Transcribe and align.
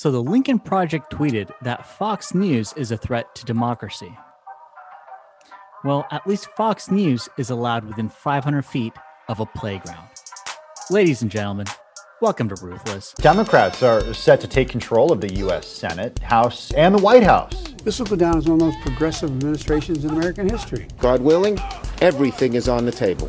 So 0.00 0.10
the 0.10 0.22
Lincoln 0.22 0.58
Project 0.58 1.12
tweeted 1.12 1.50
that 1.60 1.84
Fox 1.84 2.32
News 2.32 2.72
is 2.74 2.90
a 2.90 2.96
threat 2.96 3.34
to 3.34 3.44
democracy. 3.44 4.10
Well, 5.84 6.06
at 6.10 6.26
least 6.26 6.48
Fox 6.56 6.90
News 6.90 7.28
is 7.36 7.50
allowed 7.50 7.84
within 7.84 8.08
500 8.08 8.64
feet 8.64 8.94
of 9.28 9.40
a 9.40 9.44
playground. 9.44 10.08
Ladies 10.88 11.20
and 11.20 11.30
gentlemen, 11.30 11.66
welcome 12.22 12.48
to 12.48 12.54
Ruthless. 12.64 13.12
Democrats 13.18 13.82
are 13.82 14.14
set 14.14 14.40
to 14.40 14.48
take 14.48 14.70
control 14.70 15.12
of 15.12 15.20
the 15.20 15.34
U.S. 15.34 15.66
Senate, 15.66 16.18
House, 16.20 16.72
and 16.72 16.94
the 16.94 17.02
White 17.02 17.22
House. 17.22 17.62
This 17.84 17.98
will 17.98 18.06
go 18.06 18.16
down 18.16 18.38
as 18.38 18.46
one 18.46 18.54
of 18.54 18.60
the 18.60 18.64
most 18.72 18.80
progressive 18.80 19.30
administrations 19.30 20.06
in 20.06 20.12
American 20.12 20.48
history. 20.48 20.88
God 20.98 21.20
willing, 21.20 21.58
everything 22.00 22.54
is 22.54 22.70
on 22.70 22.86
the 22.86 22.92
table. 22.92 23.28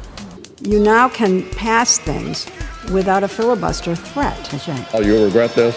You 0.62 0.80
now 0.80 1.10
can 1.10 1.50
pass 1.50 1.98
things 1.98 2.48
without 2.94 3.24
a 3.24 3.28
filibuster 3.28 3.94
threat. 3.94 4.38
That's 4.50 4.70
right. 4.70 4.88
Oh, 4.94 5.02
you'll 5.02 5.26
regret 5.26 5.54
this, 5.54 5.76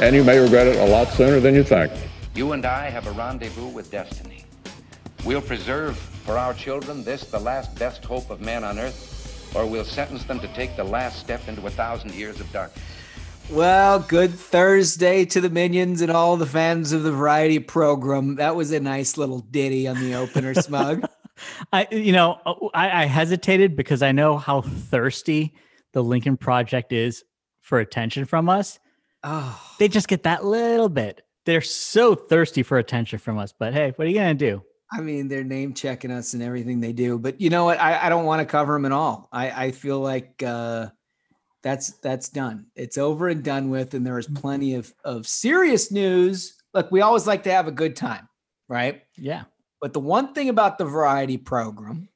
and 0.00 0.14
you 0.14 0.22
may 0.22 0.38
regret 0.38 0.66
it 0.66 0.76
a 0.76 0.86
lot 0.86 1.08
sooner 1.08 1.40
than 1.40 1.54
you 1.54 1.64
think. 1.64 1.92
You 2.34 2.52
and 2.52 2.64
I 2.64 2.88
have 2.88 3.06
a 3.06 3.12
rendezvous 3.12 3.68
with 3.68 3.90
destiny. 3.90 4.44
We'll 5.24 5.42
preserve 5.42 5.98
for 5.98 6.38
our 6.38 6.54
children 6.54 7.02
this, 7.02 7.24
the 7.24 7.40
last 7.40 7.76
best 7.78 8.04
hope 8.04 8.30
of 8.30 8.40
man 8.40 8.62
on 8.62 8.78
earth, 8.78 9.52
or 9.56 9.66
we'll 9.66 9.84
sentence 9.84 10.24
them 10.24 10.38
to 10.40 10.48
take 10.54 10.76
the 10.76 10.84
last 10.84 11.18
step 11.18 11.48
into 11.48 11.66
a 11.66 11.70
thousand 11.70 12.14
years 12.14 12.38
of 12.38 12.50
darkness. 12.52 12.84
Well, 13.50 13.98
good 13.98 14.32
Thursday 14.32 15.24
to 15.24 15.40
the 15.40 15.50
minions 15.50 16.02
and 16.02 16.12
all 16.12 16.36
the 16.36 16.46
fans 16.46 16.92
of 16.92 17.02
the 17.02 17.10
variety 17.10 17.58
program. 17.58 18.36
That 18.36 18.54
was 18.54 18.70
a 18.72 18.80
nice 18.80 19.16
little 19.16 19.40
ditty 19.40 19.88
on 19.88 19.98
the 19.98 20.14
opener, 20.14 20.54
Smug. 20.62 21.08
I, 21.72 21.88
you 21.90 22.12
know, 22.12 22.38
I, 22.74 23.04
I 23.04 23.06
hesitated 23.06 23.74
because 23.74 24.02
I 24.02 24.12
know 24.12 24.36
how 24.36 24.60
thirsty 24.60 25.54
the 25.92 26.04
Lincoln 26.04 26.36
Project 26.36 26.92
is 26.92 27.24
for 27.62 27.80
attention 27.80 28.26
from 28.26 28.48
us. 28.48 28.78
Oh, 29.24 29.60
They 29.78 29.88
just 29.88 30.08
get 30.08 30.22
that 30.24 30.44
little 30.44 30.88
bit. 30.88 31.22
They're 31.44 31.60
so 31.60 32.14
thirsty 32.14 32.62
for 32.62 32.78
attention 32.78 33.18
from 33.18 33.38
us. 33.38 33.52
But 33.58 33.72
hey, 33.72 33.92
what 33.96 34.06
are 34.06 34.10
you 34.10 34.16
gonna 34.16 34.34
do? 34.34 34.62
I 34.92 35.00
mean, 35.00 35.28
they're 35.28 35.44
name 35.44 35.74
checking 35.74 36.10
us 36.10 36.34
and 36.34 36.42
everything 36.42 36.80
they 36.80 36.92
do. 36.92 37.18
But 37.18 37.40
you 37.40 37.50
know 37.50 37.64
what? 37.64 37.78
I, 37.80 38.06
I 38.06 38.08
don't 38.08 38.24
want 38.24 38.40
to 38.40 38.46
cover 38.46 38.72
them 38.72 38.86
at 38.86 38.92
all. 38.92 39.28
I, 39.32 39.66
I 39.66 39.70
feel 39.72 40.00
like 40.00 40.42
uh, 40.42 40.88
that's 41.62 41.92
that's 41.98 42.28
done. 42.28 42.66
It's 42.74 42.96
over 42.96 43.28
and 43.28 43.42
done 43.42 43.70
with. 43.70 43.94
And 43.94 44.06
there 44.06 44.18
is 44.18 44.26
plenty 44.26 44.74
of 44.74 44.92
of 45.04 45.26
serious 45.26 45.90
news. 45.90 46.54
Look, 46.74 46.90
we 46.90 47.00
always 47.00 47.26
like 47.26 47.42
to 47.44 47.50
have 47.52 47.66
a 47.68 47.72
good 47.72 47.96
time, 47.96 48.28
right? 48.68 49.02
Yeah. 49.16 49.44
But 49.80 49.92
the 49.92 50.00
one 50.00 50.34
thing 50.34 50.48
about 50.48 50.78
the 50.78 50.84
variety 50.84 51.36
program 51.38 52.08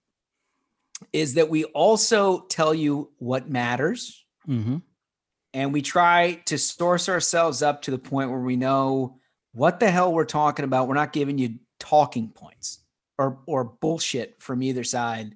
is 1.13 1.35
that 1.35 1.49
we 1.49 1.65
also 1.65 2.41
tell 2.47 2.73
you 2.75 3.11
what 3.19 3.51
matters 3.51 4.23
Mm-hmm. 4.49 4.79
And 5.55 5.73
we 5.73 5.83
try 5.83 6.41
to 6.47 6.59
source 6.59 7.09
ourselves 7.09 7.63
up 7.63 7.83
to 7.83 7.91
the 7.91 7.99
point 7.99 8.31
where 8.31 8.41
we 8.41 8.57
know 8.57 9.19
what 9.53 9.81
the 9.81 9.91
hell 9.91 10.13
we're 10.13 10.25
talking 10.25 10.65
about. 10.65 10.89
We're 10.89 10.95
not 10.95 11.13
giving 11.13 11.39
you 11.39 11.59
talking 11.79 12.29
points 12.29 12.81
or 13.19 13.39
or 13.47 13.65
bullshit 13.65 14.41
from 14.41 14.63
either 14.63 14.85
side. 14.85 15.35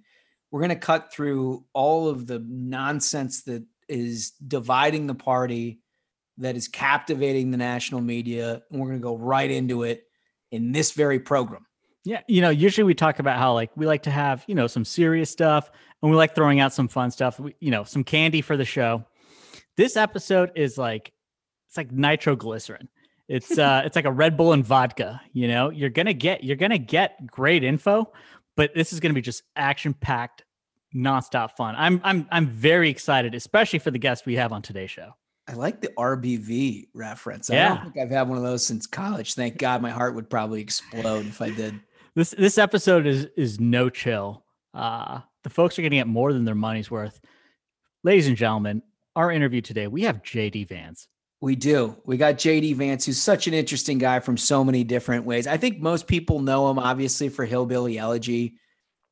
We're 0.51 0.61
going 0.61 0.71
to 0.71 0.77
cut 0.77 1.13
through 1.13 1.65
all 1.73 2.09
of 2.09 2.27
the 2.27 2.43
nonsense 2.47 3.43
that 3.43 3.65
is 3.89 4.31
dividing 4.47 5.07
the 5.07 5.15
party, 5.15 5.81
that 6.39 6.57
is 6.57 6.69
captivating 6.69 7.51
the 7.51 7.57
national 7.57 8.01
media, 8.01 8.63
and 8.71 8.81
we're 8.81 8.89
going 8.89 9.01
to 9.01 9.03
go 9.03 9.17
right 9.17 9.51
into 9.51 9.83
it 9.83 10.05
in 10.51 10.73
this 10.73 10.93
very 10.93 11.19
program. 11.19 11.67
Yeah, 12.05 12.21
you 12.29 12.41
know, 12.41 12.51
usually 12.51 12.85
we 12.85 12.95
talk 12.95 13.19
about 13.19 13.39
how 13.39 13.53
like 13.53 13.71
we 13.77 13.85
like 13.85 14.05
to 14.05 14.11
have, 14.11 14.45
you 14.47 14.55
know, 14.55 14.69
some 14.69 14.85
serious 14.85 15.29
stuff 15.29 15.71
and 16.01 16.11
we 16.11 16.17
like 16.17 16.37
throwing 16.37 16.61
out 16.61 16.73
some 16.73 16.87
fun 16.87 17.11
stuff, 17.11 17.41
we, 17.41 17.57
you 17.59 17.73
know, 17.73 17.83
some 17.83 18.05
candy 18.05 18.41
for 18.41 18.57
the 18.57 18.65
show. 18.65 19.05
This 19.77 19.97
episode 19.97 20.53
is 20.55 20.79
like 20.79 21.13
it's 21.69 21.77
like 21.77 21.93
nitroglycerin. 21.93 22.89
It's 23.29 23.59
uh 23.59 23.83
it's 23.85 23.97
like 23.97 24.05
a 24.05 24.13
Red 24.13 24.37
Bull 24.37 24.53
and 24.53 24.65
vodka, 24.65 25.21
you 25.33 25.49
know. 25.49 25.71
You're 25.71 25.91
going 25.91 26.07
to 26.07 26.15
get 26.15 26.45
you're 26.45 26.57
going 26.57 26.71
to 26.71 26.79
get 26.79 27.27
great 27.27 27.65
info, 27.65 28.13
but 28.57 28.73
this 28.75 28.93
is 28.93 29.01
going 29.01 29.11
to 29.11 29.15
be 29.15 29.21
just 29.23 29.43
action-packed 29.57 30.45
nonstop 30.95 31.57
fun. 31.57 31.75
I'm 31.77 32.01
I'm 32.05 32.27
I'm 32.31 32.47
very 32.47 32.89
excited, 32.89 33.35
especially 33.35 33.81
for 33.81 33.91
the 33.91 33.99
guest 33.99 34.27
we 34.27 34.37
have 34.37 34.53
on 34.53 34.63
today's 34.63 34.91
show. 34.91 35.11
I 35.49 35.53
like 35.55 35.81
the 35.81 35.89
RBV 35.99 36.87
reference. 36.95 37.51
I 37.51 37.55
Yeah. 37.55 37.69
don't 37.75 37.85
think 37.85 37.99
I've 37.99 38.11
had 38.11 38.29
one 38.29 38.39
of 38.39 38.43
those 38.45 38.67
since 38.67 38.87
college. 38.87 39.35
Thank 39.35 39.59
God 39.59 39.81
my 39.83 39.91
heart 39.91 40.15
would 40.15 40.29
probably 40.31 40.61
explode 40.61 41.27
if 41.27 41.41
I 41.43 41.51
did. 41.51 41.79
This 42.15 42.31
this 42.31 42.59
episode 42.59 43.07
is 43.07 43.27
is 43.37 43.61
no 43.61 43.91
chill. 43.91 44.45
Uh 44.73 45.21
the 45.43 45.51
folks 45.51 45.79
are 45.79 45.83
going 45.83 45.91
to 45.91 45.97
get 45.99 46.07
more 46.09 46.33
than 46.33 46.45
their 46.45 46.55
money's 46.55 46.91
worth. 46.91 47.21
Ladies 48.03 48.27
and 48.29 48.37
gentlemen, 48.37 48.83
our 49.17 49.33
interview 49.33 49.63
today, 49.63 49.87
we 49.87 50.03
have 50.03 50.23
JD 50.23 50.69
Vance. 50.69 51.09
We 51.41 51.57
do. 51.57 51.97
We 52.05 52.17
got 52.17 52.35
JD 52.35 52.77
Vance, 52.77 53.07
who's 53.07 53.21
such 53.21 53.47
an 53.47 53.55
interesting 53.55 53.99
guy 53.99 54.21
from 54.21 54.37
so 54.37 54.63
many 54.63 54.85
different 54.85 55.25
ways. 55.25 55.47
I 55.47 55.57
think 55.57 55.81
most 55.81 56.07
people 56.07 56.41
know 56.41 56.71
him 56.71 56.79
obviously 56.79 57.29
for 57.29 57.45
Hillbilly 57.45 57.99
Elegy. 57.99 58.57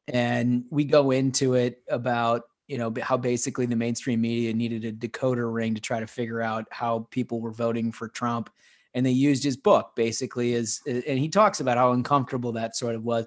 And 0.09 0.65
we 0.70 0.84
go 0.84 1.10
into 1.10 1.54
it 1.54 1.82
about, 1.88 2.42
you 2.66 2.76
know, 2.78 2.92
how 3.03 3.16
basically 3.16 3.66
the 3.66 3.76
mainstream 3.76 4.20
media 4.20 4.53
needed 4.53 4.84
a 4.84 4.92
decoder 4.92 5.53
ring 5.53 5.75
to 5.75 5.81
try 5.81 6.00
to 6.00 6.06
figure 6.06 6.41
out 6.41 6.66
how 6.71 7.09
people 7.10 7.41
were 7.41 7.53
voting 7.53 7.91
for 7.91 8.09
Trump. 8.09 8.50
And 8.92 9.04
they 9.04 9.10
used 9.10 9.42
his 9.42 9.56
book 9.56 9.92
basically 9.97 10.54
as 10.54 10.81
and 10.86 11.19
he 11.19 11.28
talks 11.28 11.60
about 11.60 11.78
how 11.78 11.92
uncomfortable 11.92 12.53
that 12.53 12.76
sort 12.76 12.94
of 12.94 13.03
was. 13.03 13.26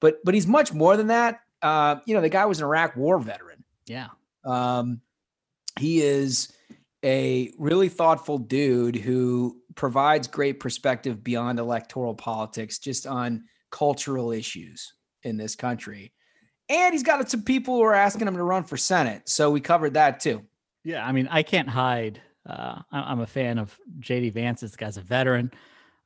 But 0.00 0.18
but 0.24 0.34
he's 0.34 0.46
much 0.46 0.72
more 0.72 0.96
than 0.96 1.08
that. 1.08 1.40
Uh, 1.60 1.96
you 2.06 2.14
know, 2.14 2.20
the 2.20 2.28
guy 2.28 2.44
was 2.46 2.60
an 2.60 2.66
Iraq 2.66 2.96
war 2.96 3.18
veteran. 3.18 3.64
Yeah. 3.86 4.08
Um, 4.44 5.00
he 5.78 6.02
is 6.02 6.52
a 7.04 7.52
really 7.58 7.88
thoughtful 7.88 8.38
dude 8.38 8.96
who 8.96 9.56
provides 9.74 10.26
great 10.26 10.60
perspective 10.60 11.22
beyond 11.22 11.58
electoral 11.58 12.14
politics, 12.14 12.78
just 12.78 13.06
on 13.06 13.44
cultural 13.70 14.32
issues 14.32 14.92
in 15.22 15.36
this 15.36 15.54
country. 15.54 16.12
And 16.68 16.92
he's 16.92 17.02
got 17.02 17.30
some 17.30 17.42
people 17.42 17.76
who 17.76 17.82
are 17.82 17.94
asking 17.94 18.26
him 18.26 18.36
to 18.36 18.42
run 18.42 18.64
for 18.64 18.76
Senate. 18.76 19.28
So 19.28 19.50
we 19.50 19.60
covered 19.60 19.94
that 19.94 20.20
too. 20.20 20.42
Yeah, 20.84 21.06
I 21.06 21.12
mean, 21.12 21.28
I 21.30 21.42
can't 21.42 21.68
hide. 21.68 22.20
Uh, 22.46 22.80
I'm 22.92 23.20
a 23.20 23.26
fan 23.26 23.58
of 23.58 23.78
JD 24.00 24.32
Vance. 24.32 24.60
This 24.60 24.76
guy's 24.76 24.96
a 24.96 25.02
veteran, 25.02 25.50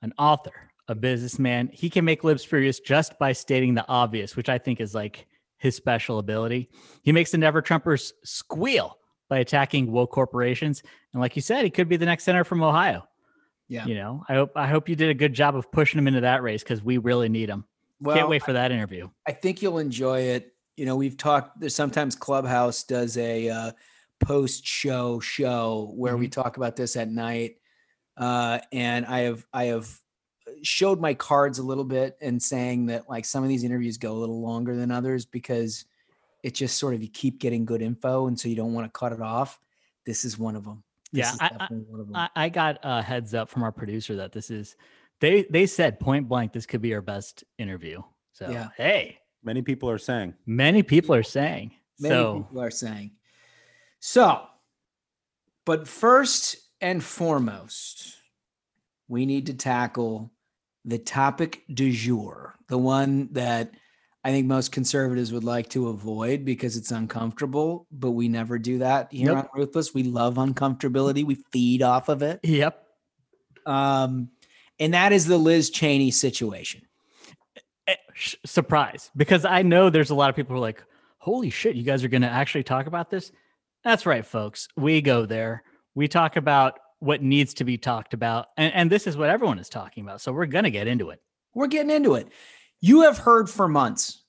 an 0.02 0.12
author, 0.18 0.70
a 0.88 0.94
businessman. 0.94 1.70
He 1.72 1.88
can 1.88 2.04
make 2.04 2.24
libs 2.24 2.44
furious 2.44 2.80
just 2.80 3.18
by 3.18 3.32
stating 3.32 3.74
the 3.74 3.84
obvious, 3.88 4.36
which 4.36 4.48
I 4.48 4.58
think 4.58 4.80
is 4.80 4.94
like 4.94 5.26
his 5.58 5.76
special 5.76 6.18
ability. 6.18 6.68
He 7.02 7.12
makes 7.12 7.30
the 7.30 7.38
never 7.38 7.62
Trumpers 7.62 8.12
squeal 8.24 8.98
by 9.32 9.38
attacking 9.38 9.90
woke 9.90 10.10
corporations. 10.10 10.82
And 11.14 11.22
like 11.22 11.36
you 11.36 11.40
said, 11.40 11.64
he 11.64 11.70
could 11.70 11.88
be 11.88 11.96
the 11.96 12.04
next 12.04 12.24
senator 12.24 12.44
from 12.44 12.62
Ohio. 12.62 13.08
Yeah. 13.66 13.86
You 13.86 13.94
know, 13.94 14.22
I 14.28 14.34
hope 14.34 14.52
I 14.54 14.66
hope 14.66 14.90
you 14.90 14.94
did 14.94 15.08
a 15.08 15.14
good 15.14 15.32
job 15.32 15.56
of 15.56 15.72
pushing 15.72 15.98
him 15.98 16.06
into 16.06 16.20
that 16.20 16.42
race 16.42 16.62
because 16.62 16.84
we 16.84 16.98
really 16.98 17.30
need 17.30 17.48
him. 17.48 17.64
Well, 17.98 18.14
Can't 18.14 18.28
wait 18.28 18.42
for 18.42 18.52
that 18.52 18.72
interview. 18.72 19.08
I 19.26 19.32
think 19.32 19.62
you'll 19.62 19.78
enjoy 19.78 20.20
it. 20.20 20.52
You 20.76 20.84
know, 20.84 20.96
we've 20.96 21.16
talked. 21.16 21.58
There's 21.58 21.74
sometimes 21.74 22.14
Clubhouse 22.14 22.84
does 22.84 23.16
a 23.16 23.48
uh, 23.48 23.72
post-show 24.22 25.20
show 25.20 25.94
where 25.94 26.18
we 26.18 26.28
talk 26.28 26.58
about 26.58 26.76
this 26.76 26.94
at 26.96 27.08
night, 27.08 27.56
uh, 28.18 28.58
and 28.70 29.06
I 29.06 29.20
have 29.20 29.46
I 29.54 29.64
have 29.64 29.88
showed 30.62 31.00
my 31.00 31.14
cards 31.14 31.58
a 31.58 31.62
little 31.62 31.84
bit 31.84 32.18
and 32.20 32.42
saying 32.42 32.84
that 32.86 33.08
like 33.08 33.24
some 33.24 33.42
of 33.42 33.48
these 33.48 33.64
interviews 33.64 33.96
go 33.96 34.12
a 34.12 34.20
little 34.20 34.42
longer 34.42 34.76
than 34.76 34.90
others 34.90 35.24
because 35.24 35.86
it 36.42 36.54
just 36.54 36.78
sort 36.78 36.94
of 36.94 37.02
you 37.02 37.08
keep 37.08 37.38
getting 37.38 37.64
good 37.64 37.82
info, 37.82 38.26
and 38.26 38.38
so 38.38 38.48
you 38.48 38.56
don't 38.56 38.72
want 38.74 38.86
to 38.92 38.98
cut 38.98 39.12
it 39.12 39.20
off. 39.20 39.60
This 40.04 40.24
is 40.24 40.38
one 40.38 40.56
of 40.56 40.64
them. 40.64 40.82
This 41.12 41.26
Yeah, 41.26 41.32
is 41.34 41.40
I- 41.40 41.64
I- 41.64 41.68
one 41.74 42.00
of 42.00 42.06
them. 42.08 42.16
I, 42.16 42.28
I 42.34 42.48
got 42.48 42.78
a 42.82 43.02
heads 43.02 43.34
up 43.34 43.48
from 43.48 43.62
our 43.62 43.72
producer 43.72 44.16
that 44.16 44.32
this 44.32 44.50
is 44.50 44.76
they 45.20 45.44
they 45.50 45.66
said 45.66 46.00
point 46.00 46.28
blank 46.28 46.52
this 46.52 46.66
could 46.66 46.82
be 46.82 46.94
our 46.94 47.02
best 47.02 47.44
interview. 47.58 48.02
So 48.32 48.50
Yeah. 48.50 48.68
hey, 48.76 49.18
Many 49.44 49.62
people 49.62 49.90
are 49.90 49.98
saying. 49.98 50.34
many 50.46 50.82
people 50.82 51.14
are 51.14 51.22
saying. 51.22 51.72
Many 52.00 52.14
so 52.14 52.34
people 52.42 52.60
are 52.62 52.70
saying. 52.70 53.12
So, 54.00 54.46
but 55.64 55.86
first 55.86 56.56
and 56.80 57.02
foremost, 57.02 58.16
we 59.08 59.26
need 59.26 59.46
to 59.46 59.54
tackle 59.54 60.32
the 60.84 60.98
topic 60.98 61.62
du 61.72 61.92
jour, 61.92 62.56
the 62.68 62.78
one 62.78 63.28
that 63.32 63.72
I 64.24 64.30
think 64.30 64.46
most 64.46 64.70
conservatives 64.70 65.32
would 65.32 65.42
like 65.44 65.68
to 65.70 65.88
avoid 65.88 66.44
because 66.44 66.76
it's 66.76 66.92
uncomfortable, 66.92 67.86
but 67.90 68.12
we 68.12 68.28
never 68.28 68.56
do 68.58 68.78
that 68.78 69.12
here 69.12 69.34
Nope. 69.34 69.38
on 69.52 69.60
Ruthless. 69.60 69.94
We 69.94 70.04
love 70.04 70.34
uncomfortability, 70.34 71.24
we 71.24 71.36
feed 71.52 71.82
off 71.82 72.08
of 72.08 72.22
it. 72.22 72.40
yep. 72.44 72.86
Um, 73.66 74.30
and 74.78 74.94
that 74.94 75.12
is 75.12 75.26
the 75.26 75.38
Liz 75.38 75.70
Cheney 75.70 76.10
situation. 76.10 76.82
Eh, 77.86 77.94
Surprise. 78.46 79.10
Because 79.16 79.44
I 79.44 79.62
know 79.62 79.90
there's 79.90 80.10
a 80.10 80.14
lot 80.14 80.30
of 80.30 80.36
people 80.36 80.54
who 80.54 80.58
are 80.58 80.66
like, 80.66 80.82
holy 81.18 81.50
shit, 81.50 81.76
you 81.76 81.82
guys 81.82 82.02
are 82.04 82.08
gonna 82.08 82.26
actually 82.26 82.64
talk 82.64 82.86
about 82.86 83.10
this? 83.10 83.32
That's 83.84 84.06
right, 84.06 84.24
folks. 84.24 84.68
We 84.76 85.00
go 85.00 85.26
there. 85.26 85.62
We 85.94 86.06
talk 86.08 86.36
about 86.36 86.78
what 87.00 87.22
needs 87.22 87.54
to 87.54 87.64
be 87.64 87.76
talked 87.78 88.14
about. 88.14 88.46
And, 88.56 88.72
and 88.74 88.90
this 88.90 89.08
is 89.08 89.16
what 89.16 89.28
everyone 89.28 89.58
is 89.58 89.68
talking 89.68 90.04
about. 90.04 90.20
So 90.20 90.32
we're 90.32 90.46
gonna 90.46 90.70
get 90.70 90.86
into 90.86 91.10
it. 91.10 91.20
We're 91.54 91.66
getting 91.66 91.90
into 91.90 92.14
it. 92.14 92.28
You 92.84 93.02
have 93.02 93.16
heard 93.16 93.48
for 93.48 93.68
months 93.68 94.24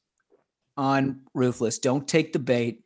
on 0.77 1.21
Ruthless 1.33 1.79
don't 1.79 2.07
take 2.07 2.33
the 2.33 2.39
bait, 2.39 2.85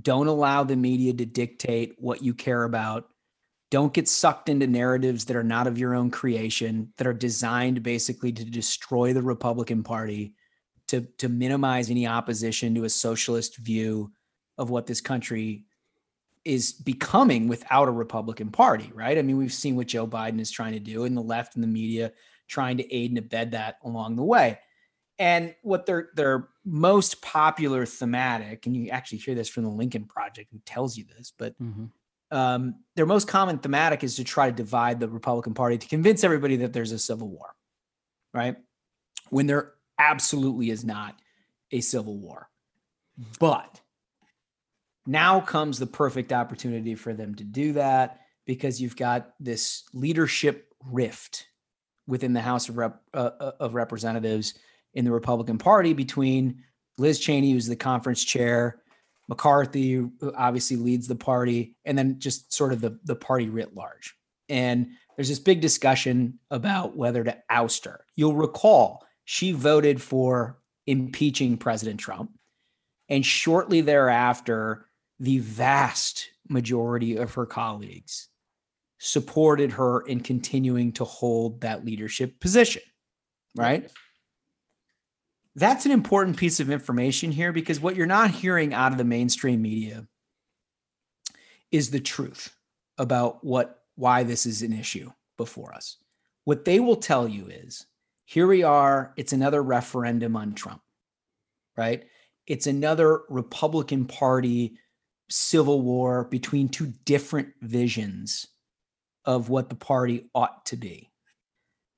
don't 0.00 0.28
allow 0.28 0.62
the 0.62 0.76
media 0.76 1.12
to 1.12 1.26
dictate 1.26 1.96
what 1.98 2.22
you 2.22 2.32
care 2.32 2.62
about, 2.62 3.10
Don't 3.74 3.92
get 3.92 4.08
sucked 4.08 4.48
into 4.48 4.68
narratives 4.68 5.24
that 5.24 5.36
are 5.36 5.42
not 5.42 5.66
of 5.66 5.78
your 5.78 5.96
own 5.96 6.08
creation, 6.08 6.92
that 6.96 7.08
are 7.08 7.12
designed 7.12 7.82
basically 7.82 8.30
to 8.30 8.44
destroy 8.44 9.12
the 9.12 9.20
Republican 9.20 9.82
Party, 9.82 10.36
to, 10.86 11.00
to 11.18 11.28
minimize 11.28 11.90
any 11.90 12.06
opposition 12.06 12.72
to 12.76 12.84
a 12.84 12.88
socialist 12.88 13.56
view 13.56 14.12
of 14.58 14.70
what 14.70 14.86
this 14.86 15.00
country 15.00 15.64
is 16.44 16.72
becoming 16.72 17.48
without 17.48 17.88
a 17.88 17.90
Republican 17.90 18.50
Party, 18.50 18.92
right? 18.94 19.18
I 19.18 19.22
mean, 19.22 19.38
we've 19.38 19.52
seen 19.52 19.74
what 19.74 19.88
Joe 19.88 20.06
Biden 20.06 20.38
is 20.38 20.52
trying 20.52 20.74
to 20.74 20.78
do, 20.78 21.02
and 21.02 21.16
the 21.16 21.20
left 21.20 21.56
and 21.56 21.64
the 21.64 21.68
media 21.68 22.12
trying 22.46 22.76
to 22.76 22.94
aid 22.94 23.10
and 23.10 23.18
abet 23.18 23.50
that 23.50 23.78
along 23.82 24.14
the 24.14 24.22
way. 24.22 24.60
And 25.18 25.54
what 25.62 25.86
their 25.86 26.10
their 26.14 26.48
most 26.64 27.22
popular 27.22 27.86
thematic, 27.86 28.66
and 28.66 28.76
you 28.76 28.88
actually 28.90 29.18
hear 29.18 29.34
this 29.34 29.48
from 29.48 29.64
the 29.64 29.70
Lincoln 29.70 30.06
Project, 30.06 30.50
who 30.50 30.58
tells 30.66 30.96
you 30.96 31.04
this, 31.04 31.32
but 31.36 31.54
Mhm. 31.60 31.90
um, 32.30 32.82
their 32.96 33.06
most 33.06 33.28
common 33.28 33.58
thematic 33.58 34.02
is 34.02 34.16
to 34.16 34.24
try 34.24 34.50
to 34.50 34.56
divide 34.56 34.98
the 34.98 35.08
Republican 35.08 35.54
Party 35.54 35.78
to 35.78 35.86
convince 35.86 36.24
everybody 36.24 36.56
that 36.56 36.72
there's 36.72 36.90
a 36.90 36.98
civil 36.98 37.28
war, 37.28 37.54
right? 38.32 38.56
When 39.30 39.46
there 39.46 39.74
absolutely 39.98 40.70
is 40.70 40.84
not 40.84 41.20
a 41.70 41.80
civil 41.80 42.18
war. 42.18 42.50
But 43.38 43.80
now 45.06 45.40
comes 45.40 45.78
the 45.78 45.86
perfect 45.86 46.32
opportunity 46.32 46.96
for 46.96 47.14
them 47.14 47.34
to 47.36 47.44
do 47.44 47.74
that 47.74 48.20
because 48.46 48.80
you've 48.80 48.96
got 48.96 49.34
this 49.38 49.84
leadership 49.92 50.74
rift 50.84 51.46
within 52.06 52.32
the 52.32 52.40
House 52.40 52.68
of, 52.68 52.76
Rep, 52.76 53.00
uh, 53.14 53.30
uh, 53.38 53.52
of 53.60 53.74
Representatives 53.74 54.54
in 54.94 55.04
the 55.04 55.12
Republican 55.12 55.58
Party 55.58 55.92
between 55.92 56.62
Liz 56.98 57.18
Cheney, 57.18 57.52
who's 57.52 57.66
the 57.66 57.76
conference 57.76 58.24
chair, 58.24 58.82
McCarthy, 59.28 59.92
who 59.92 60.12
obviously 60.36 60.76
leads 60.76 61.08
the 61.08 61.16
party, 61.16 61.76
and 61.84 61.96
then 61.96 62.18
just 62.18 62.52
sort 62.52 62.72
of 62.72 62.80
the, 62.80 62.98
the 63.04 63.16
party 63.16 63.48
writ 63.48 63.74
large. 63.74 64.14
And 64.48 64.88
there's 65.16 65.28
this 65.28 65.38
big 65.38 65.60
discussion 65.60 66.38
about 66.50 66.96
whether 66.96 67.24
to 67.24 67.36
oust 67.48 67.84
her. 67.86 68.04
You'll 68.16 68.34
recall 68.34 69.06
she 69.24 69.52
voted 69.52 70.02
for 70.02 70.58
impeaching 70.86 71.56
President 71.56 71.98
Trump. 71.98 72.30
And 73.08 73.24
shortly 73.24 73.80
thereafter, 73.80 74.86
the 75.20 75.38
vast 75.38 76.28
majority 76.48 77.16
of 77.16 77.34
her 77.34 77.46
colleagues 77.46 78.28
supported 78.98 79.72
her 79.72 80.00
in 80.02 80.20
continuing 80.20 80.92
to 80.92 81.04
hold 81.04 81.60
that 81.60 81.84
leadership 81.84 82.40
position. 82.40 82.82
Right. 83.56 83.90
That's 85.56 85.86
an 85.86 85.92
important 85.92 86.36
piece 86.36 86.58
of 86.58 86.70
information 86.70 87.30
here 87.30 87.52
because 87.52 87.80
what 87.80 87.94
you're 87.94 88.06
not 88.06 88.30
hearing 88.30 88.74
out 88.74 88.92
of 88.92 88.98
the 88.98 89.04
mainstream 89.04 89.62
media 89.62 90.06
is 91.70 91.90
the 91.90 92.00
truth 92.00 92.54
about 92.98 93.44
what 93.44 93.80
why 93.96 94.24
this 94.24 94.46
is 94.46 94.62
an 94.62 94.72
issue 94.72 95.10
before 95.36 95.72
us. 95.72 95.96
What 96.44 96.64
they 96.64 96.80
will 96.80 96.96
tell 96.96 97.28
you 97.28 97.46
is 97.46 97.86
here 98.24 98.46
we 98.46 98.62
are, 98.62 99.12
it's 99.16 99.32
another 99.32 99.62
referendum 99.62 100.36
on 100.36 100.54
Trump, 100.54 100.82
right? 101.76 102.04
It's 102.46 102.66
another 102.66 103.22
Republican 103.28 104.06
Party 104.06 104.78
civil 105.30 105.80
war 105.82 106.24
between 106.24 106.68
two 106.68 106.92
different 107.04 107.48
visions 107.62 108.46
of 109.24 109.48
what 109.48 109.68
the 109.68 109.74
party 109.74 110.28
ought 110.34 110.66
to 110.66 110.76
be. 110.76 111.10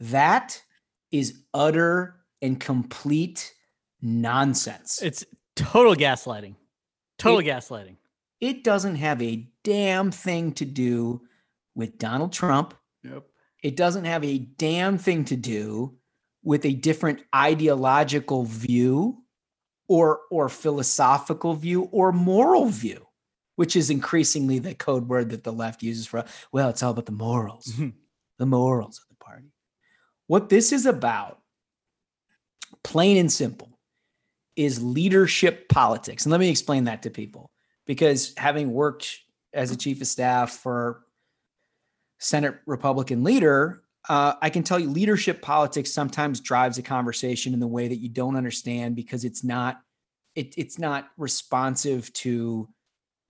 That 0.00 0.62
is 1.10 1.42
utter 1.54 2.16
and 2.42 2.58
complete 2.60 3.54
nonsense. 4.02 5.00
It's 5.02 5.24
total 5.54 5.94
gaslighting. 5.94 6.56
Total 7.18 7.40
It- 7.40 7.44
gaslighting. 7.44 7.96
It 8.40 8.62
doesn't 8.64 8.96
have 8.96 9.22
a 9.22 9.48
damn 9.64 10.10
thing 10.10 10.52
to 10.52 10.64
do 10.66 11.22
with 11.74 11.98
Donald 11.98 12.32
Trump. 12.32 12.74
Yep. 13.02 13.24
It 13.62 13.76
doesn't 13.76 14.04
have 14.04 14.22
a 14.24 14.38
damn 14.38 14.98
thing 14.98 15.24
to 15.26 15.36
do 15.36 15.96
with 16.42 16.64
a 16.66 16.74
different 16.74 17.20
ideological 17.34 18.44
view 18.44 19.22
or 19.88 20.20
or 20.30 20.48
philosophical 20.50 21.54
view 21.54 21.84
or 21.92 22.12
moral 22.12 22.66
view, 22.66 23.06
which 23.56 23.74
is 23.74 23.88
increasingly 23.88 24.58
the 24.58 24.74
code 24.74 25.08
word 25.08 25.30
that 25.30 25.42
the 25.44 25.52
left 25.52 25.82
uses 25.82 26.06
for 26.06 26.24
well, 26.52 26.68
it's 26.68 26.82
all 26.82 26.90
about 26.92 27.06
the 27.06 27.12
morals. 27.12 27.66
Mhm. 27.68 27.94
The 28.38 28.46
morals 28.46 28.98
of 28.98 29.08
the 29.08 29.24
party. 29.24 29.52
What 30.26 30.50
this 30.50 30.72
is 30.72 30.84
about, 30.84 31.40
plain 32.82 33.16
and 33.16 33.30
simple, 33.30 33.78
is 34.56 34.82
leadership 34.82 35.68
politics. 35.68 36.24
And 36.24 36.30
let 36.30 36.40
me 36.40 36.48
explain 36.48 36.84
that 36.84 37.02
to 37.02 37.10
people 37.10 37.50
because 37.86 38.32
having 38.36 38.72
worked 38.72 39.20
as 39.52 39.70
a 39.70 39.76
chief 39.76 40.00
of 40.00 40.06
staff 40.06 40.52
for 40.52 41.02
Senate 42.18 42.56
Republican 42.66 43.22
leader, 43.22 43.82
uh, 44.08 44.34
I 44.40 44.50
can 44.50 44.62
tell 44.62 44.78
you 44.78 44.88
leadership 44.88 45.42
politics 45.42 45.92
sometimes 45.92 46.40
drives 46.40 46.78
a 46.78 46.82
conversation 46.82 47.52
in 47.52 47.60
the 47.60 47.66
way 47.66 47.88
that 47.88 47.96
you 47.96 48.08
don't 48.08 48.36
understand 48.36 48.96
because 48.96 49.24
it's 49.24 49.44
not 49.44 49.80
it, 50.34 50.54
it's 50.58 50.78
not 50.78 51.08
responsive 51.16 52.12
to 52.12 52.68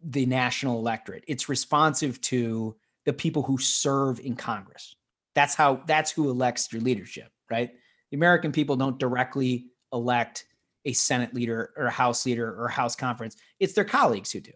the 0.02 0.26
national 0.26 0.78
electorate. 0.78 1.24
It's 1.28 1.48
responsive 1.48 2.20
to 2.22 2.76
the 3.04 3.12
people 3.12 3.42
who 3.42 3.58
serve 3.58 4.20
in 4.20 4.34
Congress. 4.34 4.96
That's 5.34 5.54
how 5.54 5.82
that's 5.86 6.10
who 6.10 6.30
elects 6.30 6.72
your 6.72 6.82
leadership, 6.82 7.30
right? 7.50 7.70
American 8.16 8.50
people 8.50 8.76
don't 8.76 8.98
directly 8.98 9.66
elect 9.92 10.46
a 10.84 10.92
Senate 10.92 11.34
leader 11.34 11.72
or 11.76 11.86
a 11.86 11.90
House 11.90 12.24
leader 12.26 12.48
or 12.48 12.66
a 12.66 12.72
House 12.72 12.96
conference. 12.96 13.36
It's 13.60 13.74
their 13.74 13.84
colleagues 13.84 14.32
who 14.32 14.40
do. 14.40 14.52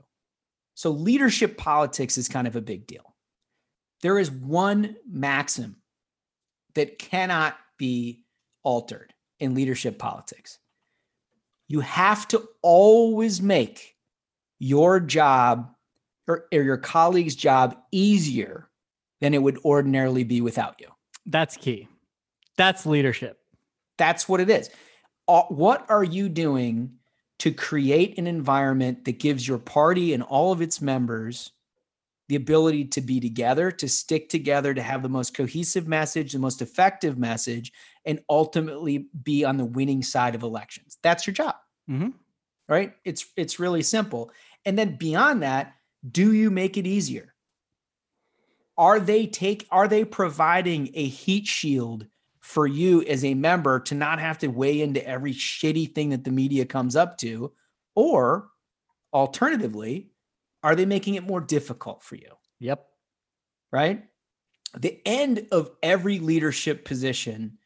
So 0.75 0.91
leadership 0.91 1.59
politics 1.59 2.17
is 2.17 2.29
kind 2.29 2.47
of 2.47 2.57
a 2.57 2.61
big 2.61 2.87
deal. 2.87 3.15
There 4.03 4.19
is 4.19 4.31
one 4.31 4.97
maxim 5.07 5.77
that 6.75 6.99
cannot 6.99 7.57
be 7.77 8.25
altered 8.63 9.13
in 9.41 9.55
leadership 9.55 9.99
politics. 9.99 10.59
You 11.69 11.81
have 11.81 12.27
to 12.29 12.49
always 12.63 13.43
make 13.43 13.97
your 14.59 15.01
job 15.01 15.73
or, 16.27 16.47
or 16.53 16.63
your 16.63 16.79
colleague's 16.79 17.35
job 17.35 17.77
easier 17.93 18.71
than 19.21 19.35
it 19.35 19.43
would 19.43 19.59
ordinarily 19.65 20.25
be 20.25 20.41
without 20.41 20.81
you. 20.81 20.89
That's 21.27 21.57
key. 21.57 21.89
That's 22.57 22.87
leadership. 22.87 23.40
That's 24.01 24.27
what 24.27 24.41
it 24.41 24.49
is. 24.49 24.71
What 25.27 25.85
are 25.91 26.03
you 26.03 26.31
doing 26.31 26.97
to 27.41 27.53
create 27.53 28.19
an 28.19 28.27
environment 28.27 29.05
that 29.05 29.19
gives 29.19 29.47
your 29.47 29.59
party 29.59 30.15
and 30.15 30.23
all 30.23 30.53
of 30.53 30.63
its 30.63 30.81
members 30.81 31.53
the 32.29 32.37
ability 32.37 32.87
to 32.87 33.03
be 33.03 33.21
together, 33.21 33.71
to 33.73 33.89
stick 33.89 34.31
together, 34.31 34.73
to 34.73 34.81
have 34.81 35.03
the 35.03 35.09
most 35.11 35.35
cohesive 35.35 35.87
message, 35.87 36.33
the 36.33 36.39
most 36.39 36.63
effective 36.63 37.19
message, 37.19 37.73
and 38.07 38.21
ultimately 38.31 39.11
be 39.23 39.45
on 39.45 39.59
the 39.59 39.65
winning 39.67 40.03
side 40.03 40.35
of 40.35 40.43
elections? 40.43 40.97
That's 41.03 41.27
your 41.27 41.35
job, 41.35 41.57
Mhm. 41.91 42.15
right? 42.69 42.95
It's 43.05 43.27
it's 43.37 43.61
really 43.61 43.83
simple. 43.83 44.33
And 44.65 44.79
then 44.79 44.97
beyond 44.97 45.43
that, 45.43 45.75
do 46.11 46.33
you 46.33 46.51
make 46.51 46.79
it 46.79 46.87
easier? 46.87 47.35
Are 48.79 48.99
they 48.99 49.27
take 49.27 49.67
are 49.71 49.89
they 49.89 50.05
providing 50.07 50.91
a 50.95 51.07
heat 51.07 51.47
shield 51.47 52.07
for 52.51 52.67
you 52.67 53.03
as 53.03 53.25
a 53.25 53.35
member 53.35 53.81
to 53.81 53.95
not 53.95 54.19
have 54.19 54.39
to 54.39 54.49
weigh 54.49 54.81
into 54.81 55.07
every 55.07 55.33
shitty 55.33 55.95
thing 55.95 56.11
that 56.11 56.25
the 56.25 56.31
media 56.31 56.65
comes 56.65 56.97
up 56.97 57.17
to? 57.19 57.53
Or 57.95 58.49
alternatively, 59.13 60.11
are 60.63 60.75
they 60.75 60.87
making 60.87 61.15
it 61.15 61.27
more 61.27 61.41
difficult 61.41 62.03
for 62.03 62.17
you? 62.17 62.31
Yep. 62.59 62.87
Right? 63.73 64.05
The 64.77 65.01
end 65.07 65.47
of 65.51 65.71
every 65.83 66.19
leadership 66.19 66.85
position 66.85 67.59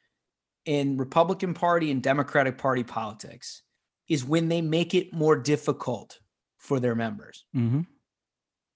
in 0.64 0.96
Republican 0.96 1.54
Party 1.54 1.90
and 1.90 2.02
Democratic 2.02 2.56
Party 2.56 2.84
politics 2.84 3.62
is 4.08 4.24
when 4.24 4.48
they 4.48 4.62
make 4.62 4.94
it 4.94 5.12
more 5.12 5.36
difficult 5.36 6.18
for 6.58 6.80
their 6.80 6.94
members 6.94 7.44
hmm 7.52 7.82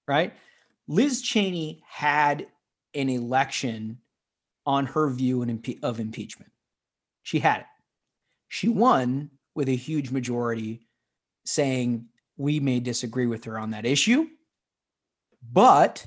right? 0.09 0.33
Liz 0.87 1.21
Cheney 1.21 1.83
had 1.87 2.47
an 2.95 3.09
election 3.09 3.99
on 4.69 4.85
her 4.85 5.09
view 5.09 5.41
of 5.81 5.99
impeachment. 5.99 6.51
She 7.23 7.39
had 7.39 7.61
it. 7.61 7.65
She 8.49 8.69
won 8.69 9.31
with 9.55 9.67
a 9.67 9.75
huge 9.75 10.11
majority 10.11 10.87
saying, 11.43 12.05
We 12.37 12.59
may 12.59 12.79
disagree 12.79 13.25
with 13.25 13.45
her 13.45 13.57
on 13.57 13.71
that 13.71 13.87
issue, 13.87 14.27
but 15.51 16.05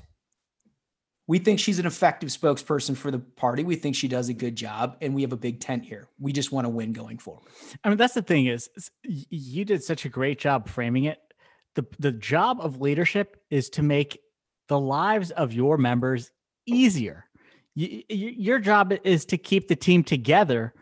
we 1.27 1.39
think 1.39 1.59
she's 1.59 1.77
an 1.77 1.85
effective 1.85 2.29
spokesperson 2.29 2.95
for 2.95 3.11
the 3.11 3.19
party. 3.19 3.65
We 3.65 3.75
think 3.75 3.97
she 3.97 4.07
does 4.07 4.29
a 4.29 4.33
good 4.33 4.55
job, 4.55 4.95
and 5.01 5.13
we 5.13 5.23
have 5.23 5.33
a 5.33 5.37
big 5.37 5.59
tent 5.59 5.83
here. 5.83 6.07
We 6.17 6.31
just 6.31 6.53
want 6.53 6.63
to 6.63 6.69
win 6.69 6.93
going 6.93 7.17
forward. 7.17 7.43
I 7.83 7.89
mean, 7.89 7.97
that's 7.97 8.13
the 8.13 8.21
thing 8.21 8.45
is 8.45 8.69
you 9.03 9.65
did 9.65 9.83
such 9.83 10.05
a 10.05 10.09
great 10.09 10.39
job 10.39 10.69
framing 10.69 11.03
it. 11.03 11.19
The 11.75 11.85
the 11.99 12.13
job 12.13 12.59
of 12.61 12.79
leadership 12.79 13.35
is 13.49 13.69
to 13.71 13.83
make 13.83 14.19
the 14.69 14.79
lives 14.79 15.31
of 15.31 15.51
your 15.51 15.77
members 15.77 16.31
easier. 16.65 17.25
Your 17.75 18.59
job 18.59 18.93
is 19.03 19.25
to 19.25 19.37
keep 19.37 19.67
the 19.67 19.75
team 19.75 20.03
together, 20.03 20.73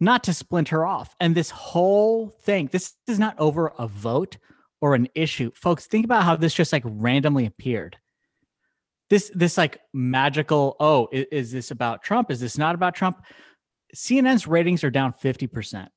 not 0.00 0.22
to 0.24 0.34
splinter 0.34 0.86
off. 0.86 1.14
And 1.20 1.34
this 1.34 1.50
whole 1.50 2.36
thing, 2.42 2.68
this 2.72 2.94
is 3.06 3.18
not 3.18 3.38
over 3.38 3.72
a 3.78 3.88
vote 3.88 4.38
or 4.80 4.94
an 4.94 5.08
issue. 5.14 5.50
Folks, 5.54 5.86
think 5.86 6.04
about 6.04 6.24
how 6.24 6.36
this 6.36 6.54
just 6.54 6.72
like 6.72 6.84
randomly 6.86 7.46
appeared. 7.46 7.96
this 9.10 9.30
this 9.34 9.56
like 9.56 9.80
magical 9.92 10.76
oh 10.80 11.08
is, 11.12 11.26
is 11.32 11.52
this 11.52 11.70
about 11.70 12.02
trump 12.02 12.30
is 12.30 12.40
this 12.40 12.58
not 12.58 12.74
about 12.74 12.94
trump 12.94 13.24
cnn's 13.94 14.46
ratings 14.46 14.84
are 14.84 14.90
down 14.90 15.12
50% 15.12 15.88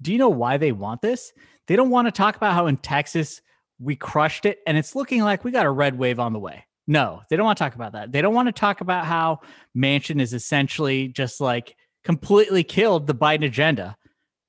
do 0.00 0.12
you 0.12 0.18
know 0.18 0.28
why 0.30 0.56
they 0.56 0.72
want 0.72 1.02
this 1.02 1.32
they 1.66 1.76
don't 1.76 1.90
want 1.90 2.06
to 2.06 2.12
talk 2.12 2.36
about 2.36 2.54
how 2.54 2.66
in 2.66 2.76
texas 2.76 3.40
we 3.78 3.96
crushed 3.96 4.46
it 4.46 4.58
and 4.66 4.78
it's 4.78 4.94
looking 4.94 5.22
like 5.22 5.44
we 5.44 5.50
got 5.50 5.66
a 5.66 5.70
red 5.70 5.98
wave 5.98 6.18
on 6.18 6.32
the 6.32 6.38
way 6.38 6.64
no 6.86 7.22
they 7.28 7.36
don't 7.36 7.46
want 7.46 7.56
to 7.56 7.64
talk 7.64 7.74
about 7.74 7.92
that 7.92 8.12
they 8.12 8.22
don't 8.22 8.34
want 8.34 8.48
to 8.48 8.52
talk 8.52 8.80
about 8.80 9.04
how 9.04 9.40
Manchin 9.76 10.20
is 10.20 10.34
essentially 10.34 11.08
just 11.08 11.40
like 11.40 11.76
completely 12.04 12.62
killed 12.62 13.06
the 13.06 13.14
biden 13.14 13.44
agenda 13.44 13.96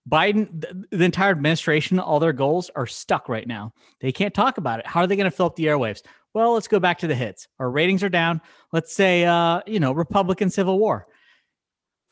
Biden, 0.10 0.62
the, 0.62 0.98
the 0.98 1.04
entire 1.04 1.32
administration, 1.32 2.00
all 2.00 2.20
their 2.20 2.34
goals 2.34 2.70
are 2.76 2.86
stuck 2.86 3.28
right 3.28 3.48
now. 3.48 3.74
They 4.02 4.12
can't 4.12 4.34
talk 4.34 4.58
about 4.58 4.80
it. 4.80 4.88
How 4.88 5.02
are 5.02 5.08
they 5.08 5.16
going 5.16 5.30
to 5.30 5.36
fill 5.36 5.48
up 5.48 5.56
the 5.56 5.66
airwaves? 5.66 6.02
Well, 6.34 6.54
let's 6.54 6.68
go 6.68 6.80
back 6.80 7.00
to 7.00 7.08
the 7.08 7.16
hits. 7.16 7.48
Our 7.60 7.72
ratings 7.72 8.04
are 8.04 8.10
down. 8.10 8.42
Let's 8.72 8.94
say, 8.94 9.26
uh, 9.26 9.62
you 9.66 9.80
know, 9.80 9.94
Republican 9.94 10.50
Civil 10.50 10.78
War. 10.78 11.08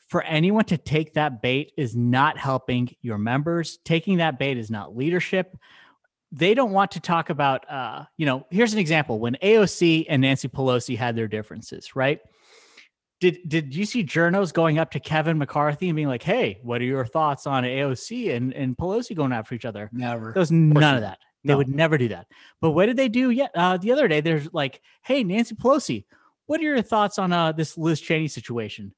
For 0.08 0.22
anyone 0.22 0.64
to 0.66 0.78
take 0.78 1.14
that 1.14 1.40
bait 1.40 1.72
is 1.76 1.94
not 1.94 2.36
helping 2.36 2.94
your 3.00 3.18
members. 3.18 3.78
Taking 3.84 4.18
that 4.18 4.38
bait 4.38 4.58
is 4.58 4.70
not 4.70 4.96
leadership. 4.96 5.56
They 6.36 6.52
don't 6.54 6.72
want 6.72 6.90
to 6.92 7.00
talk 7.00 7.30
about, 7.30 7.70
uh, 7.70 8.06
you 8.16 8.26
know, 8.26 8.44
here's 8.50 8.72
an 8.72 8.80
example 8.80 9.20
when 9.20 9.36
AOC 9.40 10.06
and 10.08 10.22
Nancy 10.22 10.48
Pelosi 10.48 10.96
had 10.96 11.14
their 11.14 11.28
differences, 11.28 11.94
right? 11.94 12.18
Did 13.20 13.38
did 13.46 13.74
you 13.74 13.84
see 13.84 14.02
journos 14.02 14.52
going 14.52 14.78
up 14.78 14.90
to 14.90 15.00
Kevin 15.00 15.38
McCarthy 15.38 15.88
and 15.88 15.94
being 15.96 16.08
like, 16.08 16.24
"Hey, 16.24 16.58
what 16.62 16.80
are 16.80 16.84
your 16.84 17.06
thoughts 17.06 17.46
on 17.46 17.62
AOC 17.62 18.34
and 18.34 18.52
and 18.52 18.76
Pelosi 18.76 19.14
going 19.14 19.32
after 19.32 19.54
each 19.54 19.64
other?" 19.64 19.88
Never. 19.92 20.32
There 20.32 20.40
was 20.40 20.50
none 20.50 20.96
of 20.96 21.00
that. 21.02 21.18
They 21.44 21.52
No. 21.52 21.58
would 21.58 21.68
never 21.68 21.96
do 21.96 22.08
that. 22.08 22.26
But 22.60 22.72
what 22.72 22.86
did 22.86 22.96
they 22.96 23.08
do? 23.08 23.30
Yet 23.30 23.52
uh, 23.54 23.76
the 23.76 23.92
other 23.92 24.08
day, 24.08 24.20
there's 24.20 24.52
like, 24.52 24.80
"Hey, 25.04 25.22
Nancy 25.22 25.54
Pelosi, 25.54 26.04
what 26.46 26.58
are 26.60 26.64
your 26.64 26.82
thoughts 26.82 27.18
on 27.20 27.32
uh, 27.32 27.52
this 27.52 27.78
Liz 27.78 28.00
Cheney 28.00 28.26
situation?" 28.28 28.92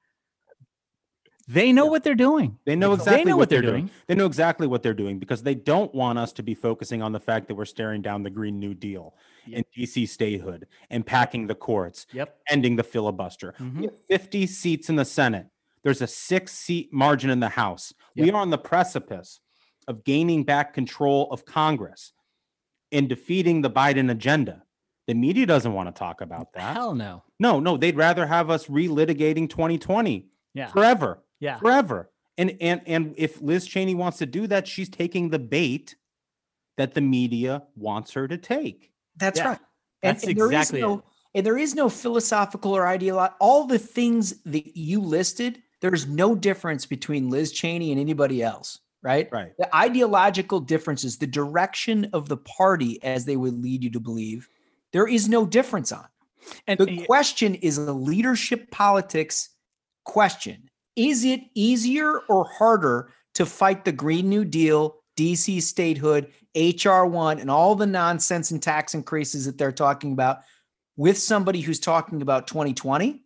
They 1.49 1.73
know 1.73 1.87
what 1.87 2.03
they're 2.03 2.15
doing. 2.17 2.59
They 2.65 2.75
know 2.75 2.93
exactly 2.93 3.25
they 3.25 3.31
know 3.31 3.37
what, 3.37 3.49
they're 3.51 3.63
doing. 3.63 3.91
They 4.09 4.15
know 4.17 4.27
exactly 4.27 4.67
what 4.67 4.83
they're 4.83 4.95
doing 4.95 5.19
because 5.21 5.45
they 5.45 5.55
don't 5.55 5.95
want 5.95 6.19
us 6.19 6.33
to 6.35 6.43
be 6.43 6.55
focusing 6.55 7.03
on 7.03 7.13
the 7.13 7.21
fact 7.21 7.47
that 7.49 7.55
we're 7.55 7.65
staring 7.67 8.03
down 8.03 8.25
the 8.25 8.31
Green 8.31 8.59
New 8.59 8.75
Deal 8.75 9.15
and 9.53 9.65
DC 9.77 10.09
statehood 10.09 10.67
and 10.91 11.07
packing 11.07 11.47
the 11.47 11.55
courts, 11.55 12.07
Yep. 12.13 12.37
ending 12.51 12.75
the 12.77 12.83
filibuster. 12.83 13.55
Mhm. 13.61 13.77
We 13.79 13.85
have 13.85 13.99
50 14.09 14.47
seats 14.47 14.89
in 14.89 14.97
the 14.97 15.05
Senate. 15.05 15.47
There's 15.85 16.03
a 16.03 16.09
six 16.09 16.53
seat 16.53 16.93
margin 16.93 17.31
in 17.31 17.39
the 17.39 17.51
House. 17.51 17.95
We 18.17 18.29
are 18.33 18.37
on 18.37 18.51
the 18.51 18.59
precipice 18.59 19.39
of 19.87 20.03
gaining 20.03 20.43
back 20.43 20.75
control 20.75 21.31
of 21.31 21.45
Congress 21.45 22.13
and 22.91 23.09
defeating 23.09 23.61
the 23.63 23.71
Biden 23.71 24.11
agenda. 24.11 24.65
The 25.07 25.15
media 25.15 25.47
doesn't 25.47 25.73
want 25.75 25.89
to 25.95 25.97
talk 25.97 26.21
about 26.21 26.53
that. 26.55 26.75
Hell 26.75 26.97
no. 26.97 27.23
No, 27.39 27.61
no, 27.61 27.77
they'd 27.77 27.95
rather 27.97 28.27
have 28.27 28.51
us 28.51 28.67
relitigating 28.67 29.49
2020 29.49 30.27
Yeah. 30.55 30.67
forever 30.67 31.23
Yeah. 31.41 31.59
forever. 31.59 32.11
And 32.39 32.57
and 32.61 32.83
and 32.87 33.15
if 33.17 33.41
Liz 33.41 33.67
Cheney 33.67 33.95
wants 33.95 34.19
to 34.19 34.27
do 34.27 34.47
that, 34.49 34.67
she's 34.69 34.89
taking 34.89 35.31
the 35.31 35.39
bait 35.39 35.97
that 36.77 36.95
the 36.95 37.01
media 37.01 37.63
wants 37.75 38.13
her 38.13 38.29
to 38.29 38.37
take. 38.37 38.93
That's 39.17 39.39
Yeah, 39.39 39.49
right. 39.49 39.59
And, 40.03 40.17
that's 40.17 40.25
and 40.25 40.37
there 40.37 40.47
is 40.47 40.53
exactly 40.53 40.81
no 40.83 40.99
it. 40.99 41.05
and 41.35 41.47
there 41.47 41.57
is 41.59 41.75
no 41.75 41.89
philosophical 41.89 42.77
or 42.77 42.87
ideological 42.87 43.37
all 43.41 43.65
the 43.65 43.79
things 43.79 44.43
that 44.45 44.77
you 44.77 45.01
listed, 45.01 45.63
there's 45.81 46.07
no 46.07 46.35
difference 46.35 46.85
between 46.87 47.31
Liz 47.31 47.53
Cheney 47.53 47.91
and 47.93 48.01
anybody 48.01 48.43
else, 48.43 48.81
right? 49.03 49.29
Right. 49.33 49.53
The 49.59 49.75
ideological 49.75 50.61
differences, 50.61 51.17
the 51.17 51.27
direction 51.27 52.11
of 52.13 52.29
the 52.29 52.37
party 52.37 53.03
as 53.03 53.25
they 53.25 53.37
would 53.37 53.63
lead 53.63 53.83
you 53.83 53.91
to 53.91 54.01
believe, 54.01 54.49
there 54.93 55.07
is 55.09 55.29
no 55.29 55.47
difference 55.47 55.93
on. 55.93 56.07
And 56.67 56.79
The 56.79 57.05
question 57.07 57.55
is 57.57 57.79
a 57.79 57.93
leadership 57.93 58.71
politics 58.71 59.51
question. 60.05 60.71
Is 60.97 61.25
it 61.25 61.41
easier 61.55 62.21
or 62.29 62.45
harder 62.45 63.11
to 63.35 63.45
fight 63.47 63.85
the 63.85 63.93
Green 63.93 64.29
New 64.31 64.45
Deal, 64.45 64.97
DC 65.17 65.61
statehood, 65.63 66.33
HR1, 66.55 67.41
and 67.41 67.51
all 67.51 67.75
the 67.75 67.87
nonsense 67.87 68.51
and 68.51 68.63
tax 68.63 68.95
increases 68.95 69.45
that 69.45 69.59
they're 69.59 69.73
talking 69.73 70.13
about 70.13 70.39
with 70.97 71.19
somebody 71.19 71.61
who's 71.61 71.79
talking 71.79 72.23
about 72.23 72.47
2020 72.47 73.23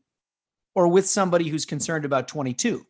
or 0.75 0.89
with 0.89 1.09
somebody 1.09 1.49
who's 1.49 1.65
concerned 1.65 2.05
about 2.05 2.27
22? 2.27 2.85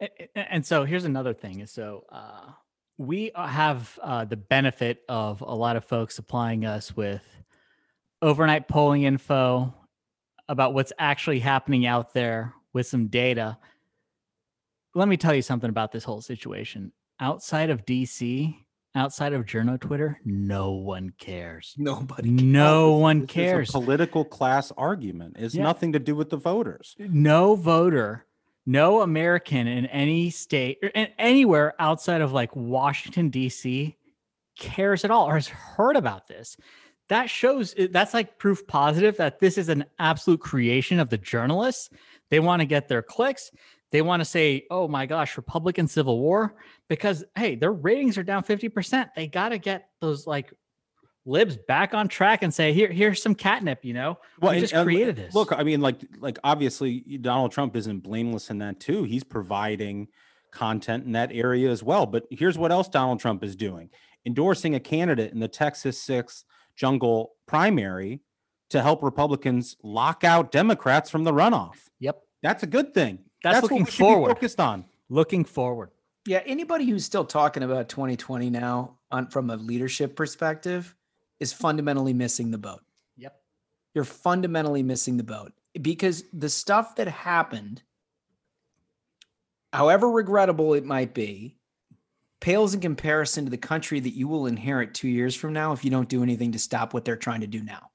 A- 0.00 0.08
a- 0.36 0.52
and 0.52 0.66
so 0.66 0.84
here's 0.84 1.04
another 1.04 1.34
thing 1.34 1.66
so 1.66 2.04
uh, 2.10 2.50
we 2.98 3.30
have 3.36 3.98
uh, 4.02 4.24
the 4.24 4.36
benefit 4.36 5.02
of 5.08 5.40
a 5.40 5.54
lot 5.54 5.76
of 5.76 5.84
folks 5.84 6.14
supplying 6.14 6.64
us 6.64 6.96
with 6.96 7.22
overnight 8.22 8.66
polling 8.66 9.02
info 9.02 9.74
about 10.48 10.74
what's 10.74 10.92
actually 10.98 11.40
happening 11.40 11.86
out 11.86 12.14
there 12.14 12.54
with 12.72 12.86
some 12.86 13.06
data 13.08 13.58
let 14.94 15.08
me 15.08 15.16
tell 15.16 15.34
you 15.34 15.42
something 15.42 15.70
about 15.70 15.92
this 15.92 16.04
whole 16.04 16.20
situation 16.20 16.92
outside 17.20 17.70
of 17.70 17.84
dc 17.84 18.54
outside 18.94 19.32
of 19.32 19.44
journo 19.44 19.80
twitter 19.80 20.18
no 20.24 20.72
one 20.72 21.12
cares 21.18 21.74
Nobody. 21.76 22.30
no 22.30 22.92
one 22.96 23.20
This 23.20 23.30
is 23.30 23.34
cares 23.34 23.70
political 23.70 24.24
class 24.24 24.70
argument. 24.76 25.36
It's 25.38 25.54
Yeah. 25.54 25.64
nothing 25.64 25.92
to 25.92 25.98
do 25.98 26.14
with 26.14 26.30
the 26.30 26.36
voters. 26.36 26.94
no 26.98 27.54
voter, 27.56 28.26
no 28.66 29.00
American 29.02 29.66
in 29.66 29.86
any 29.86 30.30
state 30.30 30.78
er, 30.82 30.90
or 30.94 31.06
anywhere 31.18 31.74
outside 31.78 32.20
of 32.20 32.32
like 32.32 32.54
Washington 32.54 33.30
D.C. 33.30 33.96
cares 34.58 35.04
at 35.04 35.10
all 35.10 35.26
or 35.28 35.34
has 35.34 35.48
heard 35.48 35.96
about 35.96 36.28
this. 36.28 36.56
That 37.08 37.28
shows 37.28 37.74
that's 37.90 38.14
like 38.14 38.38
proof 38.38 38.66
positive 38.66 39.16
that 39.18 39.40
this 39.40 39.58
is 39.58 39.68
an 39.68 39.84
absolute 39.98 40.40
creation 40.40 40.98
of 41.00 41.10
the 41.10 41.18
journalists. 41.18 41.90
They 42.30 42.40
want 42.40 42.60
to 42.60 42.66
get 42.66 42.88
their 42.88 43.02
clicks. 43.02 43.50
They 43.94 44.02
want 44.02 44.22
to 44.22 44.24
say, 44.24 44.66
"Oh 44.72 44.88
my 44.88 45.06
gosh, 45.06 45.36
Republican 45.36 45.86
Civil 45.86 46.18
War," 46.18 46.56
because 46.88 47.24
hey, 47.36 47.54
their 47.54 47.72
ratings 47.72 48.18
are 48.18 48.24
down 48.24 48.42
fifty 48.42 48.68
percent. 48.68 49.10
They 49.14 49.28
got 49.28 49.50
to 49.50 49.58
get 49.58 49.88
those 50.00 50.26
like 50.26 50.52
libs 51.24 51.56
back 51.68 51.94
on 51.94 52.08
track 52.08 52.42
and 52.42 52.52
say, 52.52 52.72
"Here, 52.72 52.90
here's 52.90 53.22
some 53.22 53.36
catnip." 53.36 53.84
You 53.84 53.94
know, 53.94 54.18
we 54.42 54.48
and- 54.48 54.58
just 54.58 54.74
created 54.74 55.14
this. 55.14 55.32
Look, 55.32 55.52
I 55.52 55.62
mean, 55.62 55.80
like, 55.80 56.00
like 56.18 56.40
obviously 56.42 57.02
Donald 57.20 57.52
Trump 57.52 57.76
isn't 57.76 58.00
blameless 58.00 58.50
in 58.50 58.58
that 58.58 58.80
too. 58.80 59.04
He's 59.04 59.22
providing 59.22 60.08
content 60.50 61.04
in 61.04 61.12
that 61.12 61.30
area 61.30 61.70
as 61.70 61.84
well. 61.84 62.04
But 62.04 62.24
here's 62.32 62.58
what 62.58 62.72
else 62.72 62.88
Donald 62.88 63.20
Trump 63.20 63.44
is 63.44 63.54
doing: 63.54 63.90
endorsing 64.26 64.74
a 64.74 64.80
candidate 64.80 65.32
in 65.32 65.38
the 65.38 65.46
Texas 65.46 66.02
Six 66.02 66.44
Jungle 66.74 67.36
primary 67.46 68.22
to 68.70 68.82
help 68.82 69.04
Republicans 69.04 69.76
lock 69.84 70.24
out 70.24 70.50
Democrats 70.50 71.10
from 71.10 71.22
the 71.22 71.32
runoff. 71.32 71.76
Yep. 72.00 72.20
That's 72.42 72.64
a 72.64 72.66
good 72.66 72.92
thing. 72.92 73.20
That's 73.44 73.62
what 73.62 73.70
looking 73.70 73.84
we 73.84 73.90
should 73.90 73.98
be 73.98 74.04
forward. 74.04 74.28
focused 74.30 74.58
on. 74.58 74.84
looking 75.08 75.44
forward. 75.44 75.90
Yeah, 76.26 76.42
anybody 76.46 76.86
who's 76.86 77.04
still 77.04 77.24
talking 77.24 77.62
about 77.62 77.88
2020 77.90 78.48
now 78.50 78.96
on 79.10 79.28
from 79.28 79.50
a 79.50 79.56
leadership 79.56 80.16
perspective 80.16 80.94
is 81.38 81.52
fundamentally 81.52 82.14
missing 82.14 82.50
the 82.50 82.58
boat. 82.58 82.80
Yep. 83.18 83.36
You're 83.94 84.04
fundamentally 84.04 84.82
missing 84.82 85.18
the 85.18 85.22
boat 85.22 85.52
because 85.80 86.24
the 86.32 86.48
stuff 86.48 86.96
that 86.96 87.08
happened, 87.08 87.82
however 89.72 90.10
regrettable 90.10 90.74
it 90.74 90.84
might 90.84 91.12
be, 91.12 91.56
pales 92.40 92.74
in 92.74 92.80
comparison 92.80 93.44
to 93.44 93.50
the 93.50 93.58
country 93.58 94.00
that 94.00 94.14
you 94.14 94.28
will 94.28 94.46
inherit 94.46 94.94
two 94.94 95.08
years 95.08 95.34
from 95.34 95.52
now 95.52 95.72
if 95.72 95.84
you 95.84 95.90
don't 95.90 96.08
do 96.08 96.22
anything 96.22 96.52
to 96.52 96.58
stop 96.58 96.94
what 96.94 97.04
they're 97.04 97.16
trying 97.16 97.40
to 97.40 97.46
do 97.46 97.62
now. 97.62 97.90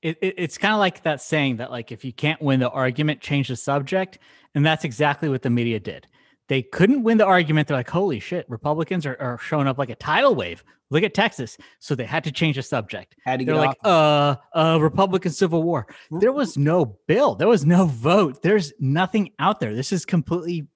It, 0.00 0.18
it, 0.22 0.34
it's 0.38 0.58
kind 0.58 0.72
of 0.72 0.78
like 0.78 1.02
that 1.02 1.20
saying 1.20 1.56
that 1.56 1.70
like 1.70 1.92
if 1.92 2.04
you 2.04 2.12
can't 2.12 2.40
win 2.40 2.60
the 2.60 2.70
argument, 2.70 3.20
change 3.20 3.48
the 3.48 3.56
subject, 3.56 4.18
and 4.56 4.66
that's 4.66 4.84
exactly 4.84 5.28
what 5.28 5.42
the 5.42 5.50
media 5.50 5.78
did. 5.78 6.08
They 6.48 6.62
couldn't 6.62 7.02
win 7.02 7.18
the 7.18 7.26
argument. 7.26 7.68
They're 7.68 7.76
like, 7.76 7.90
"Holy 7.90 8.18
shit, 8.18 8.48
Republicans 8.48 9.06
are, 9.06 9.16
are 9.20 9.38
showing 9.38 9.68
up 9.68 9.78
like 9.78 9.90
a 9.90 9.94
tidal 9.94 10.34
wave." 10.34 10.64
Look 10.90 11.02
at 11.02 11.14
Texas. 11.14 11.58
So 11.80 11.94
they 11.94 12.04
had 12.04 12.24
to 12.24 12.32
change 12.32 12.56
the 12.56 12.62
subject. 12.62 13.16
Had 13.24 13.40
to 13.40 13.44
They're 13.44 13.56
like, 13.56 13.76
uh, 13.84 14.36
uh, 14.54 14.78
Republican 14.80 15.32
Civil 15.32 15.64
War. 15.64 15.86
There 16.10 16.32
was 16.32 16.56
no 16.56 16.96
bill. 17.08 17.34
There 17.34 17.48
was 17.48 17.66
no 17.66 17.86
vote. 17.86 18.40
There's 18.42 18.72
nothing 18.78 19.32
out 19.40 19.58
there. 19.58 19.74
This 19.74 19.92
is 19.92 20.04
completely 20.04 20.68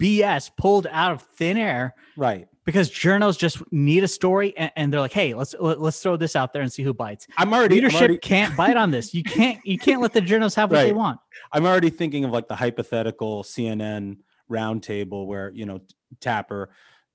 BS 0.00 0.50
pulled 0.58 0.86
out 0.90 1.12
of 1.12 1.22
thin 1.22 1.56
air 1.56 1.94
Right. 2.16 2.46
Because 2.64 2.90
journals 2.90 3.36
just 3.36 3.62
need 3.72 4.04
a 4.04 4.08
story 4.08 4.56
and, 4.56 4.70
and 4.76 4.92
they're 4.92 5.00
like, 5.00 5.12
"Hey, 5.12 5.34
let's 5.34 5.54
let, 5.58 5.80
let's 5.80 6.00
throw 6.02 6.16
this 6.16 6.36
out 6.36 6.52
there 6.52 6.62
and 6.62 6.72
see 6.72 6.82
who 6.82 6.94
bites." 6.94 7.26
I'm 7.36 7.52
already 7.52 7.76
I'm 7.76 7.84
Leadership 7.84 8.00
already- 8.00 8.18
can't 8.22 8.56
bite 8.56 8.76
on 8.76 8.90
this. 8.90 9.14
You 9.14 9.22
can't 9.22 9.64
you 9.64 9.78
can't 9.78 10.00
let 10.00 10.12
the 10.12 10.20
journals 10.20 10.54
have 10.54 10.70
what 10.70 10.82
they 10.82 10.92
want. 10.92 11.20
I'm 11.52 11.66
already 11.66 11.90
thinking 11.90 12.24
of 12.24 12.30
like 12.30 12.48
the 12.48 12.56
hypothetical 12.56 13.42
CNN 13.42 14.18
roundtable 14.50 15.26
where 15.26 15.50
you 15.50 15.66
know 15.66 15.80
Tapper 16.20 16.70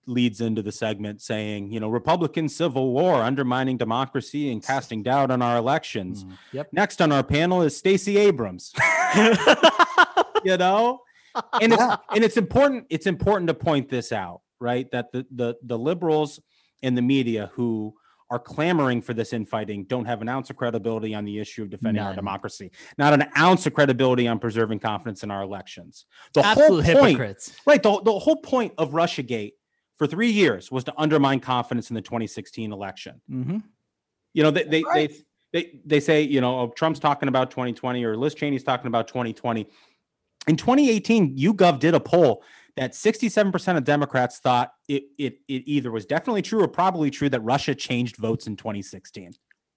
leads 0.08 0.40
into 0.40 0.62
the 0.62 0.72
segment 0.72 1.22
saying, 1.22 1.72
you 1.72 1.80
know, 1.80 1.90
Republican 1.90 2.48
civil 2.50 2.94
war 2.94 3.16
undermining 3.22 3.78
democracy 3.78 4.52
and 4.52 4.64
casting 4.64 5.04
doubt 5.04 5.30
on 5.30 5.42
our 5.42 5.58
elections. 5.58 6.24
Mm, 6.24 6.38
yep. 6.54 6.70
Next 6.72 7.02
on 7.02 7.12
our 7.12 7.24
panel 7.24 7.62
is 7.62 7.76
Stacey 7.76 8.18
Abrams. 8.18 8.74
you 10.44 10.58
know, 10.58 11.02
and 11.62 11.74
it's 11.74 11.84
and 11.84 12.24
it's 12.24 12.38
important. 12.38 12.86
It's 12.90 13.06
important 13.06 13.48
to 13.50 13.54
point 13.54 13.90
this 13.90 14.12
out, 14.12 14.42
right? 14.60 14.90
That 14.92 15.12
the 15.12 15.26
the 15.32 15.56
the 15.64 15.78
liberals 15.78 16.40
and 16.84 16.98
the 16.98 17.02
media 17.02 17.50
who 17.54 17.94
are 18.30 18.40
clamoring 18.40 19.02
for 19.02 19.14
this 19.14 19.32
infighting 19.32 19.86
don't 19.86 20.04
have 20.04 20.22
an 20.22 20.28
ounce 20.28 20.50
of 20.50 20.58
credibility 20.58 21.16
on 21.16 21.24
the 21.24 21.40
issue 21.40 21.64
of 21.64 21.70
defending 21.70 22.04
our 22.04 22.14
democracy, 22.14 22.70
not 22.98 23.14
an 23.14 23.24
ounce 23.38 23.66
of 23.66 23.74
credibility 23.74 24.28
on 24.28 24.38
preserving 24.38 24.80
confidence 24.80 25.24
in 25.24 25.32
our 25.32 25.44
elections. 25.44 26.06
The 26.34 26.46
Absolute 26.46 26.84
whole 26.84 26.96
point, 26.96 27.18
hypocrites. 27.18 27.56
right? 27.66 27.82
The, 27.82 28.02
the 28.02 28.20
whole 28.20 28.42
point 28.42 28.74
of 28.78 28.92
Russiagate 28.92 29.54
for 29.98 30.08
three 30.08 30.30
years 30.30 30.70
was 30.70 30.84
to 30.84 30.94
undermine 30.98 31.40
confidence 31.40 31.90
in 31.90 31.96
the 31.96 32.02
2016 32.02 32.74
election. 32.74 33.22
Mm-hmm. 33.32 33.60
You 34.34 34.44
know, 34.44 34.52
they 34.52 34.64
they, 34.64 34.84
Right. 34.84 35.10
they 35.10 35.24
they 35.62 35.80
they 35.86 36.00
say, 36.02 36.22
you 36.24 36.42
know, 36.42 36.60
oh, 36.60 36.68
Trump's 36.76 37.00
talking 37.00 37.30
about 37.30 37.50
2020 37.50 38.04
or 38.04 38.18
Liz 38.18 38.36
Cheney's 38.36 38.64
talking 38.64 38.88
about 38.88 39.08
2020. 39.08 39.66
In 40.50 40.56
2018, 40.58 41.38
YouGov 41.38 41.80
did 41.80 41.94
a 41.96 42.00
poll 42.02 42.44
that 42.78 42.94
67% 42.94 43.78
of 43.78 43.84
Democrats 43.84 44.40
thought 44.40 44.72
it 44.88 45.04
it 45.18 45.40
it 45.48 45.64
either 45.66 45.92
was 45.92 46.06
definitely 46.06 46.42
true 46.42 46.62
or 46.62 46.68
probably 46.68 47.12
true 47.12 47.30
that 47.30 47.42
Russia 47.42 47.76
changed 47.76 48.18
votes 48.18 48.48
in 48.48 48.56
2016. 48.56 49.34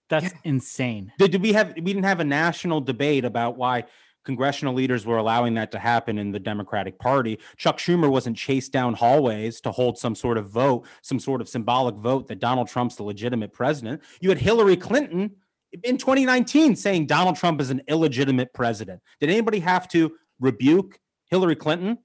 That's 0.09 0.33
insane. 0.45 1.13
Did, 1.19 1.33
did 1.33 1.43
we 1.43 1.53
have 1.53 1.75
we 1.75 1.83
didn't 1.83 2.05
have 2.05 2.21
a 2.21 2.25
national 2.25 2.81
debate 2.81 3.25
about 3.25 3.57
why 3.57 3.85
congressional 4.25 4.75
leaders 4.75 5.07
were 5.07 5.17
allowing 5.17 5.55
that 5.55 5.73
to 5.73 5.79
happen 5.79 6.19
in 6.19 6.31
the 6.31 6.39
Democratic 6.39 6.99
Party. 6.99 7.39
Chuck 7.57 7.79
Schumer 7.79 8.11
wasn't 8.11 8.37
chased 8.37 8.73
down 8.73 8.95
hallways 8.95 9.61
to 9.63 9.73
hold 9.73 9.99
some 9.99 10.15
sort 10.15 10.37
of 10.37 10.51
vote, 10.51 10.87
some 11.03 11.19
sort 11.19 11.41
of 11.41 11.49
symbolic 11.49 11.95
vote 11.97 12.29
that 12.29 12.39
Donald 12.39 12.69
Trump's 12.69 12.97
the 12.97 13.03
legitimate 13.03 13.53
president. 13.53 14.03
You 14.21 14.29
had 14.29 14.39
Hillary 14.39 14.77
Clinton 14.77 15.37
in 15.85 15.97
2019 15.97 16.77
saying 16.77 17.07
Donald 17.07 17.37
Trump 17.37 17.61
is 17.61 17.71
an 17.71 17.83
illegitimate 17.89 18.53
president. 18.53 19.01
Did 19.21 19.31
anybody 19.31 19.61
have 19.61 19.89
to 19.89 20.13
rebuke 20.39 20.99
Hillary 21.31 21.57
Clinton? 21.57 21.99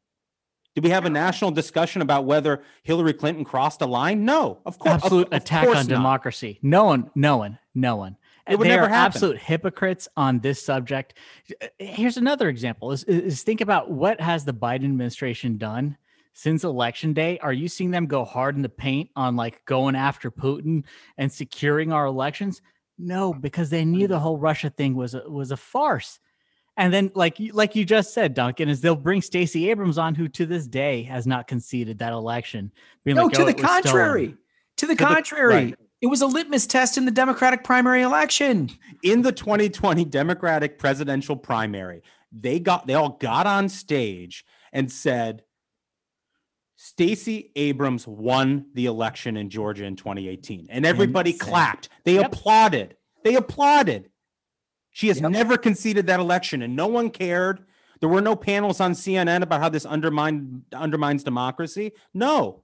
Did 0.75 0.83
we 0.83 0.89
have 0.89 1.05
a 1.05 1.09
national 1.09 1.51
discussion 1.51 2.01
about 2.01 2.25
whether 2.25 2.61
Hillary 2.83 3.13
Clinton 3.13 3.45
crossed 3.45 3.81
a 3.81 3.85
line? 3.85 4.25
No, 4.25 4.59
of 4.65 4.77
course. 4.77 4.95
of- 4.95 5.03
Absolute 5.05 5.27
of 5.27 5.33
attack 5.33 5.65
course 5.65 5.77
on 5.77 5.87
not. 5.87 5.95
democracy. 5.95 6.59
No 6.61 6.83
one, 6.83 7.09
no 7.15 7.37
one, 7.37 7.57
no 7.73 7.95
one. 7.95 8.17
It 8.47 8.59
would 8.59 8.65
they 8.65 8.69
never 8.69 8.83
are 8.85 8.89
happen. 8.89 9.15
absolute 9.15 9.37
hypocrites 9.39 10.07
on 10.15 10.39
this 10.39 10.63
subject. 10.63 11.15
Here's 11.79 12.17
another 12.17 12.49
example: 12.49 12.91
is, 12.91 13.03
is 13.05 13.41
think 13.41 13.61
about 13.61 13.89
what 13.89 14.19
has 14.21 14.45
the 14.45 14.53
Biden 14.53 14.83
administration 14.85 15.57
done 15.57 15.97
since 16.33 16.63
election 16.65 17.13
day? 17.13 17.39
Are 17.39 17.53
you 17.53 17.67
seeing 17.69 17.89
them 17.89 18.05
go 18.05 18.23
hard 18.25 18.55
in 18.55 18.61
the 18.61 18.69
paint 18.69 19.09
on 19.15 19.35
like 19.35 19.63
going 19.65 19.95
after 19.95 20.29
Putin 20.29 20.83
and 21.17 21.31
securing 21.31 21.91
our 21.93 22.05
elections? 22.05 22.61
No, 22.99 23.33
because 23.33 23.69
they 23.69 23.83
knew 23.83 24.07
the 24.07 24.19
whole 24.19 24.37
Russia 24.37 24.69
thing 24.69 24.93
was 24.95 25.15
a, 25.15 25.27
was 25.27 25.51
a 25.51 25.57
farce. 25.57 26.19
And 26.77 26.93
then, 26.93 27.11
like 27.15 27.39
you- 27.39 27.53
like 27.53 27.75
you 27.75 27.85
just 27.85 28.13
said, 28.13 28.33
Duncan, 28.33 28.67
is 28.69 28.81
they'll 28.81 28.95
bring 28.97 29.21
Stacey 29.21 29.69
Abrams 29.69 29.97
on, 29.97 30.13
who 30.15 30.27
to 30.29 30.45
this 30.45 30.67
day 30.67 31.03
has 31.03 31.25
not 31.25 31.47
conceded 31.47 31.99
that 31.99 32.11
election. 32.11 32.71
Being 33.05 33.15
No, 33.15 33.25
like, 33.25 33.33
to 33.35 33.41
"Oh, 33.41 33.45
the 33.45 33.51
it 33.51 33.55
was 33.55 33.63
stolen." 33.63 33.83
contrary. 33.83 34.37
To 34.77 34.87
the 34.87 34.95
the- 34.95 35.03
contrary. 35.03 35.53
right. 35.53 35.75
It 36.01 36.07
was 36.07 36.21
a 36.21 36.27
litmus 36.27 36.67
test 36.67 36.97
in 36.97 37.05
the 37.05 37.11
Democratic 37.11 37.63
primary 37.63 38.01
election. 38.01 38.69
in 39.03 39.21
the 39.21 39.31
2020 39.31 40.03
Democratic 40.05 40.77
presidential 40.77 41.35
primary, 41.37 42.01
they 42.31 42.59
got 42.59 42.85
they 42.87 42.93
all 42.93 43.09
got 43.09 43.47
on 43.47 43.69
stage 43.69 44.45
and 44.73 44.91
said 44.91 45.43
Stacey 46.75 47.51
Abrams 47.55 48.05
won 48.05 48.65
the 48.73 48.85
election 48.85 49.37
in 49.37 49.49
Georgia 49.49 49.85
in 49.85 49.95
2018. 49.95 50.67
And 50.69 50.85
everybody 50.85 51.31
Insane. 51.31 51.47
clapped. 51.49 51.89
They 52.03 52.15
Yep. 52.15 52.25
applauded. 52.33 52.97
They 53.23 53.35
applauded. 53.35 54.09
She 54.95 55.09
has 55.09 55.19
Yep. 55.19 55.31
never 55.31 55.57
conceded 55.57 56.07
that 56.07 56.21
election 56.21 56.61
and 56.61 56.73
no 56.73 56.87
one 56.87 57.09
cared. 57.09 57.65
There 57.99 58.07
were 58.07 58.21
no 58.21 58.33
panels 58.33 58.79
on 58.79 58.93
CNN 58.93 59.41
about 59.41 59.59
how 59.59 59.67
this 59.67 59.85
undermine, 59.85 60.63
undermines 60.73 61.21
democracy. 61.21 61.91
No, 62.13 62.63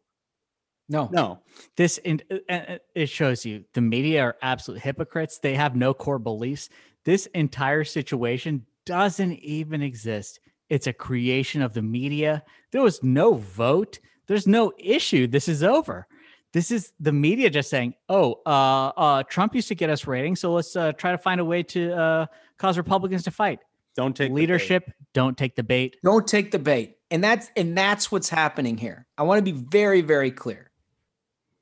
No. 0.88 1.10
no. 1.12 1.40
this 1.76 1.98
and 2.06 2.24
uh, 2.32 2.38
uh, 2.54 2.78
it 2.96 3.08
shows 3.10 3.46
you 3.46 3.66
the 3.74 3.82
media 3.82 4.22
are 4.24 4.38
absolute 4.42 4.80
hypocrites 4.80 5.40
they 5.40 5.56
have 5.56 5.76
no 5.76 5.94
core 5.94 6.20
beliefs 6.20 6.70
this 7.04 7.26
entire 7.34 7.84
situation 7.84 8.66
doesn't 8.86 9.34
even 9.40 9.82
exist 9.82 10.40
it's 10.70 10.88
a 10.88 10.94
creation 10.94 11.62
of 11.62 11.74
the 11.74 11.82
media 11.82 12.44
there 12.72 12.82
was 12.82 13.04
no 13.04 13.34
vote 13.34 14.00
there's 14.28 14.48
no 14.48 14.72
issue 14.78 15.28
this 15.28 15.48
is 15.50 15.64
over 15.64 16.08
this 16.54 16.72
is 16.72 16.92
the 17.00 17.12
media 17.12 17.50
just 17.50 17.70
saying 17.70 17.94
oh 18.10 18.40
uh, 18.46 18.88
uh 18.98 19.24
trump 19.24 19.56
used 19.56 19.68
to 19.68 19.76
get 19.76 19.90
us 19.90 20.08
ratings 20.08 20.40
so 20.40 20.52
let's 20.54 20.76
uh, 20.76 20.92
try 20.94 21.12
to 21.12 21.18
find 21.18 21.40
a 21.40 21.46
way 21.46 21.64
to 21.64 21.94
uh, 21.94 22.26
cause 22.58 22.78
republicans 22.78 23.24
to 23.24 23.32
fight 23.32 23.60
Don't 23.96 24.16
take 24.16 24.30
the 24.30 24.36
bait. 24.36 24.42
leadership 24.42 24.92
don't 25.14 25.38
take 25.38 25.56
the 25.56 25.64
bait 25.64 25.98
Don't 26.04 26.28
take 26.28 26.52
the 26.52 26.60
bait. 26.60 26.98
And 27.10 27.22
that's 27.22 27.52
and 27.58 27.78
that's 27.78 28.10
what's 28.10 28.30
happening 28.30 28.78
here. 28.78 29.06
I 29.18 29.24
want 29.24 29.46
to 29.46 29.52
be 29.52 29.60
very 29.70 30.00
very 30.00 30.32
clear. 30.32 30.72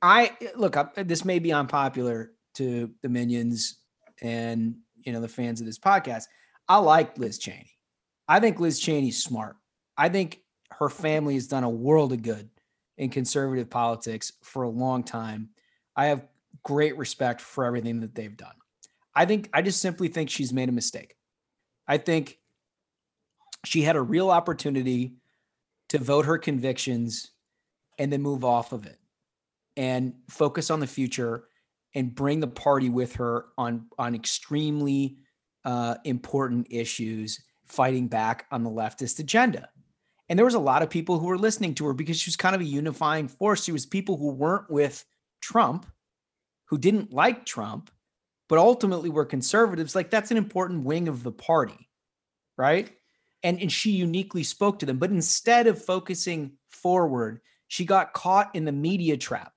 I 0.00 0.36
look, 0.54 0.76
I, 0.76 0.86
this 1.02 1.24
may 1.24 1.40
be 1.40 1.52
unpopular 1.52 2.30
to 2.54 2.90
the 3.02 3.08
minions 3.08 3.78
and 4.22 4.76
you 5.02 5.12
know 5.12 5.20
the 5.20 5.26
fans 5.26 5.60
of 5.60 5.66
this 5.66 5.80
podcast. 5.80 6.26
I 6.68 6.76
like 6.78 7.18
Liz 7.18 7.38
Cheney. 7.38 7.72
I 8.28 8.38
think 8.38 8.60
Liz 8.60 8.78
Cheney's 8.78 9.20
smart. 9.20 9.56
I 9.98 10.08
think 10.08 10.40
her 10.70 10.88
family 10.88 11.34
has 11.34 11.48
done 11.48 11.64
a 11.64 11.68
world 11.68 12.12
of 12.12 12.22
good 12.22 12.48
in 13.00 13.08
conservative 13.08 13.70
politics 13.70 14.34
for 14.42 14.64
a 14.64 14.68
long 14.68 15.02
time. 15.02 15.48
I 15.96 16.06
have 16.06 16.28
great 16.62 16.98
respect 16.98 17.40
for 17.40 17.64
everything 17.64 18.00
that 18.00 18.14
they've 18.14 18.36
done. 18.36 18.54
I 19.14 19.24
think 19.24 19.48
I 19.54 19.62
just 19.62 19.80
simply 19.80 20.08
think 20.08 20.28
she's 20.28 20.52
made 20.52 20.68
a 20.68 20.72
mistake. 20.72 21.16
I 21.88 21.96
think 21.96 22.38
she 23.64 23.80
had 23.80 23.96
a 23.96 24.02
real 24.02 24.30
opportunity 24.30 25.16
to 25.88 25.98
vote 25.98 26.26
her 26.26 26.36
convictions 26.36 27.30
and 27.98 28.12
then 28.12 28.20
move 28.20 28.44
off 28.44 28.72
of 28.72 28.84
it 28.84 28.98
and 29.78 30.12
focus 30.28 30.70
on 30.70 30.78
the 30.78 30.86
future 30.86 31.44
and 31.94 32.14
bring 32.14 32.38
the 32.38 32.46
party 32.46 32.90
with 32.90 33.14
her 33.14 33.46
on 33.56 33.86
on 33.98 34.14
extremely 34.14 35.16
uh, 35.64 35.94
important 36.04 36.66
issues 36.70 37.42
fighting 37.64 38.08
back 38.08 38.44
on 38.50 38.62
the 38.62 38.70
leftist 38.70 39.20
agenda 39.20 39.70
and 40.30 40.38
there 40.38 40.46
was 40.46 40.54
a 40.54 40.60
lot 40.60 40.82
of 40.82 40.88
people 40.88 41.18
who 41.18 41.26
were 41.26 41.36
listening 41.36 41.74
to 41.74 41.86
her 41.86 41.92
because 41.92 42.18
she 42.18 42.28
was 42.28 42.36
kind 42.36 42.54
of 42.54 42.60
a 42.60 42.64
unifying 42.64 43.26
force. 43.26 43.64
She 43.64 43.72
was 43.72 43.84
people 43.84 44.16
who 44.16 44.30
weren't 44.30 44.70
with 44.70 45.04
trump 45.42 45.86
who 46.66 46.78
didn't 46.78 47.12
like 47.12 47.44
trump 47.44 47.90
but 48.48 48.58
ultimately 48.58 49.10
were 49.10 49.24
conservatives. 49.24 49.94
Like 49.94 50.10
that's 50.10 50.30
an 50.30 50.36
important 50.36 50.84
wing 50.84 51.08
of 51.08 51.22
the 51.22 51.32
party 51.32 51.88
right? 52.56 52.90
And 53.42 53.60
and 53.60 53.72
she 53.72 53.90
uniquely 53.90 54.44
spoke 54.44 54.78
to 54.78 54.86
them. 54.86 54.98
But 54.98 55.10
instead 55.10 55.66
of 55.66 55.84
focusing 55.84 56.52
forward 56.68 57.40
she 57.66 57.84
got 57.84 58.12
caught 58.12 58.54
in 58.54 58.64
the 58.64 58.72
media 58.72 59.16
trap. 59.16 59.52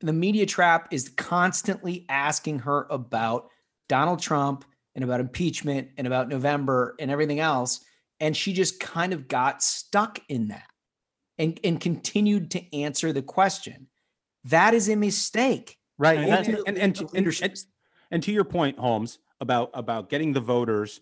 The 0.00 0.12
media 0.12 0.46
trap 0.46 0.88
is 0.92 1.08
constantly 1.10 2.06
asking 2.08 2.60
her 2.60 2.86
about 2.90 3.48
Donald 3.88 4.20
Trump 4.20 4.64
and 4.94 5.02
about 5.04 5.20
impeachment 5.20 5.88
and 5.98 6.06
about 6.06 6.28
November 6.28 6.94
and 6.98 7.10
everything 7.10 7.40
else 7.40 7.80
and 8.20 8.36
she 8.36 8.52
just 8.52 8.80
kind 8.80 9.12
of 9.12 9.28
got 9.28 9.62
stuck 9.62 10.20
in 10.28 10.48
that 10.48 10.66
and 11.38 11.58
and 11.64 11.80
continued 11.80 12.50
to 12.52 12.76
answer 12.76 13.12
the 13.12 13.22
question 13.22 13.88
that 14.44 14.74
is 14.74 14.88
a 14.88 14.96
mistake 14.96 15.78
Right. 15.98 16.18
And 16.18 16.46
And, 16.46 16.58
and, 16.66 16.78
and, 16.78 16.96
to- 16.96 17.08
and, 17.14 17.26
and, 17.42 17.64
and 18.10 18.22
to 18.22 18.32
your 18.32 18.44
point, 18.44 18.78
Holmes, 18.78 19.18
about 19.40 19.70
about 19.74 20.08
getting 20.08 20.32
the 20.32 20.40
voters 20.40 21.00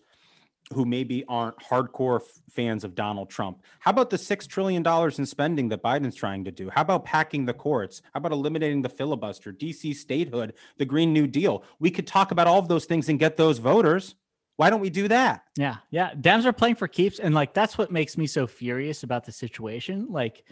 who 0.73 0.83
maybe 0.83 1.23
aren't 1.29 1.57
hardcore 1.59 2.19
f- 2.19 2.27
fans 2.49 2.83
of 2.83 2.93
Donald 2.93 3.29
Trump. 3.29 3.61
How 3.79 3.91
about 3.91 4.09
the 4.09 4.17
six 4.17 4.45
trillion 4.45 4.83
dollars 4.83 5.17
in 5.17 5.25
spending 5.25 5.69
that 5.69 5.81
Biden's 5.81 6.15
trying 6.15 6.43
to 6.43 6.51
do? 6.51 6.69
How 6.69 6.81
about 6.81 7.05
packing 7.05 7.45
the 7.45 7.53
courts? 7.53 8.01
How 8.13 8.17
about 8.17 8.33
eliminating 8.33 8.81
the 8.81 8.89
filibuster, 8.89 9.53
DC 9.53 9.95
statehood, 9.95 10.53
the 10.77 10.83
Green 10.83 11.13
New 11.13 11.25
Deal? 11.25 11.63
We 11.79 11.89
could 11.89 12.05
talk 12.05 12.31
about 12.31 12.47
all 12.47 12.59
of 12.59 12.67
those 12.67 12.83
things 12.83 13.07
and 13.07 13.17
get 13.17 13.37
those 13.37 13.59
voters. 13.59 14.15
Why 14.57 14.71
don't 14.71 14.81
we 14.81 14.89
do 14.89 15.07
that? 15.07 15.43
Yeah, 15.55 15.77
yeah. 15.91 16.13
Dems 16.13 16.45
are 16.45 16.53
playing 16.53 16.75
for 16.75 16.87
keeps, 16.87 17.19
and 17.19 17.33
like 17.33 17.53
that's 17.53 17.77
what 17.77 17.91
makes 17.91 18.17
me 18.17 18.25
so 18.27 18.47
furious 18.47 19.03
about 19.03 19.23
the 19.23 19.31
situation. 19.31 20.07
Like, 20.09 20.43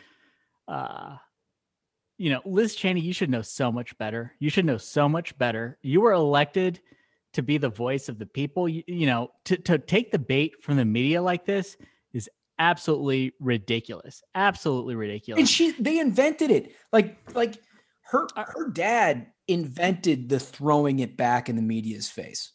uh, 0.68 1.18
you 2.18 2.30
know, 2.30 2.42
Liz 2.46 2.76
Cheney, 2.76 3.02
you 3.02 3.14
should 3.14 3.32
know 3.32 3.42
so 3.42 3.72
much 3.72 3.98
better. 3.98 4.34
You 4.40 4.52
should 4.52 4.66
know 4.66 4.78
so 4.78 5.10
much 5.10 5.36
better. 5.40 5.80
You 5.82 6.02
were 6.02 6.14
elected 6.14 6.80
to 7.34 7.42
be 7.42 7.58
the 7.58 7.70
voice 7.70 8.08
of 8.08 8.20
the 8.20 8.28
people. 8.28 8.70
You, 8.70 8.84
you 8.86 9.08
know, 9.08 9.32
to 9.46 9.58
to 9.58 9.80
take 9.80 10.12
the 10.12 10.20
bait 10.20 10.54
from 10.62 10.78
the 10.78 10.86
media 10.86 11.20
like 11.20 11.46
this 11.46 11.76
is 12.14 12.30
absolutely 12.60 13.34
ridiculous. 13.40 14.22
Absolutely 14.36 14.94
ridiculous. 14.94 15.40
and 15.40 15.50
she 15.50 15.72
they 15.72 15.98
invented 16.00 16.52
it 16.52 16.74
like 16.94 17.18
like 17.34 17.56
her 18.12 18.28
her 18.36 18.70
dad 18.70 19.32
invented 19.48 20.30
the 20.30 20.40
throwing 20.40 21.00
it 21.00 21.18
back 21.18 21.50
in 21.50 21.56
the 21.56 21.62
media's 21.62 22.10
face 22.10 22.52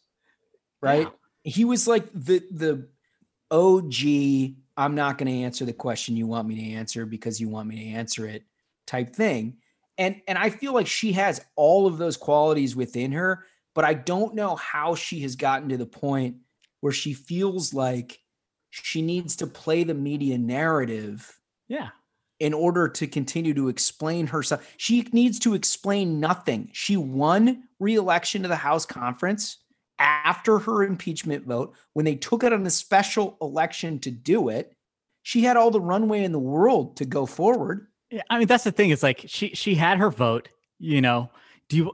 right 0.81 1.07
he 1.43 1.65
was 1.65 1.87
like 1.87 2.11
the 2.13 2.43
the 2.51 2.87
og 3.49 3.93
i'm 4.77 4.95
not 4.95 5.17
going 5.17 5.31
to 5.31 5.43
answer 5.43 5.65
the 5.65 5.73
question 5.73 6.15
you 6.15 6.27
want 6.27 6.47
me 6.47 6.55
to 6.55 6.75
answer 6.75 7.05
because 7.05 7.39
you 7.39 7.49
want 7.49 7.67
me 7.67 7.75
to 7.75 7.97
answer 7.97 8.27
it 8.27 8.43
type 8.87 9.15
thing 9.15 9.57
and 9.97 10.21
and 10.27 10.37
i 10.37 10.49
feel 10.49 10.73
like 10.73 10.87
she 10.87 11.11
has 11.11 11.43
all 11.55 11.87
of 11.87 11.97
those 11.97 12.17
qualities 12.17 12.75
within 12.75 13.11
her 13.11 13.45
but 13.73 13.83
i 13.83 13.93
don't 13.93 14.35
know 14.35 14.55
how 14.55 14.95
she 14.95 15.19
has 15.21 15.35
gotten 15.35 15.69
to 15.69 15.77
the 15.77 15.85
point 15.85 16.35
where 16.81 16.93
she 16.93 17.13
feels 17.13 17.73
like 17.73 18.19
she 18.71 19.01
needs 19.01 19.35
to 19.37 19.47
play 19.47 19.83
the 19.83 19.93
media 19.93 20.37
narrative 20.37 21.39
yeah. 21.67 21.89
in 22.39 22.53
order 22.53 22.87
to 22.87 23.05
continue 23.05 23.53
to 23.53 23.67
explain 23.67 24.27
herself. 24.27 24.73
She 24.77 25.07
needs 25.11 25.39
to 25.39 25.53
explain 25.53 26.19
nothing. 26.19 26.69
She 26.73 26.97
won 26.97 27.63
re-election 27.79 28.41
to 28.43 28.47
the 28.47 28.55
House 28.55 28.85
conference 28.85 29.57
after 30.01 30.57
her 30.59 30.83
impeachment 30.83 31.45
vote 31.45 31.73
when 31.93 32.05
they 32.05 32.15
took 32.15 32.43
it 32.43 32.51
on 32.51 32.65
a 32.65 32.69
special 32.69 33.37
election 33.41 33.99
to 33.99 34.11
do 34.11 34.49
it. 34.49 34.75
She 35.23 35.43
had 35.43 35.55
all 35.55 35.69
the 35.69 35.79
runway 35.79 36.23
in 36.23 36.31
the 36.31 36.39
world 36.39 36.97
to 36.97 37.05
go 37.05 37.25
forward. 37.25 37.87
I 38.29 38.39
mean 38.39 38.47
that's 38.47 38.63
the 38.63 38.71
thing. 38.71 38.89
It's 38.89 39.03
like 39.03 39.23
she 39.27 39.49
she 39.49 39.75
had 39.75 39.99
her 39.99 40.09
vote. 40.09 40.49
You 40.79 40.99
know, 40.99 41.29
do 41.69 41.77
you? 41.77 41.91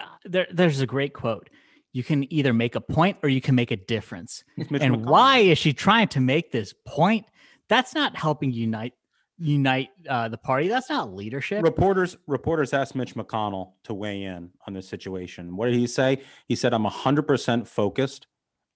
Uh, 0.00 0.04
there, 0.24 0.46
there's 0.52 0.80
a 0.80 0.86
great 0.86 1.12
quote. 1.12 1.50
You 1.92 2.04
can 2.04 2.32
either 2.32 2.52
make 2.52 2.76
a 2.76 2.80
point 2.80 3.18
or 3.22 3.28
you 3.28 3.40
can 3.40 3.56
make 3.56 3.72
a 3.72 3.76
difference. 3.76 4.44
And 4.56 4.68
McConnell. 4.68 5.06
why 5.06 5.38
is 5.38 5.58
she 5.58 5.72
trying 5.72 6.08
to 6.08 6.20
make 6.20 6.52
this 6.52 6.72
point? 6.86 7.26
That's 7.68 7.94
not 7.94 8.16
helping 8.16 8.52
unite 8.52 8.94
unite 9.38 9.90
uh, 10.08 10.28
the 10.28 10.38
party. 10.38 10.68
That's 10.68 10.90
not 10.90 11.14
leadership. 11.14 11.62
Reporters 11.62 12.16
reporters 12.26 12.72
asked 12.72 12.94
Mitch 12.94 13.14
McConnell 13.14 13.72
to 13.84 13.94
weigh 13.94 14.24
in 14.24 14.50
on 14.66 14.74
this 14.74 14.88
situation. 14.88 15.56
What 15.56 15.66
did 15.66 15.76
he 15.76 15.86
say? 15.86 16.22
He 16.46 16.56
said, 16.56 16.74
"I'm 16.74 16.84
100% 16.84 17.66
focused 17.66 18.26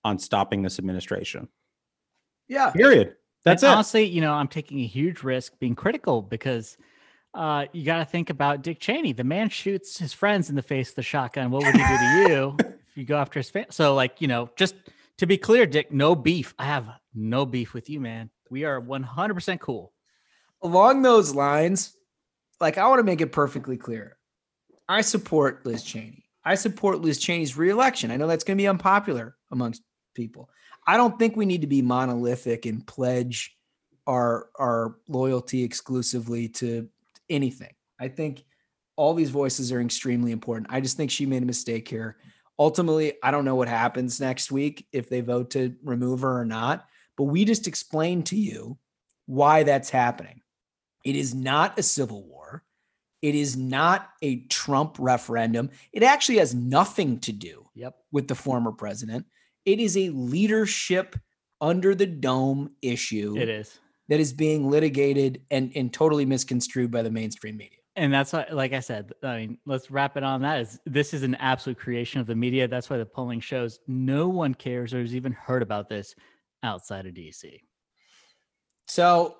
on 0.05 0.19
stopping 0.19 0.63
this 0.63 0.79
administration." 0.79 1.49
Yeah. 2.49 2.71
Period. 2.71 3.17
That's 3.45 3.63
And 3.63 3.71
it. 3.71 3.75
Honestly, 3.75 4.05
you 4.05 4.21
know, 4.21 4.33
I'm 4.33 4.49
taking 4.49 4.81
a 4.81 4.87
huge 4.87 5.23
risk 5.23 5.59
being 5.59 5.75
critical 5.75 6.23
because 6.23 6.77
uh, 7.35 7.67
you 7.73 7.85
got 7.85 7.99
to 7.99 8.05
think 8.05 8.31
about 8.31 8.63
Dick 8.63 8.79
Cheney. 8.79 9.13
The 9.13 9.25
man 9.25 9.49
shoots 9.49 9.99
his 9.99 10.13
friends 10.13 10.51
in 10.51 10.57
the 10.57 10.63
face 10.63 10.91
with 10.91 10.97
the 10.97 11.03
shotgun. 11.03 11.51
What 11.51 11.65
would 11.65 11.75
he 11.75 11.83
do 11.83 11.99
to 11.99 12.29
you 12.29 12.57
if 12.61 12.97
you 12.97 13.05
go 13.05 13.17
after 13.17 13.41
his 13.41 13.51
family? 13.51 13.69
So, 13.71 13.95
like, 13.95 14.21
you 14.21 14.29
know, 14.29 14.51
just 14.57 14.75
to 15.19 15.27
be 15.27 15.39
clear, 15.39 15.67
Dick, 15.67 15.91
no 15.91 16.15
beef. 16.15 16.55
I 16.59 16.67
have 16.67 16.89
no 17.15 17.47
beef 17.47 17.75
with 17.75 17.89
you, 17.89 18.01
man. 18.01 18.31
We 18.51 18.65
are 18.65 18.81
100% 18.81 19.61
cool. 19.61 19.93
Along 20.63 21.03
those 21.03 21.35
lines, 21.35 21.97
like 22.61 22.79
I 22.79 22.87
want 22.89 23.01
to 23.01 23.05
make 23.05 23.21
it 23.21 23.33
perfectly 23.33 23.77
clear. 23.77 24.17
I 24.89 25.01
support 25.01 25.65
Liz 25.67 25.83
Cheney. 25.83 26.25
I 26.45 26.55
support 26.55 27.01
Liz 27.01 27.19
Cheney's 27.19 27.57
reelection. 27.57 28.11
I 28.11 28.17
know 28.17 28.27
that's 28.27 28.45
going 28.45 28.57
to 28.57 28.63
be 28.63 28.69
unpopular 28.69 29.37
amongst 29.51 29.83
people. 30.15 30.51
I 30.87 30.97
don't 30.97 31.19
think 31.19 31.37
we 31.37 31.47
need 31.47 31.61
to 31.61 31.67
be 31.67 31.83
monolithic 31.83 32.67
and 32.67 32.87
pledge 32.87 33.57
our 34.07 34.49
our 34.59 34.97
loyalty 35.09 35.63
exclusively 35.63 36.49
to 36.49 36.89
anything. 37.31 37.73
I 38.01 38.09
think 38.09 38.45
all 38.97 39.15
these 39.15 39.31
voices 39.31 39.73
are 39.73 39.81
extremely 39.81 40.33
important. 40.33 40.69
I 40.71 40.81
just 40.81 40.97
think 40.97 41.11
she 41.11 41.27
made 41.27 41.43
a 41.43 41.47
mistake 41.47 41.89
here. 41.89 42.17
Ultimately, 42.59 43.15
I 43.23 43.31
don't 43.31 43.45
know 43.45 43.55
what 43.55 43.69
happens 43.69 44.21
next 44.21 44.53
week 44.53 44.87
if 44.93 45.09
they 45.09 45.21
vote 45.21 45.51
to 45.51 45.75
remove 45.83 46.21
her 46.21 46.41
or 46.41 46.45
not, 46.45 46.87
but 47.17 47.25
we 47.25 47.45
just 47.45 47.67
explained 47.67 48.27
to 48.27 48.37
you 48.37 48.79
why 49.27 49.63
that's 49.63 49.91
happening. 49.91 50.42
It 51.05 51.17
is 51.17 51.35
not 51.35 51.79
a 51.79 51.83
civil 51.83 52.23
war. 52.25 52.65
It 53.23 53.35
is 53.35 53.57
not 53.57 54.11
a 54.21 54.41
Trump 54.47 54.97
referendum. 54.99 55.71
It 55.93 56.03
actually 56.03 56.39
has 56.39 56.55
nothing 56.55 57.21
to 57.21 57.33
do 57.33 57.67
Yep. 57.75 57.95
with 58.11 58.29
the 58.29 58.35
former 58.35 58.73
president. 58.73 59.27
It 59.65 59.79
is 59.79 59.97
a 59.97 60.09
leadership 60.11 61.17
under 61.61 61.95
the 61.95 62.07
dome 62.07 62.73
issue 62.83 63.37
It 63.39 63.49
is. 63.49 63.79
that 64.09 64.19
is 64.19 64.33
being 64.33 64.69
litigated 64.69 65.43
and, 65.53 65.71
and 65.77 65.93
totally 65.93 66.25
misconstrued 66.27 66.91
by 66.91 67.03
the 67.03 67.11
mainstream 67.11 67.57
media. 67.57 67.79
And 67.95 68.13
that's 68.13 68.33
why, 68.33 68.47
like 68.51 68.73
I 68.73 68.81
said, 68.81 69.13
I 69.23 69.37
mean, 69.37 69.59
let's 69.67 69.91
wrap 69.91 70.17
it 70.17 70.25
on 70.25 70.43
that. 70.43 70.61
Is 70.61 70.81
this 70.87 71.13
is 71.15 71.23
an 71.23 71.35
absolute 71.37 71.79
creation 71.79 72.21
of 72.21 72.27
the 72.27 72.35
media? 72.35 72.67
That's 72.67 72.89
why 72.91 72.97
the 72.97 73.07
polling 73.07 73.39
shows 73.41 73.79
no 73.87 74.29
one 74.29 74.55
cares 74.55 74.93
or 74.95 75.01
has 75.01 75.15
even 75.15 75.33
heard 75.33 75.63
about 75.63 75.89
this 75.91 76.15
outside 76.63 77.07
of 77.07 77.15
DC. 77.15 77.61
So 78.87 79.37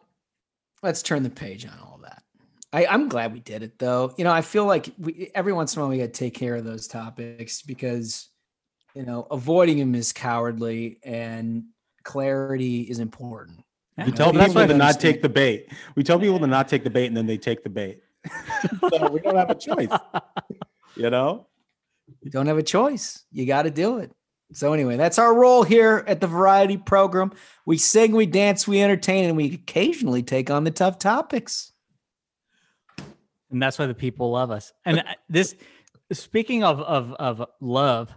let's 0.83 1.03
turn 1.03 1.23
the 1.23 1.31
page 1.31 1.67
on 1.67 1.79
all 1.81 2.01
that. 2.03 2.23
I, 2.73 2.87
I'm 2.87 3.09
glad 3.09 3.33
we 3.33 3.41
did 3.41 3.63
it 3.63 3.79
though. 3.79 4.15
You 4.17 4.25
know, 4.25 4.33
I 4.33 4.41
feel 4.41 4.65
like 4.65 4.91
we 4.99 5.31
every 5.35 5.53
once 5.53 5.75
in 5.75 5.81
a 5.81 5.83
while 5.83 5.91
we 5.91 5.99
got 5.99 6.05
to 6.05 6.09
take 6.09 6.35
care 6.35 6.57
of 6.57 6.65
those 6.65 6.87
topics 6.87 7.63
because 7.63 8.29
you 8.95 9.05
know 9.05 9.27
avoiding 9.31 9.79
them 9.79 9.95
is 9.95 10.13
cowardly 10.13 10.99
and 11.03 11.65
clarity 12.03 12.83
is 12.83 12.99
important. 12.99 13.63
We 13.99 14.11
tell 14.13 14.33
People 14.33 14.47
people 14.47 14.67
to 14.67 14.79
don't 14.79 15.01
take 15.01 15.21
the 15.21 15.29
bait. 15.29 15.71
We 15.95 16.03
tell 16.03 16.19
people 16.19 16.39
to 16.39 16.47
not 16.47 16.67
take 16.67 16.83
the 16.83 16.91
bait, 16.91 17.07
and 17.07 17.17
then 17.17 17.27
they 17.27 17.37
take 17.37 17.63
the 17.63 17.69
bait. 17.69 18.01
so 18.91 19.11
we 19.11 19.21
don't 19.21 19.37
have 19.37 19.51
a 19.51 19.55
choice. 19.55 19.89
You 20.95 21.09
know. 21.09 21.47
You 22.21 22.31
don't 22.31 22.47
have 22.49 22.59
a 22.59 22.63
choice. 22.63 23.25
You 23.31 23.47
got 23.47 23.63
to 23.63 23.71
do 23.71 23.97
it. 23.97 24.13
So 24.53 24.73
anyway, 24.73 24.97
that's 24.97 25.19
our 25.19 25.35
role 25.35 25.63
here 25.63 26.05
at 26.07 26.21
the 26.21 26.27
Variety 26.27 26.77
Program. 26.77 27.33
We 27.65 27.79
sing, 27.79 28.13
we 28.13 28.27
dance, 28.27 28.69
we 28.69 28.83
entertain, 28.83 29.25
and 29.27 29.37
we 29.37 29.55
occasionally 29.55 30.23
take 30.23 30.51
on 30.51 30.65
the 30.65 30.71
tough 30.71 30.99
topics. 30.99 31.73
and 33.51 33.63
that's 33.63 33.79
why 33.79 33.87
the 33.87 33.95
people 33.95 34.31
love 34.31 34.51
us. 34.51 34.73
And 34.85 35.01
uh, 35.01 35.05
this, 35.29 35.55
speaking 36.13 36.65
of 36.65 36.81
of 36.81 37.13
of 37.15 37.47
love, 37.61 38.13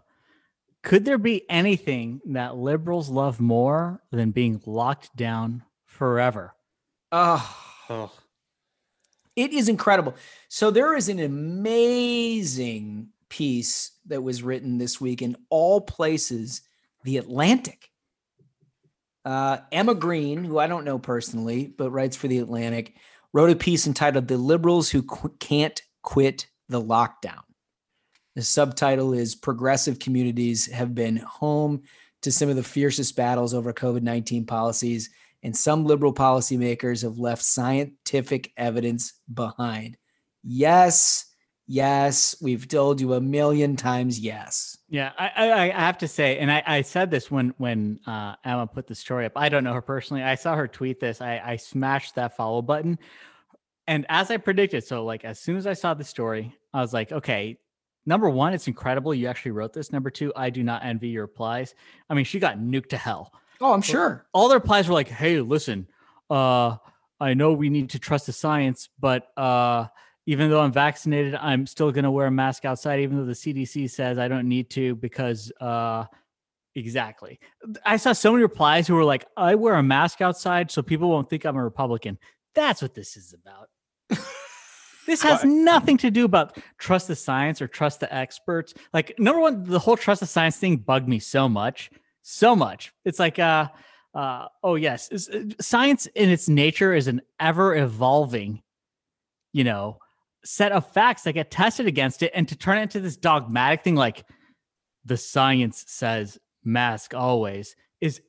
could 0.84 1.06
there 1.06 1.17
be 1.17 1.50
anything 1.50 2.21
that 2.28 2.56
liberals 2.58 3.10
love 3.10 3.39
more 3.39 4.02
than 4.12 4.32
being 4.32 4.62
locked 4.65 5.15
down 5.15 5.63
forever? 5.86 6.54
Oh, 7.12 7.58
Ugh. 7.89 8.10
it 9.36 9.52
is 9.54 9.69
incredible. 9.69 10.15
So 10.50 10.69
there 10.69 10.95
is 10.95 11.08
an 11.08 11.19
amazing 11.19 13.10
piece 13.36 13.91
that 14.06 14.24
was 14.24 14.43
written 14.43 14.78
this 14.78 15.02
week 15.02 15.21
in 15.21 15.36
all 15.50 15.82
places, 15.82 16.62
The 17.04 17.17
Atlantic. 17.17 17.89
Uh, 19.26 19.58
Emma 19.74 19.93
Green, 19.93 20.45
who 20.45 20.58
I 20.58 20.67
don't 20.67 20.86
know 20.86 21.00
personally, 21.00 21.67
but 21.78 21.91
writes 21.91 22.15
for 22.15 22.30
The 22.30 22.38
Atlantic, 22.38 22.95
wrote 23.34 23.50
a 23.50 23.56
piece 23.56 23.88
entitled 23.88 24.30
The 24.30 24.38
Liberals 24.38 24.89
Who 24.89 25.04
Qu- 25.04 25.36
Can't 25.39 25.82
Quit 26.02 26.48
the 26.69 26.82
Lockdown. 26.82 27.41
The 28.36 28.41
subtitle 28.41 29.13
is 29.13 29.36
Progressive 29.36 30.00
Communities 30.00 30.67
Have 30.67 30.95
Been 30.95 31.17
Home 31.17 31.82
to 32.21 32.32
Some 32.32 32.48
of 32.48 32.56
the 32.56 32.63
Fiercest 32.63 33.17
Battles 33.17 33.54
Over 33.54 33.74
COVID 33.74 34.02
19 34.02 34.45
Policies, 34.45 35.10
and 35.43 35.56
some 35.56 35.84
liberal 35.84 36.13
policymakers 36.13 37.02
have 37.02 37.19
left 37.19 37.43
scientific 37.43 38.54
evidence 38.56 39.13
behind. 39.34 39.98
Yes, 40.41 41.35
yes, 41.67 42.36
we've 42.41 42.67
told 42.67 43.01
you 43.01 43.13
a 43.13 43.21
million 43.21 43.75
times 43.75 44.19
yes. 44.19 44.78
Yeah, 44.89 45.12
I, 45.17 45.32
I, 45.36 45.63
I 45.63 45.69
have 45.69 45.97
to 45.99 46.08
say, 46.08 46.38
and 46.38 46.51
I, 46.51 46.63
I 46.65 46.82
said 46.82 47.12
this 47.12 47.32
when 47.32 47.54
when 47.58 47.99
uh, 48.06 48.36
Emma 48.43 48.67
put 48.67 48.88
the 48.88 48.95
story 48.95 49.25
up. 49.25 49.34
I 49.36 49.49
don't 49.49 49.63
know 49.63 49.73
her 49.73 49.82
personally. 49.82 50.23
I 50.23 50.36
saw 50.36 50.56
her 50.56 50.67
tweet 50.67 50.99
this. 50.99 51.21
I, 51.21 51.41
I 51.43 51.56
smashed 51.56 52.15
that 52.15 52.38
follow 52.38 52.62
button, 52.62 52.99
and 53.88 54.06
as 54.10 54.32
I 54.32 54.38
predicted, 54.38 54.84
so 54.84 55.04
like 55.06 55.25
as 55.25 55.39
soon 55.39 55.58
as 55.58 55.67
I 55.67 55.73
saw 55.73 55.93
the 55.93 56.04
story, 56.04 56.56
I 56.73 56.82
was 56.82 56.93
like, 56.93 57.12
okay. 57.12 57.58
Number 58.08 58.30
one, 58.30 58.54
it's 58.54 58.67
incredible 58.67 59.15
you 59.15 59.25
actually 59.25 59.54
wrote 59.54 59.73
this. 59.73 59.91
Number 59.91 60.12
two, 60.12 60.32
I 60.36 60.51
do 60.51 60.62
not 60.62 60.86
envy 60.86 61.08
your 61.08 61.23
replies. 61.23 61.73
I 62.08 62.13
mean, 62.13 62.23
she 62.23 62.38
got 62.38 62.60
nuked 62.60 62.89
to 62.89 62.97
hell. 62.97 63.34
Oh, 63.60 63.73
I'm 63.73 63.82
sure. 63.82 64.28
All 64.32 64.47
the 64.47 64.54
replies 64.54 64.88
were 64.88 64.93
like, 64.93 65.08
"Hey, 65.08 65.41
listen, 65.41 65.88
uh, 66.30 66.78
I 67.19 67.34
know 67.34 67.54
we 67.54 67.69
need 67.69 67.91
to 67.91 67.99
trust 67.99 68.25
the 68.25 68.34
science, 68.34 68.89
but 68.99 69.28
uh, 69.38 69.88
even 70.25 70.49
though 70.49 70.61
I'm 70.61 70.71
vaccinated, 70.71 71.35
I'm 71.35 71.67
still 71.67 71.91
going 71.91 72.03
to 72.03 72.11
wear 72.11 72.27
a 72.27 72.31
mask 72.31 72.65
outside, 72.65 72.99
even 72.99 73.17
though 73.17 73.25
the 73.25 73.33
CDC 73.33 73.89
says 73.89 74.17
I 74.17 74.27
don't 74.27 74.47
need 74.47 74.69
to 74.71 74.95
because 74.95 75.51
uh, 75.61 76.05
exactly. 76.75 77.39
I 77.85 77.97
saw 77.97 78.13
so 78.13 78.31
many 78.31 78.41
replies 78.43 78.88
who 78.88 78.95
were 78.95 79.03
like, 79.03 79.25
"I 79.38 79.55
wear 79.55 79.75
a 79.75 79.83
mask 79.83 80.21
outside 80.21 80.71
so 80.71 80.81
people 80.81 81.09
won't 81.09 81.29
think 81.29 81.45
I'm 81.45 81.55
a 81.55 81.63
Republican." 81.63 82.17
That's 82.55 82.81
what 82.81 82.93
this 82.93 83.17
is 83.17 83.33
about. 83.33 83.69
This 85.05 85.21
has 85.21 85.43
nothing 85.43 85.97
to 85.97 86.09
do 86.09 86.25
about 86.25 86.57
trust 86.79 87.07
the 87.07 87.15
science 87.15 87.61
or 87.61 87.67
trust 87.67 87.99
the 87.99 88.13
experts. 88.13 88.73
Like 88.93 89.17
number 89.19 89.39
one, 89.39 89.63
the 89.63 89.77
whole 89.77 89.97
trust 89.97 90.21
the 90.21 90.25
science 90.25 90.57
thing 90.57 90.77
bugged 90.77 91.07
me 91.07 91.19
so 91.19 91.47
much, 91.47 91.91
so 92.23 92.55
much. 92.55 92.91
It's 93.03 93.19
like, 93.19 93.38
uh, 93.38 93.67
uh, 94.15 94.47
oh 94.63 94.75
yes, 94.75 95.07
it's- 95.11 95.29
uh, 95.29 95.43
science 95.61 96.07
in 96.07 96.29
its 96.29 96.49
nature 96.49 96.93
is 96.93 97.07
an 97.07 97.21
ever 97.39 97.75
evolving, 97.75 98.63
you 99.53 99.63
know, 99.63 99.99
set 100.45 100.71
of 100.71 100.91
facts 100.91 101.23
that 101.23 101.34
get 101.34 101.51
tested 101.51 101.88
against 101.88 102.23
it, 102.23 102.31
and 102.34 102.47
to 102.47 102.55
turn 102.55 102.77
it 102.77 102.84
into 102.84 102.99
this 102.99 103.17
dogmatic 103.17 103.84
thing, 103.84 103.95
like 103.95 104.25
the 105.03 105.17
science 105.17 105.84
says 105.88 106.38
mask 106.63 107.13
always, 107.13 107.75
is 108.01 108.21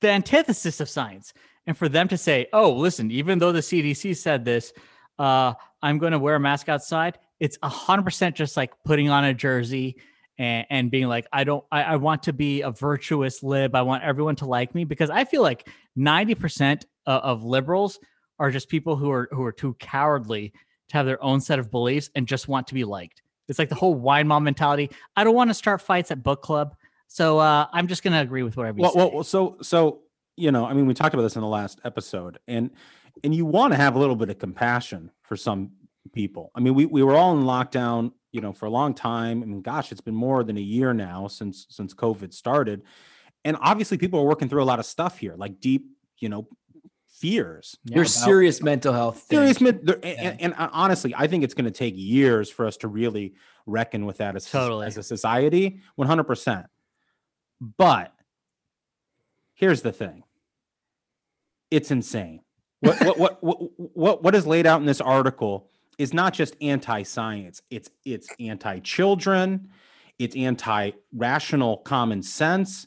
the 0.00 0.08
antithesis 0.10 0.80
of 0.80 0.88
science. 0.88 1.32
And 1.66 1.76
for 1.76 1.88
them 1.88 2.08
to 2.08 2.16
say, 2.16 2.46
oh, 2.52 2.72
listen, 2.72 3.10
even 3.10 3.38
though 3.38 3.52
the 3.52 3.60
CDC 3.60 4.16
said 4.16 4.44
this, 4.44 4.72
uh, 5.18 5.54
I'm 5.82 5.98
going 5.98 6.12
to 6.12 6.18
wear 6.18 6.36
a 6.36 6.40
mask 6.40 6.68
outside. 6.68 7.18
It's 7.38 7.58
a 7.62 7.68
hundred 7.68 8.02
percent 8.02 8.36
just 8.36 8.56
like 8.56 8.72
putting 8.84 9.08
on 9.10 9.24
a 9.24 9.34
jersey 9.34 9.96
and, 10.38 10.66
and 10.70 10.90
being 10.90 11.06
like, 11.06 11.26
I 11.32 11.44
don't, 11.44 11.64
I, 11.70 11.82
I 11.82 11.96
want 11.96 12.22
to 12.24 12.32
be 12.32 12.62
a 12.62 12.70
virtuous 12.70 13.42
lib. 13.42 13.74
I 13.74 13.82
want 13.82 14.02
everyone 14.02 14.36
to 14.36 14.46
like 14.46 14.74
me 14.74 14.84
because 14.84 15.10
I 15.10 15.24
feel 15.24 15.42
like 15.42 15.68
90% 15.98 16.84
of, 17.06 17.22
of 17.22 17.44
liberals 17.44 17.98
are 18.38 18.50
just 18.50 18.68
people 18.70 18.96
who 18.96 19.10
are, 19.10 19.28
who 19.30 19.44
are 19.44 19.52
too 19.52 19.74
cowardly 19.74 20.52
to 20.90 20.96
have 20.96 21.06
their 21.06 21.22
own 21.22 21.40
set 21.40 21.58
of 21.58 21.70
beliefs 21.70 22.10
and 22.14 22.26
just 22.26 22.48
want 22.48 22.66
to 22.68 22.74
be 22.74 22.84
liked. 22.84 23.22
It's 23.48 23.58
like 23.58 23.68
the 23.68 23.74
whole 23.74 23.94
wine 23.94 24.28
mom 24.28 24.44
mentality. 24.44 24.90
I 25.16 25.24
don't 25.24 25.34
want 25.34 25.50
to 25.50 25.54
start 25.54 25.82
fights 25.82 26.10
at 26.10 26.22
book 26.22 26.42
club. 26.42 26.74
So 27.08 27.38
uh, 27.38 27.66
I'm 27.72 27.88
just 27.88 28.04
going 28.04 28.12
to 28.12 28.20
agree 28.20 28.44
with 28.44 28.56
whatever 28.56 28.78
you 28.78 28.82
Well, 28.82 28.92
say. 28.92 28.98
well, 28.98 29.10
well, 29.12 29.24
so 29.24 29.56
so 29.62 30.02
you 30.36 30.52
know, 30.52 30.64
I 30.64 30.72
mean, 30.74 30.86
we 30.86 30.94
talked 30.94 31.12
about 31.14 31.22
this 31.24 31.34
in 31.36 31.42
the 31.42 31.48
last 31.48 31.80
episode, 31.84 32.38
and 32.46 32.70
and 33.24 33.34
you 33.34 33.44
want 33.44 33.72
to 33.72 33.76
have 33.76 33.96
a 33.96 33.98
little 33.98 34.16
bit 34.16 34.30
of 34.30 34.38
compassion 34.38 35.10
for 35.22 35.36
some 35.36 35.72
people. 36.12 36.50
I 36.54 36.60
mean, 36.60 36.74
we 36.74 36.86
we 36.86 37.02
were 37.02 37.16
all 37.16 37.36
in 37.36 37.44
lockdown, 37.44 38.12
you 38.32 38.40
know, 38.40 38.52
for 38.52 38.66
a 38.66 38.70
long 38.70 38.94
time. 38.94 39.42
I 39.42 39.46
mean, 39.46 39.62
gosh, 39.62 39.90
it's 39.90 40.00
been 40.00 40.14
more 40.14 40.44
than 40.44 40.56
a 40.56 40.60
year 40.62 40.94
now 40.94 41.26
since 41.26 41.66
since 41.68 41.92
COVID 41.92 42.32
started, 42.32 42.82
and 43.44 43.56
obviously 43.60 43.98
people 43.98 44.20
are 44.20 44.26
working 44.26 44.48
through 44.48 44.62
a 44.62 44.64
lot 44.64 44.78
of 44.78 44.86
stuff 44.86 45.18
here, 45.18 45.34
like 45.36 45.60
deep, 45.60 45.86
you 46.18 46.28
know, 46.28 46.46
fears. 47.20 47.76
There's 47.84 48.16
about- 48.16 48.24
serious 48.24 48.62
mental 48.62 48.92
health. 48.94 49.24
serious 49.28 49.58
things. 49.58 49.60
mid- 49.60 49.86
there- 49.86 50.00
and, 50.02 50.40
and, 50.40 50.54
and 50.58 50.70
honestly 50.72 51.14
i 51.16 51.26
think 51.26 51.44
it's 51.44 51.54
going 51.54 51.66
to 51.66 51.70
take 51.70 51.94
years 51.96 52.50
for 52.50 52.66
us 52.66 52.76
to 52.78 52.88
really 52.88 53.34
reckon 53.66 54.06
with 54.06 54.16
that 54.18 54.34
as, 54.36 54.50
Totally. 54.50 54.86
as 54.86 54.96
a 54.96 55.02
society 55.02 55.80
100% 55.98 56.64
but 57.76 58.12
here's 59.54 59.82
the 59.82 59.92
thing 59.92 60.22
it's 61.70 61.90
insane 61.90 62.40
what 62.80 62.98
what, 63.04 63.18
what 63.18 63.44
what 63.44 63.58
what 63.76 64.22
what 64.22 64.34
is 64.34 64.46
laid 64.46 64.66
out 64.66 64.80
in 64.80 64.86
this 64.86 65.00
article 65.00 65.68
is 65.98 66.14
not 66.14 66.32
just 66.32 66.56
anti-science 66.62 67.60
it's 67.70 67.90
it's 68.04 68.28
anti-children 68.40 69.68
it's 70.18 70.34
anti-rational 70.36 71.78
common 71.78 72.22
sense 72.22 72.86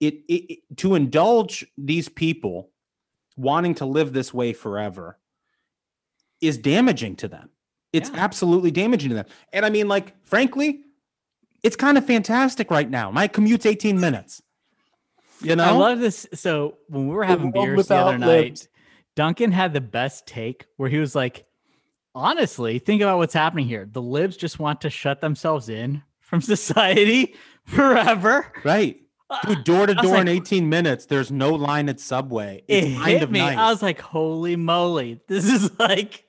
it, 0.00 0.14
it, 0.28 0.52
it 0.52 0.58
to 0.76 0.94
indulge 0.94 1.66
these 1.76 2.08
people 2.08 2.69
wanting 3.40 3.74
to 3.76 3.86
live 3.86 4.12
this 4.12 4.32
way 4.34 4.52
forever 4.52 5.18
is 6.40 6.58
damaging 6.58 7.16
to 7.16 7.28
them. 7.28 7.50
It's 7.92 8.10
Yeah. 8.10 8.16
absolutely 8.20 8.70
damaging 8.70 9.08
to 9.10 9.14
them. 9.16 9.26
And 9.52 9.64
I 9.66 9.70
mean, 9.70 9.88
like, 9.88 10.14
frankly, 10.24 10.80
it's 11.62 11.76
kind 11.76 11.98
of 11.98 12.06
fantastic 12.06 12.70
right 12.70 12.88
now. 12.88 13.10
My 13.10 13.26
commute's 13.28 13.66
18 13.66 13.98
minutes. 14.00 14.42
You 15.42 15.56
know? 15.56 15.64
I 15.64 15.70
love 15.72 16.00
this. 16.00 16.26
So 16.34 16.76
when 16.88 17.08
we 17.08 17.14
were 17.14 17.24
having 17.24 17.50
world 17.50 17.66
beers 17.66 17.86
the 17.88 17.94
other 17.96 18.12
without 18.12 18.20
night, 18.20 18.28
libs. 18.44 18.68
Duncan 19.16 19.52
had 19.52 19.72
the 19.72 19.80
best 19.80 20.26
take 20.26 20.66
where 20.76 20.88
he 20.88 20.98
was 20.98 21.14
like, 21.14 21.46
honestly, 22.14 22.78
think 22.78 23.02
about 23.02 23.18
what's 23.18 23.34
happening 23.34 23.66
here. 23.66 23.88
The 23.90 24.02
libs 24.02 24.36
just 24.36 24.58
want 24.58 24.80
to 24.82 24.90
shut 24.90 25.20
themselves 25.20 25.68
in 25.68 26.02
from 26.20 26.40
society 26.42 27.34
forever. 27.64 28.52
right. 28.64 28.99
Dude, 29.46 29.64
door 29.64 29.86
to 29.86 29.94
door 30.02 30.16
in 30.16 30.28
18 30.28 30.68
minutes. 30.68 31.06
There's 31.06 31.30
no 31.30 31.50
line 31.54 31.88
at 31.88 32.00
Subway. 32.00 32.62
It 32.68 32.84
It's 32.84 32.96
kind 32.98 33.10
hit 33.12 33.22
of 33.22 33.30
me. 33.30 33.38
nice. 33.40 33.56
I 33.58 33.70
was 33.70 33.82
like, 33.82 34.00
holy 34.00 34.56
moly. 34.56 35.20
This 35.28 35.44
is 35.46 35.70
like, 35.78 36.24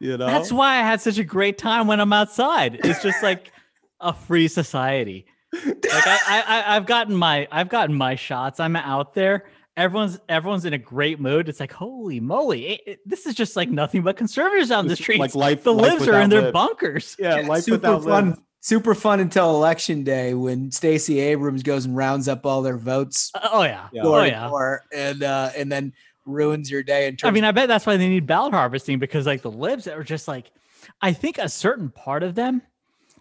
you 0.00 0.16
know? 0.16 0.26
that's 0.26 0.50
why 0.52 0.76
I 0.76 0.80
had 0.82 1.00
such 1.00 1.18
a 1.18 1.24
great 1.24 1.58
time 1.58 1.86
when 1.86 2.00
I'm 2.00 2.12
outside. 2.12 2.80
It's 2.84 3.02
just 3.02 3.22
like 3.22 3.52
a 4.00 4.12
free 4.12 4.48
society. 4.48 5.26
Like 5.52 5.84
I, 6.06 6.18
I, 6.26 6.42
I 6.46 6.76
I've 6.76 6.86
gotten 6.86 7.14
my 7.14 7.46
I've 7.52 7.68
gotten 7.68 7.94
my 7.94 8.14
shots. 8.14 8.58
I'm 8.58 8.74
out 8.74 9.12
there. 9.14 9.44
Everyone's 9.76 10.18
everyone's 10.28 10.64
in 10.64 10.72
a 10.72 10.78
great 10.78 11.20
mood. 11.20 11.48
It's 11.48 11.60
like 11.60 11.72
holy 11.72 12.20
moly! 12.20 12.66
It- 12.68 12.80
it- 12.86 13.00
this 13.06 13.26
is 13.26 13.34
just 13.34 13.54
like 13.56 13.68
nothing 13.70 14.02
but 14.02 14.16
conservatives 14.16 14.70
on 14.70 14.86
the 14.86 14.96
street. 14.96 15.18
like 15.20 15.34
life- 15.34 15.62
the 15.62 15.72
life 15.74 15.92
libs 16.00 16.08
are 16.08 16.20
in 16.22 16.30
their 16.30 16.40
libs. 16.42 16.52
bunkers. 16.52 17.16
yeah, 17.18 17.36
Yeah, 17.40 17.46
life 17.48 17.64
super 17.64 17.76
without 17.76 18.04
fun. 18.04 18.28
libs. 18.30 18.40
Super 18.64 18.94
fun 18.94 19.18
until 19.18 19.50
election 19.56 20.04
day 20.04 20.34
when 20.34 20.70
Stacey 20.70 21.18
Abrams 21.18 21.64
goes 21.64 21.84
and 21.84 21.96
rounds 21.96 22.28
up 22.28 22.46
all 22.46 22.62
their 22.62 22.76
votes 22.78 23.32
Oh 23.52 23.64
yeah, 23.64 23.88
Yeah. 23.92 24.02
oh 24.04 24.20
to 24.22 24.28
yeah. 24.28 24.48
door, 24.48 24.84
and 24.94 25.22
uh, 25.24 25.50
and 25.56 25.70
then 25.70 25.92
ruins 26.26 26.70
your 26.70 26.84
day. 26.84 27.08
In 27.08 27.16
terms 27.16 27.28
I 27.28 27.32
mean, 27.32 27.42
I 27.44 27.50
bet 27.50 27.66
that's 27.66 27.84
why 27.86 27.96
they 27.96 28.08
need 28.08 28.24
ballot 28.26 28.54
harvesting 28.54 29.00
because 29.00 29.26
like 29.26 29.42
the 29.42 29.50
libs 29.50 29.88
are 29.88 30.04
just 30.04 30.28
like, 30.28 30.52
I 31.00 31.12
think 31.12 31.38
a 31.38 31.48
certain 31.48 31.90
part 31.90 32.22
of 32.22 32.36
them, 32.36 32.62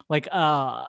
like 0.10 0.27
uh, 0.32 0.86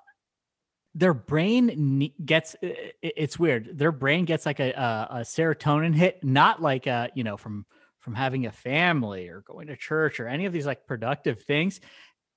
their 0.95 1.15
brain 1.15 2.12
gets 2.23 2.55
i- 2.62 2.67
i- 3.03 3.12
it's 3.17 3.38
weird. 3.38 3.79
Their 3.79 3.91
brain 3.93 4.27
gets 4.27 4.45
like 4.45 4.61
a, 4.61 4.73
a 4.73 5.09
a 5.11 5.21
serotonin 5.21 5.95
hit, 5.95 6.23
not 6.23 6.61
like 6.61 6.87
uh 6.87 7.09
you 7.15 7.25
know 7.25 7.38
from 7.38 7.65
from 8.01 8.15
having 8.15 8.45
a 8.45 8.53
family 8.53 9.29
or 9.29 9.41
going 9.47 9.69
to 9.69 9.77
church 9.79 10.21
or 10.21 10.29
any 10.29 10.45
of 10.45 10.53
these 10.53 10.67
like 10.67 10.87
productive 10.87 11.41
things. 11.45 11.81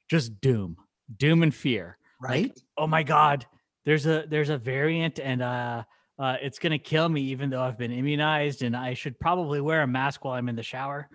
Just 0.10 0.40
doom, 0.40 0.78
doom 1.18 1.44
and 1.44 1.54
fear. 1.54 1.98
Right? 2.26 2.60
oh 2.78 2.88
my 2.88 3.04
god 3.04 3.46
there's 3.86 4.06
a 4.06 4.26
there's 4.30 4.50
a 4.50 4.58
variant 4.58 5.20
and 5.20 5.42
uh 5.42 5.84
uh 6.20 6.36
it's 6.42 6.60
gonna 6.60 6.78
kill 6.80 7.08
me 7.10 7.22
even 7.22 7.50
though 7.50 7.62
i've 7.62 7.78
been 7.78 7.92
immunized 7.92 8.64
and 8.64 8.76
i 8.76 8.94
should 8.94 9.18
probably 9.20 9.62
wear 9.62 9.82
a 9.84 9.88
mask 9.88 10.24
while 10.26 10.34
i'm 10.34 10.50
in 10.50 10.56
the 10.56 10.64
shower 10.64 11.08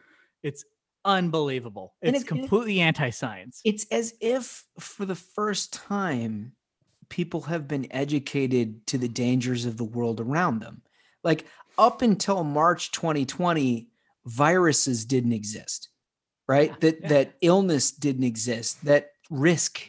it's 0.43 0.65
unbelievable 1.05 1.95
it's 2.03 2.11
it- 2.11 2.15
and 2.17 2.25
it- 2.25 2.29
completely 2.29 2.81
anti-science 2.81 3.61
It's 3.65 3.87
as 3.91 4.15
if 4.21 4.65
for 4.79 5.05
the 5.07 5.15
first 5.15 5.73
time, 5.73 6.53
people 7.09 7.41
have 7.43 7.67
been 7.67 7.87
educated 7.91 8.87
to 8.87 8.97
the 8.99 9.09
dangers 9.09 9.65
of 9.67 9.77
the 9.79 9.85
world 9.85 10.21
around 10.21 10.61
them. 10.61 10.83
Like 11.25 11.45
up 11.77 12.03
until 12.03 12.45
March 12.45 12.93
2020, 12.93 13.89
viruses 14.27 15.05
didn't 15.07 15.33
exist, 15.33 15.89
right? 16.47 16.71
Yeah, 16.71 16.77
that 16.81 17.01
yeah. 17.01 17.09
that 17.09 17.33
illness 17.41 17.91
didn't 17.91 18.25
exist, 18.25 18.85
that 18.85 19.11
risk 19.31 19.81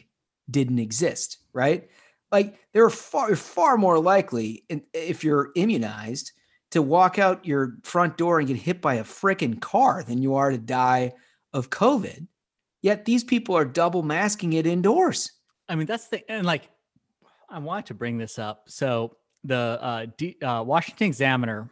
didn't 0.50 0.78
exist, 0.78 1.38
right? 1.52 1.88
Like 2.30 2.58
they're 2.72 2.90
far 2.90 3.34
far 3.36 3.76
more 3.76 3.98
likely 3.98 4.64
if 4.94 5.22
you're 5.24 5.50
immunized 5.54 6.32
to 6.70 6.80
walk 6.82 7.18
out 7.18 7.44
your 7.44 7.76
front 7.82 8.16
door 8.16 8.38
and 8.38 8.48
get 8.48 8.56
hit 8.56 8.80
by 8.80 8.94
a 8.94 9.04
freaking 9.04 9.60
car 9.60 10.02
than 10.02 10.22
you 10.22 10.34
are 10.34 10.50
to 10.50 10.58
die 10.58 11.12
of 11.52 11.68
COVID. 11.68 12.26
Yet 12.80 13.04
these 13.04 13.22
people 13.22 13.54
are 13.56 13.64
double 13.66 14.02
masking 14.02 14.54
it 14.54 14.66
indoors. 14.66 15.30
i 15.68 15.74
mean 15.74 15.86
that's 15.86 16.08
the 16.08 16.28
and 16.30 16.46
like 16.46 16.68
i 17.48 17.58
wanted 17.58 17.86
to 17.86 17.94
bring 17.94 18.18
this 18.18 18.38
up 18.38 18.64
so 18.66 19.16
the 19.44 19.56
uh, 19.56 20.06
D, 20.16 20.36
uh 20.42 20.62
washington 20.66 21.06
examiner 21.06 21.70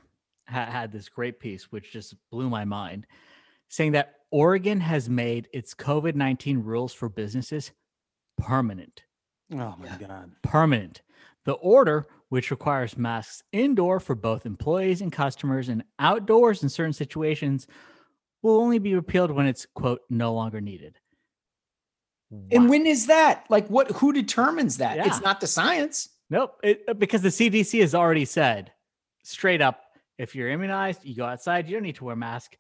ha- 0.49 0.67
had 0.67 0.93
this 0.93 1.09
great 1.09 1.41
piece 1.41 1.71
which 1.73 1.93
just 1.93 2.15
blew 2.31 2.49
my 2.49 2.65
mind 2.65 3.07
saying 3.69 3.93
that 3.93 4.15
oregon 4.31 4.81
has 4.81 5.09
made 5.09 5.49
its 5.53 5.75
covid-19 5.75 6.65
rules 6.65 6.93
for 6.93 7.09
businesses 7.09 7.73
permanent 8.41 9.03
Oh 9.53 9.75
my 9.79 9.89
God. 9.99 10.33
permanent. 10.43 11.03
The 11.45 11.53
order, 11.55 12.07
which 12.29 12.51
requires 12.51 12.97
masks 12.97 13.43
indoor 13.53 13.99
for 13.99 14.15
both 14.15 14.47
employees 14.47 15.01
and 15.01 15.11
customers 15.11 15.69
and 15.69 15.83
outdoors 15.99 16.63
in 16.63 16.69
certain 16.69 16.93
situations, 16.93 17.67
will 18.43 18.59
only 18.61 18.79
be 18.79 18.95
repealed 18.95 19.31
when 19.31 19.47
it's 19.47 19.67
quote 19.75 20.01
no 20.09 20.33
longer 20.33 20.61
needed. 20.61 20.99
And 22.53 22.69
when 22.69 22.87
is 22.87 23.07
that? 23.07 23.45
Like 23.51 23.67
what 23.69 23.91
who 23.91 24.13
determines 24.13 24.77
that? 24.79 24.97
Yeah. 24.97 25.07
It's 25.07 25.21
not 25.21 25.41
the 25.41 25.49
science. 25.49 26.11
Nope, 26.31 26.61
it, 26.63 26.85
uh, 26.87 26.95
because 26.95 27.23
the 27.23 27.29
CDC 27.29 27.81
has 27.81 27.93
already 27.93 28.25
said 28.25 28.71
straight 29.25 29.61
up, 29.61 29.83
if 30.17 30.37
you're 30.37 30.49
immunized, 30.49 31.05
you 31.05 31.17
go 31.17 31.25
outside, 31.25 31.67
you 31.69 31.75
don't 31.75 31.83
need 31.83 31.97
to 31.97 32.05
wear 32.05 32.13
a 32.15 32.17
mask. 32.17 32.57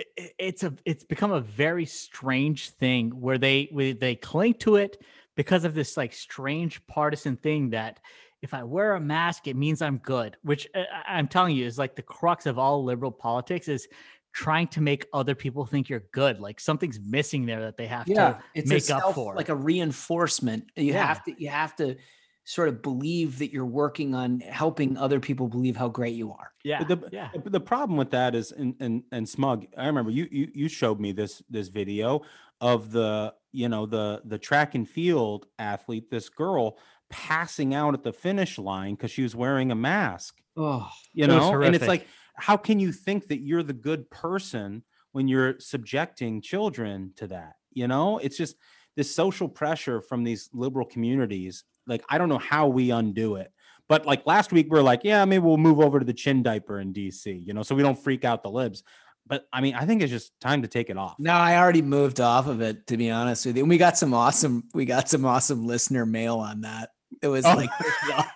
It- 0.00 0.06
it- 0.16 0.34
it's 0.38 0.62
a 0.62 0.74
it's 0.84 1.04
become 1.04 1.30
a 1.32 1.40
very 1.40 1.84
strange 1.86 2.70
thing 2.70 3.10
where 3.10 3.38
they 3.38 3.68
where 3.70 3.92
they 3.92 4.14
cling 4.16 4.54
to 4.54 4.76
it 4.76 4.96
because 5.36 5.64
of 5.64 5.74
this 5.74 5.96
like 5.96 6.12
strange 6.12 6.84
partisan 6.86 7.36
thing 7.36 7.70
that 7.70 8.00
if 8.42 8.54
I 8.54 8.62
wear 8.64 8.94
a 8.94 9.00
mask, 9.00 9.46
it 9.46 9.56
means 9.56 9.82
I'm 9.82 9.98
good. 9.98 10.36
Which 10.42 10.66
uh, 10.74 10.84
I- 11.06 11.18
I'm 11.18 11.28
telling 11.28 11.54
you 11.56 11.66
is 11.66 11.76
like 11.78 11.96
the 11.96 12.02
crux 12.02 12.46
of 12.46 12.58
all 12.58 12.82
liberal 12.84 13.12
politics 13.12 13.68
is 13.68 13.86
trying 14.32 14.68
to 14.68 14.80
make 14.80 15.04
other 15.12 15.34
people 15.34 15.66
think 15.66 15.88
you're 15.90 16.04
good. 16.12 16.40
Like 16.40 16.60
something's 16.60 16.98
missing 17.00 17.44
there 17.46 17.60
that 17.62 17.76
they 17.76 17.86
have 17.86 18.06
to 18.06 18.38
it's 18.54 18.70
make 18.70 18.88
a 18.88 18.96
up 19.06 19.14
for. 19.14 19.34
like 19.34 19.48
a 19.50 19.56
reinforcement. 19.56 20.70
You 20.76 20.92
Yeah. 20.94 21.04
have 21.06 21.24
to 21.24 21.34
you 21.42 21.48
have 21.50 21.76
to 21.76 21.96
sort 22.44 22.68
of 22.68 22.82
believe 22.82 23.38
that 23.38 23.52
you're 23.52 23.66
working 23.66 24.14
on 24.14 24.40
helping 24.40 24.96
other 24.96 25.20
people 25.20 25.46
believe 25.48 25.76
how 25.76 25.88
great 25.88 26.14
you 26.14 26.32
are. 26.32 26.50
yeah, 26.64 26.82
But 26.82 27.00
the, 27.00 27.08
yeah. 27.12 27.30
Uh, 27.34 27.40
the- 27.44 27.50
the 27.50 27.60
problem 27.60 27.96
with 27.96 28.10
that 28.10 28.34
is 28.34 28.50
and 28.52 28.74
and 28.80 29.04
and 29.12 29.28
smug 29.28 29.66
i 29.76 29.86
remember 29.86 30.10
you, 30.10 30.26
you 30.30 30.50
you 30.54 30.68
showed 30.68 31.00
me 31.00 31.12
this 31.12 31.42
this 31.48 31.68
video 31.68 32.22
of 32.60 32.90
the 32.92 33.34
you 33.52 33.68
know 33.68 33.86
the 33.86 34.22
the 34.24 34.38
track 34.38 34.74
and 34.74 34.88
field 34.88 35.46
athlete 35.58 36.10
this 36.10 36.28
girl 36.28 36.78
passing 37.08 37.74
out 37.74 37.94
at 37.94 38.02
the 38.04 38.12
finish 38.12 38.58
line 38.58 38.94
because 38.94 39.10
she 39.10 39.22
was 39.22 39.34
wearing 39.34 39.70
a 39.70 39.74
mask 39.74 40.38
Oh, 40.56 40.90
you 41.12 41.26
know 41.26 41.60
and 41.62 41.74
it's 41.74 41.88
like 41.88 42.06
how 42.34 42.56
can 42.56 42.80
you 42.80 42.92
think 42.92 43.28
that 43.28 43.40
you're 43.40 43.62
the 43.62 43.72
good 43.72 44.10
person 44.10 44.84
when 45.12 45.28
you're 45.28 45.58
subjecting 45.58 46.40
children 46.42 47.12
to 47.16 47.26
that 47.28 47.54
you 47.72 47.86
know 47.88 48.18
it's 48.18 48.36
just 48.36 48.56
this 48.96 49.14
social 49.14 49.48
pressure 49.48 50.00
from 50.00 50.24
these 50.24 50.48
liberal 50.52 50.86
communities 50.86 51.64
like 51.86 52.02
i 52.08 52.18
don't 52.18 52.28
know 52.28 52.38
how 52.38 52.66
we 52.68 52.90
undo 52.90 53.36
it 53.36 53.52
but 53.88 54.04
like 54.06 54.26
last 54.26 54.52
week 54.52 54.66
we 54.70 54.78
are 54.78 54.82
like 54.82 55.00
yeah 55.04 55.24
maybe 55.24 55.42
we'll 55.44 55.56
move 55.56 55.80
over 55.80 55.98
to 55.98 56.04
the 56.04 56.12
chin 56.12 56.42
diaper 56.42 56.80
in 56.80 56.92
dc 56.92 57.24
you 57.46 57.52
know 57.54 57.62
so 57.62 57.74
we 57.74 57.82
don't 57.82 57.98
freak 57.98 58.24
out 58.24 58.42
the 58.42 58.50
libs 58.50 58.82
but 59.26 59.46
i 59.52 59.60
mean 59.60 59.74
i 59.74 59.84
think 59.86 60.02
it's 60.02 60.10
just 60.10 60.32
time 60.40 60.62
to 60.62 60.68
take 60.68 60.90
it 60.90 60.96
off 60.96 61.14
no, 61.18 61.32
I 61.32 61.56
already 61.58 61.82
moved 61.82 62.20
off 62.20 62.46
of 62.48 62.60
it 62.60 62.86
to 62.88 62.96
be 62.96 63.10
honest 63.10 63.46
with 63.46 63.56
you. 63.56 63.62
And 63.62 63.70
we 63.70 63.78
got 63.78 63.96
some 63.96 64.12
awesome 64.14 64.64
we 64.74 64.84
got 64.84 65.08
some 65.08 65.24
awesome 65.24 65.66
listener 65.66 66.04
mail 66.06 66.38
on 66.38 66.62
that. 66.62 66.90
It 67.22 67.28
was 67.28 67.44
Oh. 67.44 67.54
like 67.54 67.70
take 67.78 67.92
it 68.08 68.14
off, 68.14 68.32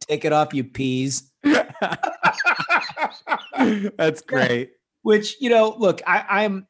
take 0.00 0.24
it 0.24 0.32
off 0.32 0.54
you 0.54 0.64
peas. 0.64 1.30
that's 3.96 4.22
great 4.22 4.70
which 5.02 5.36
you 5.40 5.50
know 5.50 5.74
look 5.78 6.00
i 6.06 6.44
i'm 6.44 6.66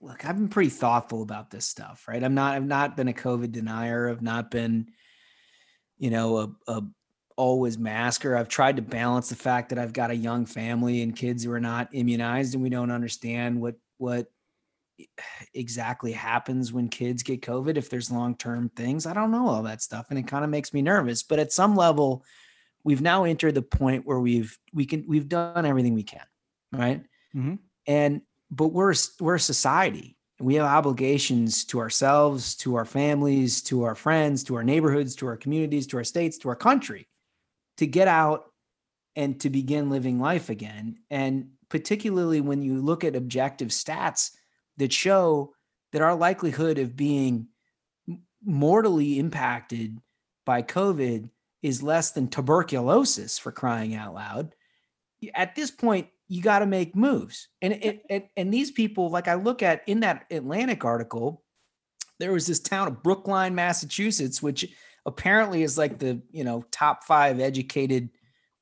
look 0.00 0.24
i've 0.24 0.36
been 0.36 0.48
pretty 0.48 0.70
thoughtful 0.70 1.22
about 1.22 1.50
this 1.50 1.66
stuff 1.66 2.06
right 2.08 2.24
i'm 2.24 2.34
not 2.34 2.54
i've 2.54 2.66
not 2.66 2.96
been 2.96 3.08
a 3.08 3.12
covid 3.12 3.52
denier 3.52 4.08
i've 4.08 4.22
not 4.22 4.50
been 4.50 4.90
you 5.98 6.10
know 6.10 6.38
a, 6.38 6.50
a 6.68 6.82
always 7.40 7.78
masker. 7.78 8.36
I've 8.36 8.48
tried 8.48 8.76
to 8.76 8.82
balance 8.82 9.30
the 9.30 9.34
fact 9.34 9.70
that 9.70 9.78
I've 9.78 9.94
got 9.94 10.10
a 10.10 10.14
young 10.14 10.44
family 10.44 11.00
and 11.00 11.16
kids 11.16 11.42
who 11.42 11.52
are 11.52 11.60
not 11.60 11.88
immunized 11.92 12.52
and 12.52 12.62
we 12.62 12.68
don't 12.68 12.90
understand 12.90 13.58
what 13.58 13.76
what 13.96 14.26
exactly 15.54 16.12
happens 16.12 16.70
when 16.70 16.88
kids 16.90 17.22
get 17.22 17.40
COVID 17.40 17.78
if 17.78 17.88
there's 17.88 18.10
long-term 18.10 18.70
things. 18.76 19.06
I 19.06 19.14
don't 19.14 19.30
know 19.30 19.48
all 19.48 19.62
that 19.62 19.80
stuff 19.80 20.08
and 20.10 20.18
it 20.18 20.26
kind 20.26 20.44
of 20.44 20.50
makes 20.50 20.74
me 20.74 20.82
nervous. 20.82 21.22
But 21.22 21.38
at 21.38 21.50
some 21.50 21.74
level, 21.74 22.24
we've 22.84 23.00
now 23.00 23.24
entered 23.24 23.54
the 23.54 23.62
point 23.62 24.06
where 24.06 24.20
we've 24.20 24.58
we 24.74 24.84
can 24.84 25.04
we've 25.08 25.28
done 25.28 25.64
everything 25.64 25.94
we 25.94 26.02
can, 26.02 26.26
right? 26.72 27.02
Mhm. 27.34 27.58
And 27.86 28.20
but 28.50 28.68
we're 28.68 28.94
we're 29.20 29.36
a 29.36 29.40
society. 29.40 30.16
We 30.40 30.54
have 30.54 30.66
obligations 30.66 31.64
to 31.66 31.80
ourselves, 31.80 32.56
to 32.56 32.76
our 32.76 32.86
families, 32.86 33.62
to 33.64 33.82
our 33.84 33.94
friends, 33.94 34.42
to 34.44 34.56
our 34.56 34.64
neighborhoods, 34.64 35.14
to 35.16 35.26
our 35.26 35.36
communities, 35.36 35.86
to 35.88 35.98
our 35.98 36.04
states, 36.04 36.38
to 36.38 36.48
our 36.48 36.56
country 36.56 37.06
to 37.80 37.86
get 37.86 38.08
out 38.08 38.44
and 39.16 39.40
to 39.40 39.48
begin 39.48 39.88
living 39.88 40.20
life 40.20 40.50
again. 40.50 40.98
And 41.10 41.52
particularly 41.70 42.42
when 42.42 42.60
you 42.60 42.78
look 42.80 43.04
at 43.04 43.16
objective 43.16 43.68
stats 43.68 44.32
that 44.76 44.92
show 44.92 45.54
that 45.92 46.02
our 46.02 46.14
likelihood 46.14 46.78
of 46.78 46.94
being 46.94 47.48
mortally 48.44 49.18
impacted 49.18 49.98
by 50.44 50.60
COVID 50.60 51.30
is 51.62 51.82
less 51.82 52.10
than 52.10 52.28
tuberculosis 52.28 53.38
for 53.38 53.50
crying 53.50 53.94
out 53.94 54.14
loud. 54.14 54.54
At 55.34 55.54
this 55.54 55.70
point, 55.70 56.08
you 56.30 56.40
got 56.40 56.60
to 56.60 56.66
make 56.66 56.94
moves. 56.94 57.48
And, 57.60 57.72
it, 57.72 58.02
and 58.08 58.22
and 58.36 58.54
these 58.54 58.70
people, 58.70 59.10
like 59.10 59.26
I 59.26 59.34
look 59.34 59.64
at 59.64 59.82
in 59.88 60.00
that 60.00 60.26
Atlantic 60.30 60.84
article, 60.84 61.42
there 62.20 62.32
was 62.32 62.46
this 62.46 62.60
town 62.60 62.86
of 62.86 63.02
Brookline, 63.02 63.56
Massachusetts, 63.56 64.40
which 64.40 64.72
apparently 65.04 65.64
is 65.64 65.76
like 65.76 65.98
the 65.98 66.22
you 66.30 66.44
know 66.44 66.64
top 66.70 67.02
five 67.02 67.40
educated 67.40 68.10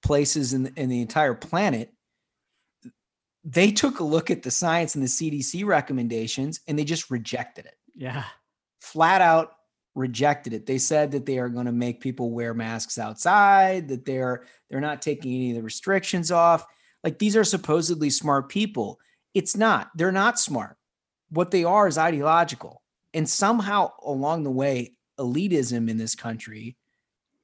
places 0.03 0.55
in 0.55 0.73
in 0.77 0.89
the 0.89 1.03
entire 1.03 1.35
planet. 1.35 1.93
They 3.45 3.71
took 3.71 4.01
a 4.01 4.05
look 4.05 4.31
at 4.31 4.43
the 4.43 4.51
science 4.51 4.95
and 4.95 5.05
the 5.05 5.09
CDC 5.09 5.67
recommendations, 5.67 6.61
and 6.67 6.79
they 6.79 6.85
just 6.85 7.11
rejected 7.11 7.67
it 7.67 7.77
Yeah. 7.95 8.25
flat 8.81 9.21
out 9.21 9.53
rejected 9.95 10.53
it. 10.55 10.65
They 10.65 10.79
said 10.79 11.11
that 11.11 11.27
they 11.27 11.39
are 11.39 11.49
going 11.49 11.67
to 11.67 11.73
make 11.73 12.01
people 12.01 12.31
wear 12.31 12.55
masks 12.55 12.99
outside, 12.99 13.89
that 13.89 14.07
they're 14.07 14.45
they're 14.71 14.81
not 14.81 15.03
taking 15.03 15.35
any 15.35 15.51
of 15.51 15.57
the 15.57 15.63
restrictions 15.63 16.31
off. 16.31 16.65
Like 17.05 17.19
these 17.19 17.37
are 17.37 17.45
supposedly 17.45 18.11
smart 18.11 18.49
people. 18.49 18.99
It's 19.35 19.57
not. 19.57 19.91
They're 19.95 20.13
not 20.13 20.39
smart. 20.39 20.77
What 21.31 21.51
they 21.51 21.65
are 21.65 21.87
is 21.87 21.99
ideological. 21.99 22.83
And 23.15 23.29
somehow 23.29 23.93
along 24.05 24.45
the 24.45 24.51
way, 24.51 24.95
elitism 25.19 25.91
in 25.91 25.97
this 25.97 26.15
country 26.15 26.77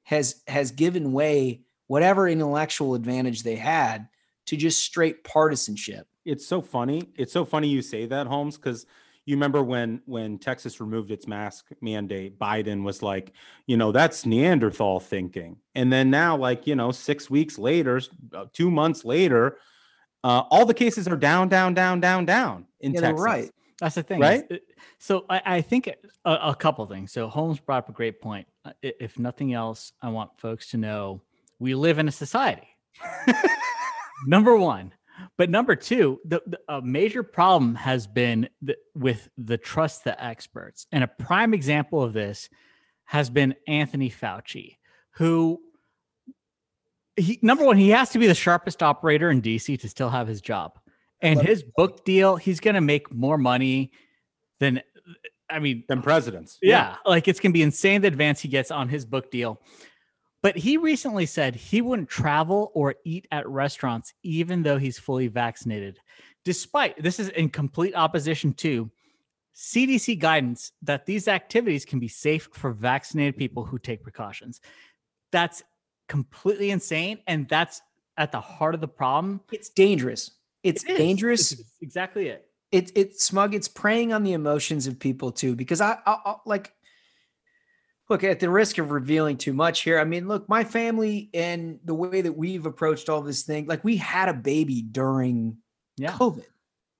has 0.03 0.41
has 0.47 0.71
given 0.71 1.11
way 1.11 1.61
whatever 1.87 2.27
intellectual 2.27 2.95
advantage 2.95 3.43
they 3.43 3.55
had 3.55 4.07
to 4.45 4.55
just 4.55 4.83
straight 4.83 5.23
partisanship. 5.23 6.07
It's 6.23 6.47
so 6.47 6.61
funny. 6.61 7.09
It's 7.15 7.33
so 7.33 7.45
funny 7.45 7.67
you 7.67 7.81
say 7.81 8.05
that, 8.07 8.27
Holmes, 8.27 8.57
because 8.57 8.85
you 9.25 9.35
remember 9.35 9.63
when 9.63 10.01
when 10.05 10.37
Texas 10.37 10.79
removed 10.79 11.09
its 11.11 11.27
mask 11.27 11.67
mandate, 11.81 12.37
Biden 12.37 12.83
was 12.83 13.01
like, 13.01 13.33
you 13.65 13.75
know, 13.77 13.91
that's 13.91 14.25
Neanderthal 14.25 14.99
thinking. 14.99 15.57
And 15.73 15.91
then 15.91 16.09
now, 16.09 16.37
like, 16.37 16.67
you 16.67 16.75
know, 16.75 16.91
six 16.91 17.29
weeks 17.29 17.57
later, 17.57 17.99
uh, 18.33 18.45
two 18.53 18.69
months 18.69 19.03
later, 19.03 19.57
uh, 20.23 20.43
all 20.51 20.65
the 20.65 20.73
cases 20.73 21.07
are 21.07 21.17
down, 21.17 21.49
down, 21.49 21.73
down, 21.73 21.99
down, 21.99 22.25
down 22.25 22.65
in 22.79 22.93
Yeah, 22.93 23.01
Texas. 23.01 23.21
right. 23.23 23.51
That's 23.79 23.95
the 23.95 24.03
thing, 24.03 24.21
Right? 24.21 24.43
So 24.99 25.25
I, 25.29 25.41
I 25.57 25.61
think 25.61 25.87
a, 25.87 26.31
a 26.31 26.55
couple 26.55 26.85
things. 26.85 27.11
So 27.11 27.27
Holmes 27.27 27.59
brought 27.59 27.79
up 27.79 27.89
a 27.89 27.91
great 27.91 28.21
point. 28.21 28.47
Uh, 28.63 28.71
If 28.81 29.19
nothing 29.19 29.53
else, 29.53 29.91
I 30.01 30.09
want 30.09 30.31
folks 30.39 30.69
to 30.69 30.77
know 30.77 31.21
we 31.59 31.75
live 31.75 31.99
in 31.99 32.07
a 32.07 32.11
society. 32.11 32.67
number 34.25 34.55
one, 34.55 34.93
but 35.37 35.49
number 35.49 35.75
two, 35.75 36.19
the, 36.25 36.41
the 36.45 36.59
a 36.69 36.81
major 36.81 37.23
problem 37.23 37.75
has 37.75 38.07
been 38.07 38.49
the, 38.61 38.75
with 38.93 39.29
the 39.37 39.57
trust 39.57 40.03
the 40.03 40.21
experts, 40.23 40.87
and 40.91 41.03
a 41.03 41.07
prime 41.07 41.53
example 41.53 42.01
of 42.03 42.13
this 42.13 42.49
has 43.05 43.29
been 43.29 43.55
Anthony 43.67 44.09
Fauci, 44.09 44.77
who. 45.11 45.59
He, 47.17 47.39
number 47.41 47.63
one, 47.63 47.77
he 47.77 47.91
has 47.91 48.09
to 48.09 48.19
be 48.19 48.27
the 48.27 48.35
sharpest 48.35 48.83
operator 48.83 49.31
in 49.31 49.41
DC 49.41 49.79
to 49.79 49.87
still 49.87 50.09
have 50.09 50.27
his 50.27 50.41
job. 50.41 50.77
And 51.21 51.41
his 51.41 51.63
book 51.63 52.03
deal, 52.03 52.35
he's 52.35 52.59
going 52.59 52.75
to 52.75 52.81
make 52.81 53.09
more 53.09 53.37
money 53.37 53.91
than, 54.59 54.81
I 55.49 55.59
mean, 55.59 55.85
Than 55.87 56.01
presidents. 56.01 56.57
yeah, 56.61 56.97
like 57.05 57.29
it's 57.29 57.39
going 57.39 57.51
to 57.51 57.57
be 57.57 57.61
insane 57.61 58.01
the 58.01 58.09
advance 58.09 58.41
he 58.41 58.49
gets 58.49 58.69
on 58.69 58.89
his 58.89 59.05
book 59.05 59.31
deal. 59.31 59.61
But 60.45 60.57
he 60.57 60.77
recently 60.77 61.25
said 61.25 61.55
he 61.55 61.81
wouldn't 61.81 62.07
travel 62.07 62.71
or 62.75 62.93
eat 63.03 63.27
at 63.31 63.49
restaurants 63.49 64.13
even 64.21 64.61
though 64.61 64.77
he's 64.77 64.99
fully 64.99 65.27
vaccinated, 65.27 65.97
despite 66.43 67.01
this 67.01 67.19
is 67.19 67.29
in 67.29 67.49
complete 67.49 67.95
opposition 67.95 68.53
to 68.57 68.91
CDC 69.55 70.19
guidance 70.19 70.71
that 70.83 71.07
these 71.07 71.27
activities 71.27 71.83
can 71.83 71.97
be 71.97 72.07
safe 72.07 72.47
for 72.53 72.73
vaccinated 72.73 73.37
people 73.37 73.65
who 73.65 73.79
take 73.79 74.03
precautions. 74.03 74.61
That's 75.31 75.63
completely 76.07 76.69
insane. 76.69 77.21
And 77.25 77.49
that's 77.49 77.81
at 78.15 78.31
the 78.31 78.39
heart 78.39 78.75
of 78.75 78.81
the 78.81 78.87
problem. 78.87 79.41
It's 79.51 79.69
dangerous. 79.69 80.29
It's 80.61 80.83
It 80.83 80.97
dangerous. 80.97 81.53
It's 81.53 81.71
exactly 81.81 82.27
it. 82.27 82.45
It's 82.71 82.91
it's 82.93 83.23
smug. 83.23 83.55
It's 83.55 83.67
preying 83.67 84.13
on 84.13 84.21
the 84.21 84.33
emotions 84.33 84.85
of 84.85 84.99
people 84.99 85.31
too. 85.31 85.55
Because 85.55 85.81
I, 85.81 85.97
I, 86.05 86.17
I 86.23 86.35
like 86.45 86.71
look 88.09 88.23
at 88.23 88.39
the 88.39 88.49
risk 88.49 88.77
of 88.77 88.91
revealing 88.91 89.37
too 89.37 89.53
much 89.53 89.81
here. 89.81 89.99
I 89.99 90.03
mean, 90.03 90.27
look, 90.27 90.47
my 90.47 90.63
family 90.63 91.29
and 91.33 91.79
the 91.83 91.95
way 91.95 92.21
that 92.21 92.37
we've 92.37 92.65
approached 92.65 93.09
all 93.09 93.21
this 93.21 93.43
thing, 93.43 93.65
like 93.65 93.83
we 93.83 93.97
had 93.97 94.29
a 94.29 94.33
baby 94.33 94.81
during 94.81 95.57
Yeah. 95.97 96.11
COVID, 96.11 96.45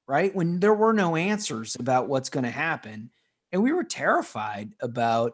right? 0.08 0.34
When 0.34 0.60
there 0.60 0.74
were 0.74 0.94
no 0.94 1.16
answers 1.16 1.76
about 1.80 2.08
what's 2.08 2.30
going 2.30 2.46
to 2.46 2.52
happen, 2.52 3.12
and 3.52 3.62
we 3.62 3.72
were 3.72 3.84
terrified 3.84 4.74
about 4.82 5.34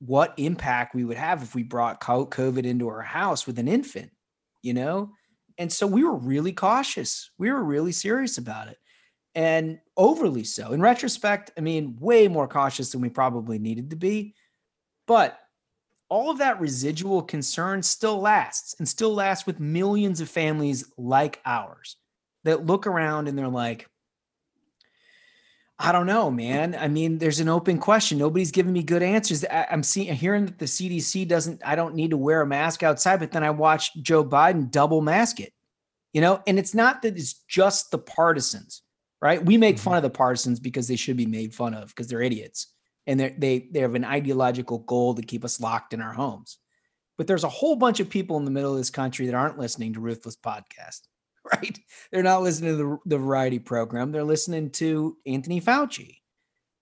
what 0.00 0.34
impact 0.38 0.94
we 0.94 1.04
would 1.04 1.16
have 1.16 1.42
if 1.42 1.54
we 1.54 1.62
brought 1.62 2.00
COVID 2.00 2.64
into 2.64 2.88
our 2.88 3.02
house 3.02 3.46
with 3.46 3.58
an 3.58 3.68
infant, 3.68 4.10
you 4.62 4.72
know? 4.72 5.12
And 5.58 5.72
so 5.72 5.86
we 5.86 6.04
were 6.04 6.16
really 6.16 6.52
cautious. 6.52 7.30
We 7.36 7.50
were 7.50 7.62
really 7.62 7.92
serious 7.92 8.38
about 8.38 8.68
it 8.68 8.78
and 9.34 9.80
overly 9.96 10.44
so. 10.44 10.72
In 10.72 10.80
retrospect, 10.80 11.50
I 11.58 11.60
mean, 11.60 11.96
way 12.00 12.28
more 12.28 12.48
cautious 12.48 12.92
than 12.92 13.00
we 13.00 13.08
probably 13.08 13.58
needed 13.58 13.90
to 13.90 13.96
be. 13.96 14.34
But 15.08 15.40
all 16.10 16.30
of 16.30 16.38
that 16.38 16.60
residual 16.60 17.22
concern 17.22 17.82
still 17.82 18.20
lasts 18.20 18.76
and 18.78 18.86
still 18.86 19.14
lasts 19.14 19.46
with 19.46 19.58
millions 19.58 20.20
of 20.20 20.28
families 20.28 20.84
like 20.96 21.40
ours 21.44 21.96
that 22.44 22.66
look 22.66 22.86
around 22.86 23.26
and 23.26 23.36
they're 23.36 23.48
like, 23.48 23.88
I 25.78 25.92
don't 25.92 26.06
know, 26.06 26.30
man. 26.30 26.76
I 26.78 26.88
mean, 26.88 27.18
there's 27.18 27.40
an 27.40 27.48
open 27.48 27.78
question. 27.78 28.18
Nobody's 28.18 28.50
giving 28.50 28.72
me 28.72 28.82
good 28.82 29.02
answers. 29.02 29.44
I, 29.44 29.66
am 29.70 29.82
seeing, 29.82 30.12
hearing 30.14 30.46
that 30.46 30.58
the 30.58 30.64
CDC 30.64 31.26
doesn't. 31.26 31.62
I 31.64 31.74
don't 31.76 31.94
need 31.94 32.10
to 32.10 32.16
wear 32.16 32.42
a 32.42 32.46
mask 32.46 32.82
outside, 32.82 33.20
but 33.20 33.30
then 33.30 33.44
I 33.44 33.50
watched 33.50 34.02
Joe 34.02 34.24
Biden 34.24 34.70
double 34.70 35.00
mask 35.00 35.40
it. 35.40 35.52
You 36.12 36.20
know, 36.20 36.42
and 36.46 36.58
it's 36.58 36.74
not 36.74 37.02
that 37.02 37.16
it's 37.16 37.34
just 37.48 37.92
the 37.92 37.98
partisans, 37.98 38.82
right? 39.22 39.44
We 39.44 39.56
make 39.56 39.76
mm-hmm. 39.76 39.84
fun 39.84 39.96
of 39.98 40.02
the 40.02 40.10
partisans 40.10 40.58
because 40.58 40.88
they 40.88 40.96
should 40.96 41.16
be 41.16 41.26
made 41.26 41.54
fun 41.54 41.74
of 41.74 41.88
because 41.88 42.08
they're 42.08 42.22
idiots 42.22 42.74
and 43.08 43.18
they 43.18 43.68
they 43.72 43.80
have 43.80 43.94
an 43.94 44.04
ideological 44.04 44.78
goal 44.80 45.14
to 45.14 45.22
keep 45.22 45.44
us 45.44 45.60
locked 45.60 45.94
in 45.94 46.02
our 46.02 46.12
homes. 46.12 46.58
But 47.16 47.26
there's 47.26 47.42
a 47.42 47.48
whole 47.48 47.74
bunch 47.74 47.98
of 47.98 48.10
people 48.10 48.36
in 48.36 48.44
the 48.44 48.50
middle 48.50 48.70
of 48.70 48.78
this 48.78 48.90
country 48.90 49.26
that 49.26 49.34
aren't 49.34 49.58
listening 49.58 49.94
to 49.94 50.00
Ruthless 50.00 50.36
Podcast, 50.36 51.00
right? 51.52 51.76
They're 52.12 52.22
not 52.22 52.42
listening 52.42 52.76
to 52.76 52.76
the, 52.76 52.98
the 53.06 53.18
variety 53.18 53.58
program. 53.58 54.12
They're 54.12 54.22
listening 54.22 54.70
to 54.72 55.16
Anthony 55.26 55.60
Fauci. 55.60 56.18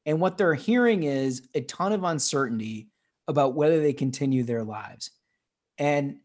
And 0.05 0.21
what 0.21 0.37
they're 0.37 0.55
hearing 0.55 1.05
is 1.05 1.49
a 1.55 1.63
ton 1.63 1.93
of 1.93 2.05
uncertainty 2.05 2.89
about 3.29 3.55
whether 3.55 3.81
they 3.81 3.93
continue 3.93 4.43
their 4.43 4.63
lives. 4.63 5.11
And 5.79 6.19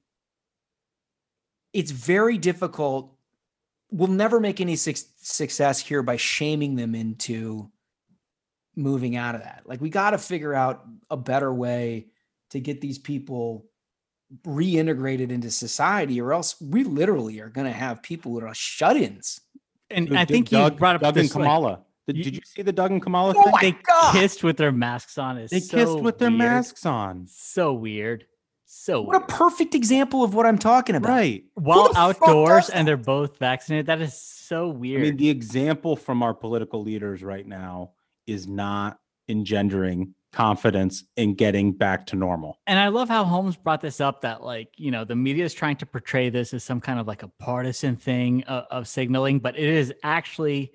it's 1.73 1.91
very 1.91 2.37
difficult. 2.37 3.15
We'll 3.91 4.07
never 4.07 4.39
make 4.39 4.59
any 4.59 4.75
suc 4.75 4.95
success 5.21 5.79
here 5.79 6.03
by 6.03 6.17
shaming 6.17 6.75
them 6.75 6.95
into 6.95 7.71
moving 8.75 9.15
out 9.15 9.35
of 9.35 9.41
that. 9.43 9.63
Like, 9.65 9.81
we 9.81 9.89
got 9.89 10.11
to 10.11 10.17
figure 10.17 10.53
out 10.53 10.85
a 11.09 11.17
better 11.17 11.53
way 11.53 12.07
to 12.51 12.59
get 12.59 12.81
these 12.81 12.97
people 12.97 13.65
reintegrated 14.45 15.29
into 15.31 15.51
society, 15.51 16.21
or 16.21 16.33
else 16.33 16.59
we 16.61 16.83
literally 16.83 17.39
are 17.39 17.49
going 17.49 17.67
to 17.67 17.73
have 17.73 18.01
people 18.01 18.35
that 18.35 18.45
are 18.45 18.53
shut 18.53 18.95
ins. 18.97 19.41
And 19.89 20.07
Dude, 20.07 20.15
I 20.17 20.21
Doug- 20.21 20.27
think 20.29 20.51
you 20.51 20.71
brought 20.71 20.95
up 20.95 21.01
Doug 21.01 21.15
this, 21.15 21.33
and 21.33 21.41
like, 21.43 21.49
Kamala. 21.49 21.79
did, 22.07 22.17
you- 22.17 22.23
did 22.23 22.35
you 22.35 22.41
see 22.45 22.61
the 22.61 22.71
Doug 22.71 22.91
and 22.91 23.01
Kamala 23.01 23.33
Oh 23.35 23.41
thing? 23.43 23.51
my 23.51 23.61
they 23.61 23.71
God. 23.71 24.13
kissed 24.13 24.43
with 24.43 24.57
their 24.57 24.71
masks 24.71 25.17
on. 25.17 25.37
Is 25.37 25.49
they 25.51 25.59
so 25.59 25.77
kissed 25.77 25.99
with 25.99 26.17
their 26.17 26.29
weird. 26.29 26.39
masks 26.39 26.85
on. 26.85 27.27
So 27.29 27.73
weird. 27.73 28.25
So 28.65 29.01
What 29.01 29.17
a 29.17 29.25
perfect 29.25 29.75
example 29.75 30.23
of 30.23 30.33
what 30.33 30.45
I'm 30.45 30.57
talking 30.57 30.95
about. 30.95 31.09
Right. 31.09 31.43
While 31.55 31.91
the 31.91 31.99
outdoors 31.99 32.69
and 32.69 32.87
they're 32.87 32.95
both 32.95 33.37
vaccinated, 33.37 33.87
that 33.87 33.99
is 34.01 34.13
so 34.19 34.69
weird. 34.69 35.01
I 35.01 35.03
mean, 35.07 35.17
the 35.17 35.29
example 35.29 35.97
from 35.97 36.23
our 36.23 36.33
political 36.33 36.81
leaders 36.81 37.21
right 37.21 37.45
now 37.45 37.91
is 38.27 38.47
not 38.47 38.99
engendering 39.27 40.13
confidence 40.31 41.03
in 41.17 41.33
getting 41.33 41.73
back 41.73 42.05
to 42.07 42.15
normal. 42.15 42.59
And 42.65 42.79
I 42.79 42.87
love 42.87 43.09
how 43.09 43.25
Holmes 43.25 43.57
brought 43.57 43.81
this 43.81 43.99
up 43.99 44.21
that 44.21 44.43
like, 44.43 44.69
you 44.77 44.89
know, 44.89 45.03
the 45.03 45.15
media 45.15 45.43
is 45.43 45.53
trying 45.53 45.75
to 45.77 45.85
portray 45.85 46.29
this 46.29 46.53
as 46.53 46.63
some 46.63 46.79
kind 46.79 46.99
of 46.99 47.07
like 47.07 47.23
a 47.23 47.27
partisan 47.27 47.97
thing 47.97 48.43
of, 48.43 48.65
of 48.71 48.87
signaling, 48.87 49.39
but 49.39 49.57
it 49.57 49.67
is 49.67 49.93
actually 50.03 50.71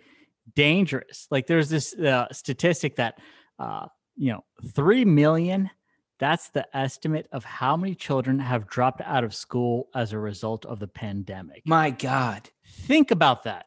dangerous. 0.55 1.26
Like 1.30 1.47
there's 1.47 1.70
this 1.70 1.94
uh, 1.94 2.26
statistic 2.32 2.97
that 2.97 3.18
uh, 3.59 3.86
you 4.16 4.32
know, 4.32 4.44
3 4.74 5.05
million 5.05 5.70
that's 6.18 6.49
the 6.51 6.66
estimate 6.76 7.28
of 7.32 7.44
how 7.44 7.76
many 7.76 7.94
children 7.94 8.38
have 8.38 8.66
dropped 8.66 9.03
out 9.03 9.24
of 9.24 9.34
school 9.34 9.88
as 9.94 10.12
a 10.12 10.18
result 10.18 10.64
of 10.64 10.78
the 10.78 10.88
pandemic. 10.88 11.62
My 11.66 11.90
God. 11.90 12.49
Think 12.66 13.11
about 13.11 13.42
that. 13.42 13.66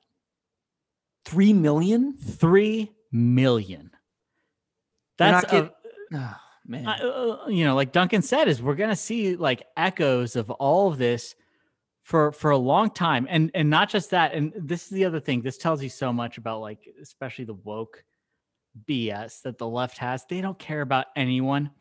3 1.25 1.53
million? 1.53 2.13
3 2.13 2.91
million. 3.11 3.91
That's 5.17 5.51
a, 5.51 5.71
oh, 6.13 6.35
man. 6.65 6.87
uh, 6.87 7.47
you 7.47 7.65
know, 7.65 7.75
like 7.75 7.91
Duncan 7.91 8.21
said, 8.21 8.47
is 8.47 8.61
we're 8.61 8.75
gonna 8.75 8.95
see 8.95 9.35
like 9.35 9.63
echoes 9.77 10.35
of 10.35 10.49
all 10.51 10.91
of 10.91 10.97
this 10.97 11.35
for 12.03 12.31
for 12.31 12.51
a 12.51 12.57
long 12.57 12.89
time, 12.89 13.27
and 13.29 13.51
and 13.53 13.69
not 13.69 13.89
just 13.89 14.11
that. 14.11 14.33
And 14.33 14.53
this 14.55 14.83
is 14.83 14.89
the 14.89 15.05
other 15.05 15.19
thing. 15.19 15.41
This 15.41 15.57
tells 15.57 15.83
you 15.83 15.89
so 15.89 16.11
much 16.13 16.37
about 16.37 16.61
like, 16.61 16.87
especially 17.01 17.45
the 17.45 17.53
woke 17.53 18.03
BS 18.87 19.41
that 19.43 19.57
the 19.57 19.67
left 19.67 19.97
has. 19.97 20.25
They 20.29 20.41
don't 20.41 20.57
care 20.57 20.81
about 20.81 21.07
anyone. 21.15 21.71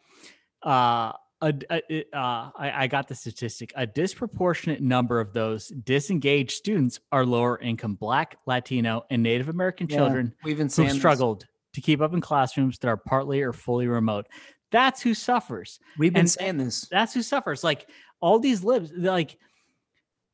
Uh, 0.62 1.12
a, 1.40 1.54
a, 1.70 2.04
uh, 2.12 2.50
I, 2.56 2.72
I 2.84 2.86
got 2.86 3.08
the 3.08 3.14
statistic. 3.14 3.72
A 3.76 3.86
disproportionate 3.86 4.80
number 4.80 5.20
of 5.20 5.32
those 5.32 5.68
disengaged 5.68 6.52
students 6.52 7.00
are 7.12 7.24
lower 7.24 7.58
income 7.60 7.94
Black, 7.94 8.36
Latino, 8.46 9.04
and 9.10 9.22
Native 9.22 9.48
American 9.48 9.88
Yeah, 9.88 9.98
children 9.98 10.34
we've 10.44 10.58
who 10.58 10.64
this. 10.68 10.96
struggled 10.96 11.46
to 11.74 11.80
keep 11.80 12.00
up 12.00 12.12
in 12.14 12.20
classrooms 12.20 12.78
that 12.80 12.88
are 12.88 12.96
partly 12.96 13.42
or 13.42 13.52
fully 13.52 13.86
remote. 13.86 14.26
That's 14.70 15.00
who 15.00 15.14
suffers. 15.14 15.78
We've 15.96 16.12
been 16.12 16.20
And- 16.20 16.30
saying 16.30 16.56
this. 16.58 16.88
That's 16.90 17.14
who 17.14 17.22
suffers. 17.22 17.62
Like 17.62 17.88
all 18.20 18.38
these 18.38 18.64
libs, 18.64 18.90
like 18.96 19.36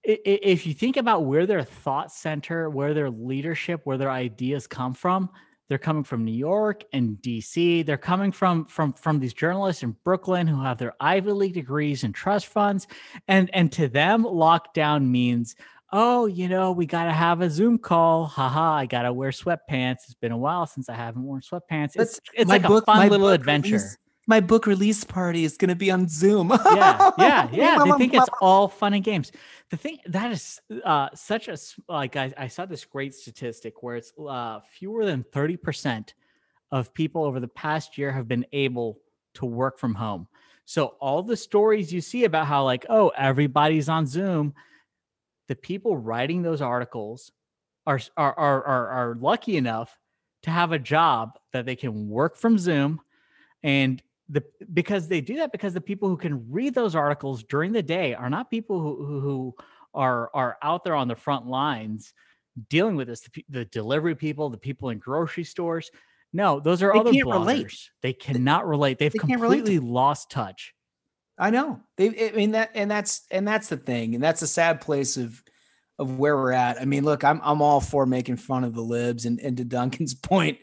if 0.03 0.67
you 0.67 0.75
think 0.75 0.97
about 0.97 1.25
where 1.25 1.47
their 1.47 1.63
thought 1.63 2.13
center, 2.13 2.69
where 2.69 2.95
their 2.95 3.11
leadership, 3.11 3.81
where 3.85 3.97
their 3.97 4.11
ideas 4.11 4.67
come 4.67 4.93
from, 4.95 5.31
they're 5.69 5.79
coming 5.79 6.05
from 6.05 6.25
New 6.25 6.33
York 6.33 6.85
and 6.93 7.17
DC. 7.23 7.85
They're 7.87 7.97
coming 7.97 8.33
from 8.33 8.67
from 8.67 8.93
from 8.93 9.19
these 9.21 9.33
journalists 9.35 9.83
in 9.83 9.97
Brooklyn 10.05 10.47
who 10.47 10.63
have 10.63 10.79
their 10.79 10.95
Ivy 11.01 11.33
League 11.33 11.55
degrees 11.55 12.05
and 12.05 12.15
trust 12.15 12.47
funds, 12.47 12.87
and 13.29 13.49
and 13.55 13.73
to 13.73 13.89
them, 13.89 14.25
lockdown 14.25 15.09
means. 15.09 15.57
Oh, 15.97 16.27
you 16.27 16.49
know, 16.49 16.73
we 16.73 16.87
got 16.87 17.05
to 17.05 17.13
have 17.13 17.41
a 17.41 17.49
Zoom 17.49 17.79
call. 17.79 18.25
Haha, 18.25 18.73
I 18.79 18.87
got 18.87 19.03
to 19.03 19.13
wear 19.13 19.31
sweatpants. 19.31 19.99
It's 20.07 20.15
been 20.15 20.33
a 20.33 20.37
while 20.37 20.67
since 20.67 20.89
I 20.89 20.95
haven't 20.95 21.23
worn 21.23 21.41
sweatpants. 21.41 21.85
It's, 21.85 21.95
That's- 21.95 22.21
it's 22.35 22.49
my 22.49 22.55
like 22.57 22.63
book- 22.67 22.83
a 22.83 22.87
fun 22.87 23.09
little 23.11 23.29
adventure. 23.29 23.77
release- 23.77 23.99
my 24.27 24.41
book 24.41 24.67
release 24.67 25.05
party 25.05 25.45
is 25.45 25.57
going 25.57 25.69
to 25.69 25.75
be 25.75 25.91
on 25.91 26.09
Zoom. 26.09 26.49
yeah, 26.51 27.11
yeah, 27.19 27.49
yeah. 27.53 27.79
They 27.85 27.93
think 27.93 28.15
it's 28.15 28.29
all 28.41 28.69
fun 28.69 28.95
and 28.95 29.05
games. 29.05 29.33
The 29.71 29.77
thing 29.77 29.99
that 30.07 30.33
is 30.33 30.61
uh, 30.85 31.09
such 31.15 31.49
a 31.49 31.57
like 31.89 32.17
I, 32.17 32.33
I 32.37 32.49
saw 32.49 32.67
this 32.67 32.85
great 32.85 33.15
statistic 33.15 33.83
where 33.83 33.97
it's 33.97 34.13
uh, 34.19 34.61
fewer 34.79 35.05
than 35.05 35.25
thirty 35.33 35.57
percent 35.57 36.15
of 36.71 36.95
people 36.95 37.25
over 37.25 37.41
the 37.41 37.49
past 37.49 37.99
year 37.99 38.11
have 38.13 38.29
been 38.29 38.47
able 38.53 38.99
to 39.35 39.47
work 39.47 39.79
from 39.79 39.95
home. 39.95 40.27
So 40.65 40.97
all 41.01 41.23
the 41.23 41.37
stories 41.37 41.93
you 41.93 42.01
see 42.01 42.25
about 42.25 42.47
how 42.47 42.65
like 42.65 42.87
oh 42.89 43.13
everybody's 43.17 43.89
on 43.89 44.07
Zoom, 44.07 44.55
the 45.49 45.57
people 45.57 45.97
writing 45.97 46.43
those 46.43 46.63
articles 46.63 47.31
are 47.87 48.01
are 48.17 48.39
are 48.39 48.65
are, 48.65 48.89
are 48.89 49.15
lucky 49.21 49.57
enough 49.57 49.99
to 50.45 50.51
have 50.51 50.73
a 50.73 50.79
job 50.79 51.39
that 51.53 51.67
they 51.67 51.77
can 51.77 52.09
work 52.09 52.37
from 52.37 52.59
Zoom 52.59 53.01
and 53.63 54.03
the 54.29 54.43
because 54.73 55.09
they 55.09 55.21
do 55.21 55.37
that 55.37 55.53
because 55.53 55.75
the 55.75 55.81
people 55.81 56.09
who 56.09 56.17
can 56.17 56.51
read 56.51 56.75
those 56.75 56.95
articles 56.95 57.43
during 57.45 57.73
the 57.73 57.83
day 57.83 58.15
are 58.15 58.31
not 58.31 58.51
people 58.51 58.81
who 58.81 59.05
who, 59.05 59.21
who 59.21 59.55
are 59.93 60.31
are 60.35 60.57
out 60.63 60.85
there 60.85 60.95
on 60.95 61.09
the 61.09 61.17
front 61.17 61.47
lines 61.47 62.15
dealing 62.69 62.97
with 62.97 63.09
this 63.09 63.21
the, 63.21 63.45
the 63.49 63.65
delivery 63.67 64.15
people 64.15 64.49
the 64.49 64.57
people 64.57 64.91
in 64.91 64.99
grocery 64.99 65.45
stores. 65.45 65.91
No 66.33 66.59
those 66.59 66.83
are 66.83 66.93
They 66.93 66.99
other 66.99 67.13
bloggers 67.13 67.33
relate. 67.33 67.91
they 68.03 68.13
cannot 68.13 68.67
relate. 68.67 68.99
They've 68.99 69.13
they 69.13 69.19
can't 69.19 69.41
relate 69.41 69.59
completely 69.59 69.79
lost 69.79 70.31
touch. 70.31 70.75
I 71.39 71.51
know. 71.51 71.81
They, 71.97 72.31
I 72.31 72.33
mean 72.33 72.53
that, 72.53 72.71
and 72.75 72.91
that's 72.91 73.27
and 73.31 73.47
that's 73.47 73.69
the 73.69 73.77
thing, 73.77 74.15
and 74.15 74.23
that's 74.23 74.43
a 74.43 74.47
sad 74.47 74.81
place 74.81 75.17
of 75.17 75.43
of 75.99 76.19
where 76.19 76.37
we're 76.37 76.53
at. 76.53 76.81
I 76.81 76.85
mean, 76.85 77.05
look, 77.05 77.25
I'm 77.25 77.41
I'm 77.43 77.63
all 77.63 77.81
for 77.81 78.07
making 78.07 78.37
fun 78.37 78.65
of 78.65 78.75
the 78.75 78.83
libs, 78.83 79.27
and 79.27 79.41
and 79.41 79.57
to 79.57 79.65
Duncan's 79.65 80.15
point, 80.15 80.59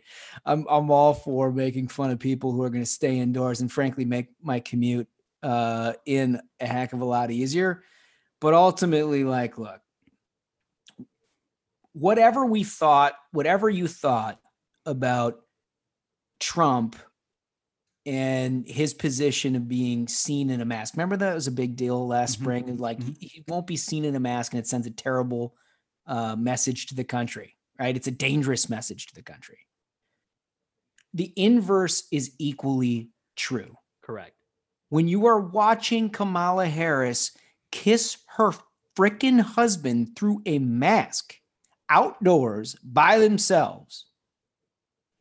I'm 0.45 0.65
I'm 0.69 0.91
all 0.91 1.13
for 1.13 1.51
making 1.51 1.87
fun 1.87 2.11
of 2.11 2.19
people 2.19 2.51
who 2.51 2.63
are 2.63 2.69
going 2.69 2.83
to 2.83 2.89
stay 2.89 3.17
indoors 3.17 3.61
and 3.61 3.71
frankly 3.71 4.05
make 4.05 4.27
my 4.41 4.59
commute 4.59 5.07
uh, 5.43 5.93
in 6.05 6.41
a 6.59 6.67
heck 6.67 6.93
of 6.93 7.01
a 7.01 7.05
lot 7.05 7.31
easier. 7.31 7.83
But 8.39 8.53
ultimately, 8.53 9.23
like, 9.23 9.57
look, 9.57 9.79
whatever 11.93 12.45
we 12.45 12.63
thought, 12.63 13.13
whatever 13.31 13.69
you 13.69 13.87
thought 13.87 14.39
about 14.85 15.41
Trump 16.39 16.95
and 18.05 18.67
his 18.67 18.93
position 18.93 19.55
of 19.55 19.67
being 19.67 20.07
seen 20.07 20.49
in 20.49 20.61
a 20.61 20.65
mask. 20.65 20.95
Remember 20.95 21.17
that 21.17 21.35
was 21.35 21.47
a 21.47 21.51
big 21.51 21.75
deal 21.75 22.07
last 22.07 22.37
Mhm. 22.37 22.41
spring. 22.41 22.77
Like 22.77 22.99
Mhm. 22.99 23.17
he, 23.19 23.27
he 23.27 23.43
won't 23.47 23.67
be 23.67 23.77
seen 23.77 24.05
in 24.05 24.15
a 24.15 24.19
mask, 24.19 24.53
and 24.53 24.59
it 24.59 24.67
sends 24.67 24.87
a 24.87 24.91
terrible 24.91 25.55
uh, 26.07 26.35
message 26.35 26.87
to 26.87 26.95
the 26.95 27.03
country. 27.03 27.55
Right? 27.79 27.95
It's 27.95 28.07
a 28.07 28.11
dangerous 28.11 28.69
message 28.69 29.05
to 29.07 29.15
the 29.15 29.21
country. 29.23 29.59
The 31.13 31.31
inverse 31.35 32.07
is 32.11 32.33
equally 32.39 33.11
true. 33.35 33.77
correct 34.01 34.35
When 34.89 35.07
you 35.07 35.25
are 35.27 35.39
watching 35.39 36.09
Kamala 36.09 36.67
Harris 36.67 37.31
kiss 37.71 38.17
her 38.35 38.51
frickin' 38.97 39.39
husband 39.39 40.15
through 40.15 40.41
a 40.45 40.59
mask 40.59 41.35
outdoors 41.89 42.75
by 42.83 43.19
themselves, 43.19 44.07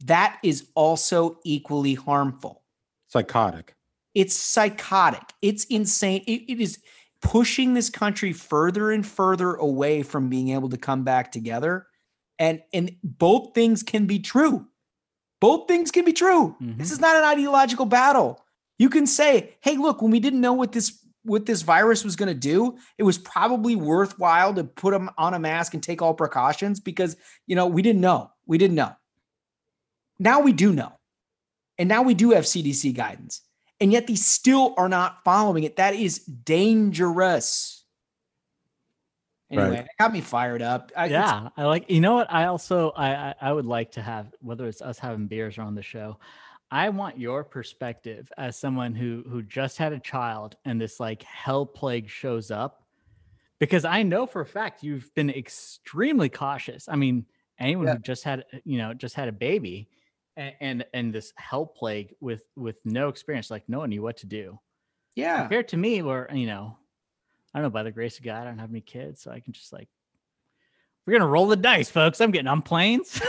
that 0.00 0.38
is 0.42 0.70
also 0.74 1.38
equally 1.44 1.94
harmful 1.94 2.59
Psychotic. 3.10 3.74
it's 4.14 4.36
psychotic. 4.36 5.22
It's 5.42 5.64
insane. 5.64 6.22
It, 6.26 6.42
it 6.52 6.60
is 6.60 6.78
pushing 7.22 7.74
this 7.74 7.90
country 7.90 8.32
further 8.32 8.90
and 8.90 9.06
further 9.06 9.54
away 9.54 10.02
from 10.02 10.28
being 10.30 10.48
able 10.50 10.68
to 10.70 10.76
come 10.78 11.04
back 11.04 11.30
together. 11.32 11.86
And 12.38 12.62
and 12.72 12.96
both 13.04 13.54
things 13.54 13.82
can 13.82 14.06
be 14.06 14.18
true. 14.20 14.66
Both 15.40 15.68
things 15.68 15.90
can 15.90 16.04
be 16.04 16.12
true. 16.12 16.56
This 16.60 16.88
Mhm. 16.88 16.92
is 16.92 17.00
not 17.00 17.16
an 17.16 17.24
ideological 17.24 17.84
battle. 17.86 18.44
You 18.78 18.88
can 18.88 19.06
say 19.06 19.56
hey 19.60 19.76
look 19.76 20.00
when 20.02 20.10
we 20.10 20.20
didn't 20.20 20.40
know 20.40 20.54
what 20.54 20.72
this 20.72 20.98
what 21.22 21.44
this 21.44 21.60
virus 21.62 22.02
was 22.02 22.16
going 22.16 22.32
to 22.32 22.48
do 22.54 22.78
it 22.96 23.02
was 23.02 23.18
probably 23.18 23.76
worthwhile 23.76 24.54
to 24.54 24.64
put 24.64 24.92
them 24.92 25.10
on 25.18 25.34
a 25.34 25.38
mask 25.38 25.74
and 25.74 25.82
take 25.82 26.00
all 26.00 26.14
precautions 26.14 26.80
because 26.80 27.14
you 27.46 27.54
know 27.56 27.66
we 27.66 27.82
didn't 27.82 28.00
know. 28.00 28.30
We 28.46 28.56
didn't 28.56 28.76
know. 28.76 28.92
Now 30.18 30.40
we 30.40 30.52
do 30.52 30.72
know 30.72 30.92
and 31.80 31.88
now 31.88 32.02
we 32.02 32.14
do 32.14 32.30
have 32.30 32.44
CDC 32.44 32.94
guidance. 32.94 33.40
And 33.80 33.90
yet 33.90 34.06
they 34.06 34.14
still 34.14 34.74
are 34.76 34.88
not 34.90 35.24
following 35.24 35.64
it. 35.64 35.76
That 35.76 35.94
is 35.94 36.18
dangerous. 36.18 37.84
Anyway, 39.50 39.68
Right. 39.70 39.76
that 39.78 39.88
got 39.98 40.12
me 40.12 40.20
fired 40.20 40.62
up. 40.62 40.92
I, 40.96 41.06
yeah 41.06 41.48
i 41.56 41.64
like 41.64 41.90
you 41.90 42.00
know 42.00 42.14
what 42.14 42.30
i 42.32 42.44
also 42.44 42.90
I, 42.90 43.08
I 43.30 43.34
i 43.40 43.52
would 43.52 43.64
like 43.66 43.90
to 43.92 44.02
have 44.02 44.32
whether 44.40 44.68
it's 44.68 44.80
us 44.80 44.96
having 45.00 45.26
beers 45.26 45.58
or 45.58 45.62
on 45.62 45.74
the 45.74 45.82
show 45.82 46.18
i 46.70 46.88
want 46.88 47.18
your 47.18 47.42
perspective 47.42 48.30
as 48.38 48.56
someone 48.56 48.94
who 48.94 49.24
who 49.28 49.42
just 49.42 49.76
had 49.76 49.92
a 49.92 49.98
child 49.98 50.54
and 50.64 50.80
this 50.80 51.00
like 51.00 51.24
hell 51.24 51.66
plague 51.66 52.08
shows 52.08 52.52
up 52.52 52.84
because 53.58 53.84
i 53.84 54.04
know 54.04 54.24
for 54.24 54.40
a 54.40 54.46
fact 54.46 54.84
you've 54.84 55.12
been 55.16 55.30
extremely 55.30 56.28
cautious 56.28 56.88
i 56.88 56.94
mean 56.94 57.26
anyone 57.58 57.86
Yeah. 57.86 57.94
who 57.94 57.98
just 58.00 58.22
had 58.22 58.44
you 58.64 58.78
know 58.78 58.94
just 58.94 59.16
had 59.16 59.26
a 59.26 59.32
baby 59.32 59.88
and, 60.36 60.54
and 60.60 60.86
and 60.94 61.12
this 61.12 61.32
hell 61.36 61.66
plague 61.66 62.14
with 62.20 62.44
with 62.56 62.76
no 62.84 63.08
experience 63.08 63.50
like 63.50 63.64
no 63.68 63.78
one 63.80 63.90
knew 63.90 64.02
what 64.02 64.16
to 64.18 64.26
do 64.26 64.58
yeah. 65.16 65.40
compared 65.40 65.68
to 65.68 65.76
me 65.76 66.02
where 66.02 66.28
you 66.32 66.46
know 66.46 66.76
i 67.54 67.58
don't 67.58 67.64
know 67.64 67.70
by 67.70 67.82
the 67.82 67.90
grace 67.90 68.18
of 68.18 68.24
god 68.24 68.42
i 68.42 68.44
don't 68.44 68.58
have 68.58 68.70
any 68.70 68.80
kids 68.80 69.22
so 69.22 69.30
i 69.30 69.40
can 69.40 69.52
just 69.52 69.72
like 69.72 69.88
we're 71.06 71.12
gonna 71.12 71.26
roll 71.26 71.46
the 71.46 71.56
dice 71.56 71.90
folks 71.90 72.20
i'm 72.20 72.30
getting 72.30 72.46
on 72.48 72.62
planes 72.62 73.20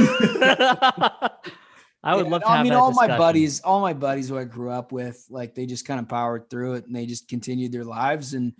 i 2.04 2.16
would 2.16 2.26
Yeah, 2.26 2.32
love 2.32 2.41
to 2.41 2.49
I 2.49 2.58
have 2.58 2.64
mean, 2.64 2.74
that 2.74 2.80
all 2.80 2.91
my 2.93 3.08
buddies, 3.08 3.62
all 3.62 3.82
my 3.82 3.93
buddies 3.93 4.30
who 4.30 4.38
I 4.38 4.43
grew 4.43 4.70
up 4.72 4.91
with, 4.91 5.26
like 5.30 5.56
they 5.56 5.66
just 5.66 5.86
kind 5.86 5.99
of 5.99 6.08
powered 6.08 6.49
through 6.49 6.74
it 6.76 6.86
and 6.88 6.95
they 6.95 7.06
just 7.06 7.28
continued 7.28 7.72
their 7.72 7.84
lives. 7.84 8.34
And 8.34 8.54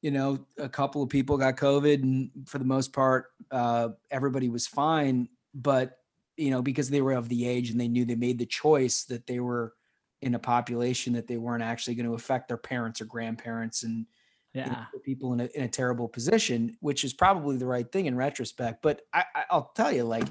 you 0.00 0.10
know, 0.10 0.46
a 0.58 0.68
couple 0.68 1.02
of 1.02 1.08
people 1.08 1.38
got 1.38 1.56
COVID, 1.56 2.02
and 2.02 2.30
for 2.46 2.58
the 2.58 2.64
most 2.64 2.92
part, 2.92 3.26
uh, 3.50 3.90
everybody 4.10 4.48
was 4.48 4.66
fine. 4.66 5.28
But 5.54 5.96
you 6.36 6.50
know, 6.50 6.62
because 6.62 6.90
they 6.90 7.02
were 7.02 7.12
of 7.12 7.28
the 7.28 7.46
age 7.46 7.70
and 7.70 7.80
they 7.80 7.88
knew 7.88 8.04
they 8.04 8.14
made 8.14 8.38
the 8.38 8.46
choice 8.46 9.04
that 9.04 9.26
they 9.26 9.40
were 9.40 9.74
in 10.22 10.34
a 10.34 10.38
population 10.38 11.12
that 11.12 11.26
they 11.26 11.36
weren't 11.36 11.62
actually 11.62 11.94
going 11.94 12.06
to 12.06 12.14
affect 12.14 12.48
their 12.48 12.56
parents 12.56 13.00
or 13.00 13.04
grandparents 13.06 13.82
and 13.82 14.06
you 14.54 14.60
know, 14.60 14.66
yeah 14.68 14.84
put 14.92 15.02
people 15.02 15.32
in 15.32 15.40
a, 15.40 15.48
in 15.54 15.62
a 15.64 15.68
terrible 15.68 16.08
position, 16.08 16.76
which 16.80 17.04
is 17.04 17.12
probably 17.12 17.56
the 17.56 17.66
right 17.66 17.90
thing 17.90 18.06
in 18.06 18.16
retrospect. 18.16 18.82
But 18.82 19.02
I, 19.12 19.24
I, 19.34 19.44
I'll 19.50 19.72
tell 19.74 19.92
you, 19.92 20.04
like 20.04 20.28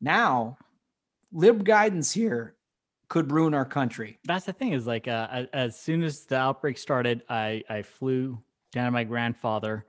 now, 0.00 0.58
lib 1.32 1.64
guidance 1.64 2.12
here 2.12 2.56
could 3.08 3.32
ruin 3.32 3.54
our 3.54 3.64
country. 3.64 4.18
That's 4.24 4.46
the 4.46 4.52
thing 4.52 4.72
is 4.72 4.86
like 4.86 5.08
uh, 5.08 5.46
as 5.52 5.78
soon 5.78 6.02
as 6.02 6.24
the 6.24 6.36
outbreak 6.36 6.78
started, 6.78 7.22
I 7.28 7.62
I 7.68 7.82
flew 7.82 8.38
down 8.72 8.86
to 8.86 8.90
my 8.90 9.04
grandfather. 9.04 9.86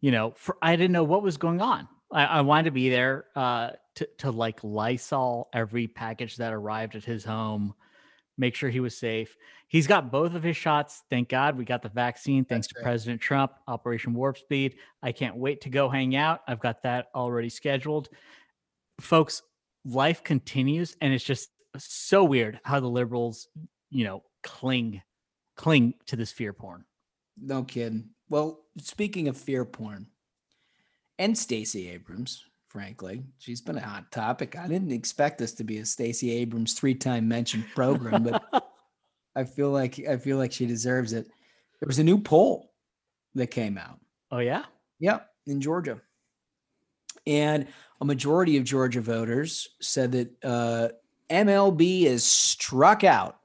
You 0.00 0.10
know, 0.12 0.32
for 0.36 0.56
I 0.62 0.76
didn't 0.76 0.92
know 0.92 1.04
what 1.04 1.22
was 1.22 1.36
going 1.36 1.60
on. 1.60 1.88
I, 2.12 2.24
I 2.24 2.40
wanted 2.40 2.64
to 2.64 2.70
be 2.72 2.90
there 2.90 3.26
uh, 3.36 3.70
to 3.96 4.08
to 4.18 4.30
like 4.30 4.62
Lysol 4.62 5.48
every 5.52 5.86
package 5.86 6.36
that 6.36 6.52
arrived 6.52 6.96
at 6.96 7.04
his 7.04 7.24
home, 7.24 7.74
make 8.38 8.54
sure 8.54 8.70
he 8.70 8.80
was 8.80 8.96
safe. 8.96 9.36
He's 9.68 9.86
got 9.86 10.10
both 10.10 10.34
of 10.34 10.42
his 10.42 10.56
shots. 10.56 11.04
Thank 11.10 11.28
God 11.28 11.56
we 11.56 11.64
got 11.64 11.82
the 11.82 11.88
vaccine. 11.88 12.44
Thanks 12.44 12.66
to 12.68 12.74
great. 12.74 12.82
President 12.82 13.20
Trump, 13.20 13.52
Operation 13.68 14.14
Warp 14.14 14.36
Speed. 14.38 14.76
I 15.02 15.12
can't 15.12 15.36
wait 15.36 15.60
to 15.62 15.70
go 15.70 15.88
hang 15.88 16.16
out. 16.16 16.40
I've 16.48 16.60
got 16.60 16.82
that 16.82 17.06
already 17.14 17.48
scheduled. 17.48 18.08
Folks, 19.00 19.42
life 19.84 20.24
continues, 20.24 20.96
and 21.00 21.14
it's 21.14 21.24
just 21.24 21.50
so 21.78 22.24
weird 22.24 22.60
how 22.64 22.80
the 22.80 22.88
liberals, 22.88 23.48
you 23.90 24.04
know, 24.04 24.24
cling 24.42 25.02
cling 25.56 25.92
to 26.06 26.16
this 26.16 26.32
fear 26.32 26.52
porn. 26.52 26.84
No 27.38 27.62
kidding. 27.62 28.08
Well, 28.30 28.60
speaking 28.78 29.28
of 29.28 29.36
fear 29.36 29.64
porn, 29.64 30.06
and 31.20 31.36
Stacey 31.36 31.90
Abrams, 31.90 32.44
frankly, 32.68 33.22
she's 33.38 33.60
been 33.60 33.76
a 33.76 33.80
hot 33.80 34.10
topic. 34.10 34.56
I 34.56 34.66
didn't 34.66 34.90
expect 34.90 35.38
this 35.38 35.52
to 35.52 35.64
be 35.64 35.78
a 35.78 35.84
Stacey 35.84 36.32
Abrams 36.32 36.72
three-time 36.72 37.28
mentioned 37.28 37.66
program, 37.74 38.22
but 38.22 38.42
I 39.36 39.44
feel 39.44 39.70
like 39.70 40.00
I 40.08 40.16
feel 40.16 40.38
like 40.38 40.50
she 40.50 40.64
deserves 40.64 41.12
it. 41.12 41.26
There 41.78 41.86
was 41.86 41.98
a 41.98 42.04
new 42.04 42.18
poll 42.18 42.72
that 43.34 43.48
came 43.48 43.76
out. 43.76 44.00
Oh 44.30 44.38
yeah? 44.38 44.64
Yeah, 44.98 45.20
in 45.46 45.60
Georgia. 45.60 46.00
And 47.26 47.66
a 48.00 48.06
majority 48.06 48.56
of 48.56 48.64
Georgia 48.64 49.02
voters 49.02 49.68
said 49.82 50.12
that 50.12 50.30
uh, 50.42 50.88
MLB 51.28 52.04
is 52.04 52.24
struck 52.24 53.04
out 53.04 53.39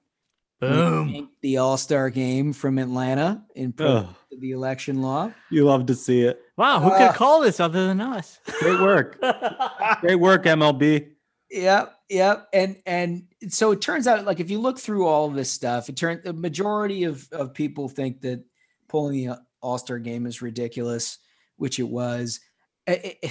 Boom. 0.61 1.29
the 1.41 1.57
All 1.57 1.77
Star 1.77 2.09
game 2.09 2.53
from 2.53 2.77
Atlanta 2.77 3.43
in 3.55 3.73
protest 3.73 4.09
of 4.31 4.39
the 4.41 4.51
election 4.51 5.01
law. 5.01 5.31
You 5.51 5.65
love 5.65 5.85
to 5.87 5.95
see 5.95 6.21
it. 6.21 6.39
Wow, 6.57 6.79
who 6.79 6.89
Uh, 6.91 7.07
could 7.09 7.17
call 7.17 7.41
this 7.41 7.59
other 7.59 7.87
than 7.87 7.99
us? 8.01 8.39
Great 8.59 8.79
work. 8.79 9.21
Great 10.01 10.15
work, 10.15 10.45
MLB. 10.45 11.09
Yep, 11.51 11.93
yep. 12.09 12.47
And 12.53 12.77
and 12.85 13.23
so 13.49 13.71
it 13.71 13.81
turns 13.81 14.07
out, 14.07 14.25
like 14.25 14.39
if 14.39 14.49
you 14.49 14.59
look 14.59 14.79
through 14.79 15.05
all 15.05 15.27
of 15.27 15.35
this 15.35 15.51
stuff, 15.51 15.89
it 15.89 15.97
turns 15.97 16.23
the 16.23 16.33
majority 16.33 17.03
of 17.03 17.27
of 17.31 17.53
people 17.53 17.87
think 17.89 18.21
that 18.21 18.43
pulling 18.87 19.27
the 19.27 19.37
All 19.61 19.77
Star 19.77 19.99
game 19.99 20.25
is 20.25 20.41
ridiculous, 20.41 21.17
which 21.57 21.79
it 21.79 21.87
was. 21.87 22.39
Eh, 22.87 23.11
eh, 23.23 23.29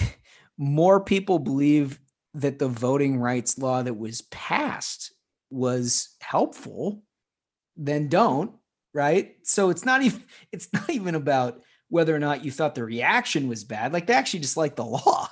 more 0.59 1.01
people 1.01 1.39
believe 1.39 1.99
that 2.35 2.59
the 2.59 2.69
voting 2.69 3.19
rights 3.19 3.59
law 3.59 3.83
that 3.83 3.97
was 3.97 4.23
passed 4.23 5.13
was 5.51 6.11
helpful 6.21 7.03
than 7.77 8.09
don't. 8.09 8.53
Right. 8.93 9.35
So 9.43 9.71
it's 9.71 9.85
not 9.85 10.03
even 10.03 10.23
it's 10.53 10.73
not 10.73 10.89
even 10.91 11.15
about 11.15 11.63
whether 11.89 12.15
or 12.15 12.19
not 12.19 12.45
you 12.45 12.51
thought 12.51 12.75
the 12.75 12.85
reaction 12.85 13.49
was 13.49 13.65
bad. 13.65 13.93
Like 13.93 14.07
they 14.07 14.15
actually 14.15 14.41
just 14.41 14.57
like 14.57 14.77
the 14.77 14.85
law. 14.85 15.29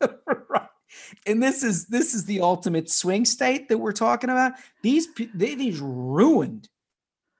right 0.26 0.66
and 1.26 1.42
this 1.42 1.62
is 1.62 1.86
this 1.86 2.14
is 2.14 2.24
the 2.24 2.40
ultimate 2.40 2.90
swing 2.90 3.24
state 3.24 3.68
that 3.68 3.78
we're 3.78 3.92
talking 3.92 4.30
about. 4.30 4.52
These 4.82 5.08
they 5.34 5.54
these 5.54 5.80
ruined 5.80 6.68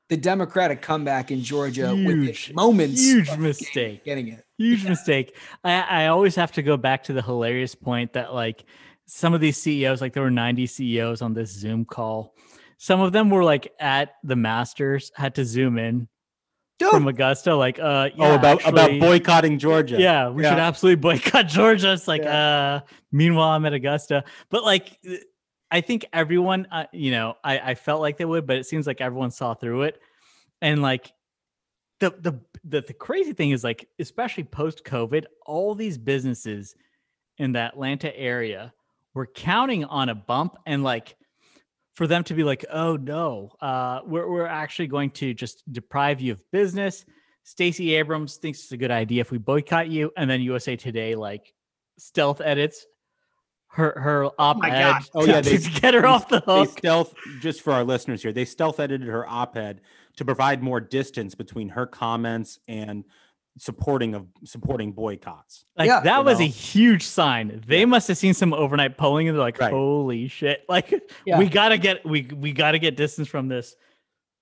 the 0.08 0.16
Democratic 0.16 0.82
comeback 0.82 1.30
in 1.30 1.42
Georgia 1.42 1.94
with 1.94 2.22
Huge, 2.22 2.48
the 2.48 2.54
moments. 2.54 3.00
huge 3.00 3.36
mistake. 3.36 4.04
Getting 4.04 4.28
it. 4.28 4.44
Huge 4.58 4.84
mistake. 4.84 5.36
I, 5.62 5.80
I 5.80 6.06
always 6.08 6.34
have 6.34 6.50
to 6.52 6.62
go 6.62 6.76
back 6.76 7.04
to 7.04 7.12
the 7.12 7.22
hilarious 7.22 7.76
point 7.76 8.12
that 8.14 8.34
like 8.34 8.64
some 9.06 9.34
of 9.34 9.40
these 9.40 9.56
CEOs, 9.56 10.00
like 10.00 10.12
there 10.12 10.22
were 10.24 10.30
90 10.30 10.66
CEOs 10.66 11.22
on 11.22 11.32
this 11.32 11.50
Zoom 11.50 11.84
call. 11.84 12.34
Some 12.82 13.02
of 13.02 13.12
them 13.12 13.28
were 13.28 13.44
like 13.44 13.74
at 13.78 14.14
the 14.24 14.36
Masters, 14.36 15.12
had 15.14 15.34
to 15.34 15.44
zoom 15.44 15.76
in 15.76 16.08
Dude, 16.78 16.88
from 16.88 17.08
Augusta, 17.08 17.54
like 17.54 17.78
uh 17.78 17.82
oh, 17.82 18.08
yeah, 18.16 18.34
about 18.34 18.66
about 18.66 18.84
actually- 18.84 19.00
boycotting 19.00 19.58
Georgia. 19.58 20.00
Yeah, 20.00 20.30
we 20.30 20.44
should 20.44 20.52
absolutely 20.54 20.96
boycott 20.96 21.46
Georgia. 21.58 21.92
It's 21.92 22.08
like, 22.08 22.24
uh, 22.24 22.80
meanwhile, 23.12 23.50
I'm 23.50 23.66
at 23.66 23.74
Augusta. 23.74 24.24
But 24.48 24.64
like, 24.64 24.96
I 25.70 25.82
think 25.82 26.06
everyone, 26.14 26.68
uh, 26.72 26.86
you 26.90 27.10
know, 27.10 27.34
I, 27.44 27.58
I 27.58 27.74
felt 27.74 28.00
like 28.00 28.16
they 28.16 28.24
would, 28.24 28.46
but 28.46 28.56
it 28.56 28.64
seems 28.64 28.86
like 28.86 29.02
everyone 29.02 29.30
saw 29.30 29.52
through 29.52 29.82
it. 29.82 30.00
And 30.62 30.80
like, 30.80 31.12
the 31.98 32.14
the 32.18 32.40
the, 32.64 32.80
the 32.80 32.94
crazy 32.94 33.34
thing 33.34 33.50
is 33.50 33.62
like, 33.62 33.86
especially 33.98 34.44
post 34.44 34.84
COVID, 34.84 35.26
all 35.44 35.74
these 35.74 35.98
businesses 35.98 36.74
in 37.36 37.52
the 37.52 37.58
Atlanta 37.60 38.16
area 38.18 38.72
were 39.12 39.26
counting 39.26 39.84
on 39.84 40.08
a 40.08 40.14
bump 40.14 40.56
and 40.64 40.82
like 40.82 41.14
for 41.94 42.06
them 42.06 42.24
to 42.24 42.34
be 42.34 42.44
like, 42.44 42.64
oh 42.72 42.96
no, 42.96 43.50
uh, 43.60 44.00
we're 44.06 44.30
we're 44.30 44.46
actually 44.46 44.86
going 44.88 45.10
to 45.12 45.34
just 45.34 45.62
deprive 45.72 46.20
you 46.20 46.32
of 46.32 46.50
business. 46.50 47.04
Stacey 47.42 47.94
Abrams 47.94 48.36
thinks 48.36 48.60
it's 48.60 48.72
a 48.72 48.76
good 48.76 48.90
idea 48.90 49.20
if 49.22 49.30
we 49.30 49.38
boycott 49.38 49.88
you, 49.88 50.12
and 50.16 50.30
then 50.30 50.40
USA 50.42 50.76
Today 50.76 51.14
like 51.14 51.52
stealth 51.98 52.40
edits 52.40 52.86
her 53.72 53.98
her 54.00 54.26
op-ed 54.38 54.70
God. 54.70 55.02
Oh, 55.14 55.24
yeah, 55.24 55.40
they- 55.40 55.58
get 55.58 55.94
her 55.94 56.00
they- 56.02 56.06
off 56.06 56.28
the 56.28 56.40
hook. 56.40 56.76
stealth 56.78 57.14
just 57.40 57.62
for 57.62 57.72
our 57.72 57.84
listeners 57.84 58.22
here. 58.22 58.32
They 58.32 58.44
stealth 58.44 58.80
edited 58.80 59.06
her 59.08 59.28
op-ed 59.28 59.80
to 60.16 60.24
provide 60.24 60.62
more 60.62 60.80
distance 60.80 61.34
between 61.34 61.70
her 61.70 61.86
comments 61.86 62.58
and 62.66 63.04
supporting 63.58 64.14
of 64.14 64.26
supporting 64.44 64.92
boycotts. 64.92 65.64
Like 65.76 65.88
Yeah, 65.88 66.00
that 66.00 66.18
you 66.18 66.24
was 66.24 66.40
a 66.40 66.44
huge 66.44 67.02
sign. 67.04 67.62
They 67.66 67.84
must 67.84 68.08
have 68.08 68.16
seen 68.16 68.32
some 68.34 68.52
overnight 68.54 68.96
polling 68.96 69.28
and 69.28 69.36
they're 69.36 69.42
like, 69.44 69.58
Right. 69.60 69.72
"Holy 69.72 70.28
shit! 70.28 70.64
Like 70.68 70.92
Yeah. 71.26 71.38
we 71.38 71.48
gotta 71.48 71.76
get 71.78 72.04
we 72.06 72.22
we 72.34 72.52
gotta 72.52 72.78
get 72.78 72.96
distance 72.96 73.28
from 73.28 73.48
this." 73.48 73.74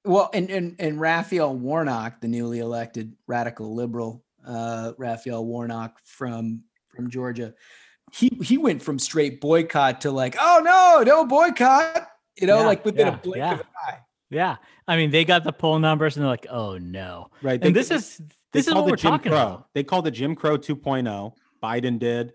Well, 0.05 0.31
and 0.33 0.49
and 0.51 0.77
and 0.79 1.01
Raphael 1.01 1.55
Warnock, 1.57 2.21
the 2.21 2.29
newly 2.29 2.61
elected 2.61 3.15
radical 3.27 3.75
liberal, 3.75 4.25
uh, 4.47 4.93
Raphael 4.99 5.45
Warnock 5.45 5.99
from 6.05 6.63
from 6.95 7.11
Georgia, 7.11 7.55
he 8.13 8.29
he 8.43 8.59
went 8.59 8.83
from 8.83 8.99
straight 8.99 9.41
boycott 9.41 10.03
to 10.03 10.11
like, 10.11 10.37
oh 10.41 10.61
no, 10.63 11.03
no 11.03 11.27
boycott. 11.27 12.09
You 12.41 12.47
know, 12.47 12.61
Yeah, 12.61 12.67
like 12.67 12.85
within 12.85 13.07
yeah, 13.09 13.15
a 13.15 13.17
blink 13.19 13.37
yeah. 13.39 13.53
of 13.55 13.61
an 13.61 13.67
eye. 13.89 13.99
Yeah, 14.31 14.57
I 14.87 14.97
mean, 14.97 15.11
they 15.11 15.25
got 15.25 15.43
the 15.43 15.53
poll 15.53 15.79
numbers 15.79 16.17
and 16.17 16.23
they're 16.23 16.31
like, 16.31 16.47
"Oh 16.51 16.77
no!" 16.79 17.31
Right. 17.43 17.55
And 17.55 17.75
They- 17.75 17.81
this 17.81 17.91
is 17.91 18.21
they 18.53 18.61
this 18.61 18.67
is 18.69 18.73
called 18.73 18.85
what 18.87 18.89
it 18.89 18.93
we're 18.93 18.97
Jim 18.97 19.11
talking 19.13 19.33
Crow. 19.33 19.41
about. 19.43 19.69
They 19.75 19.85
called 19.85 20.07
it 20.07 20.13
Jim 20.13 20.35
Crow 20.35 20.57
2.0. 20.59 21.33
Biden 21.63 21.99
did, 21.99 22.33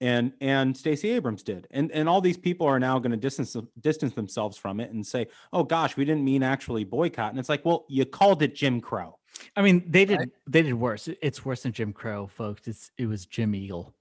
and 0.00 0.32
and 0.40 0.76
Stacey 0.76 1.10
Abrams 1.10 1.42
did, 1.42 1.66
and 1.70 1.90
and 1.92 2.08
all 2.08 2.20
these 2.20 2.38
people 2.38 2.66
are 2.66 2.80
now 2.80 2.98
going 2.98 3.10
to 3.12 3.16
distance 3.16 3.54
distance 3.80 4.14
themselves 4.14 4.56
from 4.56 4.80
it 4.80 4.90
and 4.90 5.06
say, 5.06 5.26
"Oh 5.52 5.62
gosh, 5.64 5.96
we 5.96 6.04
didn't 6.04 6.24
mean 6.24 6.42
actually 6.42 6.84
boycott." 6.84 7.30
And 7.30 7.38
it's 7.38 7.48
like, 7.48 7.64
well, 7.64 7.84
you 7.88 8.04
called 8.04 8.42
it 8.42 8.54
Jim 8.54 8.80
Crow. 8.80 9.18
I 9.56 9.62
mean, 9.62 9.84
they 9.86 10.04
did 10.04 10.30
they 10.46 10.62
did 10.62 10.74
worse. 10.74 11.08
It's 11.20 11.44
worse 11.44 11.62
than 11.64 11.72
Jim 11.72 11.92
Crow, 11.92 12.26
folks. 12.28 12.66
It's 12.66 12.90
it 12.98 13.06
was 13.06 13.26
Jim 13.26 13.54
Eagle, 13.54 13.94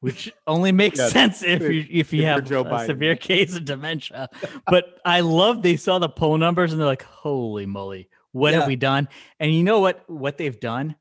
which 0.00 0.32
only 0.46 0.72
makes 0.72 0.98
Yeah, 0.98 1.08
sense 1.08 1.42
if 1.42 1.62
you 1.62 1.84
if 1.90 2.12
you 2.12 2.22
if 2.22 2.28
have 2.28 2.44
Joe 2.44 2.60
a 2.60 2.64
Biden. 2.64 2.86
severe 2.86 3.16
case 3.16 3.56
of 3.56 3.64
dementia. 3.64 4.28
but 4.66 5.00
I 5.04 5.20
love 5.20 5.62
they 5.62 5.76
saw 5.76 5.98
the 5.98 6.08
poll 6.08 6.38
numbers 6.38 6.72
and 6.72 6.80
they're 6.80 6.86
like, 6.86 7.02
"Holy 7.02 7.66
moly, 7.66 8.08
what 8.32 8.52
Yeah. 8.52 8.60
have 8.60 8.68
we 8.68 8.76
done?" 8.76 9.08
And 9.40 9.52
you 9.54 9.62
know 9.64 9.80
what 9.80 10.08
what 10.08 10.38
they've 10.38 10.58
done 10.58 10.94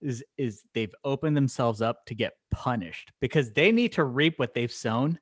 is 0.00 0.24
is 0.36 0.62
they've 0.74 0.94
opened 1.04 1.36
themselves 1.36 1.82
up 1.82 2.04
to 2.06 2.14
get 2.14 2.34
punished 2.50 3.12
because 3.20 3.52
they 3.52 3.72
need 3.72 3.92
to 3.92 4.04
reap 4.04 4.38
what 4.38 4.54
they've 4.54 4.72
sown. 4.72 5.18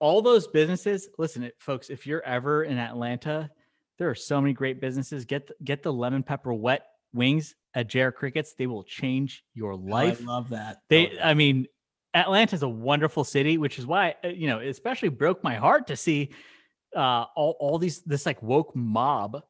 All 0.00 0.22
those 0.22 0.46
businesses, 0.48 1.08
listen, 1.18 1.50
folks, 1.58 1.88
if 1.88 2.06
you're 2.06 2.22
ever 2.22 2.64
in 2.64 2.78
Atlanta, 2.78 3.50
there 3.98 4.10
are 4.10 4.14
so 4.14 4.40
many 4.40 4.52
great 4.52 4.80
businesses. 4.80 5.24
Get 5.24 5.50
get 5.64 5.82
the 5.82 5.92
lemon 5.92 6.22
pepper 6.22 6.52
wet 6.52 6.86
wings 7.12 7.54
at 7.74 7.88
JR 7.88 8.10
Crickets. 8.10 8.54
They 8.54 8.66
will 8.66 8.84
change 8.84 9.44
your 9.54 9.76
life. 9.76 10.18
Oh, 10.20 10.24
I 10.24 10.34
love 10.34 10.48
that. 10.50 10.78
They, 10.88 11.18
I 11.20 11.34
mean, 11.34 11.66
Atlanta's 12.12 12.62
a 12.62 12.68
wonderful 12.68 13.24
city, 13.24 13.58
which 13.58 13.78
is 13.78 13.86
why 13.86 14.14
uh, 14.24 14.28
you 14.28 14.46
know, 14.46 14.58
it 14.58 14.68
especially 14.68 15.08
broke 15.08 15.42
my 15.42 15.56
heart 15.56 15.86
to 15.88 15.96
see 15.96 16.30
uh, 16.94 17.24
all 17.36 17.56
all 17.58 17.78
these 17.78 18.02
this 18.02 18.26
like 18.26 18.42
woke 18.42 18.74
mob 18.74 19.42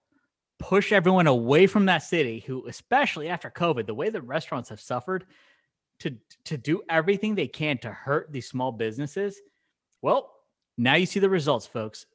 push 0.59 0.93
everyone 0.93 1.27
away 1.27 1.67
from 1.67 1.87
that 1.87 2.03
city. 2.03 2.45
Who, 2.47 2.67
especially 2.67 3.29
after 3.29 3.51
COVID, 3.51 3.87
the 3.87 3.95
way 3.95 4.11
the 4.11 4.23
restaurants 4.23 4.69
have 4.69 4.81
suffered, 4.81 5.27
to 6.01 6.17
to 6.45 6.57
do 6.57 6.83
everything 6.89 7.35
they 7.35 7.47
can 7.47 7.79
to 7.79 7.91
hurt 7.91 8.33
these 8.33 8.49
small 8.49 8.73
businesses. 8.73 9.41
Well, 10.03 10.31
now 10.77 10.95
you 10.97 11.07
see 11.07 11.21
the 11.21 11.31
results, 11.31 11.67
folks. 11.67 12.07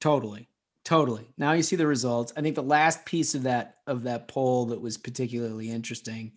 Totally. 0.00 0.48
Totally. 0.84 1.28
Now 1.36 1.52
you 1.52 1.62
see 1.62 1.76
the 1.76 1.86
results. 1.86 2.32
I 2.36 2.40
think 2.40 2.54
the 2.54 2.62
last 2.62 3.04
piece 3.04 3.34
of 3.34 3.42
that 3.42 3.76
of 3.86 4.04
that 4.04 4.28
poll 4.28 4.66
that 4.66 4.80
was 4.80 4.96
particularly 4.96 5.70
interesting 5.70 6.32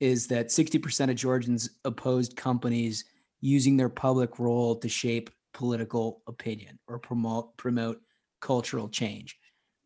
is 0.00 0.26
that 0.26 0.48
60% 0.48 1.08
of 1.08 1.16
Georgians 1.16 1.70
opposed 1.86 2.36
companies 2.36 3.06
using 3.40 3.76
their 3.76 3.88
public 3.88 4.38
role 4.38 4.76
to 4.76 4.88
shape 4.88 5.30
political 5.54 6.22
opinion 6.26 6.78
or 6.86 6.98
promote 6.98 7.56
promote 7.56 8.02
cultural 8.40 8.88
change. 8.88 9.38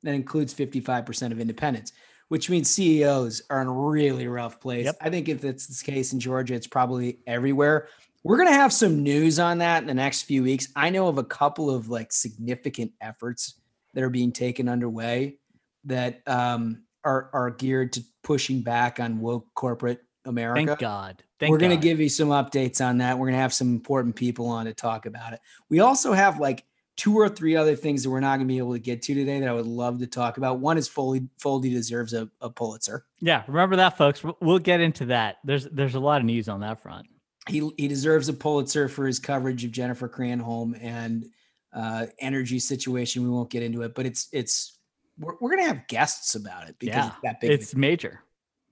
That 0.02 0.14
includes 0.14 0.54
55% 0.54 1.32
of 1.32 1.40
independents, 1.40 1.92
which 2.28 2.48
means 2.48 2.70
CEOs 2.70 3.42
are 3.50 3.60
in 3.60 3.68
a 3.68 3.72
really 3.72 4.26
rough 4.28 4.60
place. 4.60 4.86
Yep. 4.86 4.96
I 5.00 5.10
think 5.10 5.28
if 5.28 5.44
it's 5.44 5.66
the 5.66 5.92
case 5.92 6.12
in 6.12 6.20
Georgia, 6.20 6.54
it's 6.54 6.66
probably 6.66 7.18
everywhere. 7.26 7.88
We're 8.22 8.38
gonna 8.38 8.52
have 8.52 8.72
some 8.72 9.02
news 9.02 9.38
on 9.38 9.58
that 9.58 9.82
in 9.82 9.86
the 9.86 9.94
next 9.94 10.22
few 10.22 10.42
weeks. 10.42 10.68
I 10.76 10.90
know 10.90 11.08
of 11.08 11.18
a 11.18 11.24
couple 11.24 11.70
of 11.70 11.88
like 11.88 12.12
significant 12.12 12.92
efforts 13.00 13.60
that 13.94 14.04
are 14.04 14.10
being 14.10 14.32
taken 14.32 14.68
underway 14.68 15.38
that 15.84 16.20
um, 16.26 16.82
are 17.04 17.30
are 17.32 17.50
geared 17.50 17.92
to 17.94 18.04
pushing 18.22 18.62
back 18.62 19.00
on 19.00 19.20
woke 19.20 19.46
corporate 19.54 20.00
America. 20.24 20.66
Thank 20.66 20.78
God. 20.78 21.22
Thank 21.38 21.50
We're 21.50 21.58
going 21.58 21.70
to 21.70 21.82
give 21.82 22.00
you 22.00 22.08
some 22.08 22.28
updates 22.28 22.84
on 22.84 22.98
that. 22.98 23.18
We're 23.18 23.26
going 23.26 23.36
to 23.36 23.40
have 23.40 23.54
some 23.54 23.68
important 23.68 24.16
people 24.16 24.46
on 24.46 24.66
to 24.66 24.74
talk 24.74 25.06
about 25.06 25.32
it. 25.32 25.40
We 25.68 25.80
also 25.80 26.12
have 26.12 26.38
like 26.38 26.64
two 27.00 27.16
or 27.16 27.30
three 27.30 27.56
other 27.56 27.74
things 27.74 28.02
that 28.02 28.10
we're 28.10 28.20
not 28.20 28.36
going 28.36 28.46
to 28.46 28.52
be 28.52 28.58
able 28.58 28.74
to 28.74 28.78
get 28.78 29.00
to 29.00 29.14
today 29.14 29.40
that 29.40 29.48
I 29.48 29.52
would 29.54 29.66
love 29.66 29.98
to 30.00 30.06
talk 30.06 30.36
about. 30.36 30.58
One 30.58 30.76
is 30.76 30.86
Foley 30.86 31.26
Foldy 31.42 31.70
deserves 31.70 32.12
a, 32.12 32.28
a 32.42 32.50
Pulitzer. 32.50 33.06
Yeah, 33.20 33.42
remember 33.48 33.76
that, 33.76 33.96
folks. 33.96 34.22
We'll- 34.40 34.58
get 34.58 34.80
into 34.82 35.06
that. 35.06 35.38
There's 35.42 35.64
there's 35.64 35.94
a 35.94 36.00
lot 36.00 36.20
of 36.20 36.26
news 36.26 36.48
on 36.48 36.60
that 36.60 36.82
front. 36.82 37.06
He 37.48 37.70
he 37.78 37.88
deserves 37.88 38.28
a 38.28 38.34
Pulitzer 38.34 38.86
for 38.88 39.06
his 39.06 39.18
coverage 39.18 39.64
of 39.64 39.72
Jennifer 39.72 40.08
Granholm 40.10 40.78
and 40.82 41.24
uh, 41.72 42.06
energy 42.18 42.58
situation. 42.58 43.22
We 43.22 43.30
won't 43.30 43.48
get 43.48 43.62
into 43.62 43.80
it, 43.82 43.94
but 43.94 44.04
it's 44.04 44.28
it's 44.32 44.76
we're, 45.18 45.34
we're 45.40 45.50
going 45.56 45.62
to 45.62 45.68
have 45.74 45.86
guests 45.88 46.34
about 46.34 46.68
it 46.68 46.76
because 46.78 46.96
Yeah, 46.96 47.06
it's 47.08 47.16
that 47.22 47.40
big. 47.40 47.50
it's 47.52 47.74
major, 47.74 48.20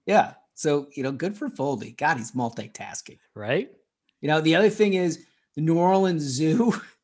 Yeah. 0.06 0.34
So, 0.54 0.88
you 0.94 1.04
know, 1.04 1.12
good 1.12 1.36
for 1.36 1.48
Foldy. 1.48 1.96
God, 1.96 2.16
he's 2.16 2.32
multitasking. 2.32 3.18
right? 3.36 3.70
You 4.20 4.26
know, 4.28 4.40
the 4.40 4.56
other 4.56 4.70
thing 4.70 4.94
is 4.94 5.24
the 5.54 5.60
New 5.60 5.78
Orleans 5.78 6.22
Zoo, 6.22 6.74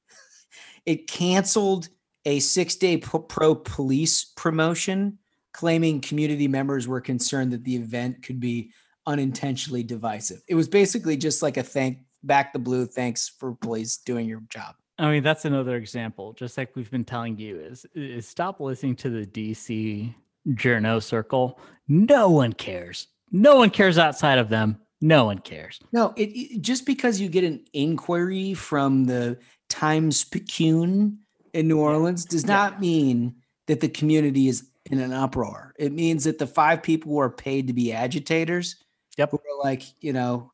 it 0.86 1.06
canceled 1.06 1.88
a 2.24 2.40
six 2.40 2.76
day 2.76 2.96
pro 2.96 3.54
police 3.54 4.24
promotion, 4.36 5.18
claiming 5.52 6.00
community 6.00 6.48
members 6.48 6.88
were 6.88 7.00
concerned 7.00 7.52
that 7.52 7.64
the 7.64 7.76
event 7.76 8.22
could 8.22 8.40
be 8.40 8.70
unintentionally 9.06 9.82
divisive. 9.82 10.42
It 10.48 10.54
was 10.54 10.68
basically 10.68 11.16
just 11.16 11.42
like 11.42 11.56
a 11.56 11.62
thank 11.62 11.98
back 12.22 12.52
the 12.52 12.58
blue, 12.58 12.86
thanks 12.86 13.28
for 13.28 13.54
police 13.54 13.98
doing 13.98 14.26
your 14.26 14.42
job. 14.48 14.74
I 14.98 15.10
mean, 15.10 15.22
that's 15.22 15.44
another 15.44 15.76
example. 15.76 16.32
Just 16.32 16.56
like 16.56 16.74
we've 16.76 16.90
been 16.90 17.04
telling 17.04 17.36
you, 17.36 17.58
is 17.58 17.84
is 17.94 18.26
stop 18.28 18.60
listening 18.60 18.96
to 18.96 19.10
the 19.10 19.26
DC 19.26 20.14
journo 20.50 21.02
circle. 21.02 21.60
No 21.88 22.30
one 22.30 22.52
cares. 22.52 23.08
No 23.32 23.56
one 23.56 23.70
cares 23.70 23.98
outside 23.98 24.38
of 24.38 24.48
them. 24.48 24.78
No 25.00 25.24
one 25.26 25.38
cares. 25.38 25.80
No, 25.92 26.14
it, 26.16 26.30
it- 26.30 26.62
just 26.62 26.86
because 26.86 27.20
you 27.20 27.28
get 27.28 27.44
an 27.44 27.64
inquiry 27.72 28.54
from 28.54 29.04
the 29.04 29.38
Times 29.74 30.22
Picayune 30.22 31.18
in 31.52 31.66
New 31.66 31.80
Orleans 31.80 32.24
does 32.24 32.46
not 32.46 32.80
mean 32.80 33.34
that 33.66 33.80
the 33.80 33.88
community 33.88 34.46
is 34.46 34.68
in 34.88 35.00
an 35.00 35.12
uproar. 35.12 35.74
It 35.80 35.92
means 35.92 36.22
that 36.24 36.38
the 36.38 36.46
five 36.46 36.80
people 36.80 37.10
who 37.10 37.18
are 37.18 37.28
paid 37.30 37.66
to 37.66 37.72
be 37.72 37.92
agitators, 37.92 38.76
Yep. 39.18 39.32
who 39.32 39.36
are 39.38 39.64
like, 39.64 39.82
you 40.00 40.12
know, 40.12 40.52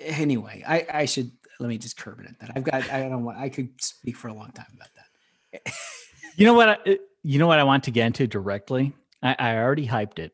anyway, 0.00 0.62
I, 0.66 0.86
I 1.00 1.04
should 1.06 1.32
let 1.58 1.68
me 1.68 1.78
just 1.78 1.96
curb 1.96 2.20
it 2.20 2.26
at 2.26 2.38
that. 2.38 2.52
I've 2.54 2.62
got, 2.62 2.88
I 2.92 3.08
don't 3.08 3.24
want, 3.24 3.38
I 3.38 3.48
could 3.48 3.70
speak 3.80 4.14
for 4.16 4.28
a 4.28 4.34
long 4.34 4.52
time 4.52 4.66
about 4.72 4.88
that. 4.94 5.74
You 6.36 6.46
know 6.46 6.54
what? 6.54 6.68
I, 6.68 6.98
you 7.24 7.40
know 7.40 7.48
what 7.48 7.58
I 7.58 7.64
want 7.64 7.82
to 7.84 7.90
get 7.90 8.06
into 8.06 8.28
directly. 8.28 8.92
I, 9.20 9.34
I 9.36 9.56
already 9.56 9.88
hyped 9.88 10.20
it, 10.20 10.32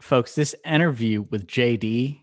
folks. 0.00 0.36
This 0.36 0.54
interview 0.64 1.22
with 1.22 1.48
JD 1.48 2.20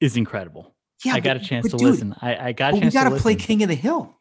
is 0.00 0.16
incredible. 0.16 0.74
Yeah, 1.04 1.14
I 1.14 1.20
got 1.20 1.36
a 1.36 1.40
chance 1.40 1.70
to 1.70 1.76
dude, 1.76 1.80
listen. 1.82 2.14
I, 2.20 2.48
I 2.48 2.52
got 2.52 2.70
a 2.74 2.76
but 2.76 2.84
we 2.84 2.90
got 2.90 3.04
to 3.04 3.08
to 3.10 3.14
listen. 3.14 3.22
play 3.22 3.34
King 3.36 3.62
of 3.62 3.68
the 3.68 3.74
Hill. 3.74 4.16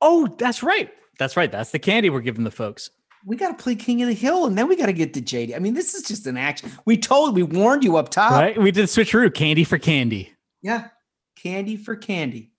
Oh, 0.00 0.26
that's 0.38 0.62
right. 0.62 0.90
That's 1.18 1.36
right. 1.36 1.50
That's 1.50 1.70
the 1.70 1.78
candy 1.78 2.10
we're 2.10 2.20
giving 2.20 2.44
the 2.44 2.50
folks. 2.50 2.90
We 3.26 3.36
got 3.36 3.56
to 3.56 3.62
play 3.62 3.74
King 3.74 4.02
of 4.02 4.08
the 4.08 4.14
Hill, 4.14 4.46
and 4.46 4.56
then 4.56 4.68
we 4.68 4.76
got 4.76 4.86
to 4.86 4.92
get 4.92 5.14
to 5.14 5.22
JD. 5.22 5.54
I 5.56 5.58
mean, 5.58 5.74
this 5.74 5.94
is 5.94 6.02
just 6.02 6.26
an 6.26 6.36
action. 6.36 6.70
We 6.84 6.96
told, 6.98 7.34
we 7.34 7.42
warned 7.42 7.82
you 7.84 7.96
up 7.96 8.10
top. 8.10 8.32
right? 8.32 8.58
We 8.58 8.70
did 8.70 8.86
switcheroo, 8.86 9.32
candy 9.32 9.64
for 9.64 9.78
candy. 9.78 10.32
Yeah. 10.62 10.88
Candy 11.36 11.76
for 11.76 11.96
candy. 11.96 12.50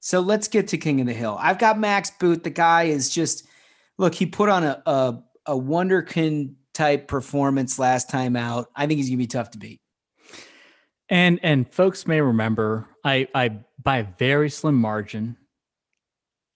So 0.00 0.20
let's 0.20 0.48
get 0.48 0.68
to 0.68 0.78
King 0.78 1.00
of 1.00 1.06
the 1.06 1.12
Hill. 1.12 1.36
I've 1.40 1.58
got 1.58 1.78
Max 1.78 2.10
Boot. 2.10 2.44
The 2.44 2.50
guy 2.50 2.84
is 2.84 3.10
just 3.10 3.46
look, 3.98 4.14
he 4.14 4.26
put 4.26 4.48
on 4.48 4.62
a 4.62 4.82
a, 4.86 5.22
a 5.46 5.54
wonderkin 5.54 6.54
type 6.74 7.08
performance 7.08 7.78
last 7.78 8.08
time 8.08 8.36
out. 8.36 8.68
I 8.76 8.86
think 8.86 8.98
he's 8.98 9.08
gonna 9.08 9.18
be 9.18 9.26
tough 9.26 9.50
to 9.52 9.58
beat. 9.58 9.80
And 11.08 11.38
and 11.42 11.72
folks 11.72 12.06
may 12.06 12.20
remember, 12.20 12.88
I 13.04 13.28
I 13.34 13.60
by 13.82 13.98
a 13.98 14.06
very 14.18 14.50
slim 14.50 14.74
margin, 14.74 15.36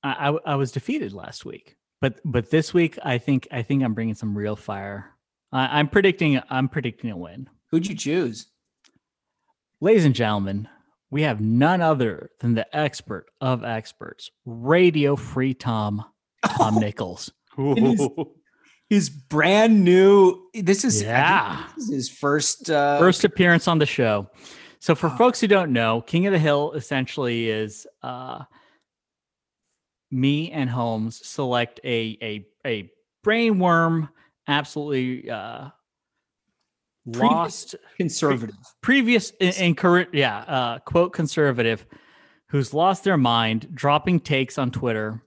I 0.02 0.30
I, 0.30 0.52
I 0.52 0.54
was 0.56 0.72
defeated 0.72 1.12
last 1.12 1.44
week. 1.44 1.76
But 2.00 2.20
but 2.24 2.50
this 2.50 2.74
week, 2.74 2.98
I 3.04 3.18
think 3.18 3.46
I 3.52 3.62
think 3.62 3.82
I'm 3.82 3.94
bringing 3.94 4.14
some 4.14 4.36
real 4.36 4.56
fire. 4.56 5.12
I, 5.52 5.78
I'm 5.78 5.88
predicting 5.88 6.40
I'm 6.50 6.68
predicting 6.68 7.10
a 7.10 7.16
win. 7.16 7.48
Who'd 7.70 7.86
you 7.86 7.94
choose? 7.94 8.46
Ladies 9.80 10.04
and 10.04 10.14
gentlemen, 10.14 10.68
we 11.10 11.22
have 11.22 11.40
none 11.40 11.80
other 11.80 12.30
than 12.40 12.54
the 12.54 12.76
expert 12.76 13.26
of 13.40 13.64
experts, 13.64 14.30
Radio 14.44 15.16
Free 15.16 15.54
Tom, 15.54 16.04
Tom 16.44 16.74
Nichols. 16.80 17.32
is- 18.90 18.96
His 18.96 19.10
brand 19.10 19.84
new. 19.84 20.48
This 20.54 20.84
is 20.84 21.02
Yeah. 21.02 21.64
This 21.76 21.84
is 21.88 21.94
his 21.94 22.08
first. 22.10 22.70
Uh, 22.70 22.98
First 22.98 23.24
appearance 23.24 23.66
on 23.68 23.78
the 23.78 23.86
show. 23.86 24.28
So 24.80 24.94
for 24.94 25.08
Wow. 25.08 25.16
folks 25.16 25.40
who 25.40 25.46
don't 25.46 25.72
know, 25.72 26.00
King 26.02 26.26
of 26.26 26.32
the 26.32 26.38
Hill 26.38 26.72
essentially 26.72 27.48
is 27.48 27.86
uh 28.02 28.44
me 30.10 30.50
and 30.50 30.68
Holmes 30.68 31.24
select 31.26 31.80
a 31.84 32.18
a 32.22 32.46
a 32.66 32.90
brainworm, 33.24 34.08
absolutely 34.48 35.30
uh 35.30 35.68
Previous- 37.04 37.20
lost 37.32 37.74
conservative. 37.96 38.56
previous 38.82 39.32
and, 39.40 39.54
and 39.58 39.76
current 39.76 40.10
yeah 40.12 40.38
uh 40.38 40.78
quote 40.80 41.12
conservative 41.12 41.86
who's 42.48 42.74
lost 42.74 43.04
their 43.04 43.16
mind 43.16 43.68
dropping 43.74 44.20
takes 44.20 44.58
on 44.58 44.70
twitter 44.70 45.22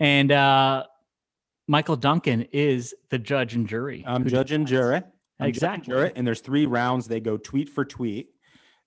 and 0.00 0.32
uh 0.32 0.84
michael 1.68 1.96
duncan 1.96 2.42
is 2.52 2.94
the 3.10 3.18
judge 3.18 3.54
and 3.54 3.68
jury 3.68 4.04
I'm 4.06 4.26
judge 4.26 4.52
and 4.52 4.66
jury. 4.66 4.96
I'm 4.96 5.02
judge 5.02 5.12
and 5.38 5.48
Exactly. 5.48 5.92
jury, 5.94 6.12
And 6.16 6.26
there's 6.26 6.40
three 6.40 6.64
rounds. 6.66 7.08
They 7.08 7.20
go 7.20 7.36
tweet 7.36 7.68
for 7.68 7.84
tweet. 7.84 8.28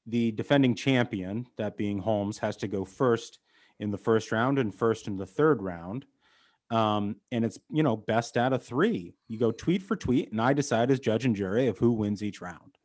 The 0.07 0.31
defending 0.31 0.73
champion, 0.73 1.45
that 1.57 1.77
being 1.77 1.99
Holmes, 1.99 2.39
has 2.39 2.55
to 2.57 2.67
go 2.67 2.83
first 2.85 3.37
in 3.79 3.91
the 3.91 3.99
first 3.99 4.31
round 4.31 4.57
and 4.57 4.73
first 4.73 5.07
in 5.07 5.17
the 5.17 5.27
third 5.27 5.61
round. 5.61 6.05
Um, 6.71 7.17
and 7.31 7.45
it's 7.45 7.59
you 7.69 7.83
know 7.83 7.95
best 7.95 8.35
out 8.35 8.51
of 8.53 8.63
three. 8.63 9.13
You 9.27 9.37
go 9.37 9.51
tweet 9.51 9.83
for 9.83 9.95
tweet, 9.95 10.31
and 10.31 10.41
I 10.41 10.53
decide 10.53 10.89
as 10.89 10.99
judge 10.99 11.23
and 11.25 11.35
jury 11.35 11.67
of 11.67 11.77
who 11.77 11.91
wins 11.91 12.23
each 12.23 12.41
round. 12.41 12.77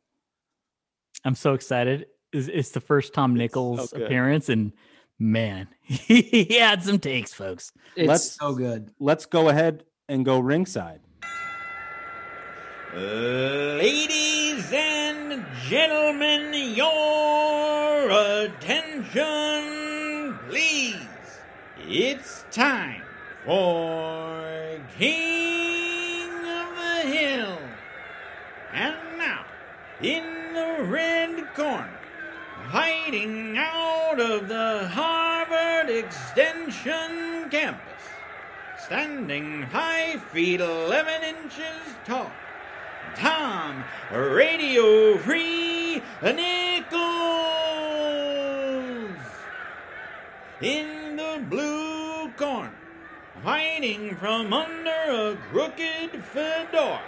i'm 1.23 1.33
so 1.35 1.53
excited 1.55 2.05
it's, 2.33 2.47
it's 2.47 2.69
the 2.71 2.81
first 2.81 3.13
tom 3.13 3.33
nichols 3.33 3.91
good. 3.93 4.03
appearance 4.03 4.49
and 4.49 4.73
man 5.19 5.67
he 5.83 6.57
had 6.59 6.83
some 6.83 6.99
takes 6.99 7.33
folks 7.33 7.71
It's 7.95 8.07
Let's- 8.07 8.31
so 8.31 8.53
good. 8.55 8.91
Let's 8.99 9.25
go 9.25 9.49
ahead 9.49 9.83
and 10.09 10.25
go 10.25 10.39
ringside. 10.39 10.99
Ladies 12.95 14.71
and 14.71 15.45
gentlemen, 15.67 16.53
your 16.75 18.09
attention, 18.45 19.19
please. 20.47 20.95
It's 21.77 22.45
time 22.51 23.01
for 23.45 24.79
King 24.97 26.29
of 26.29 26.69
the 26.75 27.01
Hill. 27.09 27.57
And 28.73 28.95
now, 29.17 29.43
in 30.01 30.23
the 30.53 30.83
red 30.89 31.53
corner, 31.53 31.94
hiding 32.69 33.57
out 33.57 34.19
of 34.19 34.47
the 34.47 34.87
Harvard 34.87 35.89
Extension 35.89 37.49
campus, 37.49 37.81
standing 38.77 39.61
high 39.63 40.17
feet 40.31 40.61
11 40.61 41.23
inches 41.23 41.95
tall. 42.05 42.31
Tom 43.15 43.83
Radio 44.11 45.17
Free 45.19 46.01
Nichols. 46.21 46.85
In 50.61 51.15
the 51.15 51.45
blue 51.49 52.29
corner, 52.31 52.73
hiding 53.43 54.15
from 54.15 54.51
under 54.51 54.89
a 55.09 55.37
crooked 55.51 56.23
fedora, 56.23 56.99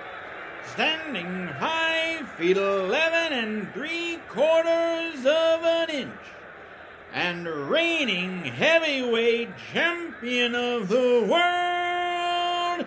standing 0.73 1.49
five 1.59 2.29
feet 2.31 2.57
eleven 2.57 3.33
and 3.33 3.73
three 3.73 4.19
quarters 4.29 5.19
of 5.25 5.63
an 5.63 5.89
inch, 5.89 6.11
and 7.13 7.47
reigning 7.47 8.43
heavyweight 8.43 9.49
champion 9.71 10.55
of 10.55 10.87
the 10.89 11.25
world, 11.29 12.85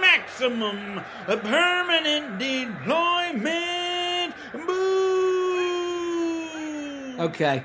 maximum 0.00 1.00
permanent 1.26 2.38
deployment. 2.38 4.34
Okay. 7.18 7.64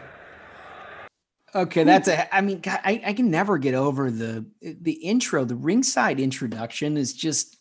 Okay, 1.53 1.84
that's 1.84 2.07
a. 2.07 2.34
I 2.34 2.39
mean, 2.39 2.62
I, 2.66 3.01
I 3.07 3.12
can 3.14 3.30
never 3.30 3.57
get 3.57 3.74
over 3.74 4.09
the 4.09 4.45
the 4.62 4.93
intro. 4.93 5.43
The 5.43 5.55
ringside 5.55 6.18
introduction 6.18 6.95
is 6.95 7.12
just, 7.12 7.57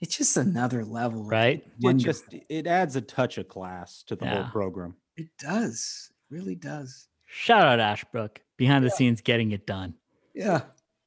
it's 0.00 0.16
just 0.16 0.36
another 0.36 0.84
level. 0.84 1.24
right 1.24 1.64
It 1.80 1.94
just 1.94 2.24
it 2.48 2.66
adds 2.66 2.96
a 2.96 3.00
touch 3.00 3.38
of 3.38 3.48
class 3.48 4.02
to 4.04 4.16
the 4.16 4.24
Yeah. 4.24 4.42
whole 4.42 4.50
program. 4.50 4.94
It 5.16 5.28
does. 5.38 6.10
Really 6.30 6.54
does. 6.54 7.08
Shout 7.26 7.62
out 7.66 7.80
Ashbrook 7.80 8.40
behind 8.56 8.84
the 8.84 8.90
scenes 8.90 9.20
getting 9.20 9.52
it 9.52 9.66
done. 9.66 9.94
Yeah. 10.34 10.62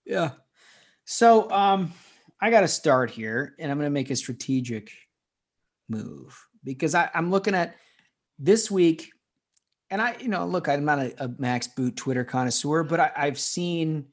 Yeah. 0.06 0.32
So 1.06 1.50
um 1.52 1.94
I 2.40 2.50
gotta 2.52 2.68
start 2.68 3.10
here 3.10 3.56
and 3.60 3.72
I'm 3.72 3.78
gonna 3.78 3.90
make 3.90 4.10
a 4.10 4.16
strategic 4.16 4.92
move 5.90 6.38
because 6.64 6.96
I, 6.96 7.10
I'm 7.14 7.30
looking 7.32 7.56
at 7.56 7.76
this 8.40 8.70
week 8.72 9.12
and 9.90 10.02
I, 10.02 10.16
you 10.20 10.28
know, 10.28 10.46
look, 10.46 10.68
I'm 10.68 10.86
not 10.86 11.00
a, 11.00 11.24
a 11.26 11.28
Max 11.38 11.68
Boot 11.68 11.96
Twitter 11.96 12.24
connoisseur, 12.24 12.84
but 12.84 13.00
I, 13.00 13.12
I've 13.16 13.40
seen 13.40 14.06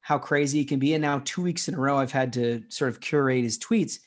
how 0.00 0.18
crazy 0.18 0.60
it 0.60 0.68
can 0.68 0.78
be. 0.78 0.94
And 0.94 1.02
now 1.02 1.22
two 1.24 1.42
weeks 1.42 1.68
in 1.68 1.74
a 1.74 1.78
row, 1.78 1.98
I've 1.98 2.12
had 2.12 2.32
to 2.34 2.62
sort 2.68 2.90
of 2.90 3.00
curate 3.00 3.44
his 3.44 3.58
tweets. 3.58 3.98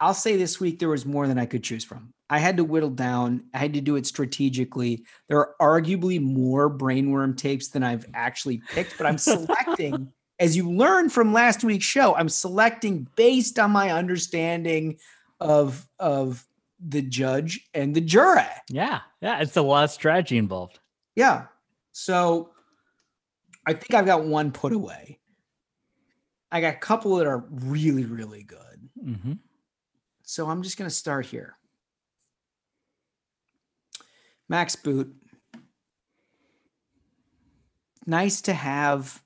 I'll 0.00 0.14
say 0.14 0.36
this 0.36 0.60
week 0.60 0.78
there 0.78 0.88
was 0.88 1.06
more 1.06 1.26
than 1.26 1.38
I 1.38 1.46
could 1.46 1.62
choose 1.62 1.84
from. 1.84 2.12
I 2.30 2.38
had 2.38 2.56
to 2.56 2.64
whittle 2.64 2.90
down. 2.90 3.44
I 3.54 3.58
had 3.58 3.74
to 3.74 3.80
do 3.80 3.96
it 3.96 4.06
strategically. 4.06 5.04
There 5.28 5.38
are 5.38 5.54
arguably 5.60 6.20
more 6.20 6.70
brainworm 6.70 7.36
tapes 7.36 7.68
than 7.68 7.82
I've 7.82 8.06
actually 8.14 8.62
picked, 8.70 8.98
but 8.98 9.06
I'm 9.06 9.18
selecting, 9.18 10.12
as 10.40 10.56
you 10.56 10.70
learned 10.70 11.12
from 11.12 11.32
last 11.32 11.64
week's 11.64 11.84
show, 11.84 12.14
I'm 12.16 12.28
selecting 12.28 13.06
based 13.14 13.58
on 13.58 13.70
my 13.70 13.90
understanding 13.90 14.98
of 15.40 15.86
of 15.98 16.46
the 16.86 17.02
judge 17.02 17.68
and 17.72 17.94
the 17.94 18.00
jury. 18.00 18.42
Yeah. 18.68 19.00
Yeah. 19.20 19.40
It's 19.40 19.56
a 19.56 19.62
lot 19.62 19.84
of 19.84 19.90
strategy 19.90 20.36
involved. 20.36 20.80
Yeah. 21.16 21.46
So 21.92 22.50
I 23.66 23.72
think 23.72 23.94
I've 23.94 24.06
got 24.06 24.24
one 24.24 24.52
put 24.52 24.72
away. 24.72 25.18
I 26.50 26.60
got 26.60 26.74
a 26.74 26.78
couple 26.78 27.16
that 27.16 27.26
are 27.26 27.44
really, 27.50 28.04
really 28.04 28.42
good. 28.42 28.88
Mm-hmm. 29.02 29.32
So 30.22 30.48
I'm 30.48 30.62
just 30.62 30.78
going 30.78 30.88
to 30.88 30.94
start 30.94 31.26
here. 31.26 31.56
Max 34.48 34.76
Boot. 34.76 35.14
Nice 38.06 38.42
to 38.42 38.52
have 38.52 39.22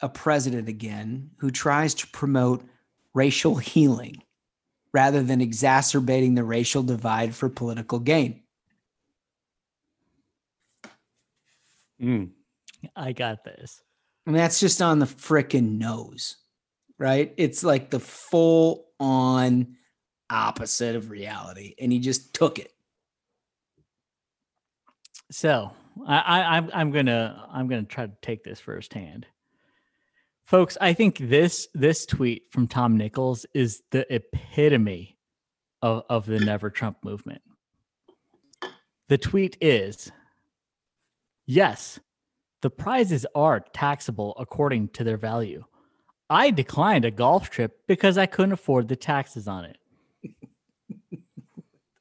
a 0.00 0.08
president 0.08 0.68
again 0.68 1.30
who 1.36 1.50
tries 1.50 1.94
to 1.94 2.06
promote 2.08 2.64
racial 3.14 3.56
healing 3.56 4.22
rather 4.92 5.22
than 5.22 5.40
exacerbating 5.40 6.34
the 6.34 6.44
racial 6.44 6.82
divide 6.82 7.34
for 7.34 7.48
political 7.48 7.98
gain. 7.98 8.42
Mm. 12.00 12.30
I 12.96 13.12
got 13.12 13.44
this. 13.44 13.82
And 14.26 14.36
that's 14.36 14.60
just 14.60 14.82
on 14.82 14.98
the 14.98 15.06
freaking 15.06 15.78
nose, 15.78 16.36
right? 16.98 17.32
It's 17.36 17.64
like 17.64 17.90
the 17.90 18.00
full 18.00 18.86
on 18.98 19.76
opposite 20.28 20.94
of 20.96 21.10
reality. 21.10 21.74
And 21.80 21.90
he 21.90 21.98
just 21.98 22.34
took 22.34 22.58
it. 22.58 22.72
So 25.30 25.72
I, 26.06 26.18
I 26.18 26.56
I'm 26.56 26.70
I'm 26.72 26.90
gonna 26.90 27.46
I'm 27.50 27.68
gonna 27.68 27.84
try 27.84 28.06
to 28.06 28.12
take 28.22 28.44
this 28.44 28.60
firsthand. 28.60 29.26
Folks, 30.44 30.76
I 30.80 30.92
think 30.92 31.18
this 31.18 31.68
this 31.74 32.06
tweet 32.06 32.44
from 32.50 32.66
Tom 32.66 32.96
Nichols 32.96 33.46
is 33.54 33.82
the 33.90 34.12
epitome 34.12 35.16
of, 35.82 36.02
of 36.10 36.26
the 36.26 36.40
never 36.40 36.70
Trump 36.70 36.98
movement. 37.04 37.42
The 39.08 39.18
tweet 39.18 39.56
is 39.60 40.10
yes, 41.46 42.00
the 42.62 42.70
prizes 42.70 43.26
are 43.34 43.60
taxable 43.72 44.34
according 44.38 44.88
to 44.90 45.04
their 45.04 45.16
value. 45.16 45.64
I 46.28 46.50
declined 46.50 47.04
a 47.04 47.10
golf 47.10 47.50
trip 47.50 47.80
because 47.86 48.16
I 48.18 48.26
couldn't 48.26 48.52
afford 48.52 48.88
the 48.88 48.96
taxes 48.96 49.48
on 49.48 49.64
it. 49.64 49.78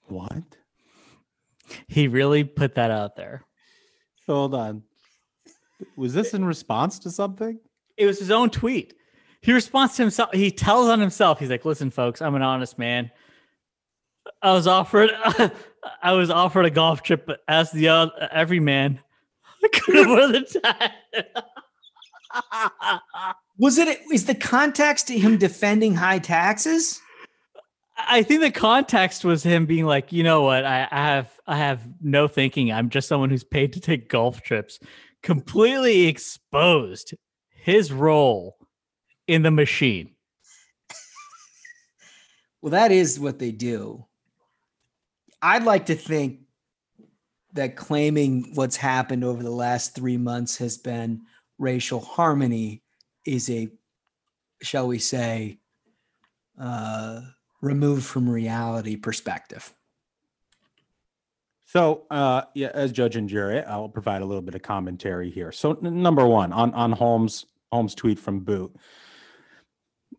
What? 0.07 0.57
He 1.88 2.07
really 2.07 2.43
put 2.43 2.74
that 2.74 2.89
out 2.89 3.16
there. 3.16 3.45
Hold 4.26 4.55
on. 4.55 4.82
Was 5.95 6.16
this 6.16 6.34
in 6.34 6.43
response 6.43 6.97
to 6.99 7.12
something? 7.12 7.60
It 7.95 8.07
was 8.07 8.18
his 8.18 8.32
own 8.32 8.49
tweet. 8.49 8.95
He 9.41 9.53
responds 9.53 9.95
to 9.97 10.01
himself. 10.01 10.34
He 10.34 10.49
tells 10.49 10.89
on 10.89 10.99
himself. 10.99 11.39
He's 11.39 11.51
like, 11.51 11.64
"Listen, 11.64 11.91
folks, 11.91 12.24
I'm 12.24 12.34
an 12.34 12.41
honest 12.41 12.80
man. 12.80 13.12
I 14.41 14.53
was 14.53 14.68
offered, 14.68 15.12
I 16.01 16.14
was 16.14 16.30
offered 16.30 16.66
a 16.66 16.70
golf 16.70 17.03
trip, 17.03 17.30
as 17.47 17.72
the 17.72 17.89
other, 17.89 18.30
every 18.32 18.60
man, 18.60 18.99
Was 23.57 23.78
it 23.78 23.99
is 24.12 24.26
the 24.26 24.36
context 24.36 25.07
to 25.07 25.18
him 25.18 25.38
defending 25.38 25.95
high 25.95 26.20
taxes? 26.20 27.01
I 27.97 28.24
think 28.24 28.41
the 28.41 28.51
context 28.51 29.26
was 29.26 29.43
him 29.43 29.66
being 29.66 29.86
like, 29.86 30.14
you 30.14 30.24
know 30.24 30.41
what, 30.43 30.66
I, 30.66 30.88
I 30.89 31.05
have 31.05 31.39
I 31.47 31.57
have 31.57 31.86
no 32.01 32.28
thinking. 32.28 32.72
I'm 32.72 32.89
just 32.89 33.07
someone 33.07 33.30
who's 33.30 33.43
paid 33.43 33.74
to 33.74 33.80
take 33.80 34.10
golf 34.10 34.41
trips. 34.41 34.80
Completely 35.22 36.07
exposed 36.07 37.14
his 37.49 37.91
role 37.91 38.55
in 39.28 39.41
the 39.41 39.51
machine. 39.51 40.16
Well, 42.62 42.72
that 42.72 42.91
is 42.91 43.20
what 43.20 43.39
they 43.39 43.51
do. 43.51 44.05
I'd 45.41 45.64
like 45.64 45.86
to 45.88 45.95
think 45.95 46.41
that 47.54 47.76
claiming 47.76 48.52
what's 48.54 48.76
happened 48.76 49.24
over 49.24 49.41
the 49.41 49.50
last 49.50 49.95
three 49.95 50.18
months 50.18 50.58
has 50.58 50.78
been 50.78 51.22
racial 51.58 52.00
harmony 52.00 52.84
is 53.26 53.50
a, 53.50 53.70
shall 54.62 54.88
we 54.88 55.00
say, 55.00 55.60
uh, 56.60 57.22
removed 57.62 58.06
from 58.06 58.30
reality 58.30 58.95
perspective. 58.95 59.74
So, 61.66 62.06
uh, 62.10 62.43
yeah, 62.56 62.72
as 62.74 62.91
judge 62.91 63.16
and 63.16 63.30
jury, 63.30 63.64
I'll 63.64 63.89
provide 63.89 64.22
a 64.22 64.26
little 64.26 64.41
bit 64.41 64.56
of 64.56 64.64
commentary 64.64 65.30
here. 65.30 65.52
So, 65.52 65.74
n- 65.74 66.02
number 66.02 66.26
one, 66.26 66.52
on 66.52 66.74
on 66.74 66.91
Holmes 66.93 67.45
Holmes' 67.72 67.93
tweet 67.93 68.18
from 68.18 68.39
Boot, 68.39 68.76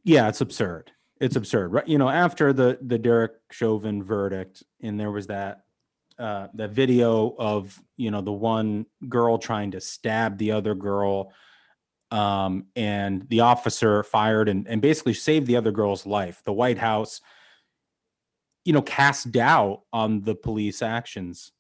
yeah, 0.05 0.29
it's 0.29 0.41
absurd. 0.41 0.93
It's 1.21 1.35
absurd, 1.35 1.73
right? 1.73 1.89
You 1.89 1.99
know, 1.99 2.09
after 2.09 2.53
the 2.53 2.79
the 2.81 2.99
Derek 2.99 3.33
Chauvin 3.51 4.03
verdict, 4.05 4.63
and 4.81 4.99
there 4.99 5.11
was 5.11 5.27
that 5.27 5.65
uh, 6.21 6.49
that 6.55 6.71
video 6.71 7.35
of 7.39 7.81
you 7.97 8.11
know 8.11 8.21
the 8.21 8.33
one 8.33 8.87
girl 9.09 9.39
trying 9.39 9.73
to 9.73 9.81
stab 9.81 10.39
the 10.39 10.53
other 10.53 10.75
girl, 10.75 11.33
um, 12.11 12.67
and 12.77 13.29
the 13.29 13.41
officer 13.41 14.03
fired 14.03 14.49
and 14.49 14.69
and 14.69 14.83
basically 14.83 15.15
saved 15.15 15.47
the 15.47 15.57
other 15.57 15.73
girl's 15.73 16.07
life. 16.07 16.43
The 16.45 16.53
White 16.53 16.79
House 16.79 17.21
you 18.65 18.73
know, 18.73 18.83
cast 18.83 19.33
doubt 19.33 19.83
on 19.93 20.23
the 20.23 20.35
police 20.35 20.83
actions. 20.83 21.53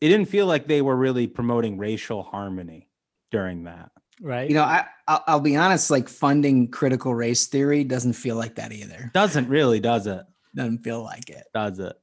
It 0.00 0.08
didn't 0.08 0.26
feel 0.26 0.46
like 0.46 0.66
they 0.66 0.82
were 0.82 0.96
really 0.96 1.26
promoting 1.26 1.78
racial 1.78 2.22
harmony 2.22 2.88
during 3.30 3.64
that. 3.64 3.90
Right. 4.20 4.48
You 4.48 4.56
know, 4.56 4.62
I 4.62 4.86
I'll, 5.06 5.24
I'll 5.26 5.40
be 5.40 5.56
honest. 5.56 5.90
Like 5.90 6.08
funding 6.08 6.70
critical 6.70 7.14
race 7.14 7.46
theory 7.46 7.84
doesn't 7.84 8.14
feel 8.14 8.36
like 8.36 8.56
that 8.56 8.72
either. 8.72 9.10
Doesn't 9.14 9.48
really, 9.48 9.80
does 9.80 10.06
it? 10.06 10.22
Doesn't 10.54 10.78
feel 10.78 11.02
like 11.02 11.30
it. 11.30 11.44
Does 11.54 11.78
it? 11.78 11.96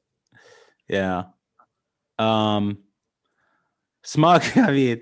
Yeah. 0.88 1.24
Um 2.20 2.80
Smug, 4.04 4.44
I 4.56 4.72
mean, 4.72 5.02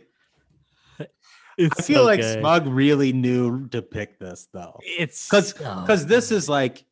It's 1.58 1.80
I 1.80 1.84
feel 1.84 2.06
like. 2.06 2.24
Smug 2.24 2.66
really 2.68 3.14
knew 3.14 3.68
to 3.70 3.82
pick 3.82 4.20
this 4.20 4.48
though. 4.52 4.80
It's 4.84 5.28
because 5.28 5.54
because 5.54 6.06
this 6.06 6.32
is 6.32 6.48
like 6.50 6.86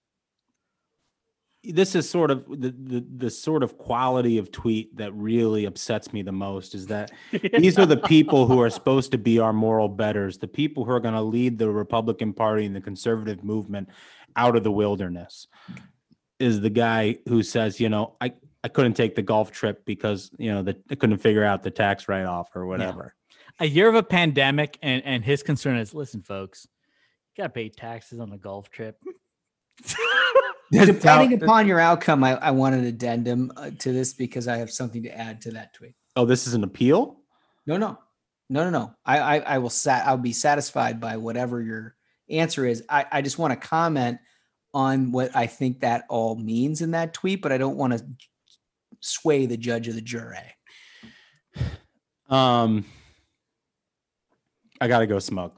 this 1.64 1.94
is 1.94 2.10
sort 2.10 2.32
of 2.32 2.46
the, 2.48 2.72
the 2.72 3.06
the 3.18 3.30
sort 3.30 3.64
of 3.64 3.78
quality 3.78 4.38
of 4.38 4.52
tweet 4.52 4.96
that 4.98 5.14
really 5.14 5.66
upsets 5.66 6.14
me 6.14 6.22
the 6.22 6.32
most 6.32 6.74
is 6.74 6.88
that 6.88 7.12
these 7.58 7.78
are 7.78 7.86
the 7.86 7.98
people 7.98 8.48
who 8.48 8.62
are 8.62 8.70
supposed 8.70 9.12
to 9.12 9.18
be 9.18 9.40
our 9.40 9.54
moral 9.54 9.90
betters, 9.90 10.38
the 10.38 10.48
people 10.48 10.86
who 10.86 10.92
are 10.92 11.00
going 11.00 11.14
to 11.14 11.22
lead 11.22 11.58
the 11.58 11.70
Republican 11.70 12.34
Party 12.34 12.66
and 12.66 12.76
the 12.76 12.82
conservative 12.82 13.44
movement 13.44 13.90
out 14.36 14.56
of 14.56 14.64
the 14.64 14.72
wilderness. 14.72 15.48
Is 16.40 16.62
the 16.62 16.70
guy 16.70 17.18
who 17.28 17.44
says, 17.44 17.82
you 17.82 17.90
know, 17.90 18.16
I 18.22 18.34
I 18.64 18.68
couldn't 18.68 18.94
take 18.94 19.16
the 19.16 19.22
golf 19.22 19.52
trip 19.52 19.86
because 19.86 20.32
you 20.38 20.52
know 20.52 20.64
that 20.64 20.82
I 20.92 20.96
couldn't 20.96 21.20
figure 21.20 21.44
out 21.44 21.64
the 21.64 21.72
tax 21.72 22.08
write 22.08 22.26
off 22.26 22.56
or 22.56 22.66
whatever. 22.66 23.16
a 23.60 23.66
year 23.66 23.88
of 23.88 23.96
a 23.96 24.04
pandemic, 24.04 24.78
and 24.82 25.04
and 25.06 25.24
his 25.24 25.44
concern 25.44 25.78
is, 25.78 25.94
listen, 25.94 26.22
folks, 26.22 26.68
you 27.36 27.44
gotta 27.44 27.54
pay 27.54 27.70
taxes 27.70 28.20
on 28.20 28.30
the 28.30 28.38
golf 28.38 28.70
trip. 28.70 28.98
Depending 30.72 31.42
upon 31.42 31.68
your 31.68 31.80
outcome, 31.80 32.24
I, 32.24 32.36
I 32.36 32.52
want 32.52 32.76
an 32.76 32.84
addendum 32.84 33.52
uh, 33.58 33.72
to 33.80 33.92
this 33.92 34.14
because 34.14 34.48
I 34.48 34.58
have 34.58 34.70
something 34.70 35.02
to 35.04 35.18
add 35.18 35.42
to 35.42 35.52
that 35.52 35.74
tweet. 35.74 35.96
Oh, 36.16 36.26
this 36.26 36.46
is 36.46 36.54
an 36.54 36.64
appeal. 36.64 37.18
No, 37.66 37.78
no, 37.78 37.98
no, 38.50 38.64
no, 38.66 38.70
no. 38.70 38.94
I, 39.04 39.20
I, 39.20 39.40
I 39.40 39.58
will 39.58 39.72
sat. 39.72 40.06
I'll 40.06 40.18
be 40.18 40.34
satisfied 40.34 41.00
by 41.00 41.18
whatever 41.18 41.62
your 41.62 41.96
answer 42.30 42.66
is. 42.66 42.84
I, 42.88 43.06
I 43.12 43.22
just 43.24 43.40
want 43.40 43.60
to 43.60 43.68
comment 43.68 44.20
on 44.74 45.12
what 45.12 45.36
I 45.36 45.48
think 45.48 45.80
that 45.80 46.06
all 46.10 46.36
means 46.36 46.82
in 46.82 46.92
that 46.92 47.14
tweet, 47.14 47.42
but 47.42 47.52
I 47.52 47.58
don't 47.58 47.78
want 47.78 47.94
to 47.94 48.06
sway 49.00 49.46
the 49.46 49.58
judge 49.58 49.88
of 49.88 49.96
the 49.96 50.02
jury. 50.02 50.38
Um, 52.30 52.86
I 54.82 54.88
gotta 54.88 55.08
go 55.08 55.20
smoke. 55.20 55.56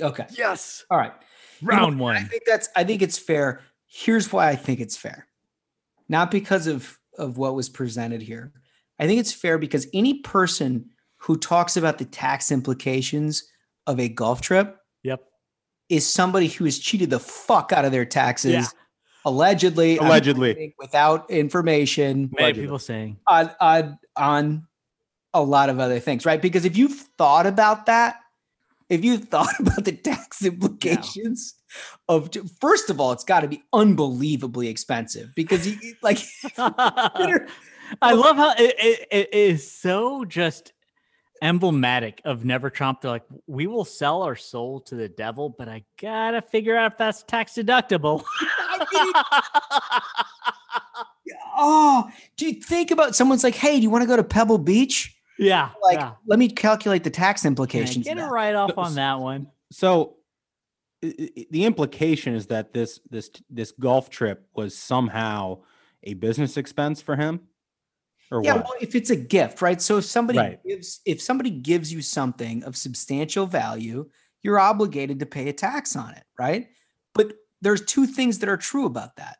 Okay. 0.00 0.26
Yes. 0.36 0.84
All 0.90 0.98
right. 0.98 1.12
You 1.60 1.68
know, 1.68 1.90
Round 1.90 2.02
I 2.02 2.22
think 2.22 2.42
that's. 2.46 2.68
I 2.76 2.84
think 2.84 3.02
it's 3.02 3.18
fair. 3.18 3.60
Here's 3.86 4.32
why 4.32 4.48
I 4.48 4.56
think 4.56 4.80
it's 4.80 4.96
fair. 4.96 5.26
Not 6.08 6.30
because 6.30 6.66
of 6.66 6.98
of 7.18 7.38
what 7.38 7.54
was 7.54 7.68
presented 7.68 8.20
here, 8.22 8.52
I 8.98 9.06
think 9.06 9.20
it's 9.20 9.32
fair 9.32 9.58
because 9.58 9.86
any 9.94 10.20
person 10.20 10.90
who 11.16 11.36
talks 11.38 11.76
about 11.76 11.98
the 11.98 12.04
tax 12.04 12.52
implications 12.52 13.48
of 13.86 13.98
a 13.98 14.08
golf 14.08 14.42
trip 14.42 14.76
Yep. 15.02 15.22
is 15.88 16.06
somebody 16.06 16.48
who 16.48 16.64
has 16.66 16.78
cheated 16.78 17.08
the 17.10 17.18
fuck 17.18 17.72
out 17.72 17.84
of 17.86 17.92
their 17.92 18.04
taxes. 18.04 18.52
Yeah. 18.52 18.66
Allegedly, 19.26 19.96
Allegedly. 19.98 20.74
without 20.78 21.28
information 21.28 22.30
Many 22.38 22.60
people 22.60 22.78
saying. 22.78 23.18
on, 23.26 23.50
on 23.60 23.98
on 24.16 24.66
a 25.34 25.42
lot 25.42 25.68
of 25.68 25.80
other 25.80 25.98
things, 25.98 26.24
right? 26.24 26.40
Because 26.40 26.64
if 26.64 26.76
you've 26.76 26.94
thought 27.18 27.44
about 27.44 27.86
that, 27.86 28.20
if 28.88 29.04
you 29.04 29.18
thought 29.18 29.52
about 29.58 29.84
the 29.84 29.92
tax 29.92 30.44
implications 30.44 31.54
of 32.08 32.30
first 32.60 32.88
of 32.88 33.00
all, 33.00 33.10
it's 33.10 33.24
got 33.24 33.40
to 33.40 33.48
be 33.48 33.64
unbelievably 33.72 34.68
expensive 34.68 35.34
because 35.34 35.66
you 35.66 35.76
like 36.02 36.20
I 36.56 38.12
love 38.12 38.36
how 38.36 38.54
it, 38.56 38.74
it, 38.78 39.08
it 39.10 39.34
is 39.34 39.68
so 39.68 40.24
just 40.24 40.72
emblematic 41.42 42.20
of 42.24 42.44
Never 42.44 42.70
Trump. 42.70 43.00
They're 43.00 43.10
like, 43.10 43.26
we 43.46 43.66
will 43.66 43.84
sell 43.84 44.22
our 44.22 44.36
soul 44.36 44.80
to 44.82 44.94
the 44.94 45.08
devil, 45.08 45.48
but 45.48 45.68
I 45.68 45.84
gotta 46.00 46.42
figure 46.42 46.76
out 46.76 46.92
if 46.92 46.98
that's 46.98 47.22
tax 47.24 47.54
deductible. 47.54 48.24
oh, 51.56 52.10
do 52.36 52.46
you 52.46 52.54
think 52.62 52.90
about 52.90 53.16
someone's 53.16 53.44
like, 53.44 53.54
hey, 53.54 53.76
do 53.76 53.82
you 53.82 53.90
want 53.90 54.02
to 54.02 54.08
go 54.08 54.16
to 54.16 54.24
Pebble 54.24 54.58
Beach? 54.58 55.16
yeah, 55.38 55.70
Like, 55.82 55.98
yeah. 55.98 56.12
let 56.26 56.38
me 56.38 56.48
calculate 56.48 57.04
the 57.04 57.10
tax 57.10 57.44
Yeah, 57.44 57.48
implications. 57.48 58.06
get 58.06 58.18
it 58.18 58.24
right 58.24 58.54
off 58.54 58.72
No, 58.76 58.82
on 58.82 58.94
that 58.94 59.20
one. 59.20 59.48
So 59.70 60.16
i- 61.04 61.30
i- 61.36 61.46
the 61.50 61.64
implication 61.64 62.34
is 62.34 62.46
that 62.46 62.72
this 62.72 63.00
this 63.10 63.30
this 63.50 63.72
golf 63.72 64.08
trip 64.10 64.48
was 64.54 64.76
somehow 64.76 65.62
a 66.04 66.14
business 66.14 66.56
expense 66.56 67.02
for 67.02 67.16
him, 67.16 67.40
or 68.30 68.42
Yeah, 68.42 68.54
what? 68.54 68.64
well, 68.64 68.74
if 68.80 68.94
it's 68.94 69.10
a 69.10 69.16
gift, 69.16 69.60
right? 69.60 69.80
So 69.82 69.98
if 69.98 70.04
somebody 70.04 70.38
Right. 70.38 70.60
gives 70.64 71.00
if 71.04 71.20
somebody 71.20 71.50
gives 71.50 71.92
you 71.92 72.00
something 72.00 72.62
of 72.64 72.76
substantial 72.76 73.46
value, 73.46 74.08
you're 74.42 74.58
obligated 74.60 75.18
to 75.20 75.26
pay 75.26 75.48
a 75.48 75.52
tax 75.52 75.96
on 75.96 76.14
it, 76.14 76.24
right? 76.38 76.68
But 77.12 77.36
there's 77.62 77.84
two 77.84 78.06
things 78.06 78.38
that 78.40 78.48
are 78.48 78.56
true 78.56 78.86
about 78.86 79.16
that. 79.16 79.38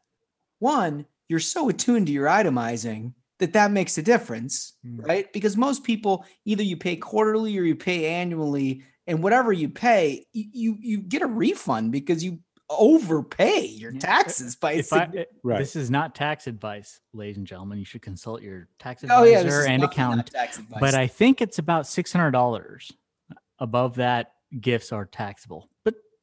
One, 0.58 1.06
you're 1.28 1.40
so 1.40 1.68
attuned 1.68 2.06
to 2.06 2.12
your 2.12 2.26
itemizing 2.28 3.12
that 3.38 3.52
that 3.52 3.70
makes 3.70 3.98
a 3.98 4.02
difference, 4.02 4.72
Mm. 4.86 5.06
right? 5.06 5.32
Because 5.32 5.56
most 5.56 5.84
people 5.84 6.24
either 6.44 6.62
you 6.62 6.76
pay 6.76 6.96
quarterly 6.96 7.58
or 7.58 7.62
you 7.62 7.76
pay 7.76 8.06
annually, 8.06 8.82
and 9.06 9.22
whatever 9.22 9.52
you 9.52 9.68
pay, 9.68 10.24
you 10.32 10.44
you, 10.52 10.76
you 10.80 10.98
get 10.98 11.22
a 11.22 11.26
refund 11.26 11.92
because 11.92 12.24
you 12.24 12.38
overpay 12.68 13.64
your 13.64 13.92
taxes 13.92 14.56
by 14.56 14.82
I, 14.90 15.26
Right. 15.44 15.58
This 15.58 15.76
is 15.76 15.88
not 15.90 16.14
tax 16.16 16.46
advice, 16.48 16.98
ladies 17.12 17.36
and 17.36 17.46
gentlemen. 17.46 17.78
You 17.78 17.84
should 17.84 18.02
consult 18.02 18.42
your 18.42 18.68
tax 18.80 19.04
Oh 19.08 19.22
advisor 19.22 19.64
yeah, 19.64 19.70
and 19.70 19.84
accountant. 19.84 20.32
tax 20.32 20.58
advice. 20.58 20.80
But 20.80 20.94
I 20.94 21.06
think 21.06 21.40
it's 21.40 21.58
about 21.60 21.86
six 21.86 22.12
hundred 22.12 22.32
dollars. 22.32 22.90
Above 23.58 23.96
that, 23.96 24.32
gifts 24.60 24.90
are 24.92 25.06
taxable. 25.06 25.68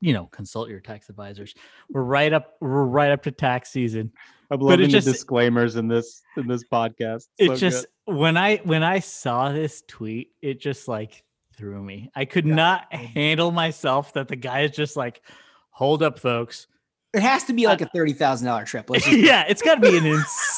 But 0.04 0.08
you 0.08 0.14
know, 0.14 0.26
consult 0.28 0.70
your 0.70 0.80
tax 0.82 1.10
advisors. 1.10 1.54
We're 1.90 2.04
right 2.04 2.34
up. 2.34 2.56
We're 2.60 2.84
right 2.84 3.12
up 3.12 3.24
to 3.24 3.32
tax 3.32 3.72
season. 3.72 4.12
I'm 4.52 4.60
But 4.60 4.66
it 4.66 4.70
loving 4.70 4.90
just- 4.90 5.06
the 5.06 5.14
disclaimers 5.14 5.76
in 5.78 5.88
this 5.88 6.22
in 6.38 6.48
this 6.48 6.64
podcast. 6.64 7.28
It 7.38 7.48
So 7.48 7.56
just 7.56 7.86
when 8.06 8.38
I 8.38 8.58
when 8.58 8.84
I 8.84 9.00
saw 9.00 9.52
this 9.52 9.84
tweet, 9.88 10.32
it 10.42 10.60
just 10.60 10.88
like 10.88 11.24
threw 11.56 11.82
me. 11.82 12.10
I 12.16 12.26
could 12.26 12.46
not 12.46 12.94
handle 12.94 13.52
myself 13.52 14.14
that 14.14 14.28
the 14.28 14.36
guy 14.36 14.62
is 14.62 14.72
just 14.72 14.98
like, 14.98 15.22
hold 15.70 16.04
up, 16.04 16.20
folks. 16.20 16.68
it 17.14 17.22
has 17.22 17.44
to 17.46 17.54
be 17.54 17.66
uh, 17.66 17.70
like 17.70 17.82
a 17.82 17.86
thirty 17.88 18.14
thousand 18.14 18.48
dollar 18.48 18.66
trip. 18.66 18.90
Let's 18.90 19.06
just, 19.10 19.18
yeah, 19.18 19.46
it's 19.48 19.62
got 19.62 19.76
to 19.76 19.82
be 19.82 19.98
an 19.98 20.06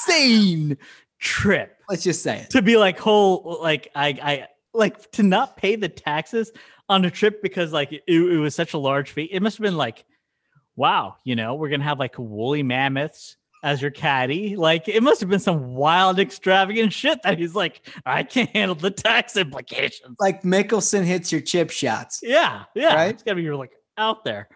insane 0.10 0.78
trip 1.20 1.78
let's 1.89 2.04
just 2.04 2.22
say 2.22 2.39
it. 2.39 2.50
to 2.50 2.62
be 2.62 2.76
like 2.78 3.00
whole 3.00 3.60
like 3.62 3.88
I 3.96 4.08
I 4.22 4.48
like 4.74 5.12
to 5.12 5.24
not 5.24 5.56
pay 5.56 5.76
the 5.78 5.88
taxes 5.88 6.52
on 6.89 7.05
a 7.05 7.11
trip 7.11 7.41
because 7.41 7.71
like 7.73 7.91
it, 7.91 8.03
it 8.07 8.38
was 8.39 8.55
such 8.55 8.73
a 8.73 8.77
large 8.77 9.11
fee. 9.11 9.23
It 9.31 9.41
must 9.41 9.57
have 9.57 9.63
been 9.63 9.77
like, 9.77 10.05
wow, 10.75 11.15
you 11.23 11.36
know, 11.36 11.55
we're 11.55 11.69
gonna 11.69 11.83
have 11.83 11.99
like 11.99 12.17
woolly 12.17 12.63
mammoths 12.63 13.38
as 13.63 13.81
your 13.81 13.91
caddy. 13.91 14.55
Like 14.55 14.88
it 14.88 15.01
must 15.01 15.19
have 15.21 15.29
been 15.29 15.39
some 15.39 15.73
wild, 15.73 16.19
extravagant 16.19 16.93
shit 16.93 17.21
that 17.23 17.39
he's 17.39 17.55
like, 17.55 17.81
I 18.05 18.23
can't 18.23 18.49
handle 18.51 18.75
the 18.75 18.91
tax 18.91 19.36
implications. 19.38 20.15
Like 20.19 20.43
Mickelson 20.43 21.03
hits 21.03 21.31
your 21.31 21.41
chip 21.41 21.71
shots. 21.71 22.19
Yeah, 22.21 22.65
yeah, 22.75 22.93
Right? 22.93 23.09
it's 23.13 23.23
gotta 23.23 23.36
be 23.38 23.43
you're 23.43 23.55
like 23.55 23.73
out 23.97 24.23
there. 24.23 24.47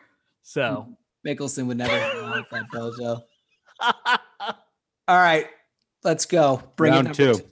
So 0.44 0.96
Mickelson 1.28 1.66
would 1.68 1.78
never 1.78 1.92
have 1.92 2.46
that 2.52 2.66
bozo. 2.74 3.22
All 3.82 5.18
right, 5.18 5.48
let's 6.04 6.26
go. 6.26 6.62
Bring 6.76 6.94
it 6.94 6.96
round 6.96 7.06
number 7.06 7.34
two. 7.34 7.46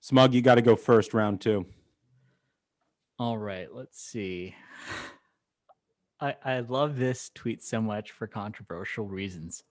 Smug, 0.00 0.34
you 0.34 0.42
got 0.42 0.54
to 0.54 0.62
go 0.62 0.76
first. 0.76 1.14
Round 1.14 1.40
two. 1.40 1.66
All 3.18 3.38
right, 3.38 3.72
let's 3.72 3.98
see. 3.98 4.54
I 6.20 6.34
I 6.44 6.60
love 6.60 6.96
this 6.96 7.30
tweet 7.34 7.62
so 7.62 7.80
much 7.80 8.12
for 8.12 8.26
controversial 8.26 9.06
reasons. 9.06 9.64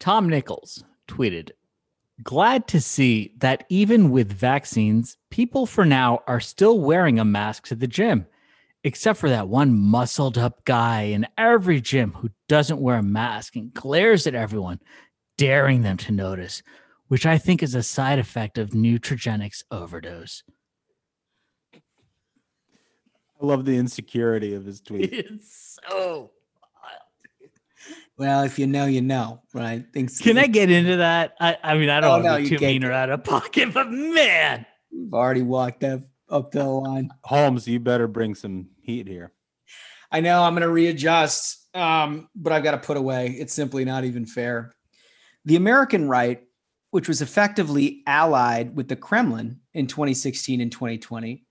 Tom 0.00 0.28
Nichols 0.28 0.84
tweeted, 1.06 1.50
"Glad 2.24 2.66
to 2.68 2.80
see 2.80 3.34
that 3.38 3.64
even 3.68 4.10
with 4.10 4.32
vaccines, 4.32 5.16
people 5.30 5.66
for 5.66 5.84
now 5.84 6.22
are 6.26 6.40
still 6.40 6.80
wearing 6.80 7.20
a 7.20 7.24
mask 7.24 7.68
to 7.68 7.76
the 7.76 7.86
gym, 7.86 8.26
except 8.82 9.20
for 9.20 9.28
that 9.28 9.48
one 9.48 9.78
muscled 9.78 10.36
up 10.36 10.64
guy 10.64 11.02
in 11.02 11.28
every 11.36 11.80
gym 11.80 12.12
who 12.14 12.30
doesn't 12.48 12.80
wear 12.80 12.96
a 12.96 13.02
mask 13.04 13.54
and 13.54 13.72
glares 13.72 14.26
at 14.26 14.34
everyone, 14.34 14.80
daring 15.36 15.82
them 15.82 15.96
to 15.96 16.10
notice, 16.12 16.60
which 17.06 17.24
I 17.24 17.38
think 17.38 17.62
is 17.62 17.76
a 17.76 17.84
side 17.84 18.18
effect 18.18 18.58
of 18.58 18.70
Nutrigenics 18.70 19.62
overdose." 19.70 20.42
I 23.40 23.46
love 23.46 23.64
the 23.64 23.76
insecurity 23.76 24.54
of 24.54 24.64
his 24.64 24.80
tweet. 24.80 25.12
It's 25.12 25.78
so. 25.88 26.30
Well, 28.16 28.42
if 28.42 28.58
you 28.58 28.66
know, 28.66 28.86
you 28.86 29.00
know, 29.00 29.42
right? 29.54 29.84
Things 29.94 30.18
Can 30.18 30.38
I 30.38 30.48
get 30.48 30.70
into 30.72 30.96
that? 30.96 31.34
I, 31.40 31.56
I 31.62 31.74
mean, 31.78 31.88
I 31.88 32.00
don't 32.00 32.10
Oh, 32.10 32.12
want 32.14 32.24
to 32.24 32.30
no, 32.30 32.36
be 32.38 32.42
you 32.44 32.58
too 32.58 32.64
mean 32.66 32.82
or 32.82 32.90
out 32.90 33.10
of 33.10 33.22
pocket, 33.22 33.72
but 33.72 33.90
man, 33.92 34.66
We've 34.90 35.14
already 35.14 35.42
walked 35.42 35.84
up 35.84 36.00
up 36.28 36.50
the 36.50 36.64
line. 36.64 37.10
Holmes, 37.24 37.68
you 37.68 37.78
better 37.78 38.08
bring 38.08 38.34
some 38.34 38.70
heat 38.82 39.06
here. 39.06 39.32
I 40.10 40.20
know 40.20 40.42
I'm 40.42 40.54
going 40.54 40.62
to 40.62 40.68
readjust, 40.68 41.68
um, 41.76 42.28
but 42.34 42.52
I've 42.52 42.64
got 42.64 42.72
to 42.72 42.78
put 42.78 42.96
away. 42.96 43.28
It's 43.38 43.54
simply 43.54 43.84
not 43.84 44.04
even 44.04 44.26
fair. 44.26 44.72
The 45.44 45.56
American 45.56 46.08
right, 46.08 46.42
which 46.90 47.06
was 47.06 47.22
effectively 47.22 48.02
allied 48.06 48.74
with 48.74 48.88
the 48.88 48.96
Kremlin 48.96 49.60
in 49.74 49.86
2016 49.86 50.60
and 50.60 50.72
2020, 50.72 51.46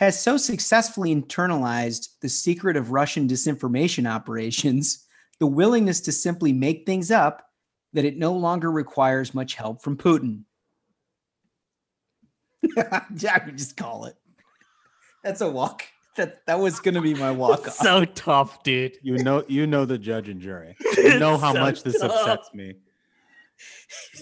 has 0.00 0.18
so 0.20 0.38
successfully 0.38 1.14
internalized 1.14 2.08
the 2.22 2.28
secret 2.28 2.74
of 2.74 2.90
Russian 2.90 3.28
disinformation 3.28 4.10
operations, 4.10 5.06
the 5.40 5.46
willingness 5.46 6.00
to 6.00 6.10
simply 6.10 6.54
make 6.54 6.86
things 6.86 7.10
up, 7.10 7.46
that 7.92 8.06
it 8.06 8.16
no 8.16 8.32
longer 8.32 8.72
requires 8.72 9.34
much 9.34 9.56
help 9.56 9.82
from 9.82 9.98
Putin. 9.98 10.44
I 12.78 13.02
would 13.44 13.58
just 13.58 13.76
call 13.76 14.06
it. 14.06 14.16
That's 15.22 15.42
a 15.42 15.50
walk. 15.50 15.84
That 16.16 16.46
that 16.46 16.58
was 16.58 16.80
going 16.80 16.94
to 16.94 17.02
be 17.02 17.14
my 17.14 17.30
walk 17.30 17.68
off. 17.68 17.74
so 17.74 18.04
tough, 18.06 18.62
dude. 18.62 18.96
You 19.02 19.22
know, 19.22 19.44
you 19.48 19.66
know 19.66 19.84
the 19.84 19.98
judge 19.98 20.28
and 20.30 20.40
jury. 20.40 20.76
You 20.96 21.18
know 21.18 21.36
how 21.36 21.52
So 21.52 21.60
much 21.60 21.82
this 21.82 22.00
tough. 22.00 22.10
upsets 22.10 22.54
me. 22.54 22.74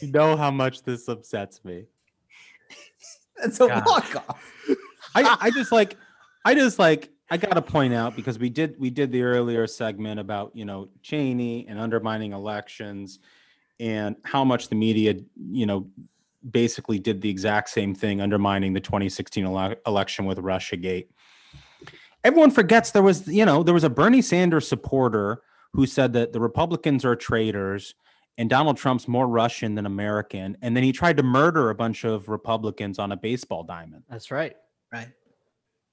You 0.03 0.11
know 0.11 0.37
how 0.37 0.51
much 0.51 0.83
this 0.83 1.09
upsets 1.09 1.65
me. 1.65 1.85
That's 3.37 3.61
a 3.61 3.69
God. 3.69 3.85
walk 3.87 4.17
off. 4.29 4.53
I, 5.27 5.37
I 5.41 5.51
just 5.51 5.73
like 5.73 5.97
I 6.45 6.55
just 6.55 6.79
like 6.79 7.11
I 7.31 7.37
gotta 7.37 7.63
point 7.63 7.93
out 7.93 8.17
because 8.17 8.39
we 8.39 8.49
did 8.49 8.79
we 8.79 8.91
did 8.91 9.13
the 9.13 9.23
earlier 9.23 9.67
segment 9.67 10.19
about 10.21 10.53
you 10.55 10.65
know 10.65 10.89
Cheney 11.03 11.67
and 11.69 11.79
undermining 11.79 12.33
elections 12.33 13.19
and 13.81 14.17
how 14.25 14.45
much 14.45 14.69
the 14.69 14.75
media 14.75 15.15
you 15.37 15.67
know 15.67 15.89
basically 16.49 16.99
did 16.99 17.21
the 17.21 17.29
exact 17.29 17.69
same 17.69 17.95
thing 17.95 18.21
undermining 18.21 18.73
the 18.73 18.81
2016 18.81 19.45
ele- 19.45 19.75
election 19.87 20.25
with 20.25 20.39
Russiagate. 20.39 21.09
Everyone 22.25 22.51
forgets 22.51 22.93
there 22.93 23.03
was 23.03 23.27
you 23.29 23.45
know 23.45 23.63
there 23.63 23.75
was 23.75 23.85
a 23.85 23.91
Bernie 23.91 24.23
Sanders 24.23 24.67
supporter 24.67 25.43
who 25.75 25.87
said 25.87 26.15
that 26.15 26.33
the 26.33 26.41
Republicans 26.41 27.05
are 27.05 27.15
traitors 27.15 27.95
and 28.39 28.49
Donald 28.49 28.77
Trump's 28.77 29.07
more 29.07 29.29
Russian 29.29 29.75
than 29.75 29.85
American 29.85 30.57
and 30.63 30.75
then 30.75 30.83
he 30.83 30.93
tried 30.93 31.19
to 31.19 31.23
murder 31.23 31.69
a 31.69 31.75
bunch 31.75 32.05
of 32.05 32.29
Republicans 32.29 32.99
on 32.99 33.13
a 33.13 33.17
baseball 33.17 33.65
diamond. 33.65 34.05
That's 34.09 34.31
right. 34.31 34.57
Right. 34.93 35.09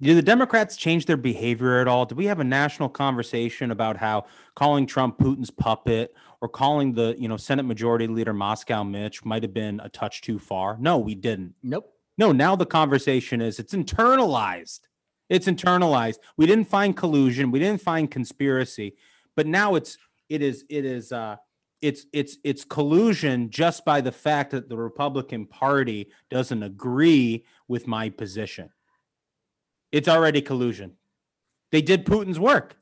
Do 0.01 0.13
the 0.13 0.21
Democrats 0.21 0.75
change 0.75 1.05
their 1.05 1.17
behavior 1.17 1.79
at 1.79 1.87
all? 1.87 2.05
Did 2.05 2.17
we 2.17 2.25
have 2.25 2.41
a 2.41 2.43
national 2.43 2.89
conversation 2.89 3.71
about 3.71 3.95
how 3.97 4.25
calling 4.53 4.85
Trump 4.85 5.17
Putin's 5.17 5.49
puppet 5.49 6.13
or 6.41 6.49
calling 6.49 6.93
the 6.93 7.15
you 7.17 7.29
know 7.29 7.37
Senate 7.37 7.63
Majority 7.63 8.07
Leader 8.07 8.33
Moscow 8.33 8.83
Mitch 8.83 9.23
might 9.23 9.43
have 9.43 9.53
been 9.53 9.79
a 9.79 9.87
touch 9.89 10.21
too 10.21 10.37
far? 10.37 10.77
No, 10.79 10.97
we 10.97 11.15
didn't. 11.15 11.55
Nope. 11.63 11.93
No, 12.17 12.31
now 12.31 12.55
the 12.55 12.65
conversation 12.65 13.41
is 13.41 13.57
it's 13.57 13.73
internalized. 13.73 14.81
It's 15.29 15.47
internalized. 15.47 16.17
We 16.37 16.45
didn't 16.45 16.69
find 16.69 16.95
collusion. 16.95 17.51
We 17.51 17.59
didn't 17.59 17.81
find 17.81 18.11
conspiracy, 18.11 18.95
but 19.35 19.47
now 19.47 19.75
it's 19.75 19.97
it 20.27 20.41
is 20.41 20.65
it 20.69 20.83
is 20.85 21.13
uh 21.13 21.37
it's 21.81 22.05
it's 22.11 22.37
it's 22.43 22.65
collusion 22.65 23.49
just 23.49 23.85
by 23.85 24.01
the 24.01 24.11
fact 24.11 24.51
that 24.51 24.69
the 24.69 24.77
Republican 24.77 25.45
Party 25.45 26.09
doesn't 26.29 26.63
agree 26.63 27.45
with 27.67 27.87
my 27.87 28.09
position. 28.09 28.69
It's 29.95 30.09
already 30.09 30.41
collusion. 30.41 30.97
They 31.71 31.81
did 31.81 32.05
Putin's 32.05 32.37
work. 32.37 32.75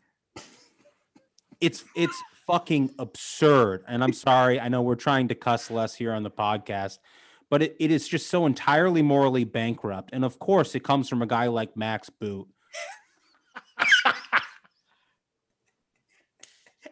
It's 1.61 1.85
it's 1.95 2.19
fucking 2.47 2.95
absurd. 2.97 3.83
And 3.87 4.03
I'm 4.03 4.13
sorry, 4.13 4.59
I 4.59 4.67
know 4.67 4.81
we're 4.81 4.95
trying 4.95 5.27
to 5.27 5.35
cuss 5.35 5.69
less 5.69 5.93
here 5.93 6.11
on 6.11 6.23
the 6.23 6.31
podcast, 6.31 6.97
but 7.51 7.61
it, 7.61 7.75
it 7.79 7.91
is 7.91 8.07
just 8.07 8.31
so 8.31 8.47
entirely 8.47 9.03
morally 9.03 9.43
bankrupt. 9.43 10.09
And 10.11 10.25
of 10.25 10.39
course, 10.39 10.73
it 10.73 10.79
comes 10.79 11.07
from 11.07 11.21
a 11.21 11.27
guy 11.27 11.45
like 11.45 11.77
Max 11.77 12.09
Boot. 12.09 12.47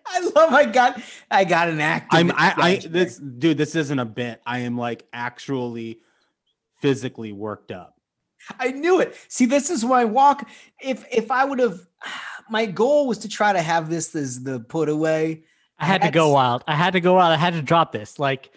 I 0.05 0.19
love 0.35 0.53
I 0.53 0.65
got 0.65 1.01
I 1.31 1.45
got 1.45 1.67
an 1.67 1.81
act. 1.81 2.09
I'm 2.11 2.31
I, 2.33 2.53
I 2.57 2.75
this 2.87 3.17
dude, 3.17 3.57
this 3.57 3.75
isn't 3.75 3.97
a 3.97 4.05
bit. 4.05 4.39
I 4.45 4.59
am 4.59 4.77
like 4.77 5.03
actually 5.11 6.01
physically 6.79 7.31
worked 7.31 7.71
up. 7.71 7.97
I 8.59 8.71
knew 8.71 8.99
it. 8.99 9.15
See, 9.27 9.45
this 9.45 9.69
is 9.69 9.85
why 9.85 10.01
I 10.01 10.05
walk. 10.05 10.49
If 10.79 11.05
if 11.11 11.31
I 11.31 11.45
would 11.45 11.59
have, 11.59 11.79
my 12.49 12.65
goal 12.65 13.07
was 13.07 13.17
to 13.19 13.29
try 13.29 13.53
to 13.53 13.61
have 13.61 13.89
this 13.89 14.15
as 14.15 14.43
the 14.43 14.59
put 14.59 14.89
away. 14.89 15.43
I 15.79 15.85
had 15.85 16.01
to 16.03 16.11
go 16.11 16.29
wild. 16.29 16.63
I 16.67 16.75
had 16.75 16.93
to 16.93 16.99
go 16.99 17.15
wild. 17.15 17.33
I 17.33 17.37
had 17.37 17.53
to 17.53 17.61
drop 17.61 17.91
this. 17.91 18.19
Like 18.19 18.51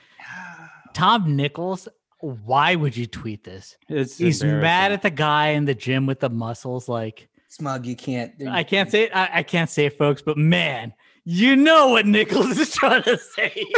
Tom 0.94 1.36
Nichols, 1.36 1.88
why 2.18 2.74
would 2.74 2.96
you 2.96 3.06
tweet 3.06 3.44
this? 3.44 3.76
It's 3.88 4.18
He's 4.18 4.42
mad 4.42 4.92
at 4.92 5.02
the 5.02 5.10
guy 5.10 5.48
in 5.48 5.64
the 5.64 5.74
gym 5.74 6.06
with 6.06 6.20
the 6.20 6.30
muscles. 6.30 6.88
Like 6.88 7.28
Smug, 7.48 7.86
you 7.86 7.96
can't. 7.96 8.32
I 8.48 8.64
can't 8.64 8.90
say 8.90 9.04
it. 9.04 9.16
I, 9.16 9.30
I 9.32 9.42
can't 9.42 9.70
say 9.70 9.86
it, 9.86 9.96
folks, 9.96 10.22
but 10.22 10.36
man, 10.36 10.92
you 11.24 11.56
know 11.56 11.88
what 11.88 12.06
Nichols 12.06 12.58
is 12.58 12.72
trying 12.72 13.02
to 13.04 13.16
say. 13.16 13.64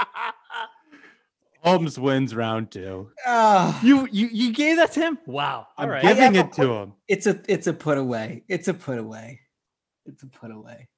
Holmes 1.62 1.98
wins 1.98 2.34
round 2.34 2.70
two. 2.70 3.10
Ah. 3.26 3.78
you 3.82 4.08
you 4.10 4.28
you 4.32 4.52
gave 4.52 4.76
that 4.76 4.92
to 4.92 5.00
him? 5.00 5.18
Wow. 5.26 5.66
All 5.76 5.84
I'm 5.84 5.90
right. 5.90 6.02
giving 6.02 6.34
it 6.34 6.46
a 6.46 6.62
to 6.62 6.72
him. 6.72 6.92
It's 7.06 7.26
a 7.26 7.40
it's 7.48 7.66
a 7.66 7.72
put 7.72 7.98
away. 7.98 8.44
It's 8.48 8.68
a 8.68 8.74
put 8.74 8.98
away. 8.98 9.40
It's 10.06 10.22
a 10.22 10.26
put 10.26 10.50
away. 10.50 10.88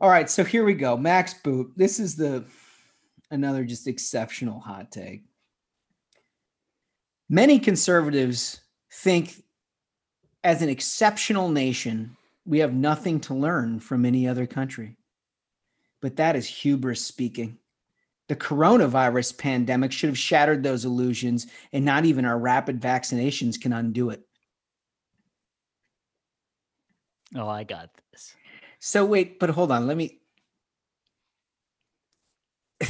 All 0.00 0.10
right, 0.10 0.28
so 0.28 0.44
here 0.44 0.64
we 0.64 0.74
go. 0.74 0.96
Max 0.96 1.34
Boot. 1.34 1.72
This 1.74 1.98
is 1.98 2.16
the 2.16 2.44
another 3.30 3.64
just 3.64 3.86
exceptional 3.86 4.60
hot 4.60 4.92
take. 4.92 5.24
Many 7.30 7.58
conservatives 7.58 8.60
think 8.92 9.42
as 10.44 10.62
an 10.62 10.68
exceptional 10.68 11.48
nation, 11.48 12.16
we 12.46 12.58
have 12.60 12.74
nothing 12.74 13.20
to 13.20 13.34
learn 13.34 13.80
from 13.80 14.04
any 14.04 14.28
other 14.28 14.46
country. 14.46 14.96
But 16.00 16.16
that 16.16 16.36
is 16.36 16.46
hubris 16.46 17.04
speaking. 17.04 17.58
The 18.28 18.36
coronavirus 18.36 19.38
pandemic 19.38 19.90
should 19.90 20.10
have 20.10 20.18
shattered 20.18 20.62
those 20.62 20.84
illusions, 20.84 21.46
and 21.72 21.84
not 21.84 22.04
even 22.04 22.24
our 22.26 22.38
rapid 22.38 22.80
vaccinations 22.80 23.60
can 23.60 23.72
undo 23.72 24.10
it. 24.10 24.22
Oh, 27.34 27.48
I 27.48 27.64
got 27.64 27.90
this. 28.12 28.34
So 28.80 29.04
wait, 29.04 29.38
but 29.38 29.50
hold 29.50 29.72
on. 29.72 29.86
Let 29.86 29.96
me. 29.96 30.20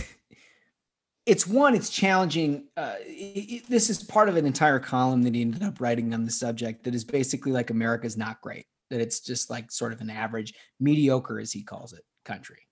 it's 1.27 1.47
one. 1.47 1.75
It's 1.75 1.91
challenging. 1.91 2.69
Uh, 2.77 2.97
it- 3.01 3.51
it- 3.63 3.69
this 3.69 3.91
is 3.91 4.03
part 4.03 4.29
of 4.29 4.37
an 4.37 4.47
entire 4.47 4.79
column 4.81 5.23
that 5.23 5.35
he 5.35 5.41
ended 5.41 5.63
up 5.63 5.81
writing 5.81 6.13
on 6.15 6.25
the 6.25 6.31
subject. 6.31 6.85
That 6.85 6.95
is 6.95 7.05
basically 7.05 7.53
like 7.53 7.71
America's 7.71 8.17
not 8.17 8.41
great. 8.41 8.67
That 8.91 9.01
it's 9.01 9.21
just 9.21 9.51
like 9.51 9.71
sort 9.71 9.93
of 9.93 10.01
an 10.01 10.11
average, 10.11 10.55
mediocre, 10.81 11.39
as 11.39 11.53
he 11.53 11.63
calls 11.63 11.93
it, 11.93 12.05
country, 12.25 12.63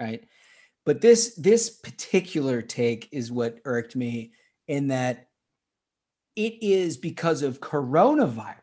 right? 0.00 0.24
But 0.86 1.00
this 1.00 1.34
this 1.36 1.70
particular 1.70 2.62
take 2.62 3.08
is 3.12 3.30
what 3.30 3.58
irked 3.64 3.96
me 3.96 4.32
in 4.66 4.88
that 4.88 5.28
it 6.36 6.62
is 6.62 6.96
because 6.96 7.42
of 7.42 7.60
coronavirus 7.60 8.56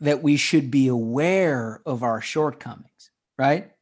that 0.00 0.22
we 0.22 0.36
should 0.36 0.70
be 0.70 0.88
aware 0.88 1.80
of 1.86 2.02
our 2.02 2.20
shortcomings, 2.20 3.10
right? 3.38 3.72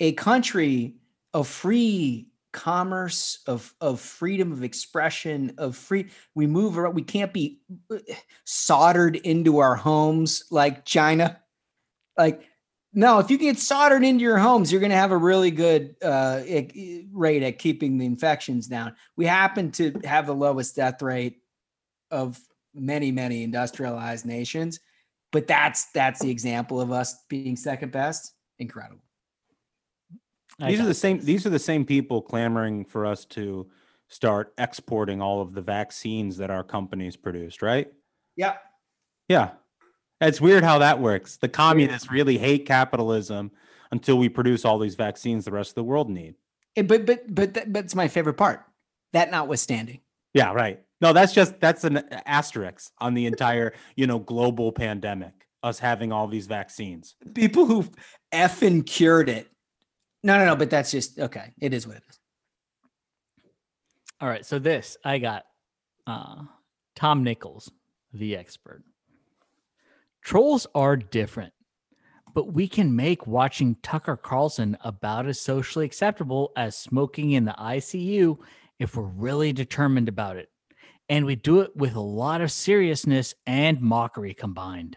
A 0.00 0.12
country 0.12 0.96
of 1.32 1.46
free 1.46 2.28
commerce, 2.52 3.40
of, 3.46 3.74
of 3.80 4.00
freedom 4.00 4.50
of 4.50 4.64
expression, 4.64 5.54
of 5.58 5.76
free, 5.76 6.08
we 6.34 6.46
move 6.46 6.78
around, 6.78 6.94
we 6.94 7.02
can't 7.02 7.32
be 7.32 7.60
uh, 7.92 7.98
soldered 8.44 9.16
into 9.16 9.58
our 9.58 9.76
homes 9.76 10.44
like 10.50 10.84
China. 10.84 11.38
Like, 12.16 12.42
no, 12.96 13.20
if 13.20 13.30
you 13.30 13.38
get 13.38 13.58
soldered 13.58 14.02
into 14.02 14.22
your 14.22 14.38
homes, 14.38 14.72
you're 14.72 14.80
going 14.80 14.90
to 14.90 14.96
have 14.96 15.12
a 15.12 15.16
really 15.16 15.52
good 15.52 15.94
uh, 16.02 16.40
rate 17.12 17.44
at 17.44 17.60
keeping 17.60 17.98
the 17.98 18.06
infections 18.06 18.66
down. 18.66 18.96
We 19.14 19.26
happen 19.26 19.70
to 19.72 19.92
have 20.04 20.26
the 20.26 20.34
lowest 20.34 20.74
death 20.74 21.00
rate 21.00 21.38
of 22.10 22.40
many, 22.74 23.12
many 23.12 23.44
industrialized 23.44 24.26
nations 24.26 24.80
but 25.36 25.46
that's 25.46 25.90
that's 25.92 26.20
the 26.20 26.30
example 26.30 26.80
of 26.80 26.90
us 26.90 27.24
being 27.28 27.56
second 27.56 27.92
best. 27.92 28.32
Incredible. 28.58 29.02
I 30.58 30.70
These 30.70 30.80
are 30.80 30.86
the 30.86 30.94
same. 30.94 31.20
These 31.20 31.44
are 31.44 31.50
the 31.50 31.58
same 31.58 31.84
people 31.84 32.22
clamoring 32.22 32.86
for 32.86 33.04
us 33.04 33.26
to 33.26 33.68
start 34.08 34.54
exporting 34.56 35.20
all 35.20 35.42
of 35.42 35.52
the 35.52 35.60
vaccines 35.60 36.38
that 36.38 36.50
our 36.50 36.64
companies 36.64 37.16
produced. 37.16 37.60
Right? 37.60 37.92
Yeah. 38.36 38.54
Yeah. 39.28 39.50
It's 40.20 40.40
weird 40.40 40.64
how 40.64 40.78
that 40.78 41.00
works. 41.00 41.36
The 41.36 41.48
communists 41.48 42.10
really 42.10 42.38
hate 42.38 42.66
capitalism 42.66 43.50
until 43.90 44.18
we 44.18 44.28
produce 44.28 44.64
all 44.64 44.78
these 44.78 44.94
vaccines 44.94 45.44
the 45.44 45.52
rest 45.52 45.70
of 45.70 45.74
the 45.76 45.84
world 45.84 46.08
need. 46.08 46.34
Eh, 46.76 46.82
But 46.82 47.06
but 47.06 47.34
but 47.34 47.54
that, 47.54 47.72
that's 47.72 47.94
my 47.94 48.08
favorite 48.08 48.34
part. 48.34 48.64
That 49.12 49.30
notwithstanding. 49.30 50.00
Yeah, 50.32 50.52
right. 50.52 50.82
No, 51.00 51.12
that's 51.12 51.32
just 51.32 51.60
that's 51.60 51.84
an 51.84 51.98
asterisk 52.26 52.90
on 52.98 53.14
the 53.14 53.26
entire, 53.26 53.74
you 53.94 54.06
know, 54.06 54.18
global 54.18 54.72
pandemic. 54.72 55.32
Us 55.62 55.78
having 55.78 56.12
all 56.12 56.28
these 56.28 56.46
vaccines. 56.46 57.16
People 57.34 57.66
who 57.66 57.86
effing 58.32 58.86
cured 58.86 59.28
it. 59.28 59.48
No, 60.22 60.38
no, 60.38 60.44
no. 60.46 60.56
But 60.56 60.70
that's 60.70 60.90
just 60.90 61.18
okay. 61.18 61.52
It 61.60 61.74
is 61.74 61.86
what 61.86 61.96
it 61.96 62.02
is. 62.08 62.18
All 64.20 64.28
right, 64.28 64.46
so 64.46 64.58
this 64.58 64.96
I 65.04 65.18
got 65.18 65.44
uh 66.06 66.42
Tom 66.94 67.24
Nichols, 67.24 67.70
the 68.12 68.36
expert. 68.36 68.82
Trolls 70.26 70.66
are 70.74 70.96
different, 70.96 71.52
but 72.34 72.52
we 72.52 72.66
can 72.66 72.96
make 72.96 73.28
watching 73.28 73.76
Tucker 73.80 74.16
Carlson 74.16 74.76
about 74.80 75.28
as 75.28 75.40
socially 75.40 75.84
acceptable 75.86 76.50
as 76.56 76.76
smoking 76.76 77.30
in 77.30 77.44
the 77.44 77.54
ICU 77.56 78.36
if 78.80 78.96
we're 78.96 79.04
really 79.04 79.52
determined 79.52 80.08
about 80.08 80.36
it. 80.36 80.48
And 81.08 81.26
we 81.26 81.36
do 81.36 81.60
it 81.60 81.76
with 81.76 81.94
a 81.94 82.00
lot 82.00 82.40
of 82.40 82.50
seriousness 82.50 83.36
and 83.46 83.80
mockery 83.80 84.34
combined. 84.34 84.96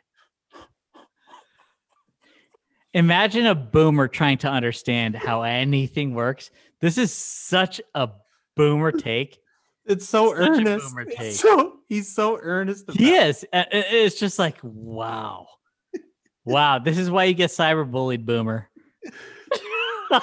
Imagine 2.95 3.45
a 3.45 3.53
boomer 3.53 4.07
trying 4.07 4.39
to 4.39 4.47
understand 4.49 5.15
how 5.15 5.43
anything 5.43 6.15
works. 6.15 6.49
This 6.81 6.97
is 6.97 7.13
such 7.13 7.79
a 7.93 8.09
boomer 8.55 8.91
take. 8.91 9.37
It's 9.85 10.09
so 10.09 10.29
Such 10.29 10.39
a 10.39 10.41
earnest. 10.41 11.39
So 11.39 11.78
he's 11.89 12.13
so 12.15 12.39
earnest. 12.41 12.89
He 12.91 13.09
about 13.09 13.17
it. 13.25 13.27
is. 13.29 13.43
It- 13.51 13.67
It's 13.71 14.19
just 14.19 14.39
like, 14.39 14.57
wow. 14.63 15.47
Wow. 16.45 16.79
This 16.79 16.97
is 16.97 17.11
why 17.11 17.25
you 17.25 17.33
get 17.33 17.49
cyberbullied, 17.51 18.25
boomer. 18.25 18.69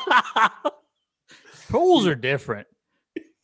Trolls 1.68 2.06
are 2.06 2.14
different. 2.14 2.66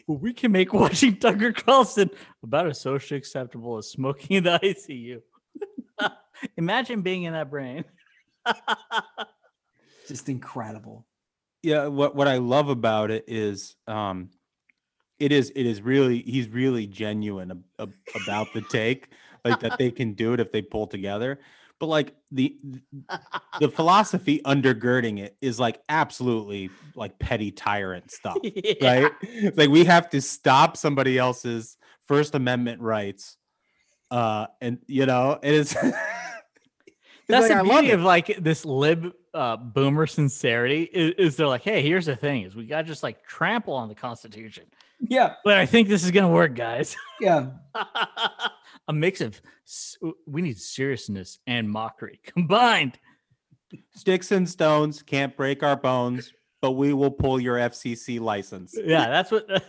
We 0.08 0.32
can 0.32 0.50
make 0.52 0.72
watching 0.72 1.16
Tucker 1.16 1.52
Carlson 1.52 2.10
about 2.42 2.66
as 2.66 2.80
socially 2.80 3.18
acceptable 3.18 3.78
as 3.78 3.90
smoking 3.90 4.38
in 4.38 4.44
the 4.44 4.58
ICU. 4.58 5.20
Imagine 6.56 7.02
being 7.02 7.22
in 7.24 7.34
that 7.34 7.50
brain. 7.50 7.84
Just 10.08 10.28
incredible. 10.28 11.06
yeah 11.62 11.86
what 11.86 12.16
what 12.16 12.26
i 12.26 12.38
love 12.38 12.68
about 12.68 13.12
it 13.12 13.24
is 13.28 13.76
um 13.86 14.30
it 15.22 15.30
is 15.30 15.52
it 15.54 15.66
is 15.66 15.80
really 15.80 16.20
he's 16.22 16.48
really 16.48 16.86
genuine 16.86 17.50
ab- 17.52 17.64
ab- 17.78 17.94
about 18.24 18.52
the 18.52 18.60
take 18.60 19.08
like 19.44 19.60
that 19.60 19.78
they 19.78 19.90
can 19.90 20.14
do 20.14 20.32
it 20.32 20.40
if 20.40 20.50
they 20.50 20.60
pull 20.62 20.86
together 20.88 21.38
but 21.78 21.86
like 21.86 22.14
the 22.32 22.56
the 23.60 23.68
philosophy 23.68 24.40
undergirding 24.44 25.20
it 25.20 25.36
is 25.40 25.60
like 25.60 25.80
absolutely 25.88 26.70
like 26.96 27.18
petty 27.20 27.52
tyrant 27.52 28.10
stuff 28.18 28.36
Yeah. 28.42 28.74
right 29.02 29.12
It's 29.22 29.56
like 29.56 29.70
we 29.70 29.84
have 29.84 30.10
to 30.10 30.20
stop 30.20 30.76
somebody 30.76 31.18
else's 31.18 31.76
first 32.06 32.34
amendment 32.34 32.80
rights 32.80 33.36
uh 34.10 34.46
and 34.60 34.78
you 34.88 35.06
know 35.06 35.38
it 35.42 35.54
is 35.62 35.72
That's 37.28 37.48
like, 37.48 37.58
the 37.58 37.64
beauty 37.64 37.90
of 37.92 38.02
like 38.02 38.36
this 38.38 38.64
lib 38.64 39.12
uh, 39.32 39.56
boomer 39.56 40.06
sincerity 40.06 40.82
is, 40.82 41.14
is 41.16 41.36
they're 41.36 41.46
like, 41.46 41.62
hey, 41.62 41.80
here's 41.80 42.04
the 42.04 42.16
thing: 42.16 42.42
is 42.42 42.54
we 42.54 42.66
got 42.66 42.82
to 42.82 42.84
just 42.88 43.02
like 43.02 43.24
trample 43.26 43.72
on 43.74 43.88
the 43.88 43.94
Constitution. 43.94 44.64
Yeah. 45.08 45.34
But 45.44 45.58
I 45.58 45.66
think 45.66 45.88
this 45.88 46.04
is 46.04 46.10
gonna 46.10 46.28
work, 46.28 46.54
guys. 46.54 46.96
Yeah. 47.20 47.50
a 48.88 48.92
mix 48.92 49.20
of 49.20 49.40
we 50.26 50.42
need 50.42 50.58
seriousness 50.58 51.38
and 51.46 51.68
mockery 51.68 52.20
combined. 52.26 52.98
Sticks 53.94 54.30
and 54.32 54.48
stones 54.48 55.02
can't 55.02 55.36
break 55.36 55.62
our 55.62 55.76
bones, 55.76 56.32
but 56.60 56.72
we 56.72 56.92
will 56.92 57.10
pull 57.10 57.40
your 57.40 57.56
FCC 57.56 58.20
license. 58.20 58.74
Yeah, 58.76 59.08
that's 59.08 59.30
what. 59.30 59.46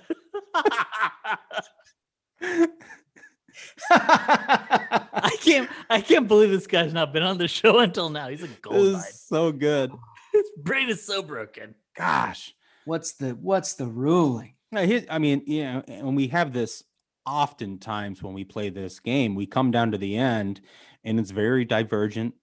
I 3.90 5.38
can't. 5.42 5.70
I 5.90 6.02
can't 6.02 6.28
believe 6.28 6.50
this 6.50 6.68
guy's 6.68 6.94
not 6.94 7.14
been 7.14 7.24
on 7.24 7.38
the 7.38 7.48
show 7.48 7.80
until 7.80 8.10
now. 8.10 8.28
He's 8.28 8.44
a 8.44 8.48
gold 8.62 8.76
This 8.76 9.08
is 9.08 9.22
so 9.22 9.54
good. 9.54 9.92
His 10.34 10.52
brain 10.58 10.90
is 10.90 11.06
so 11.06 11.22
broken. 11.22 11.76
Gosh. 11.96 12.54
What's 12.86 13.14
the 13.14 13.32
what's 13.32 13.76
the 13.76 13.88
ruling? 13.88 14.56
Now, 14.74 14.82
here, 14.82 15.06
I 15.08 15.20
mean, 15.20 15.44
you 15.46 15.64
know, 15.64 15.84
and 15.88 16.16
we 16.16 16.28
have 16.30 16.52
this 16.52 16.84
oftentimes 17.28 18.24
when 18.24 18.34
we 18.34 18.44
play 18.44 18.70
this 18.70 19.00
game, 19.00 19.36
we 19.36 19.46
come 19.46 19.70
down 19.70 19.92
to 19.92 20.00
the 20.00 20.18
end 20.18 20.62
and 21.04 21.20
it's 21.20 21.30
very 21.30 21.64
divergent 21.64 22.34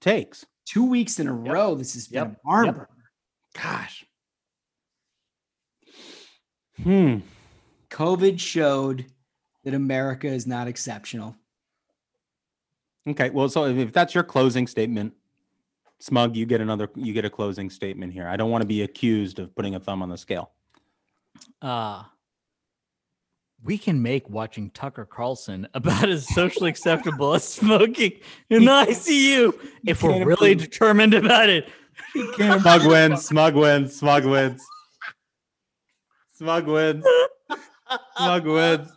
takes. 0.00 0.46
Two 0.64 0.84
weeks 0.84 1.18
in 1.18 1.26
a 1.26 1.32
row, 1.32 1.74
this 1.74 1.94
has 1.94 2.06
been 2.06 2.22
Yep. 2.22 2.32
a 2.32 2.36
barn 2.44 2.66
Yep. 2.66 2.90
Gosh. 3.60 4.04
Hmm. 6.82 7.18
COVID 7.90 8.38
showed 8.38 9.06
that 9.64 9.74
America 9.74 10.28
is 10.28 10.46
not 10.46 10.68
exceptional. 10.68 11.34
Okay. 13.06 13.30
Well, 13.30 13.48
so 13.48 13.66
if 13.66 13.92
that's 13.92 14.14
your 14.14 14.24
closing 14.24 14.66
statement, 14.68 15.14
Smug, 15.98 16.36
you 16.36 16.46
get 16.46 16.60
another, 16.60 16.88
you 16.94 17.12
get 17.12 17.24
a 17.24 17.30
closing 17.30 17.68
statement 17.68 18.12
here. 18.12 18.28
I 18.28 18.36
don't 18.36 18.50
want 18.50 18.62
to 18.62 18.66
be 18.68 18.82
accused 18.82 19.38
of 19.38 19.54
putting 19.56 19.74
a 19.74 19.80
thumb 19.80 20.02
on 20.02 20.08
the 20.08 20.18
scale. 20.18 20.53
Uh 21.62 22.04
we 23.62 23.78
can 23.78 24.02
make 24.02 24.28
watching 24.28 24.68
Tucker 24.70 25.06
Carlson 25.06 25.66
about 25.74 26.08
as 26.08 26.28
socially 26.34 26.68
acceptable 26.74 27.32
as 27.34 27.44
smoking 27.48 28.12
in 28.50 28.64
the 28.66 28.70
ICU 28.70 29.54
if 29.86 30.02
we're 30.02 30.10
can't 30.12 30.26
really 30.26 30.52
approve. 30.52 30.70
determined 30.70 31.14
about 31.14 31.48
it. 31.48 31.68
Smug 32.36 32.86
wins. 32.86 33.24
Smug 33.24 33.54
wins. 33.54 33.96
Smug 33.96 34.24
wins. 34.26 34.62
Smug 36.36 36.66
wins. 36.66 37.04
Smug 38.18 38.44
wins. 38.46 38.88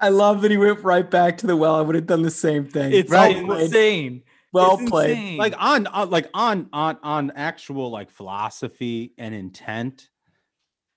I 0.00 0.08
love 0.08 0.42
that 0.42 0.50
he 0.50 0.56
went 0.56 0.82
right 0.82 1.08
back 1.08 1.38
to 1.38 1.46
the 1.46 1.56
well. 1.56 1.76
I 1.76 1.80
would 1.82 1.94
have 1.94 2.06
done 2.06 2.22
the 2.22 2.30
same 2.30 2.66
thing. 2.66 2.92
It's 2.92 3.10
well 3.10 3.44
played. 3.44 3.64
insane. 3.66 4.22
Well 4.52 4.78
It's 4.80 4.90
played. 4.90 5.10
insane. 5.10 5.36
like 5.38 5.54
on, 5.58 5.86
on 5.86 6.10
like 6.10 6.28
on 6.34 6.68
on 6.72 6.98
on 7.02 7.30
actual 7.36 7.90
like 7.90 8.10
philosophy 8.10 9.12
and 9.18 9.34
intent 9.34 10.08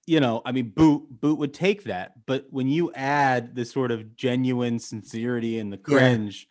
you 0.07 0.19
know 0.19 0.41
i 0.45 0.51
mean 0.51 0.69
boot 0.69 1.03
boot 1.21 1.37
would 1.39 1.53
take 1.53 1.83
that 1.85 2.13
but 2.25 2.45
when 2.51 2.67
you 2.67 2.91
add 2.93 3.55
the 3.55 3.65
sort 3.65 3.91
of 3.91 4.15
genuine 4.15 4.77
sincerity 4.79 5.57
and 5.59 5.71
the 5.73 5.77
Yeah. 5.87 5.97
cringe 5.97 6.47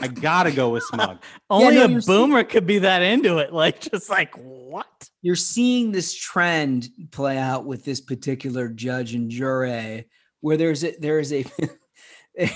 i 0.00 0.06
gotta 0.08 0.50
go 0.52 0.70
with 0.70 0.82
smug 0.84 1.22
Only 1.50 1.74
no, 1.76 1.84
a 1.84 1.88
you're 1.88 2.00
seeing- 2.00 2.18
boomer 2.18 2.44
could 2.44 2.66
be 2.66 2.78
that 2.80 3.02
into 3.02 3.38
it. 3.38 3.52
Like, 3.52 3.80
just 3.80 4.08
like 4.08 4.34
what? 4.36 5.08
You're 5.22 5.36
seeing 5.36 5.92
this 5.92 6.14
trend 6.14 6.88
play 7.10 7.36
out 7.38 7.64
with 7.66 7.84
this 7.84 8.00
particular 8.00 8.68
judge 8.68 9.14
and 9.14 9.30
jury, 9.30 10.06
where 10.40 10.56
there's 10.56 10.84
a 10.84 10.94
there 10.98 11.18
is 11.18 11.32
a 11.32 11.44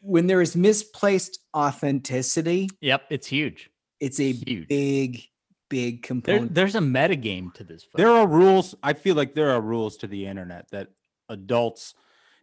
when 0.00 0.26
there 0.26 0.40
is 0.40 0.56
misplaced 0.56 1.38
authenticity, 1.54 2.68
Yep, 2.80 3.02
it's 3.10 3.26
huge. 3.26 3.70
it's 4.00 4.20
a 4.20 4.32
Huge. 4.32 4.68
big, 4.68 5.22
big 5.68 6.02
There, 6.02 6.06
component. 6.08 6.54
there's 6.54 6.74
a 6.74 6.80
metagame 6.80 7.52
to 7.54 7.64
this. 7.64 7.86
there 7.94 8.10
are 8.10 8.26
rules 8.26 8.74
i 8.82 8.92
feel 8.92 9.14
like 9.16 9.34
there 9.34 9.50
are 9.50 9.60
rules 9.60 9.96
to 9.98 10.06
the 10.06 10.26
internet 10.26 10.70
that 10.70 10.88
adults 11.28 11.94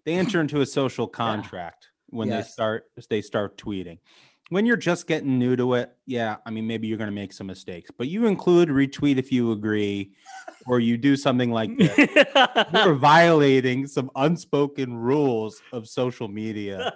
they 0.06 0.16
enter 0.16 0.42
into 0.42 0.62
a 0.62 0.66
social 0.66 1.08
contract 1.24 1.90
when 2.10 2.30
they 2.30 2.42
start 2.44 2.86
they 3.10 3.22
start 3.22 3.58
tweeting. 3.58 4.00
When 4.50 4.66
you're 4.68 4.78
just 4.78 5.08
getting 5.08 5.40
new 5.40 5.56
to 5.56 5.74
it 5.76 5.96
yeah 6.06 6.36
i 6.46 6.52
mean 6.52 6.68
maybe 6.68 6.86
you're 6.88 6.98
going 6.98 7.10
to 7.10 7.16
make 7.16 7.32
some 7.34 7.48
mistakes 7.48 7.90
but 7.98 8.08
you 8.10 8.28
include 8.28 8.70
retweet 8.70 9.18
if 9.18 9.32
you 9.32 9.52
agree 9.54 10.12
or 10.68 10.80
you 10.80 10.96
do 10.98 11.16
something 11.16 11.50
like 11.52 11.76
this. 11.78 11.98
You're 12.74 12.94
violating 12.94 13.88
some 13.88 14.12
unspoken 14.16 14.96
rules 14.96 15.62
of 15.72 15.88
social 15.90 16.28
media. 16.28 16.94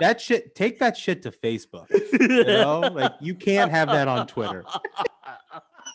That 0.00 0.20
shit 0.20 0.54
take 0.54 0.78
that 0.78 0.96
shit 0.96 1.22
to 1.24 1.30
facebook 1.32 1.86
you 1.90 2.44
know? 2.44 2.80
Like 2.80 3.12
you 3.20 3.34
can't 3.34 3.70
have 3.72 3.88
that 3.88 4.06
on 4.08 4.26
twitter 4.28 4.64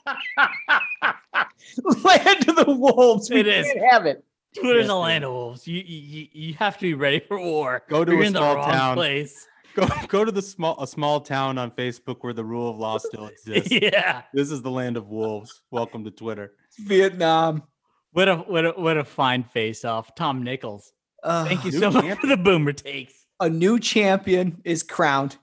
Land 2.03 2.49
of 2.49 2.55
the 2.55 2.65
wolves. 2.67 3.29
We 3.29 3.39
It 3.41 3.47
is. 3.47 3.65
can't 3.67 3.91
have 3.91 4.05
it. 4.05 4.23
Twitter's 4.55 4.81
Yes, 4.83 4.85
a 4.85 4.87
dude. 4.89 4.97
land 4.97 5.23
of 5.23 5.31
wolves. 5.31 5.67
You, 5.67 5.81
you 5.85 5.97
you- 5.99 6.27
you 6.31 6.53
have 6.55 6.75
to 6.77 6.81
be 6.81 6.93
ready 6.93 7.19
for 7.19 7.39
war. 7.39 7.83
Go 7.89 8.05
to 8.05 8.11
You're 8.11 8.23
a 8.23 8.25
in 8.27 8.33
the 8.33 8.39
small 8.39 8.55
wrong 8.55 8.71
town. 8.71 8.95
place. 8.95 9.47
go 9.75 9.87
go 10.07 10.23
to 10.23 10.31
the 10.31 10.41
small 10.41 10.79
a 10.79 10.85
small 10.85 11.19
town 11.19 11.57
on 11.57 11.71
facebook 11.71 12.17
where 12.21 12.31
the 12.33 12.43
rule 12.45 12.69
of 12.69 12.77
law 12.77 12.99
still 12.99 13.25
exists 13.33 13.71
yeah. 13.71 14.21
this 14.31 14.51
is 14.51 14.61
the 14.61 14.69
land 14.69 14.97
of 14.97 15.09
wolves 15.09 15.63
welcome 15.71 16.03
to 16.03 16.11
twitter 16.11 16.53
Vietnam. 16.77 17.63
What 18.11 18.27
a 18.29 18.35
what 18.35 18.65
a 18.67 18.69
what 18.73 18.97
a 18.97 19.03
fine 19.03 19.43
face 19.43 19.83
off. 19.83 20.13
Tom 20.13 20.43
Nichols. 20.43 20.93
Thank 21.25 21.65
you 21.65 21.71
new 21.71 21.79
so 21.79 21.89
much 21.89 22.19
for 22.19 22.27
the 22.27 22.37
boomer 22.37 22.73
takes. 22.73 23.13
A 23.39 23.49
new 23.49 23.79
champion 23.79 24.61
is 24.63 24.83
crowned. 24.83 25.37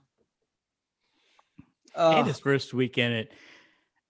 and 1.96 2.26
his 2.28 2.38
first 2.38 2.72
week 2.72 2.98
in 2.98 3.10
it. 3.10 3.32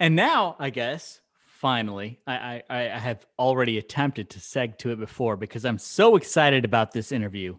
And 0.00 0.16
now, 0.16 0.56
I 0.58 0.70
guess, 0.70 1.20
finally, 1.44 2.18
I, 2.26 2.62
I, 2.70 2.78
I 2.78 2.98
have 2.98 3.26
already 3.38 3.76
attempted 3.76 4.30
to 4.30 4.38
seg 4.38 4.78
to 4.78 4.92
it 4.92 4.98
before 4.98 5.36
because 5.36 5.66
I'm 5.66 5.76
so 5.76 6.16
excited 6.16 6.64
about 6.64 6.92
this 6.92 7.12
interview. 7.12 7.56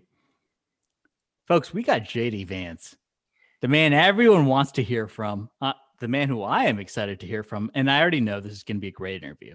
Folks, 1.47 1.71
we 1.71 1.83
got 1.83 2.01
JD 2.01 2.47
Vance, 2.47 2.95
the 3.61 3.67
man 3.67 3.93
everyone 3.93 4.47
wants 4.47 4.71
to 4.73 4.83
hear 4.83 5.07
from, 5.07 5.51
uh, 5.61 5.73
the 5.99 6.07
man 6.07 6.29
who 6.29 6.41
I 6.41 6.63
am 6.63 6.79
excited 6.79 7.19
to 7.19 7.27
hear 7.27 7.43
from. 7.43 7.69
And 7.75 7.91
I 7.91 8.01
already 8.01 8.21
know 8.21 8.39
this 8.39 8.53
is 8.53 8.63
going 8.63 8.77
to 8.77 8.81
be 8.81 8.87
a 8.87 8.91
great 8.91 9.21
interview. 9.21 9.53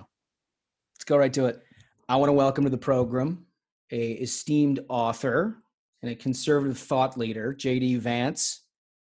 Let's 0.94 1.04
go 1.04 1.16
right 1.16 1.32
to 1.32 1.46
it. 1.46 1.60
I 2.08 2.14
want 2.14 2.28
to 2.28 2.34
welcome 2.34 2.62
to 2.64 2.70
the 2.70 2.78
program 2.78 3.44
a 3.90 4.12
esteemed 4.12 4.80
author 4.88 5.56
and 6.02 6.10
a 6.10 6.14
conservative 6.14 6.78
thought 6.78 7.18
leader, 7.18 7.52
JD 7.52 7.98
Vance. 7.98 8.60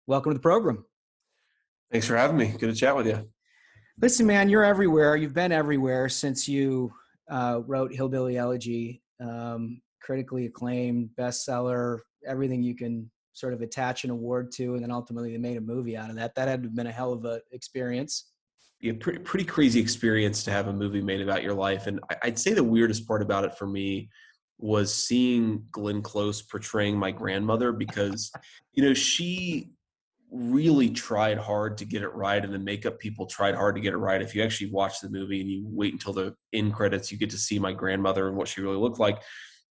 Welcome 0.07 0.33
to 0.33 0.35
the 0.35 0.43
program. 0.43 0.87
Thanks 1.93 2.07
for 2.07 2.17
having 2.17 2.39
me. 2.39 2.55
Good 2.59 2.69
to 2.69 2.75
chat 2.75 2.97
with 2.97 3.07
you. 3.07 3.29
Listen, 4.03 4.27
man, 4.27 4.51
you're 4.51 4.65
everywhere. 4.65 5.17
You've 5.17 5.33
been 5.33 5.53
everywhere 5.53 6.11
since 6.11 6.47
you 6.47 6.93
uh, 7.31 7.61
wrote 7.67 7.95
Hillbilly 7.95 8.37
Elegy, 8.37 9.03
um, 9.21 9.81
critically 10.03 10.45
acclaimed, 10.45 11.09
bestseller, 11.19 12.01
everything 12.27 12.63
you 12.63 12.75
can 12.75 13.11
sort 13.33 13.55
of 13.55 13.63
attach 13.63 14.05
an 14.05 14.11
award 14.11 14.53
to, 14.53 14.75
and 14.75 14.83
then 14.83 14.91
ultimately 14.91 15.33
they 15.33 15.39
made 15.39 15.57
a 15.57 15.63
movie 15.63 15.97
out 15.97 16.11
of 16.11 16.17
that. 16.17 16.35
That 16.35 16.47
had 16.47 16.75
been 16.75 16.87
a 16.87 16.93
hell 16.93 17.13
of 17.13 17.25
a 17.25 17.41
experience. 17.53 18.33
Yeah, 18.83 18.93
pretty, 19.01 19.21
pretty 19.21 19.47
crazy 19.47 19.81
experience 19.81 20.45
to 20.45 20.51
have 20.51 20.69
a 20.69 20.73
movie 20.73 21.01
made 21.01 21.23
about 21.23 21.43
your 21.43 21.55
life. 21.55 21.87
And 21.87 21.99
I'd 22.23 22.39
say 22.39 22.53
the 22.53 22.63
weirdest 22.63 23.09
part 23.09 23.23
about 23.23 23.45
it 23.45 23.57
for 23.57 23.67
me 23.67 24.11
was 24.59 24.93
seeing 24.93 25.65
Glenn 25.71 26.03
Close 26.03 26.43
portraying 26.43 26.99
my 26.99 27.11
grandmother 27.11 27.73
because, 27.73 28.31
you 28.75 28.83
know, 28.83 28.93
she 28.93 29.71
really 30.31 30.91
tried 30.91 31.39
hard 31.39 31.79
to 31.79 31.85
get 31.85 32.03
it 32.03 32.15
right 32.15 32.45
and 32.45 32.53
the 32.53 32.59
makeup 32.59 32.99
people 32.99 33.27
tried 33.27 33.55
hard 33.55 33.75
to 33.77 33.81
get 33.81 33.95
it 33.95 33.99
right. 33.99 34.21
If 34.21 34.35
you 34.35 34.43
actually 34.43 34.71
watch 34.71 35.01
the 35.01 35.09
movie 35.09 35.41
and 35.41 35.51
you 35.51 35.65
wait 35.67 35.93
until 35.93 36.13
the 36.13 36.35
end 36.53 36.75
credits 36.75 37.13
you 37.13 37.19
get 37.19 37.31
to 37.31 37.39
see 37.39 37.59
my 37.59 37.73
grandmother 37.73 38.29
and 38.29 38.37
what 38.37 38.49
she 38.49 38.61
really 38.61 38.77
looked 38.77 38.99
like. 38.99 39.23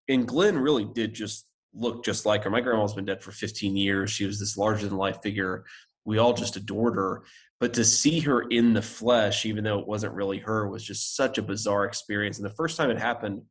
And 0.07 0.27
glenn 0.27 0.57
really 0.57 0.85
did 0.85 1.13
just 1.13 1.47
look 1.73 2.05
just 2.05 2.25
like 2.25 2.43
her. 2.43 2.49
My 2.49 2.61
grandma's 2.61 2.93
been 2.93 3.05
dead 3.05 3.21
for 3.21 3.31
15 3.31 3.75
years. 3.75 4.11
She 4.11 4.25
was 4.25 4.39
this 4.39 4.57
larger 4.57 4.87
than 4.87 4.97
life 4.97 5.21
figure. 5.21 5.65
We 6.05 6.19
all 6.19 6.33
just 6.33 6.55
adored 6.55 6.95
her. 6.95 7.23
But 7.59 7.73
to 7.73 7.85
see 7.85 8.19
her 8.21 8.41
in 8.43 8.73
the 8.73 8.81
flesh 8.81 9.45
even 9.45 9.63
though 9.63 9.79
it 9.79 9.87
wasn't 9.87 10.13
really 10.13 10.39
her 10.39 10.67
was 10.69 10.83
just 10.83 11.15
such 11.15 11.37
a 11.37 11.43
bizarre 11.43 11.85
experience. 11.85 12.37
And 12.37 12.45
the 12.45 12.55
first 12.55 12.77
time 12.77 12.91
it 12.91 12.99
happened 12.99 13.41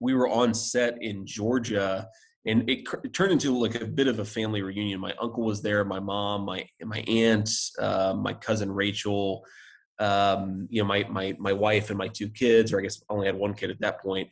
we 0.00 0.14
were 0.14 0.28
on 0.28 0.54
set 0.54 1.02
in 1.02 1.26
georgia 1.26 2.08
and 2.48 2.68
it, 2.68 2.88
it, 3.04 3.12
turned 3.12 3.32
into 3.32 3.56
like 3.56 3.80
a 3.80 3.86
bit 3.86 4.08
of 4.08 4.18
a 4.18 4.24
family 4.24 4.62
reunion. 4.62 4.98
My 5.00 5.14
uncle 5.20 5.44
was 5.44 5.60
there, 5.60 5.84
my 5.84 6.00
mom, 6.00 6.46
my 6.46 6.66
my 6.82 7.00
aunt, 7.00 7.50
uh, 7.78 8.14
my 8.16 8.32
cousin 8.32 8.72
Rachel, 8.72 9.44
um, 9.98 10.66
you 10.70 10.80
know, 10.82 10.88
my 10.88 11.04
my 11.10 11.36
my 11.38 11.52
wife 11.52 11.90
and 11.90 11.98
my 11.98 12.08
two 12.08 12.30
kids, 12.30 12.72
or 12.72 12.78
I 12.78 12.82
guess 12.82 13.02
I 13.08 13.12
only 13.12 13.26
had 13.26 13.36
one 13.36 13.54
kid 13.54 13.70
at 13.70 13.80
that 13.80 14.00
point. 14.00 14.28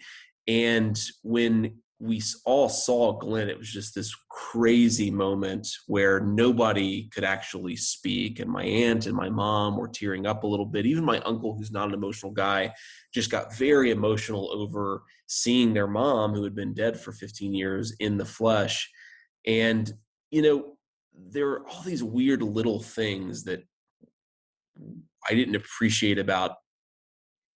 And 0.49 0.99
when 1.23 1.83
we 1.99 2.23
all 2.45 2.69
saw 2.69 3.13
Glenn, 3.13 3.49
it 3.49 3.59
was 3.59 3.71
just 3.71 3.95
this 3.95 4.15
crazy 4.29 5.11
moment 5.11 5.67
where 5.87 6.21
nobody 6.21 7.09
could 7.09 7.25
actually 7.25 7.75
speak. 7.77 8.39
And 8.39 8.51
my 8.51 8.65
aunt 8.65 9.07
and 9.07 9.17
my 9.17 9.31
mom 9.31 9.77
were 9.77 9.89
tearing 9.89 10.27
up 10.27 10.45
a 10.45 10.47
little 10.47 10.67
bit. 10.67 10.85
Even 10.85 11.05
my 11.05 11.21
uncle, 11.21 11.57
who's 11.57 11.71
not 11.71 11.89
an 11.89 11.95
emotional 11.95 12.33
guy, 12.33 12.73
just 13.15 13.31
got 13.31 13.57
very 13.57 13.91
emotional 13.91 14.51
over 14.53 15.05
seeing 15.27 15.73
their 15.73 15.87
mom, 15.87 16.35
who 16.35 16.45
had 16.45 16.55
been 16.55 16.75
dead 16.75 17.01
for 17.01 17.13
15 17.13 17.55
years, 17.55 17.95
in 17.99 18.19
the 18.19 18.27
flesh. 18.27 18.91
And, 19.47 19.91
you 20.31 20.43
know, 20.43 20.77
there 21.15 21.49
are 21.49 21.67
all 21.67 21.83
these 21.83 22.03
weird 22.03 22.43
little 22.43 22.83
things 22.83 23.45
that 23.45 23.65
I 25.29 25.35
didn't 25.35 25.57
appreciate 25.57 26.19
about 26.19 26.57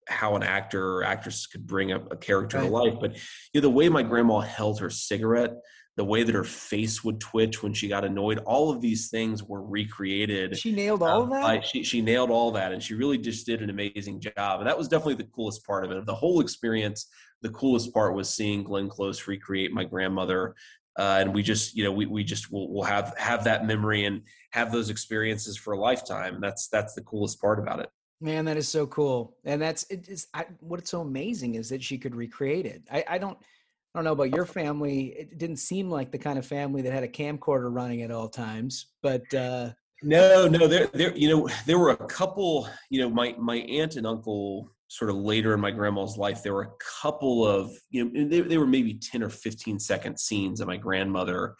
how 0.07 0.35
an 0.35 0.43
actor 0.43 0.97
or 0.97 1.03
actress 1.03 1.45
could 1.47 1.65
bring 1.67 1.91
a, 1.91 1.99
a 2.11 2.17
character 2.17 2.57
Right. 2.57 2.65
to 2.67 2.71
life. 2.71 2.95
But 2.99 3.15
you 3.53 3.59
know, 3.59 3.61
the 3.61 3.69
way 3.69 3.89
my 3.89 4.03
grandma 4.03 4.39
held 4.39 4.79
her 4.79 4.89
cigarette 4.89 5.53
the 5.97 6.05
way 6.05 6.23
that 6.23 6.33
her 6.33 6.43
face 6.45 7.03
would 7.03 7.19
twitch 7.19 7.61
when 7.61 7.73
she 7.73 7.89
got 7.89 8.05
annoyed. 8.05 8.37
All 8.39 8.71
of 8.71 8.79
these 8.79 9.09
things 9.09 9.43
were 9.43 9.61
recreated. 9.61 10.57
She 10.57 10.71
nailed 10.71 11.03
all 11.03 11.17
um, 11.17 11.23
of 11.23 11.29
that. 11.31 11.41
by- 11.41 11.59
she 11.61 11.83
she 11.83 12.01
nailed 12.01 12.31
all 12.31 12.51
that, 12.53 12.71
and 12.71 12.81
she 12.81 12.93
really 12.93 13.17
just 13.17 13.45
did 13.45 13.61
an 13.61 13.69
amazing 13.69 14.21
job. 14.21 14.61
And 14.61 14.67
that 14.67 14.77
was 14.77 14.87
definitely 14.87 15.15
the 15.15 15.29
coolest 15.35 15.65
part 15.65 15.83
of 15.83 15.91
it. 15.91 16.05
The 16.05 16.15
whole 16.15 16.39
experience. 16.39 17.07
The 17.41 17.49
coolest 17.49 17.91
part 17.93 18.15
was 18.15 18.29
seeing 18.29 18.63
Glenn 18.63 18.87
Close 18.87 19.27
recreate 19.27 19.73
my 19.73 19.83
grandmother. 19.83 20.55
Uh, 20.97 21.17
and 21.21 21.33
we 21.33 21.41
just, 21.41 21.75
you 21.75 21.83
know, 21.83 21.91
we, 21.91 22.05
we 22.05 22.23
just 22.23 22.51
will 22.51 22.71
will 22.71 22.83
have 22.83 23.13
have 23.17 23.43
that 23.45 23.65
memory 23.65 24.05
and 24.05 24.21
have 24.51 24.71
those 24.71 24.89
experiences 24.89 25.57
for 25.57 25.73
a 25.73 25.79
lifetime. 25.79 26.35
And 26.35 26.43
that's 26.43 26.67
that's 26.69 26.93
the 26.93 27.01
coolest 27.01 27.41
part 27.41 27.59
about 27.59 27.79
it. 27.79 27.89
Man, 28.21 28.45
that 28.45 28.55
is 28.55 28.69
so 28.69 28.85
cool, 28.87 29.35
and 29.45 29.61
that's 29.61 29.83
it 29.89 30.07
is 30.07 30.27
I, 30.33 30.45
what's 30.59 30.91
so 30.91 31.01
amazing 31.01 31.55
is 31.55 31.69
that 31.69 31.83
she 31.83 31.97
could 31.97 32.15
recreate 32.15 32.67
it. 32.67 32.83
I, 32.91 33.03
I 33.09 33.17
don't, 33.17 33.37
I 33.39 33.97
don't 33.97 34.03
know 34.03 34.11
about 34.11 34.33
your 34.35 34.45
family. 34.45 35.07
It 35.17 35.39
didn't 35.39 35.57
seem 35.57 35.89
like 35.89 36.11
the 36.11 36.19
kind 36.19 36.37
of 36.37 36.45
family 36.45 36.83
that 36.83 36.93
had 36.93 37.03
a 37.03 37.07
camcorder 37.07 37.73
running 37.73 38.03
at 38.03 38.11
all 38.11 38.29
times, 38.29 38.87
but 39.01 39.33
uh, 39.33 39.71
No, 40.03 40.47
no, 40.47 40.67
there, 40.67 40.87
there, 40.93 41.15
you 41.15 41.29
know, 41.29 41.49
there 41.65 41.77
were 41.77 41.91
a 41.91 42.07
couple, 42.07 42.67
you 42.89 43.01
know, 43.01 43.09
my, 43.09 43.35
my 43.37 43.57
aunt 43.57 43.97
and 43.97 44.07
uncle 44.07 44.71
sort 44.87 45.09
of 45.09 45.15
later 45.15 45.53
in 45.53 45.59
my 45.59 45.71
grandma's 45.71 46.17
life, 46.17 46.41
there 46.41 46.53
were 46.53 46.63
a 46.63 47.01
couple 47.01 47.45
of, 47.45 47.71
you 47.91 48.03
know, 48.03 48.27
they, 48.27 48.41
they 48.41 48.57
were 48.57 48.67
maybe 48.67 48.95
10 48.95 49.23
or 49.23 49.29
15 49.29 49.79
second 49.79 50.19
scenes 50.19 50.59
of 50.59 50.67
my 50.67 50.75
grandmother 50.75 51.55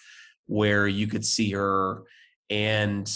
where 0.47 0.87
you 0.87 1.07
could 1.07 1.23
see 1.23 1.51
her 1.51 2.03
and, 2.49 3.09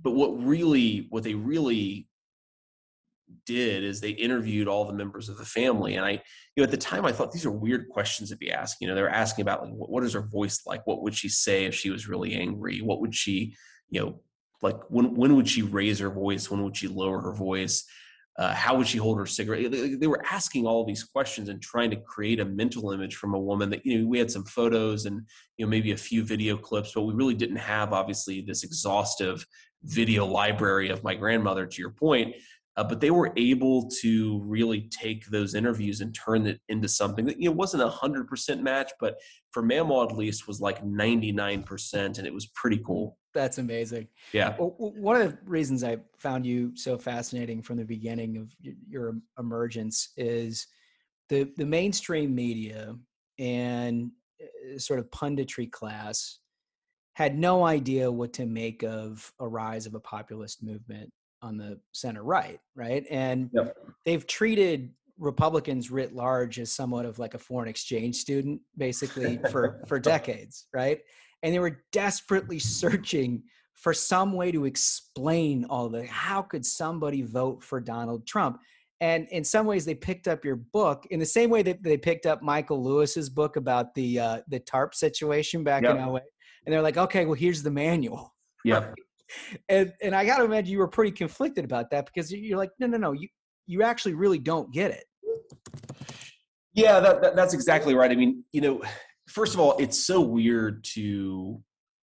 but 0.00 0.12
what 0.12 0.30
really, 0.44 1.06
what 1.10 1.24
they 1.24 1.34
really 1.34 2.06
did 3.48 3.82
is 3.82 4.00
they 4.00 4.10
interviewed 4.10 4.68
all 4.68 4.84
the 4.84 4.92
members 4.92 5.28
of 5.28 5.38
the 5.38 5.44
family. 5.44 5.96
And 5.96 6.04
i 6.04 6.12
you 6.12 6.20
know 6.58 6.64
at 6.64 6.70
the 6.70 6.76
time 6.76 7.04
i 7.06 7.12
thought 7.12 7.32
these 7.32 7.46
are 7.46 7.50
weird 7.50 7.88
questions 7.88 8.30
to 8.30 8.36
be 8.36 8.50
asked 8.50 8.78
you 8.80 8.88
know 8.88 8.94
they 8.94 9.02
were 9.02 9.08
asking 9.24 9.42
about 9.42 9.62
like 9.62 9.72
what, 9.72 9.90
what 9.90 10.04
is 10.04 10.12
her 10.12 10.22
voice 10.22 10.60
like? 10.66 10.86
What 10.86 11.02
would 11.02 11.14
she 11.14 11.28
say 11.28 11.64
if 11.64 11.74
she 11.74 11.90
was 11.90 12.08
really 12.08 12.34
angry? 12.34 12.80
What 12.80 13.00
would 13.00 13.14
she 13.14 13.54
you 13.90 14.00
know 14.00 14.20
like 14.62 14.78
when 14.88 15.14
when 15.14 15.34
would 15.36 15.48
she 15.48 15.62
raise 15.62 15.98
her 16.00 16.10
voice? 16.10 16.50
When 16.50 16.62
would 16.62 16.76
she 16.76 16.88
lower 16.88 17.20
her 17.20 17.32
voice? 17.32 17.84
Uh, 18.38 18.54
how 18.54 18.76
would 18.76 18.86
she 18.86 18.98
hold 18.98 19.18
her 19.18 19.26
cigarette? 19.26 19.72
They, 19.72 19.94
they 19.96 20.06
were 20.06 20.24
asking 20.30 20.64
all 20.64 20.84
these 20.84 21.02
questions 21.02 21.48
and 21.48 21.60
trying 21.60 21.90
to 21.90 21.96
create 21.96 22.38
a 22.38 22.44
mental 22.44 22.92
image 22.92 23.16
from 23.16 23.34
a 23.34 23.38
woman 23.50 23.68
that 23.70 23.84
you 23.84 23.98
know 23.98 24.06
we 24.06 24.20
had 24.20 24.30
some 24.30 24.44
photos 24.44 25.06
and 25.06 25.22
you 25.56 25.64
know 25.64 25.70
maybe 25.70 25.90
a 25.90 25.96
few 25.96 26.22
video 26.22 26.56
clips 26.56 26.92
but 26.94 27.02
we 27.02 27.14
really 27.14 27.34
didn't 27.34 27.56
have 27.56 27.92
obviously 27.92 28.40
this 28.40 28.62
exhaustive 28.62 29.44
video 29.82 30.24
library 30.24 30.88
of 30.88 31.04
my 31.04 31.14
grandmother 31.14 31.66
to 31.66 31.80
your 31.80 31.90
point 31.90 32.34
uh, 32.78 32.84
but 32.84 33.00
they 33.00 33.10
were 33.10 33.32
able 33.36 33.90
to 33.90 34.40
really 34.44 34.82
take 34.82 35.26
those 35.26 35.56
interviews 35.56 36.00
and 36.00 36.14
turn 36.14 36.46
it 36.46 36.60
into 36.68 36.86
something 36.86 37.24
that 37.24 37.40
you 37.40 37.48
know 37.48 37.54
wasn't 37.54 37.82
a 37.82 37.88
hundred 37.88 38.28
percent 38.28 38.62
match, 38.62 38.92
but 39.00 39.16
for 39.50 39.64
Mamaw 39.64 40.08
at 40.08 40.16
least 40.16 40.46
was 40.46 40.60
like 40.60 40.84
ninety 40.84 41.32
nine 41.32 41.64
percent, 41.64 42.18
and 42.18 42.26
it 42.26 42.32
was 42.32 42.46
pretty 42.46 42.80
cool. 42.86 43.18
that's 43.34 43.58
amazing. 43.58 44.06
Yeah, 44.32 44.54
Well, 44.56 44.74
one 44.78 45.20
of 45.20 45.32
the 45.32 45.38
reasons 45.44 45.82
I 45.82 45.98
found 46.18 46.46
you 46.46 46.70
so 46.76 46.96
fascinating 46.96 47.62
from 47.62 47.78
the 47.78 47.84
beginning 47.84 48.36
of 48.36 48.52
your 48.88 49.16
emergence 49.40 50.10
is 50.16 50.68
the 51.28 51.50
the 51.56 51.66
mainstream 51.66 52.32
media 52.32 52.94
and 53.40 54.12
uh, 54.40 54.78
sort 54.78 55.00
of 55.00 55.10
punditry 55.10 55.68
class 55.68 56.38
had 57.14 57.36
no 57.36 57.66
idea 57.66 58.08
what 58.08 58.32
to 58.34 58.46
make 58.46 58.84
of 58.84 59.32
a 59.40 59.48
rise 59.48 59.86
of 59.86 59.94
a 59.96 60.00
populist 60.00 60.62
movement 60.62 61.12
on 61.42 61.56
the 61.56 61.78
center 61.92 62.22
right, 62.22 62.60
right? 62.74 63.04
And 63.10 63.50
they've 64.04 64.26
treated 64.26 64.90
Republicans 65.18 65.90
writ 65.90 66.14
large 66.14 66.58
as 66.58 66.72
somewhat 66.72 67.04
of 67.04 67.18
like 67.18 67.34
a 67.34 67.38
foreign 67.38 67.68
exchange 67.68 68.16
student, 68.16 68.60
basically 68.76 69.40
for 69.50 69.80
for 69.86 69.98
decades, 69.98 70.66
right? 70.72 71.00
And 71.42 71.54
they 71.54 71.58
were 71.58 71.82
desperately 71.92 72.58
searching 72.58 73.42
for 73.74 73.94
some 73.94 74.32
way 74.32 74.50
to 74.50 74.64
explain 74.64 75.64
all 75.66 75.94
it. 75.94 76.06
How 76.06 76.42
could 76.42 76.66
somebody 76.66 77.22
vote 77.22 77.62
for 77.62 77.80
Donald 77.80 78.26
Trump? 78.26 78.60
And 79.00 79.28
in 79.28 79.44
some 79.44 79.66
ways, 79.66 79.84
they 79.84 79.94
picked 79.94 80.26
up 80.26 80.44
your 80.44 80.56
book 80.56 81.06
in 81.10 81.20
the 81.20 81.26
same 81.26 81.50
way 81.50 81.62
that 81.62 81.82
they 81.84 81.96
picked 81.96 82.26
up 82.26 82.42
Michael 82.42 82.82
Lewis's 82.82 83.30
book 83.30 83.54
about 83.54 83.94
the 83.94 84.18
uh, 84.18 84.40
the 84.48 84.58
TARP 84.58 84.94
situation 84.94 85.62
back 85.62 85.84
in 85.84 85.96
LA. 85.96 86.20
And 86.66 86.72
they're 86.72 86.82
like, 86.82 86.96
okay, 86.96 87.24
well, 87.24 87.34
here's 87.34 87.62
the 87.62 87.70
manual. 87.70 88.34
Yep. 88.64 88.96
And 89.68 89.92
and 90.02 90.14
I 90.14 90.24
got 90.24 90.38
to 90.38 90.44
imagine 90.44 90.72
you 90.72 90.78
were 90.78 90.88
pretty 90.88 91.12
conflicted 91.12 91.64
about 91.64 91.90
that 91.90 92.06
because 92.06 92.32
you're 92.32 92.58
like, 92.58 92.70
no, 92.78 92.86
no, 92.86 92.96
no, 92.96 93.12
you 93.12 93.28
you 93.66 93.82
actually 93.82 94.14
really 94.14 94.38
don't 94.38 94.72
get 94.72 94.90
it. 94.90 95.04
Yeah, 96.72 97.00
that, 97.00 97.22
that, 97.22 97.36
that's 97.36 97.54
exactly 97.54 97.94
right. 97.94 98.10
I 98.10 98.14
mean, 98.14 98.44
you 98.52 98.60
know, 98.60 98.82
first 99.26 99.54
of 99.54 99.60
all, 99.60 99.76
it's 99.78 100.06
so 100.06 100.20
weird 100.20 100.84
to, 100.94 101.60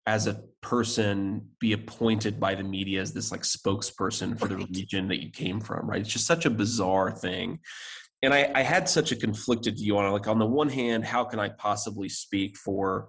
as 0.07 0.27
a 0.27 0.43
person, 0.61 1.49
be 1.59 1.73
appointed 1.73 2.39
by 2.39 2.55
the 2.55 2.65
media 2.65 3.01
as 3.01 3.13
this 3.13 3.33
like 3.33 3.43
spokesperson 3.43 4.39
for 4.39 4.47
the 4.47 4.57
region 4.57 5.09
that 5.09 5.23
you 5.23 5.31
came 5.31 5.61
from, 5.61 5.89
right? 5.89 6.01
It's 6.01 6.13
just 6.13 6.27
such 6.27 6.45
a 6.45 6.51
bizarre 6.51 7.11
thing. 7.11 7.61
And 8.23 8.35
I, 8.35 8.51
I 8.55 8.63
had 8.63 8.89
such 8.89 9.11
a 9.11 9.17
conflicted 9.17 9.77
view 9.77 9.97
on 9.97 10.05
it. 10.05 10.11
Like, 10.11 10.29
on 10.29 10.39
the 10.39 10.47
one 10.47 10.69
hand, 10.69 11.05
how 11.05 11.25
can 11.25 11.39
I 11.39 11.49
possibly 11.49 12.09
speak 12.09 12.57
for, 12.57 13.09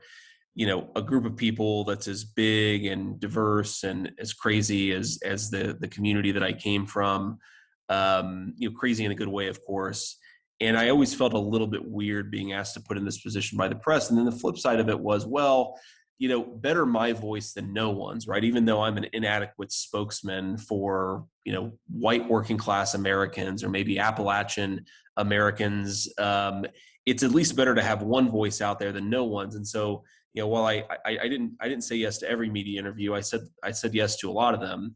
you 0.60 0.68
know, 0.68 0.90
a 0.96 1.02
group 1.02 1.26
of 1.26 1.38
people 1.38 1.86
that's 1.86 2.08
as 2.08 2.24
big 2.24 2.86
and 2.86 3.20
diverse 3.20 3.84
and 3.84 4.12
as 4.20 4.34
crazy 4.34 4.92
as 4.92 5.20
as 5.24 5.50
the 5.50 5.78
the 5.80 5.88
community 5.88 6.32
that 6.34 6.44
I 6.44 6.54
came 6.54 6.86
from? 6.86 7.40
Um, 7.88 8.54
you 8.58 8.70
know, 8.70 8.76
crazy 8.76 9.06
in 9.06 9.12
a 9.12 9.16
good 9.16 9.28
way, 9.28 9.48
of 9.48 9.60
course 9.66 10.18
and 10.62 10.78
I 10.78 10.90
always 10.90 11.14
felt 11.14 11.34
a 11.34 11.40
little 11.40 11.68
bit 11.68 11.86
weird 11.86 12.32
being 12.32 12.54
asked 12.54 12.74
to 12.74 12.82
put 12.82 12.98
in 12.98 13.06
this 13.06 13.22
position 13.22 13.58
by 13.58 13.70
the 13.70 13.76
press. 13.76 14.10
And 14.10 14.18
then 14.18 14.26
the 14.26 14.32
flip 14.32 14.58
side 14.58 14.80
of 14.80 14.90
it 14.90 15.00
was, 15.00 15.26
well, 15.26 15.80
you 16.18 16.28
know, 16.28 16.44
better 16.44 16.86
my 16.86 17.14
voice 17.14 17.54
than 17.54 17.72
no 17.72 17.92
one's, 17.92 18.28
right? 18.28 18.44
Even 18.44 18.66
though 18.66 18.82
I'm 18.82 18.98
an 18.98 19.08
inadequate 19.14 19.72
spokesman 19.72 20.58
for, 20.58 21.26
you 21.46 21.54
know, 21.54 21.72
white 21.90 22.28
working 22.28 22.58
class 22.58 22.94
Americans 22.94 23.64
or 23.64 23.70
maybe 23.70 24.00
Appalachian 24.00 24.86
Americans, 25.16 26.10
um, 26.18 26.66
it's 27.06 27.24
at 27.24 27.32
least 27.32 27.56
better 27.56 27.74
to 27.74 27.82
have 27.82 28.04
one 28.04 28.30
voice 28.30 28.60
out 28.60 28.80
there 28.80 28.92
than 28.92 29.10
no 29.10 29.24
one's. 29.24 29.56
And 29.56 29.66
so, 29.66 30.04
you 30.34 30.42
know, 30.42 30.48
while 30.48 30.66
I, 30.66 30.84
I, 31.06 31.18
I 31.24 31.28
didn't 31.28 31.54
I 31.60 31.68
didn't 31.68 31.84
say 31.84 31.96
yes 31.96 32.18
to 32.20 32.30
every 32.30 32.50
media 32.50 32.80
interview, 32.80 33.14
I 33.14 33.22
said 33.22 33.42
I 33.64 33.72
said 33.72 33.94
yes 33.94 34.18
to 34.18 34.30
a 34.30 34.32
lot 34.32 34.54
of 34.54 34.62
them, 34.62 34.96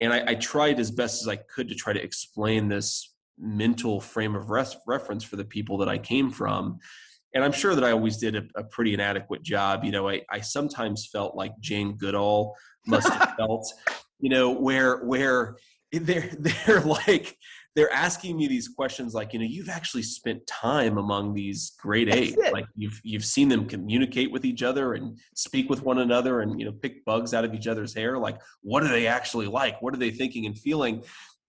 and 0.00 0.12
I, 0.12 0.24
I 0.28 0.34
tried 0.34 0.78
as 0.78 0.90
best 0.90 1.22
as 1.22 1.28
I 1.28 1.36
could 1.36 1.68
to 1.68 1.74
try 1.74 1.92
to 1.92 2.02
explain 2.02 2.68
this 2.68 3.14
mental 3.38 4.00
frame 4.00 4.34
of 4.34 4.50
res- 4.50 4.76
reference 4.86 5.24
for 5.24 5.36
the 5.36 5.44
people 5.44 5.78
that 5.78 5.88
I 5.88 5.98
came 5.98 6.30
from. 6.30 6.78
And 7.34 7.44
I'm 7.44 7.52
sure 7.52 7.74
that 7.74 7.84
I 7.84 7.92
always 7.92 8.16
did 8.16 8.36
a, 8.36 8.42
a 8.56 8.64
pretty 8.64 8.94
inadequate 8.94 9.42
job. 9.42 9.84
You 9.84 9.92
know, 9.92 10.08
I, 10.08 10.22
I 10.30 10.40
sometimes 10.40 11.08
felt 11.12 11.36
like 11.36 11.52
Jane 11.60 11.96
Goodall 11.96 12.54
must 12.86 13.08
have 13.08 13.34
felt, 13.38 13.66
you 14.20 14.30
know, 14.30 14.50
where 14.50 15.04
where 15.04 15.56
they're 15.92 16.30
they're 16.38 16.80
like 16.80 17.36
they're 17.78 17.92
asking 17.92 18.36
me 18.36 18.48
these 18.48 18.66
questions 18.66 19.14
like, 19.14 19.32
you 19.32 19.38
know, 19.38 19.44
you've 19.44 19.68
actually 19.68 20.02
spent 20.02 20.44
time 20.48 20.98
among 20.98 21.32
these 21.32 21.76
great 21.78 22.12
apes. 22.12 22.36
Like 22.52 22.66
you've 22.74 23.00
you've 23.04 23.24
seen 23.24 23.48
them 23.48 23.68
communicate 23.68 24.32
with 24.32 24.44
each 24.44 24.64
other 24.64 24.94
and 24.94 25.16
speak 25.36 25.70
with 25.70 25.84
one 25.84 25.98
another 25.98 26.40
and 26.40 26.58
you 26.58 26.66
know 26.66 26.72
pick 26.72 27.04
bugs 27.04 27.32
out 27.34 27.44
of 27.44 27.54
each 27.54 27.68
other's 27.68 27.94
hair. 27.94 28.18
Like, 28.18 28.40
what 28.62 28.82
are 28.82 28.88
they 28.88 29.06
actually 29.06 29.46
like? 29.46 29.80
What 29.80 29.94
are 29.94 29.98
they 29.98 30.10
thinking 30.10 30.44
and 30.46 30.58
feeling? 30.58 31.04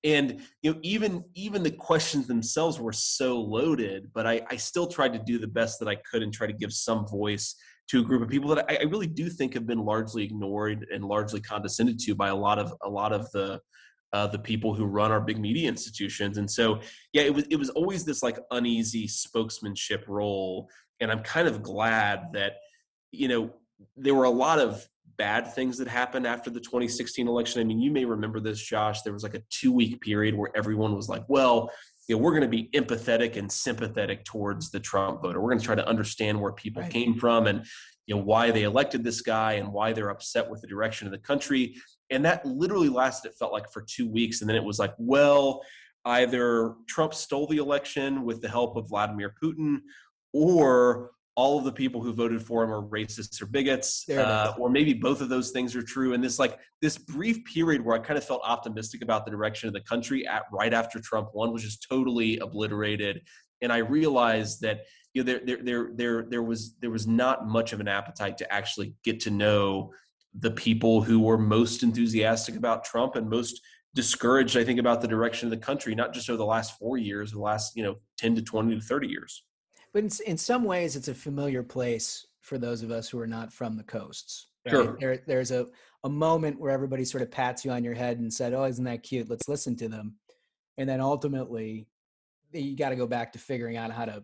and 0.06 0.40
you 0.62 0.72
know 0.72 0.80
even 0.82 1.26
even 1.34 1.62
the 1.62 1.72
questions 1.72 2.26
themselves 2.26 2.80
were 2.80 2.94
so 2.94 3.38
loaded 3.42 4.10
but 4.14 4.26
I, 4.26 4.40
I 4.50 4.56
still 4.56 4.88
tried 4.88 5.12
to 5.12 5.20
do 5.20 5.38
the 5.38 5.48
best 5.48 5.78
that 5.80 5.90
i 5.90 5.96
could 6.10 6.24
and 6.24 6.34
try 6.34 6.48
to 6.48 6.54
give 6.54 6.72
some 6.72 7.06
voice 7.06 7.54
to 7.90 8.00
a 8.00 8.04
group 8.04 8.22
of 8.22 8.30
people 8.30 8.56
that 8.56 8.64
I, 8.70 8.78
I 8.78 8.84
really 8.84 9.08
do 9.08 9.30
think 9.30 9.54
have 9.56 9.68
been 9.68 9.84
largely 9.84 10.24
ignored 10.24 10.88
and 10.94 11.04
largely 11.04 11.42
condescended 11.42 12.00
to 12.00 12.16
by 12.16 12.30
a 12.30 12.36
lot 12.36 12.60
of 12.60 12.74
a 12.82 12.90
lot 12.90 13.12
of 13.12 13.30
the 13.32 13.60
uh, 14.14 14.28
the 14.28 14.40
people 14.40 14.74
who 14.74 14.86
run 14.86 15.12
our 15.12 15.22
big 15.22 15.40
media 15.40 15.68
institutions 15.70 16.38
and 16.38 16.50
so 16.50 16.80
yeah 17.14 17.22
it 17.22 17.34
was 17.34 17.46
it 17.50 17.58
was 17.58 17.70
always 17.70 18.06
this 18.06 18.24
like 18.24 18.40
uneasy 18.52 19.08
spokesmanship 19.08 20.08
role 20.08 20.70
and 21.00 21.12
i'm 21.12 21.22
kind 21.22 21.48
of 21.48 21.62
glad 21.62 22.28
that 22.34 22.54
you 23.12 23.28
know 23.28 23.52
there 23.96 24.16
were 24.16 24.26
a 24.26 24.30
lot 24.30 24.60
of 24.60 24.88
bad 25.18 25.54
things 25.54 25.78
that 25.78 25.88
happened 25.88 26.26
after 26.26 26.50
the 26.50 26.62
2016 26.62 27.28
election. 27.28 27.60
I 27.60 27.66
mean, 27.66 27.82
you 27.82 27.92
may 27.92 28.06
remember 28.06 28.40
this, 28.40 28.60
Josh. 28.62 29.02
There 29.02 29.12
was 29.12 29.22
like 29.22 29.36
a 29.36 29.44
two 29.50 29.72
week 29.74 30.00
period 30.02 30.34
where 30.34 30.50
everyone 30.56 30.96
was 30.96 31.10
like, 31.10 31.24
well, 31.28 31.70
you 32.08 32.16
know, 32.16 32.22
we're 32.22 32.32
going 32.32 32.42
to 32.44 32.48
be 32.48 32.70
empathetic 32.74 33.36
and 33.36 33.52
sympathetic 33.52 34.24
towards 34.24 34.72
the 34.72 34.80
Trump 34.80 35.22
voter. 35.22 35.42
We're 35.42 35.50
going 35.50 35.60
to 35.60 35.66
try 35.66 35.76
to 35.76 35.88
understand 35.88 36.40
where 36.40 36.54
people 36.54 36.82
Right. 36.82 36.92
came 36.92 37.20
from 37.20 37.48
and 37.48 37.66
you 38.08 38.16
know 38.16 38.22
why 38.22 38.50
they 38.52 38.64
elected 38.64 39.04
this 39.04 39.22
guy 39.22 39.54
and 39.54 39.72
why 39.74 39.92
they're 39.94 40.10
upset 40.10 40.50
with 40.50 40.62
the 40.62 40.68
direction 40.68 41.06
of 41.06 41.12
the 41.12 41.20
country. 41.20 41.76
And 42.10 42.26
that 42.26 42.46
literally 42.46 42.90
lasted, 42.90 43.30
it 43.30 43.36
felt 43.38 43.54
like, 43.54 43.72
for 43.72 43.82
two 43.82 44.10
weeks. 44.10 44.42
And 44.42 44.50
then 44.50 44.58
it 44.58 44.64
was 44.64 44.80
like, 44.80 44.94
well, 44.98 45.62
either 46.06 46.76
Trump 46.88 47.14
stole 47.14 47.48
the 47.48 47.58
election 47.58 48.24
with 48.24 48.42
the 48.42 48.50
help 48.50 48.78
of 48.78 48.90
Vladimir 48.90 49.34
Putin, 49.42 49.80
or 50.34 51.12
all 51.36 51.58
of 51.58 51.64
the 51.64 51.72
people 51.72 52.04
who 52.04 52.12
voted 52.12 52.42
for 52.42 52.64
him 52.64 52.70
are 52.70 52.82
racists 52.82 53.42
or 53.42 53.46
bigots, 53.46 54.10
uh, 54.10 54.54
or 54.58 54.70
maybe 54.70 54.94
both 54.94 55.22
of 55.22 55.30
those 55.30 55.52
things 55.52 55.74
are 55.74 55.82
true. 55.82 56.14
And 56.14 56.22
this 56.22 56.38
like 56.38 56.60
this 56.82 56.98
brief 56.98 57.46
period 57.46 57.84
where 57.84 57.96
I 57.96 58.00
kind 58.00 58.18
of 58.18 58.26
felt 58.26 58.42
optimistic 58.44 59.02
about 59.02 59.24
the 59.24 59.32
direction 59.32 59.68
of 59.68 59.74
the 59.74 59.80
country 59.80 60.28
at 60.28 60.44
right 60.52 60.74
after 60.74 61.00
Trump 61.00 61.30
won 61.34 61.54
was 61.54 61.64
just 61.64 61.88
totally 61.90 62.40
obliterated. 62.40 63.22
And 63.62 63.72
I 63.72 63.78
realized 63.78 64.62
that 64.62 64.82
you 65.14 65.24
know 65.24 65.32
there 65.32 65.42
there 65.46 65.64
there 65.64 65.92
there 65.96 66.26
there 66.30 66.44
was 66.44 66.76
there 66.82 66.92
was 66.92 67.08
not 67.08 67.48
much 67.48 67.72
of 67.72 67.80
an 67.80 67.88
appetite 67.88 68.38
to 68.40 68.54
actually 68.54 68.96
get 69.06 69.22
to 69.22 69.32
know 69.32 69.94
the 70.38 70.52
people 70.52 71.02
who 71.02 71.20
were 71.20 71.38
most 71.38 71.84
enthusiastic 71.84 72.56
about 72.56 72.84
Trump 72.84 73.16
and 73.16 73.30
most 73.30 73.62
discouraged, 73.96 74.58
I 74.58 74.64
think, 74.64 74.80
about 74.80 75.02
the 75.02 75.08
direction 75.08 75.48
of 75.48 75.52
the 75.52 75.66
country, 75.66 75.96
not 75.96 76.14
just 76.14 76.30
over 76.30 76.38
the 76.38 76.46
last 76.46 76.78
four 76.78 76.98
years, 76.98 77.32
the 77.32 77.40
last 77.40 77.76
you 77.76 77.84
know 77.84 77.96
ten 78.18 78.36
to 78.36 78.42
twenty 78.42 78.76
to 78.76 78.82
thirty 78.82 79.08
years. 79.08 79.44
But 79.94 80.04
in, 80.04 80.10
in 80.28 80.38
some 80.38 80.64
ways, 80.64 80.96
it's 80.96 81.08
a 81.08 81.16
familiar 81.16 81.64
place 81.64 82.26
for 82.42 82.58
those 82.58 82.84
of 82.84 82.92
us 82.92 83.10
who 83.10 83.20
are 83.20 83.28
not 83.28 83.52
from 83.52 83.76
the 83.76 83.84
coasts. 83.84 84.48
right? 84.66 84.72
Sure. 84.72 84.98
There, 85.00 85.24
there's 85.26 85.52
a, 85.52 85.66
a 86.04 86.10
moment 86.10 86.60
where 86.60 86.72
everybody 86.72 87.04
sort 87.04 87.24
of 87.24 87.32
pats 87.32 87.66
you 87.66 87.72
on 87.72 87.84
your 87.84 87.96
head 87.96 88.20
and 88.20 88.32
said, 88.32 88.54
"Oh, 88.54 88.66
isn't 88.66 88.86
that 88.86 89.04
cute? 89.04 89.30
Let's 89.30 89.50
listen 89.50 89.76
to 89.78 89.90
them." 89.90 90.16
And 90.78 90.88
then 90.88 91.02
ultimately, 91.02 91.88
you 92.54 92.78
got 92.78 92.90
to 92.90 92.96
go 92.96 93.08
back 93.08 93.34
to 93.34 93.40
figuring 93.40 93.78
out 93.78 93.92
how 93.92 94.06
to, 94.06 94.24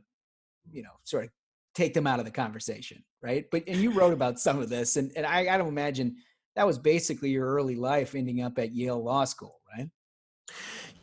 you 0.72 0.84
know, 0.84 0.91
sort 1.03 1.26
of 1.26 1.30
take 1.76 1.93
them 1.93 2.07
out 2.07 2.19
of 2.19 2.26
the 2.26 2.31
conversation, 2.31 3.03
right? 3.22 3.45
But 3.52 3.64
and 3.68 3.77
you 3.77 3.91
wrote 3.91 4.14
about 4.14 4.39
some 4.39 4.60
of 4.60 4.69
this, 4.69 4.95
and 4.95 5.11
and 5.15 5.26
I, 5.26 5.57
don't 5.57 5.68
imagine 5.68 6.15
that 6.56 6.65
was 6.65 6.80
basically 6.80 7.30
your 7.30 7.47
early 7.47 7.76
life 7.76 8.15
ending 8.15 8.41
up 8.41 8.57
at 8.57 8.73
Yale 8.73 9.03
Law 9.03 9.26
School, 9.26 9.60
right? 9.77 9.89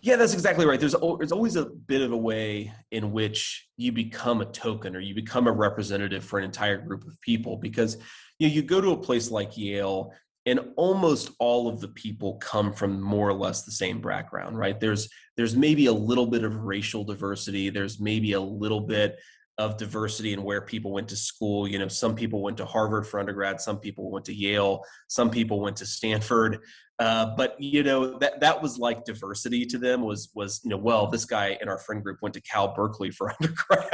Yeah, 0.00 0.16
that's 0.16 0.32
exactly 0.32 0.66
right. 0.66 0.80
There's 0.80 0.96
there's 1.18 1.32
always 1.32 1.56
a 1.56 1.66
bit 1.66 2.00
of 2.00 2.12
a 2.12 2.16
way 2.16 2.72
in 2.90 3.12
which 3.12 3.68
you 3.76 3.92
become 3.92 4.40
a 4.40 4.46
token 4.46 4.96
or 4.96 5.00
you 5.00 5.14
become 5.14 5.46
a 5.46 5.52
representative 5.52 6.24
for 6.24 6.38
an 6.38 6.44
entire 6.44 6.78
group 6.78 7.06
of 7.06 7.20
people 7.20 7.56
because 7.56 7.98
you 8.38 8.48
know 8.48 8.54
you 8.54 8.62
go 8.62 8.80
to 8.80 8.90
a 8.90 8.96
place 8.96 9.30
like 9.30 9.56
Yale 9.56 10.12
and 10.44 10.58
almost 10.76 11.30
all 11.38 11.68
of 11.68 11.80
the 11.80 11.88
people 11.88 12.34
come 12.38 12.72
from 12.72 13.00
more 13.00 13.28
or 13.28 13.34
less 13.34 13.62
the 13.62 13.70
same 13.70 14.00
background, 14.00 14.58
right? 14.58 14.80
There's 14.80 15.08
there's 15.36 15.54
maybe 15.54 15.86
a 15.86 15.92
little 15.92 16.26
bit 16.26 16.44
of 16.44 16.56
racial 16.56 17.04
diversity, 17.04 17.70
there's 17.70 18.00
maybe 18.00 18.32
a 18.32 18.40
little 18.40 18.80
bit 18.80 19.18
of 19.58 19.76
diversity 19.76 20.32
and 20.32 20.42
where 20.42 20.62
people 20.62 20.92
went 20.92 21.08
to 21.08 21.16
school. 21.16 21.68
You 21.68 21.78
know, 21.78 21.88
some 21.88 22.14
people 22.14 22.42
went 22.42 22.56
to 22.56 22.64
Harvard 22.64 23.06
for 23.06 23.20
undergrad, 23.20 23.60
some 23.60 23.78
people 23.78 24.10
went 24.10 24.24
to 24.26 24.34
Yale, 24.34 24.84
some 25.08 25.30
people 25.30 25.60
went 25.60 25.76
to 25.78 25.86
Stanford. 25.86 26.58
Uh, 26.98 27.34
but 27.36 27.56
you 27.58 27.82
know 27.82 28.18
that 28.18 28.38
that 28.40 28.60
was 28.62 28.78
like 28.78 29.04
diversity 29.04 29.64
to 29.64 29.78
them 29.78 30.02
was 30.02 30.30
was 30.34 30.60
you 30.62 30.70
know 30.70 30.76
well 30.76 31.06
this 31.06 31.24
guy 31.24 31.56
in 31.60 31.68
our 31.68 31.78
friend 31.78 32.02
group 32.02 32.18
went 32.20 32.34
to 32.34 32.40
Cal 32.42 32.74
Berkeley 32.74 33.10
for 33.10 33.34
undergrad. 33.40 33.90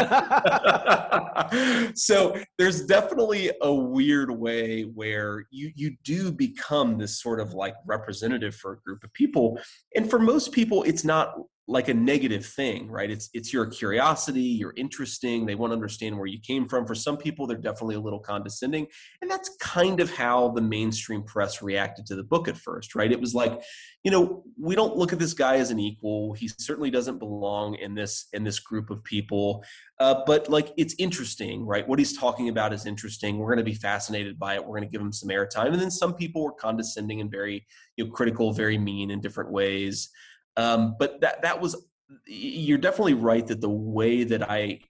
so 1.96 2.36
there's 2.58 2.84
definitely 2.86 3.50
a 3.62 3.72
weird 3.72 4.30
way 4.30 4.82
where 4.82 5.46
you 5.50 5.70
you 5.76 5.96
do 6.04 6.32
become 6.32 6.98
this 6.98 7.22
sort 7.22 7.40
of 7.40 7.54
like 7.54 7.74
representative 7.86 8.54
for 8.54 8.72
a 8.72 8.80
group 8.80 9.04
of 9.04 9.12
people, 9.14 9.58
and 9.94 10.10
for 10.10 10.18
most 10.18 10.52
people 10.52 10.82
it's 10.82 11.04
not 11.04 11.34
like 11.68 11.88
a 11.88 11.94
negative 11.94 12.44
thing 12.46 12.90
right? 12.90 13.10
It's 13.10 13.28
it's 13.34 13.52
your 13.52 13.66
curiosity 13.66 14.40
you're 14.40 14.72
interesting 14.76 15.44
they 15.44 15.54
want 15.54 15.70
to 15.70 15.74
understand 15.74 16.16
where 16.16 16.26
you 16.26 16.40
came 16.40 16.66
from. 16.66 16.86
For 16.86 16.94
some 16.94 17.18
people 17.18 17.46
they're 17.46 17.58
definitely 17.58 17.96
a 17.96 18.00
little 18.00 18.18
condescending. 18.18 18.86
And 19.20 19.30
that's 19.30 19.50
kind 19.60 20.00
of 20.00 20.10
how 20.10 20.48
the 20.48 20.62
mainstream 20.62 21.22
press 21.22 21.62
reacted 21.62 22.06
to 22.06 22.16
the 22.16 22.24
book 22.24 22.48
at 22.48 22.56
first 22.56 22.87
right? 22.94 23.10
It 23.10 23.20
was 23.20 23.34
like 23.34 23.62
you 24.04 24.10
know 24.10 24.44
we 24.58 24.74
don't 24.74 24.96
look 24.96 25.12
at 25.12 25.18
this 25.18 25.34
guy 25.34 25.56
as 25.56 25.70
an 25.70 25.78
equal. 25.78 26.32
He 26.32 26.48
certainly 26.48 26.90
doesn't 26.90 27.18
belong 27.18 27.74
in 27.76 27.94
this 27.94 28.26
in 28.32 28.44
this 28.44 28.58
group 28.58 28.90
of 28.90 29.02
people. 29.04 29.64
Uh, 30.00 30.22
but 30.26 30.48
like 30.48 30.72
it's 30.76 30.94
interesting 30.98 31.66
right? 31.66 31.86
What 31.86 31.98
he's 31.98 32.16
talking 32.16 32.48
about 32.48 32.72
is 32.72 32.86
interesting. 32.86 33.38
We're 33.38 33.54
going 33.54 33.64
to 33.64 33.70
be 33.70 33.74
fascinated 33.74 34.38
by 34.38 34.54
it. 34.54 34.64
We're 34.64 34.78
going 34.78 34.88
to 34.88 34.90
give 34.90 35.00
him 35.00 35.12
some 35.12 35.28
airtime. 35.28 35.72
And 35.72 35.80
then 35.80 35.90
some 35.90 36.14
people 36.14 36.42
were 36.42 36.52
condescending 36.52 37.20
and 37.20 37.30
very 37.30 37.66
you 37.96 38.04
know 38.04 38.10
critical 38.10 38.52
very 38.52 38.78
mean 38.78 39.10
in 39.10 39.20
different 39.20 39.50
ways. 39.50 40.10
Um, 40.56 40.96
but 40.98 41.20
that 41.20 41.42
that 41.42 41.60
was 41.60 41.76
you're 42.26 42.78
definitely 42.78 43.14
right 43.14 43.46
that 43.46 43.60
the 43.60 43.68
way 43.68 44.24
that 44.24 44.50
I 44.50 44.80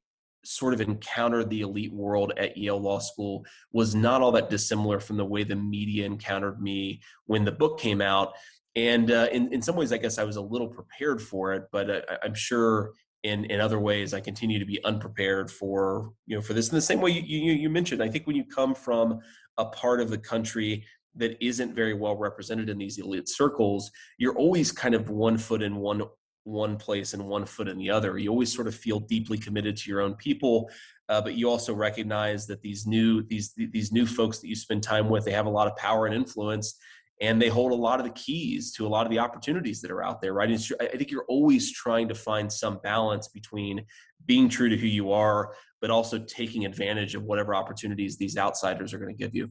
sort 0.49 0.73
of 0.73 0.81
encountered 0.81 1.51
the 1.51 1.61
elite 1.61 1.93
world 1.93 2.33
at 2.39 2.57
Yale 2.57 2.81
Law 2.81 2.99
School 2.99 3.45
was 3.73 3.95
not 3.95 4.23
all 4.23 4.33
that 4.33 4.49
dissimilar 4.49 4.99
from 4.99 5.19
the 5.19 5.25
way 5.25 5.45
the 5.45 5.55
media 5.55 6.07
encountered 6.07 6.61
me 6.63 7.03
when 7.27 7.45
the 7.45 7.53
book 7.53 7.79
came 7.79 8.01
out. 8.01 8.33
And 8.75 9.11
uh, 9.11 9.29
in 9.31 9.53
in 9.53 9.61
some 9.61 9.77
ways, 9.77 9.93
I 9.93 9.99
guess 9.99 10.19
I 10.19 10.25
was 10.25 10.37
a 10.37 10.41
little 10.41 10.69
prepared 10.69 11.21
for 11.21 11.53
it, 11.53 11.65
but 11.71 11.91
uh, 11.91 12.01
I'm 12.23 12.35
sure 12.35 12.93
in 13.25 13.45
in 13.47 13.61
other 13.61 13.79
ways 13.79 14.15
I 14.15 14.21
continue 14.21 14.59
to 14.59 14.65
be 14.65 14.83
unprepared 14.85 15.51
for 15.51 16.13
you 16.27 16.37
know 16.37 16.43
for 16.43 16.55
this. 16.55 16.71
In 16.71 16.77
the 16.77 16.81
same 16.81 17.01
way 17.01 17.11
you 17.11 17.23
you, 17.23 17.53
you 17.53 17.69
mentioned, 17.69 18.03
I 18.03 18.09
think 18.09 18.27
when 18.27 18.37
you 18.37 18.45
come 18.45 18.75
from 18.75 19.21
a 19.59 19.67
part 19.67 20.01
of 20.01 20.09
the 20.09 20.19
country 20.19 20.85
that 21.17 21.37
isn't 21.45 21.75
very 21.75 21.95
well 21.95 22.17
represented 22.17 22.71
in 22.71 22.79
these 22.79 22.99
elite 22.99 23.29
circles, 23.29 23.91
you're 24.19 24.37
always 24.37 24.73
kind 24.73 24.95
of 24.95 25.11
one 25.11 25.37
foot 25.37 25.63
in 25.63 25.77
one 25.77 26.03
one 26.45 26.77
place 26.77 27.15
and 27.15 27.27
one 27.27 27.45
foot 27.45 27.69
in 27.69 27.77
the 27.77 27.91
other. 27.91 28.19
You 28.19 28.31
always 28.31 28.53
sort 28.53 28.67
of 28.67 28.75
feel 28.75 29.01
deeply 29.01 29.39
committed 29.39 29.77
to 29.77 29.91
your 29.91 30.01
own 30.01 30.15
people, 30.15 30.71
uh, 31.09 31.21
but 31.21 31.35
you 31.35 31.51
also 31.51 31.75
recognize 31.75 32.47
that 32.47 32.63
these 32.63 32.87
new 32.87 33.23
these 33.25 33.53
these 33.57 33.93
new 33.93 34.07
folks 34.07 34.39
that 34.39 34.49
you 34.49 34.57
spend 34.57 34.83
time 34.83 35.09
with, 35.09 35.25
they 35.25 35.33
have 35.33 35.47
a 35.47 35.51
lot 35.51 35.67
of 35.67 35.77
power 35.77 36.07
and 36.07 36.15
influence, 36.15 36.79
and 37.21 37.41
they 37.41 37.49
hold 37.49 37.73
a 37.73 37.75
lot 37.75 38.01
of 38.01 38.07
the 38.07 38.13
keys 38.13 38.73
to 38.73 38.87
a 38.87 38.89
lot 38.89 39.07
of 39.07 39.11
the 39.11 39.19
opportunities 39.19 39.81
that 39.83 39.91
are 39.91 40.03
out 40.03 40.21
there. 40.21 40.33
Right? 40.33 40.51
I 40.81 40.87
think 40.87 41.11
you're 41.11 41.27
always 41.29 41.73
trying 41.73 42.09
to 42.09 42.15
find 42.15 42.53
some 42.53 42.79
balance 42.83 43.29
between 43.29 43.85
being 44.27 44.49
true 44.49 44.69
to 44.69 44.77
who 44.77 44.87
you 44.87 45.13
are, 45.13 45.55
but 45.81 45.91
also 45.91 46.19
taking 46.19 46.65
advantage 46.65 47.15
of 47.15 47.25
whatever 47.25 47.55
opportunities 47.55 48.17
these 48.17 48.37
outsiders 48.37 48.93
are 48.93 48.99
going 48.99 49.15
to 49.15 49.19
give 49.19 49.35
you. 49.35 49.51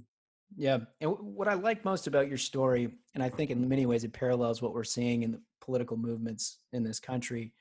Yeah. 0.55 0.79
And 1.01 1.11
what 1.19 1.47
I 1.47 1.55
like 1.55 1.83
most 1.83 2.07
about 2.07 2.29
your 2.29 2.37
story, 2.37 2.89
and 3.13 3.23
I 3.23 3.29
think 3.29 3.51
in 3.51 3.67
many 3.67 3.85
ways 3.85 4.03
it 4.03 4.13
parallels 4.13 4.61
what 4.61 4.73
we're 4.73 4.83
seeing 4.83 5.23
in 5.23 5.41
political 5.67 5.97
movements 5.97 6.59
in 6.71 6.83
this 6.83 6.99
country, 6.99 7.53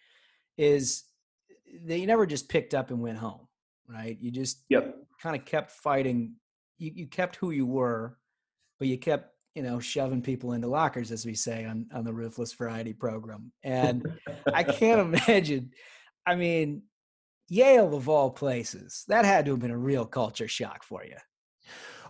is 0.57 1.05
they 1.85 2.07
never 2.07 2.25
just 2.25 2.49
picked 2.49 2.73
up 2.73 2.91
and 2.91 3.01
went 3.01 3.19
home, 3.19 3.47
right? 3.89 4.17
You 4.21 4.31
just 4.31 4.65
yep. 4.71 4.97
kind 5.21 5.37
of 5.37 5.45
kept 5.45 5.73
fighting. 5.73 6.37
You, 6.79 6.93
you 6.95 7.07
kept 7.07 7.37
who 7.37 7.51
you 7.51 7.67
were, 7.67 8.17
but 8.79 8.89
you 8.89 8.97
kept, 8.97 9.35
you 9.55 9.63
know, 9.63 9.81
shoving 9.81 10.23
people 10.23 10.53
into 10.53 10.69
lockers, 10.69 11.11
as 11.11 11.27
we 11.27 11.35
say 11.35 11.65
on, 11.65 11.87
on 11.93 12.05
the 12.05 12.13
Ruthless 12.13 12.53
Variety 12.53 12.93
program. 12.93 13.53
And 13.65 14.07
I 14.55 14.63
can't 14.63 15.01
imagine, 15.29 15.73
I 16.25 16.37
mean, 16.37 16.83
Yale 17.49 17.95
of 17.95 18.09
all 18.09 18.31
places, 18.31 19.05
that 19.09 19.25
had 19.25 19.47
to 19.47 19.53
have 19.53 19.61
been 19.61 19.71
a 19.71 19.79
real 19.79 20.05
culture 20.05 20.49
shock 20.49 20.85
for 20.85 21.05
you. 21.05 21.17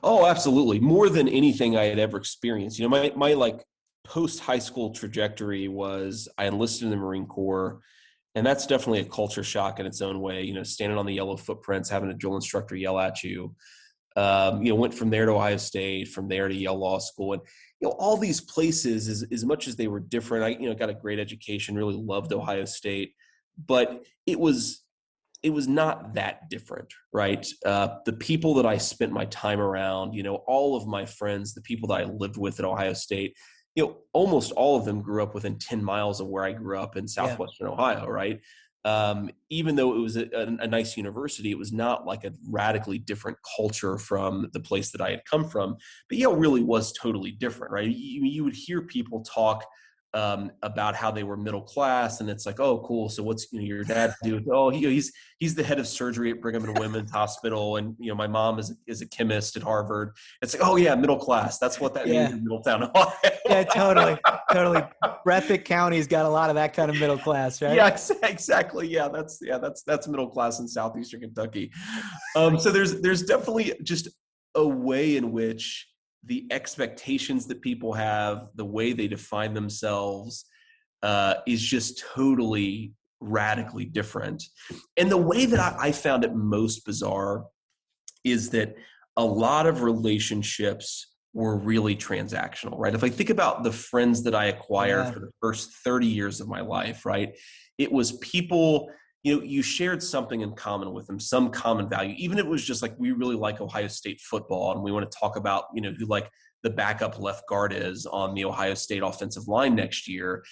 Oh, 0.02 0.26
absolutely. 0.26 0.78
More 0.78 1.08
than 1.08 1.28
anything 1.28 1.76
I 1.76 1.84
had 1.84 1.98
ever 1.98 2.16
experienced. 2.16 2.78
You 2.78 2.84
know, 2.84 2.90
my 2.90 3.12
my 3.16 3.32
like 3.32 3.64
post 4.08 4.40
high 4.40 4.58
school 4.58 4.90
trajectory 4.90 5.68
was 5.68 6.28
I 6.38 6.46
enlisted 6.46 6.84
in 6.84 6.90
the 6.90 6.96
Marine 6.96 7.26
Corps, 7.26 7.80
and 8.34 8.46
that's 8.46 8.66
definitely 8.66 9.00
a 9.00 9.04
culture 9.04 9.42
shock 9.42 9.80
in 9.80 9.86
its 9.86 10.00
own 10.00 10.20
way. 10.20 10.42
You 10.42 10.54
know, 10.54 10.62
standing 10.62 10.98
on 10.98 11.06
the 11.06 11.14
yellow 11.14 11.36
footprints, 11.36 11.90
having 11.90 12.10
a 12.10 12.14
drill 12.14 12.36
instructor 12.36 12.76
yell 12.76 12.98
at 12.98 13.22
you. 13.22 13.54
Um, 14.16 14.62
you 14.62 14.70
know, 14.70 14.76
went 14.76 14.94
from 14.94 15.10
there 15.10 15.26
to 15.26 15.32
Ohio 15.32 15.58
State, 15.58 16.08
from 16.08 16.28
there 16.28 16.48
to 16.48 16.54
Yale 16.54 16.78
Law 16.78 16.98
School, 16.98 17.34
and 17.34 17.42
you 17.80 17.88
know, 17.88 17.94
all 17.98 18.16
these 18.16 18.40
places, 18.40 19.08
as 19.08 19.26
as 19.30 19.44
much 19.44 19.68
as 19.68 19.76
they 19.76 19.88
were 19.88 20.00
different, 20.00 20.44
I 20.44 20.48
you 20.48 20.68
know 20.68 20.74
got 20.74 20.88
a 20.88 20.94
great 20.94 21.18
education, 21.18 21.74
really 21.74 21.96
loved 21.96 22.32
Ohio 22.32 22.64
State, 22.64 23.12
but 23.66 24.04
it 24.26 24.38
was 24.40 24.82
it 25.42 25.50
was 25.50 25.68
not 25.68 26.14
that 26.14 26.48
different, 26.48 26.92
right? 27.12 27.46
Uh, 27.64 27.98
the 28.04 28.12
people 28.12 28.54
that 28.54 28.66
I 28.66 28.78
spent 28.78 29.12
my 29.12 29.26
time 29.26 29.60
around, 29.60 30.14
you 30.14 30.22
know, 30.22 30.36
all 30.46 30.76
of 30.76 30.86
my 30.86 31.04
friends, 31.04 31.54
the 31.54 31.60
people 31.60 31.88
that 31.88 32.00
I 32.00 32.04
lived 32.04 32.36
with 32.36 32.58
at 32.58 32.64
Ohio 32.64 32.94
State, 32.94 33.36
you 33.76 33.84
know, 33.84 33.96
almost 34.12 34.52
all 34.52 34.76
of 34.76 34.84
them 34.84 35.02
grew 35.02 35.22
up 35.22 35.34
within 35.34 35.58
10 35.58 35.84
miles 35.84 36.20
of 36.20 36.26
where 36.26 36.44
I 36.44 36.52
grew 36.52 36.78
up 36.78 36.96
in 36.96 37.06
southwestern 37.06 37.68
yeah. 37.68 37.74
Ohio, 37.74 38.08
right? 38.08 38.40
Um, 38.86 39.30
even 39.50 39.76
though 39.76 39.94
it 39.94 39.98
was 39.98 40.16
a, 40.16 40.26
a, 40.32 40.46
a, 40.60 40.66
nice 40.66 40.96
university, 40.96 41.50
it 41.50 41.58
was 41.58 41.72
not 41.72 42.06
like 42.06 42.24
a 42.24 42.32
radically 42.48 42.98
different 42.98 43.36
culture 43.56 43.98
from 43.98 44.48
the 44.52 44.60
place 44.60 44.92
that 44.92 45.00
I 45.00 45.10
had 45.10 45.24
come 45.24 45.48
from. 45.48 45.76
But 46.08 46.18
Yale 46.18 46.36
really 46.36 46.62
was 46.62 46.92
totally 46.92 47.32
different, 47.32 47.72
right? 47.72 47.88
You, 47.88 48.24
you 48.24 48.44
would 48.44 48.54
hear 48.54 48.82
people 48.82 49.24
talk 49.24 49.64
um, 50.16 50.50
about 50.62 50.96
how 50.96 51.10
they 51.10 51.24
were 51.24 51.36
middle 51.36 51.60
class, 51.60 52.20
and 52.20 52.30
it's 52.30 52.46
like, 52.46 52.58
oh, 52.58 52.78
cool. 52.86 53.10
So 53.10 53.22
what's 53.22 53.52
you 53.52 53.60
know, 53.60 53.66
your 53.66 53.84
dad 53.84 54.14
do? 54.24 54.40
Oh, 54.50 54.70
he, 54.70 54.80
he's 54.86 55.12
he's 55.38 55.54
the 55.54 55.62
head 55.62 55.78
of 55.78 55.86
surgery 55.86 56.30
at 56.30 56.40
Brigham 56.40 56.64
and 56.64 56.78
Women's 56.78 57.10
Hospital, 57.10 57.76
and 57.76 57.94
you 57.98 58.08
know 58.08 58.14
my 58.14 58.26
mom 58.26 58.58
is 58.58 58.74
is 58.86 59.02
a 59.02 59.06
chemist 59.06 59.56
at 59.56 59.62
Harvard. 59.62 60.16
It's 60.40 60.54
like, 60.58 60.66
oh 60.66 60.76
yeah, 60.76 60.94
middle 60.94 61.18
class. 61.18 61.58
That's 61.58 61.78
what 61.78 61.92
that 61.94 62.06
Yeah. 62.06 62.28
means 62.28 62.32
in 62.38 62.44
Middletown, 62.44 62.84
Ohio. 62.84 63.12
Yeah, 63.48 63.62
totally, 63.62 64.18
totally. 64.50 64.82
Breathitt 65.24 65.64
County's 65.64 66.08
got 66.08 66.24
a 66.24 66.28
lot 66.28 66.50
of 66.50 66.56
that 66.56 66.72
kind 66.72 66.90
of 66.90 66.98
middle 66.98 67.18
class, 67.18 67.62
right? 67.62 67.76
Yeah, 67.76 67.96
exactly. 68.24 68.88
Yeah, 68.88 69.06
that's 69.08 69.38
yeah, 69.40 69.58
that's 69.58 69.82
that's 69.82 70.08
middle 70.08 70.28
class 70.28 70.58
in 70.58 70.66
southeastern 70.66 71.20
Kentucky. 71.20 71.70
Um, 72.34 72.58
so 72.58 72.72
there's 72.72 73.00
there's 73.02 73.22
definitely 73.22 73.74
just 73.84 74.08
a 74.56 74.66
way 74.66 75.16
in 75.16 75.30
which 75.30 75.86
the 76.26 76.46
expectations 76.50 77.46
that 77.46 77.62
people 77.62 77.92
have, 77.92 78.48
the 78.54 78.64
way 78.64 78.92
they 78.92 79.08
define 79.08 79.54
themselves, 79.54 80.44
uh, 81.02 81.34
is 81.46 81.62
just 81.62 82.02
totally 82.14 82.92
radically 83.20 83.84
different. 83.84 84.42
And 84.96 85.10
the 85.10 85.16
way 85.16 85.46
that 85.46 85.58
I, 85.60 85.88
I 85.88 85.92
found 85.92 86.24
it 86.24 86.34
most 86.34 86.84
bizarre 86.84 87.44
is 88.24 88.50
that 88.50 88.74
a 89.16 89.24
lot 89.24 89.66
of 89.66 89.82
relationships 89.82 91.14
were 91.32 91.56
really 91.56 91.94
transactional, 91.94 92.76
right? 92.78 92.94
If 92.94 93.04
I 93.04 93.08
think 93.08 93.30
about 93.30 93.62
the 93.62 93.72
friends 93.72 94.22
that 94.24 94.34
I 94.34 94.46
acquired 94.46 95.04
Yeah. 95.06 95.10
for 95.12 95.20
the 95.20 95.30
first 95.40 95.72
30 95.84 96.06
years 96.06 96.40
of 96.40 96.48
my 96.48 96.60
life, 96.60 97.06
right? 97.06 97.36
It 97.78 97.92
was 97.92 98.12
people, 98.18 98.88
you 99.26 99.34
know, 99.34 99.42
you 99.42 99.60
shared 99.60 100.00
something 100.00 100.42
in 100.42 100.52
common 100.52 100.92
with 100.92 101.08
them, 101.08 101.18
some 101.18 101.50
common 101.50 101.88
value, 101.88 102.14
even 102.16 102.38
if 102.38 102.44
it 102.44 102.48
was 102.48 102.64
just 102.64 102.80
like 102.80 102.94
we 102.96 103.10
really 103.10 103.34
like 103.34 103.60
Ohio 103.60 103.88
State 103.88 104.20
football 104.20 104.70
and 104.70 104.84
we 104.84 104.92
want 104.92 105.10
to 105.10 105.18
talk 105.18 105.34
about, 105.34 105.64
you 105.74 105.80
know, 105.80 105.92
who 105.98 106.06
like 106.06 106.30
the 106.62 106.70
backup 106.70 107.18
left 107.18 107.42
guard 107.48 107.72
is 107.72 108.06
on 108.06 108.34
the 108.34 108.44
Ohio 108.44 108.74
State 108.74 109.02
offensive 109.02 109.48
line 109.48 109.74
next 109.74 110.06
year. 110.06 110.44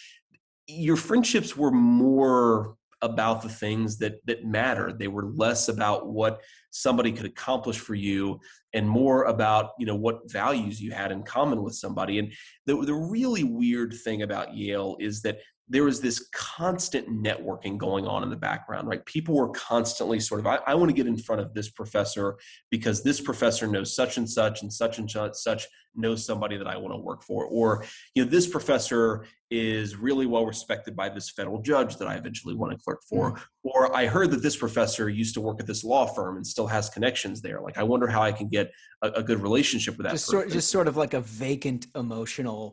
Your 0.67 0.97
friendships 0.97 1.57
were 1.57 1.71
more 1.71 2.75
about 3.01 3.43
the 3.43 3.49
things 3.49 3.99
that 3.99 4.15
that 4.27 4.45
mattered. 4.45 4.99
They 4.99 5.07
were 5.07 5.27
less 5.27 5.69
about 5.69 6.09
what 6.09 6.43
somebody 6.73 7.13
could 7.13 7.27
accomplish 7.27 7.79
for 7.79 7.95
you 7.95 8.41
and 8.73 8.89
more 8.89 9.25
about 9.25 9.71
you 9.79 9.87
know 9.87 9.95
what 9.95 10.29
values 10.31 10.83
you 10.83 10.91
had 10.91 11.13
in 11.13 11.23
common 11.23 11.63
with 11.63 11.75
somebody 11.75 12.19
and 12.19 12.33
the, 12.67 12.75
the 12.85 12.93
really 12.93 13.45
weird 13.45 13.95
thing 14.05 14.23
about 14.23 14.55
yale 14.57 14.97
is 14.99 15.23
that 15.23 15.39
there 15.69 15.85
was 15.85 16.01
this 16.01 16.29
constant 16.33 17.09
networking 17.09 17.79
going 17.79 18.07
on 18.07 18.23
in 18.23 18.31
the 18.31 18.37
background 18.37 18.87
right? 18.87 19.05
People 19.07 19.35
were 19.35 19.49
constantly 19.51 20.21
sort 20.21 20.41
of 20.41 20.47
i, 20.47 20.59
I 20.67 20.75
want 20.75 20.91
to 20.91 20.95
get 20.95 21.07
in 21.07 21.17
front 21.17 21.41
of 21.41 21.55
this 21.55 21.71
professor 21.71 22.37
because 22.71 23.03
this 23.03 23.21
professor 23.21 23.67
knows 23.67 23.95
such 23.95 24.17
and 24.17 24.29
such 24.29 24.63
and 24.63 24.73
such 24.73 24.99
and 24.99 25.11
such, 25.11 25.35
such 25.35 25.67
knows 25.97 26.27
somebody 26.27 26.57
that 26.57 26.67
i 26.67 26.77
want 26.77 26.93
to 26.93 26.99
work 26.99 27.23
for 27.23 27.47
or 27.47 27.85
you 28.15 28.25
know 28.25 28.31
this 28.31 28.47
professor 28.47 29.25
is 29.51 29.95
really 29.95 30.27
well 30.27 30.45
respected 30.45 30.97
by 30.97 31.09
this 31.09 31.31
federal 31.31 31.63
judge 31.63 31.97
that 31.97 32.09
i 32.09 32.15
eventually 32.15 32.55
want 32.55 32.73
to 32.73 32.79
clerk 32.85 33.01
for 33.09 33.33
mm. 33.33 33.41
or 33.63 33.95
i 33.95 34.07
heard 34.07 34.31
that 34.31 34.43
this 34.43 34.57
professor 34.57 35.09
used 35.09 35.35
to 35.35 35.41
work 35.41 35.61
at 35.61 35.67
this 35.67 35.85
law 35.85 36.05
firm 36.07 36.37
and 36.37 36.47
still 36.47 36.67
has 36.67 36.89
connections 36.91 37.41
there. 37.41 37.61
Like 37.61 37.79
i 37.79 37.83
wonder 37.83 38.09
how 38.09 38.23
i 38.23 38.33
can 38.33 38.49
get 38.49 38.73
a, 39.03 39.11
a 39.11 39.23
good 39.23 39.41
relationship 39.41 39.97
with 39.97 40.05
that 40.05 40.13
just 40.13 40.27
person. 40.27 40.41
sort, 40.41 40.53
just 40.53 40.71
sort 40.71 40.89
of 40.89 40.97
like 40.97 41.15
a 41.15 41.21
vacant 41.21 41.87
emotional 41.95 42.73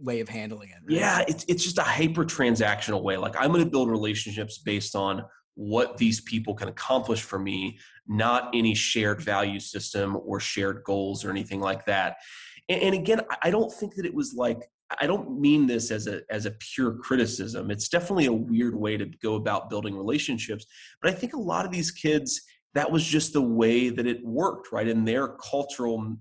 way 0.00 0.20
of 0.20 0.28
handling 0.28 0.70
it. 0.70 0.78
Yeah, 0.88 1.24
it's 1.26 1.44
it's 1.48 1.64
just 1.64 1.78
a 1.78 1.82
hyper 1.82 2.24
transactional 2.24 3.02
way. 3.02 3.16
Like 3.16 3.34
I'm 3.38 3.50
going 3.52 3.64
to 3.64 3.70
build 3.70 3.90
relationships 3.90 4.58
based 4.58 4.94
on 4.96 5.24
what 5.54 5.96
these 5.98 6.20
people 6.20 6.54
can 6.54 6.68
accomplish 6.68 7.22
for 7.22 7.38
me, 7.38 7.78
not 8.08 8.50
any 8.54 8.74
shared 8.74 9.20
value 9.20 9.60
system 9.60 10.18
or 10.24 10.40
shared 10.40 10.82
goals 10.84 11.24
or 11.24 11.30
anything 11.30 11.60
like 11.60 11.84
that. 11.86 12.16
And, 12.68 12.82
and 12.82 12.94
again, 12.94 13.20
I- 13.30 13.48
I 13.48 13.50
don't 13.50 13.72
think 13.72 13.94
that 13.96 14.04
it 14.06 14.14
was 14.14 14.34
like 14.34 14.58
I 15.00 15.06
don't 15.06 15.40
mean 15.40 15.66
this 15.66 15.90
as 15.90 16.06
a 16.06 16.22
as 16.30 16.46
a 16.46 16.52
pure 16.52 16.92
criticism. 16.96 17.70
It's 17.70 17.88
definitely 17.88 18.26
a 18.26 18.32
weird 18.32 18.74
way 18.74 18.96
to 18.96 19.06
go 19.22 19.34
about 19.36 19.70
building 19.70 19.96
relationships, 19.96 20.66
but 21.00 21.10
I 21.10 21.14
think 21.14 21.32
a 21.34 21.38
lot 21.40 21.64
of 21.64 21.72
these 21.72 21.90
kids 21.90 22.40
that 22.74 22.90
was 22.90 23.04
just 23.04 23.32
the 23.32 23.40
way 23.40 23.88
that 23.88 24.06
it 24.06 24.24
worked, 24.24 24.72
right? 24.72 24.88
In 24.88 25.04
their 25.04 25.28
cultural 25.28 26.16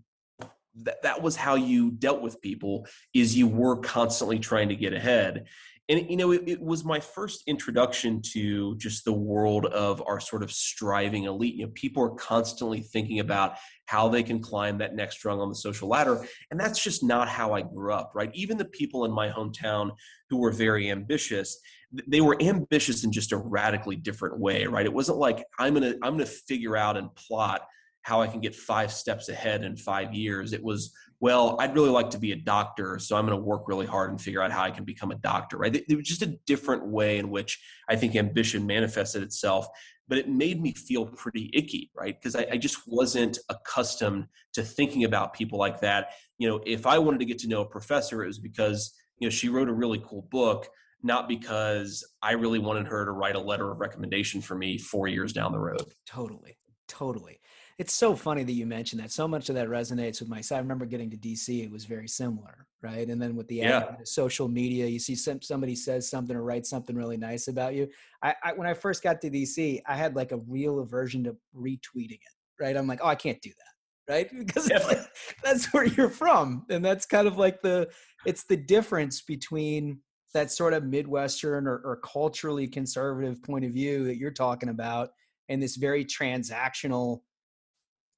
that, 0.81 1.01
that 1.03 1.21
was 1.21 1.35
how 1.35 1.55
you 1.55 1.91
dealt 1.91 2.21
with 2.21 2.41
people 2.41 2.87
is 3.13 3.37
you 3.37 3.47
were 3.47 3.77
constantly 3.77 4.39
trying 4.39 4.69
to 4.69 4.75
get 4.75 4.93
ahead. 4.93 5.45
And 5.89 6.09
you 6.09 6.15
know 6.15 6.31
it, 6.31 6.43
it, 6.47 6.61
was 6.61 6.85
my 6.85 7.01
first 7.01 7.43
introduction 7.45 8.21
to 8.31 8.77
just 8.77 9.03
the 9.03 9.11
world 9.11 9.65
of 9.65 10.01
our 10.07 10.19
sort 10.19 10.41
of 10.41 10.49
striving 10.49 11.25
elite. 11.25 11.55
You 11.55 11.65
know 11.65 11.71
people 11.75 12.03
are 12.03 12.15
constantly 12.15 12.79
thinking 12.79 13.19
about 13.19 13.55
how 13.85 14.07
they 14.07 14.23
can 14.23 14.39
climb 14.39 14.77
that 14.77 14.95
next 14.95 15.23
rung 15.25 15.41
on 15.41 15.49
the 15.49 15.55
social 15.55 15.89
ladder 15.89 16.25
and 16.51 16.59
that's 16.59 16.81
just 16.81 17.03
not 17.03 17.27
how 17.27 17.51
i 17.53 17.61
grew 17.61 17.91
up 17.93 18.13
right? 18.15 18.31
Even 18.33 18.57
the 18.57 18.65
people 18.65 19.03
in 19.03 19.11
my 19.11 19.27
hometown 19.27 19.91
who 20.29 20.37
were 20.37 20.51
very 20.51 20.89
ambitious 20.89 21.59
they 22.07 22.21
were 22.21 22.41
ambitious 22.41 23.03
in 23.03 23.11
just 23.11 23.33
a 23.33 23.37
radically 23.37 23.97
different 23.97 24.39
way 24.39 24.65
right? 24.65 24.85
It 24.85 24.93
wasn't 24.93 25.17
like 25.17 25.43
i'm 25.59 25.73
gonna 25.73 25.95
i'm 26.01 26.13
gonna 26.13 26.25
figure 26.25 26.77
out 26.77 26.95
and 26.95 27.13
plot 27.13 27.67
how 28.03 28.21
I 28.21 28.27
can 28.27 28.41
get 28.41 28.55
five 28.55 28.91
steps 28.91 29.29
ahead 29.29 29.63
in 29.63 29.75
five 29.75 30.13
years. 30.13 30.53
It 30.53 30.63
was, 30.63 30.93
well, 31.19 31.55
I'd 31.59 31.73
really 31.73 31.89
like 31.89 32.09
to 32.11 32.17
be 32.17 32.33
a 32.33 32.35
doctor, 32.35 32.99
so 32.99 33.15
I'm 33.15 33.25
going 33.25 33.37
to 33.37 33.43
work 33.43 33.67
really 33.67 33.85
hard 33.85 34.11
and 34.11 34.21
figure 34.21 34.41
out 34.41 34.51
how 34.51 34.61
I 34.61 34.71
can 34.71 34.83
become 34.83 35.11
a 35.11 35.15
doctor, 35.15 35.57
right? 35.57 35.75
It, 35.75 35.95
was 35.95 36.07
just 36.07 36.21
a 36.21 36.37
different 36.45 36.85
way 36.85 37.17
in 37.17 37.29
which 37.29 37.61
I 37.89 37.95
think 37.95 38.15
ambition 38.15 38.67
manifested 38.67 39.23
itself, 39.23 39.67
but 40.09 40.17
it 40.17 40.27
made 40.27 40.61
me 40.61 40.73
feel 40.73 41.05
pretty 41.05 41.49
icky, 41.53 41.91
right? 41.95 42.15
Because 42.19 42.35
I, 42.35 42.45
I 42.51 42.57
just 42.57 42.79
wasn't 42.85 43.39
accustomed 43.49 44.27
to 44.53 44.63
thinking 44.63 45.05
about 45.05 45.33
people 45.33 45.57
like 45.57 45.79
that. 45.79 46.11
You 46.37 46.49
know, 46.49 46.61
if 46.65 46.85
I 46.85 46.99
wanted 46.99 47.19
to 47.19 47.25
get 47.25 47.39
to 47.39 47.47
know 47.47 47.61
a 47.61 47.65
professor, 47.65 48.21
it 48.21 48.27
was 48.27 48.39
because, 48.39 48.93
you 49.19 49.25
know, 49.25 49.31
she 49.31 49.47
wrote 49.47 49.69
a 49.69 49.73
really 49.73 50.03
cool 50.05 50.27
book 50.29 50.67
not 51.05 51.27
because 51.27 52.03
I 52.21 52.31
really 52.31 52.59
wanted 52.59 52.87
her 52.87 53.03
to 53.03 53.11
write 53.11 53.35
a 53.35 53.39
letter 53.39 53.69
of 53.69 53.81
recommendation 53.81 54.41
for 54.41 54.55
me 54.55 54.77
four 54.77 55.09
years 55.09 55.33
down 55.33 55.51
the 55.51 55.59
road. 55.59 55.93
Totally. 56.05 56.57
Totally. 56.87 57.39
It's 57.79 57.93
so 57.93 58.15
funny 58.15 58.43
that 58.43 58.51
you 58.51 58.65
mentioned 58.65 59.01
that. 59.01 59.11
So 59.11 59.27
much 59.27 59.49
of 59.49 59.55
that 59.55 59.67
resonates 59.67 60.19
with 60.19 60.29
my 60.29 60.41
side. 60.41 60.57
I 60.57 60.59
remember 60.59 60.85
getting 60.85 61.09
to 61.11 61.17
DC, 61.17 61.63
it 61.63 61.71
was 61.71 61.85
very 61.85 62.07
similar, 62.07 62.67
right? 62.81 63.07
And 63.09 63.21
then 63.21 63.35
with 63.35 63.47
the 63.47 63.55
Yeah. 63.55 63.95
social 64.03 64.47
media, 64.47 64.85
you 64.85 64.99
see 64.99 65.15
some, 65.15 65.41
somebody 65.41 65.75
says 65.75 66.09
something 66.09 66.35
or 66.35 66.43
writes 66.43 66.69
something 66.69 66.95
really 66.95 67.17
nice 67.17 67.47
about 67.47 67.73
you. 67.73 67.87
I, 68.21 68.35
I 68.43 68.53
when 68.53 68.67
I 68.67 68.73
first 68.73 69.01
got 69.03 69.21
to 69.21 69.29
DC, 69.29 69.81
I 69.87 69.95
had 69.95 70.15
like 70.15 70.31
a 70.31 70.37
real 70.37 70.79
aversion 70.79 71.23
to 71.23 71.35
retweeting 71.55 72.19
it, 72.21 72.33
right? 72.59 72.77
I'm 72.77 72.87
like, 72.87 72.99
oh, 73.01 73.07
I 73.07 73.15
can't 73.15 73.41
do 73.41 73.49
that, 73.49 74.13
right? 74.13 74.29
Because 74.45 74.69
it's 74.69 74.85
like, 74.87 74.99
that's 75.43 75.73
where 75.73 75.85
you're 75.85 76.09
from, 76.09 76.65
and 76.69 76.83
that's 76.85 77.05
kind 77.05 77.27
of 77.27 77.37
like 77.37 77.61
the 77.61 77.89
it's 78.25 78.43
the 78.45 78.57
difference 78.57 79.21
between 79.21 79.99
that 80.33 80.51
sort 80.51 80.73
of 80.73 80.83
midwestern 80.83 81.67
or, 81.67 81.77
or 81.83 81.97
culturally 81.97 82.67
conservative 82.67 83.41
point 83.43 83.65
of 83.65 83.71
view 83.71 84.03
that 84.05 84.17
you're 84.17 84.31
talking 84.31 84.69
about 84.69 85.09
and 85.49 85.61
this 85.61 85.75
very 85.75 86.03
transactional 86.03 87.21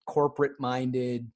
corporate 0.06 0.60
minded 0.60 1.30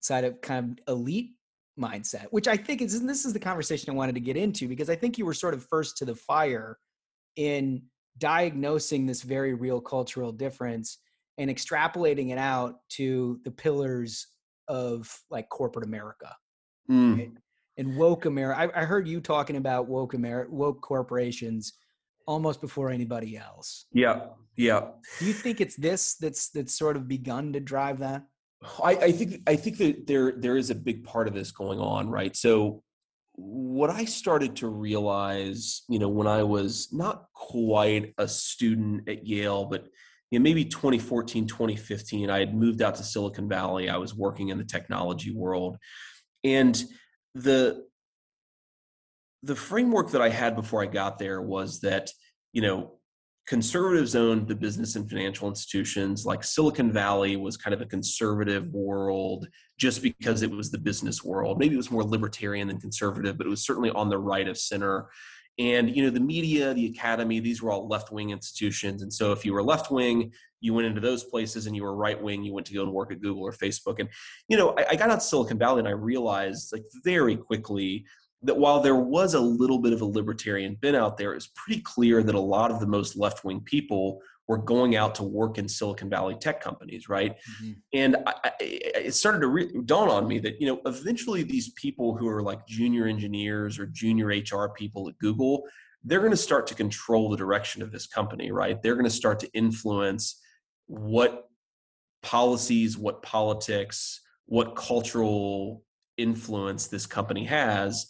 side 0.00 0.24
of 0.24 0.40
kind 0.40 0.80
of 0.86 0.94
elite 0.94 1.30
mindset 1.78 2.26
which 2.30 2.48
i 2.48 2.56
think 2.56 2.82
is 2.82 2.94
and 2.94 3.08
this 3.08 3.24
is 3.24 3.32
the 3.32 3.38
conversation 3.38 3.88
i 3.90 3.94
wanted 3.94 4.14
to 4.14 4.20
get 4.20 4.36
into 4.36 4.66
because 4.66 4.90
i 4.90 4.96
think 4.96 5.16
you 5.16 5.24
were 5.24 5.34
sort 5.34 5.54
of 5.54 5.64
first 5.64 5.96
to 5.96 6.04
the 6.04 6.14
fire 6.14 6.76
in 7.36 7.82
diagnosing 8.18 9.06
this 9.06 9.22
very 9.22 9.54
real 9.54 9.80
cultural 9.80 10.32
difference 10.32 10.98
and 11.38 11.48
extrapolating 11.48 12.30
it 12.32 12.38
out 12.38 12.80
to 12.88 13.38
the 13.44 13.50
pillars 13.50 14.26
of 14.66 15.08
like 15.30 15.48
corporate 15.48 15.84
america 15.86 16.34
Mm. 16.90 17.18
right? 17.18 17.30
and 17.76 17.96
woke 17.96 18.24
america 18.24 18.58
I, 18.74 18.80
I 18.80 18.84
heard 18.84 19.06
you 19.06 19.20
talking 19.20 19.56
about 19.56 19.86
woke 19.88 20.14
america 20.14 20.50
woke 20.50 20.80
corporations 20.80 21.74
almost 22.26 22.60
before 22.60 22.90
anybody 22.90 23.36
else 23.36 23.86
Yeah, 23.92 24.20
yeah. 24.58 24.80
do 25.18 25.24
you 25.24 25.32
think 25.32 25.60
it's 25.60 25.76
this 25.76 26.16
that's 26.16 26.50
that's 26.50 26.76
sort 26.76 26.96
of 26.96 27.08
begun 27.08 27.52
to 27.54 27.60
drive 27.60 28.00
that 28.00 28.24
I, 28.82 28.96
I 28.96 29.12
think 29.12 29.42
I 29.46 29.56
think 29.56 29.78
that 29.78 30.06
there 30.06 30.32
there 30.32 30.56
is 30.56 30.70
a 30.70 30.74
big 30.74 31.04
part 31.04 31.28
of 31.28 31.34
this 31.34 31.52
going 31.52 31.78
on, 31.78 32.08
right? 32.10 32.34
So 32.34 32.82
what 33.34 33.88
I 33.88 34.04
started 34.04 34.56
to 34.56 34.68
realize, 34.68 35.82
you 35.88 36.00
know, 36.00 36.08
when 36.08 36.26
I 36.26 36.42
was 36.42 36.88
not 36.92 37.26
quite 37.34 38.14
a 38.18 38.26
student 38.26 39.08
at 39.08 39.26
Yale, 39.26 39.66
but 39.66 39.86
you 40.30 40.38
know, 40.38 40.42
maybe 40.42 40.64
2014, 40.64 41.46
2015, 41.46 42.30
I 42.30 42.40
had 42.40 42.54
moved 42.54 42.82
out 42.82 42.96
to 42.96 43.04
Silicon 43.04 43.48
Valley. 43.48 43.88
I 43.88 43.96
was 43.96 44.14
working 44.14 44.48
in 44.48 44.58
the 44.58 44.64
technology 44.64 45.32
world. 45.32 45.76
And 46.42 46.82
the 47.34 47.86
the 49.44 49.56
framework 49.56 50.10
that 50.10 50.22
I 50.22 50.30
had 50.30 50.56
before 50.56 50.82
I 50.82 50.86
got 50.86 51.20
there 51.20 51.40
was 51.40 51.80
that, 51.82 52.10
you 52.52 52.60
know, 52.60 52.97
conservatives 53.48 54.14
owned 54.14 54.46
the 54.46 54.54
business 54.54 54.94
and 54.94 55.08
financial 55.08 55.48
institutions 55.48 56.26
like 56.26 56.44
silicon 56.44 56.92
valley 56.92 57.34
was 57.36 57.56
kind 57.56 57.72
of 57.72 57.80
a 57.80 57.86
conservative 57.86 58.68
world 58.68 59.48
just 59.78 60.02
because 60.02 60.42
it 60.42 60.50
was 60.50 60.70
the 60.70 60.76
business 60.76 61.24
world. 61.24 61.58
Maybe 61.58 61.74
it 61.74 61.78
was 61.78 61.90
more 61.90 62.04
libertarian 62.04 62.68
than 62.68 62.78
conservative 62.78 63.38
but 63.38 63.46
it 63.46 63.50
was 63.50 63.64
certainly 63.64 63.90
on 63.90 64.10
the 64.10 64.18
right 64.18 64.46
of 64.46 64.58
center. 64.58 65.08
And 65.58 65.96
you 65.96 66.02
know 66.02 66.10
the 66.10 66.20
media 66.20 66.74
the 66.74 66.86
academy 66.86 67.40
these 67.40 67.62
were 67.62 67.70
all 67.70 67.88
left-wing 67.88 68.30
institutions. 68.30 69.00
And 69.00 69.10
so 69.12 69.32
if 69.32 69.46
you 69.46 69.54
were 69.54 69.62
left-wing 69.62 70.30
you 70.60 70.74
went 70.74 70.86
into 70.86 71.00
those 71.00 71.24
places 71.24 71.66
and 71.66 71.74
you 71.74 71.84
were 71.84 71.96
right-wing 71.96 72.44
you 72.44 72.52
went 72.52 72.66
to 72.66 72.74
go 72.74 72.82
and 72.82 72.92
work 72.92 73.10
at 73.12 73.22
google 73.22 73.44
or 73.44 73.52
facebook. 73.52 73.98
And 73.98 74.10
you 74.48 74.58
know 74.58 74.74
i, 74.76 74.88
I 74.90 74.96
got 74.96 75.08
out 75.08 75.20
to 75.20 75.26
silicon 75.26 75.58
valley 75.58 75.78
and 75.78 75.88
i 75.88 75.92
realized 75.92 76.70
like 76.70 76.84
very 77.02 77.36
quickly 77.36 78.04
that 78.42 78.56
while 78.56 78.80
there 78.80 78.96
was 78.96 79.34
a 79.34 79.40
little 79.40 79.78
bit 79.78 79.92
of 79.92 80.00
a 80.00 80.04
libertarian 80.04 80.76
bent 80.76 80.96
out 80.96 81.16
there, 81.16 81.32
it 81.32 81.36
was 81.36 81.48
pretty 81.48 81.80
clear 81.80 82.22
that 82.22 82.34
a 82.34 82.40
lot 82.40 82.70
of 82.70 82.80
the 82.80 82.86
most 82.86 83.16
left 83.16 83.44
wing 83.44 83.60
people 83.60 84.20
were 84.46 84.58
going 84.58 84.96
out 84.96 85.14
to 85.16 85.22
work 85.22 85.58
in 85.58 85.68
Silicon 85.68 86.08
Valley 86.08 86.34
tech 86.40 86.60
companies, 86.60 87.08
right? 87.08 87.36
Mm-hmm. 87.36 87.72
And 87.92 88.16
I, 88.26 88.34
I, 88.44 88.50
it 88.60 89.14
started 89.14 89.40
to 89.40 89.48
re- 89.48 89.72
dawn 89.84 90.08
on 90.08 90.26
me 90.26 90.38
that 90.38 90.60
you 90.60 90.66
know 90.66 90.80
eventually 90.86 91.42
these 91.42 91.70
people 91.72 92.16
who 92.16 92.26
are 92.28 92.42
like 92.42 92.66
junior 92.66 93.06
engineers 93.06 93.78
or 93.78 93.86
junior 93.86 94.26
HR 94.28 94.70
people 94.70 95.08
at 95.08 95.18
Google, 95.18 95.64
they're 96.02 96.20
going 96.20 96.30
to 96.30 96.36
start 96.36 96.66
to 96.68 96.74
control 96.74 97.28
the 97.28 97.36
direction 97.36 97.82
of 97.82 97.92
this 97.92 98.06
company, 98.06 98.50
right? 98.50 98.82
They're 98.82 98.94
going 98.94 99.04
to 99.04 99.10
start 99.10 99.40
to 99.40 99.52
influence 99.52 100.40
what 100.86 101.48
policies, 102.22 102.96
what 102.96 103.22
politics, 103.22 104.22
what 104.46 104.76
cultural 104.76 105.82
influence 106.16 106.86
this 106.86 107.06
company 107.06 107.44
has. 107.44 108.06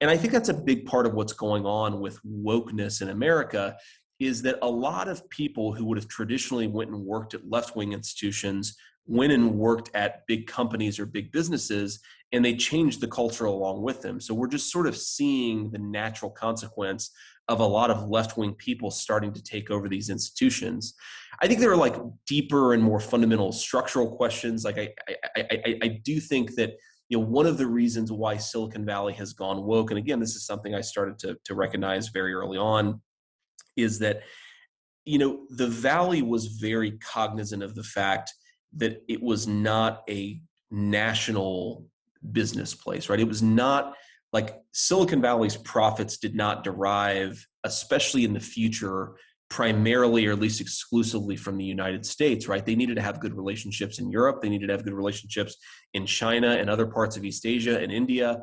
And 0.00 0.10
I 0.10 0.16
think 0.16 0.32
that's 0.32 0.48
a 0.48 0.54
big 0.54 0.86
part 0.86 1.06
of 1.06 1.14
what's 1.14 1.32
going 1.32 1.64
on 1.64 2.00
with 2.00 2.18
wokeness 2.24 3.02
in 3.02 3.08
America 3.08 3.76
is 4.18 4.42
that 4.42 4.58
a 4.62 4.68
lot 4.68 5.08
of 5.08 5.28
people 5.30 5.72
who 5.72 5.84
would 5.84 5.98
have 5.98 6.08
traditionally 6.08 6.66
went 6.66 6.90
and 6.90 7.04
worked 7.04 7.34
at 7.34 7.48
left-wing 7.48 7.92
institutions 7.92 8.76
went 9.06 9.32
and 9.32 9.54
worked 9.54 9.90
at 9.94 10.26
big 10.26 10.46
companies 10.46 10.98
or 10.98 11.06
big 11.06 11.32
businesses 11.32 12.00
and 12.32 12.44
they 12.44 12.54
changed 12.54 13.00
the 13.00 13.08
culture 13.08 13.44
along 13.44 13.82
with 13.82 14.00
them. 14.00 14.20
So 14.20 14.32
we're 14.32 14.48
just 14.48 14.70
sort 14.70 14.86
of 14.86 14.96
seeing 14.96 15.70
the 15.70 15.78
natural 15.78 16.30
consequence 16.30 17.10
of 17.48 17.60
a 17.60 17.66
lot 17.66 17.90
of 17.90 18.08
left-wing 18.08 18.54
people 18.54 18.90
starting 18.90 19.32
to 19.32 19.42
take 19.42 19.70
over 19.70 19.88
these 19.88 20.08
institutions. 20.08 20.94
I 21.40 21.48
think 21.48 21.60
there 21.60 21.72
are 21.72 21.76
like 21.76 21.96
deeper 22.26 22.72
and 22.72 22.82
more 22.82 23.00
fundamental 23.00 23.52
structural 23.52 24.16
questions. 24.16 24.64
Like 24.64 24.78
I, 24.78 24.88
I, 25.36 25.46
I, 25.50 25.78
I 25.82 25.88
do 26.04 26.20
think 26.20 26.54
that 26.54 26.74
you 27.12 27.18
know 27.18 27.26
one 27.26 27.44
of 27.44 27.58
the 27.58 27.66
reasons 27.66 28.10
why 28.10 28.38
Silicon 28.38 28.86
Valley 28.86 29.12
has 29.12 29.34
gone 29.34 29.64
woke, 29.64 29.90
and 29.90 29.98
again, 29.98 30.18
this 30.18 30.34
is 30.34 30.46
something 30.46 30.74
I 30.74 30.80
started 30.80 31.18
to 31.18 31.36
to 31.44 31.54
recognize 31.54 32.08
very 32.08 32.32
early 32.32 32.56
on, 32.56 33.02
is 33.76 33.98
that 33.98 34.22
you 35.04 35.18
know 35.18 35.40
the 35.50 35.66
Valley 35.66 36.22
was 36.22 36.46
very 36.46 36.92
cognizant 36.92 37.62
of 37.62 37.74
the 37.74 37.82
fact 37.82 38.32
that 38.76 39.02
it 39.10 39.22
was 39.22 39.46
not 39.46 40.04
a 40.08 40.40
national 40.70 41.84
business 42.32 42.72
place, 42.72 43.10
right? 43.10 43.20
It 43.20 43.28
was 43.28 43.42
not 43.42 43.94
like 44.32 44.56
Silicon 44.72 45.20
Valley's 45.20 45.58
profits 45.58 46.16
did 46.16 46.34
not 46.34 46.64
derive, 46.64 47.46
especially 47.62 48.24
in 48.24 48.32
the 48.32 48.40
future, 48.40 49.16
primarily 49.52 50.26
or 50.26 50.32
at 50.32 50.38
least 50.38 50.62
exclusively 50.62 51.36
from 51.36 51.58
the 51.58 51.64
United 51.64 52.06
States, 52.06 52.48
right? 52.48 52.64
They 52.64 52.74
needed 52.74 52.96
to 52.96 53.02
have 53.02 53.20
good 53.20 53.34
relationships 53.34 53.98
in 53.98 54.10
Europe. 54.10 54.40
They 54.40 54.48
needed 54.48 54.68
to 54.68 54.72
have 54.72 54.82
good 54.82 54.94
relationships 54.94 55.58
in 55.92 56.06
China 56.06 56.52
and 56.52 56.70
other 56.70 56.86
parts 56.86 57.18
of 57.18 57.24
East 57.26 57.44
Asia 57.44 57.78
and 57.78 57.92
India. 57.92 58.40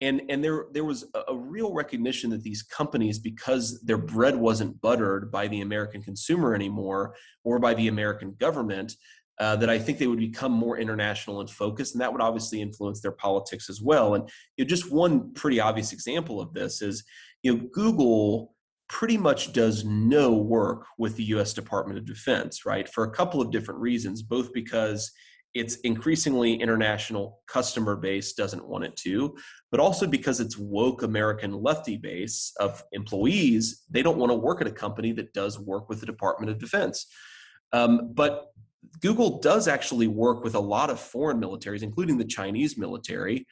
And, 0.00 0.22
and 0.30 0.42
there, 0.42 0.64
there 0.72 0.84
was 0.84 1.04
a, 1.28 1.36
real 1.36 1.74
recognition 1.74 2.30
that 2.30 2.42
these 2.42 2.62
companies, 2.62 3.18
because 3.18 3.82
their 3.82 3.98
bread 3.98 4.34
wasn't 4.34 4.80
buttered 4.80 5.30
by 5.30 5.46
the 5.46 5.60
American 5.60 6.02
consumer 6.02 6.54
anymore 6.54 7.14
or 7.44 7.58
by 7.58 7.74
the 7.74 7.88
American 7.88 8.34
government, 8.38 8.94
uh, 9.38 9.56
that 9.56 9.68
I 9.68 9.78
think 9.78 9.98
they 9.98 10.06
would 10.06 10.18
become 10.18 10.52
more 10.52 10.78
international 10.78 11.40
and 11.40 11.50
focused, 11.50 11.94
and 11.94 12.00
that 12.00 12.10
would 12.10 12.22
obviously 12.22 12.62
influence 12.62 13.02
their 13.02 13.12
politics 13.12 13.68
as 13.68 13.82
well. 13.82 14.14
And 14.14 14.26
you 14.56 14.64
know, 14.64 14.68
just 14.68 14.90
one 14.90 15.34
pretty 15.34 15.60
obvious 15.60 15.92
example 15.92 16.40
of 16.40 16.54
this 16.54 16.80
is, 16.80 17.04
you 17.42 17.54
know, 17.54 17.68
Google 17.74 18.55
pretty 18.88 19.18
much 19.18 19.52
does 19.52 19.84
no 19.84 20.32
work 20.32 20.86
with 20.98 21.16
the 21.16 21.24
U.S. 21.24 21.52
Department 21.52 21.98
of 21.98 22.06
Defense, 22.06 22.64
right? 22.64 22.88
For 22.88 23.04
a 23.04 23.10
couple 23.10 23.40
of 23.40 23.50
different 23.50 23.80
reasons, 23.80 24.22
both 24.22 24.52
because 24.52 25.10
its 25.54 25.76
increasingly 25.76 26.54
international 26.54 27.40
customer 27.48 27.96
base 27.96 28.34
doesn't 28.34 28.68
want 28.68 28.84
it 28.84 28.94
to, 28.94 29.34
but 29.70 29.80
also 29.80 30.06
because 30.06 30.38
its 30.38 30.58
woke 30.58 31.02
American 31.02 31.50
lefty 31.50 31.96
base 31.96 32.52
of 32.60 32.84
employees, 32.92 33.84
they 33.90 34.02
don't 34.02 34.18
want 34.18 34.30
to 34.30 34.36
work 34.36 34.60
at 34.60 34.66
a 34.66 34.72
company 34.72 35.12
that 35.12 35.32
does 35.32 35.58
work 35.58 35.88
with 35.88 36.00
the 36.00 36.06
Department 36.06 36.50
of 36.50 36.58
Defense. 36.58 37.06
Um, 37.72 38.12
but 38.12 38.48
Google 39.00 39.40
does 39.40 39.66
actually 39.66 40.08
work 40.08 40.44
with 40.44 40.54
a 40.54 40.60
lot 40.60 40.90
of 40.90 41.00
foreign 41.00 41.40
militaries, 41.40 41.82
including 41.82 42.18
the 42.18 42.24
Chinese 42.24 42.76
military, 42.76 43.46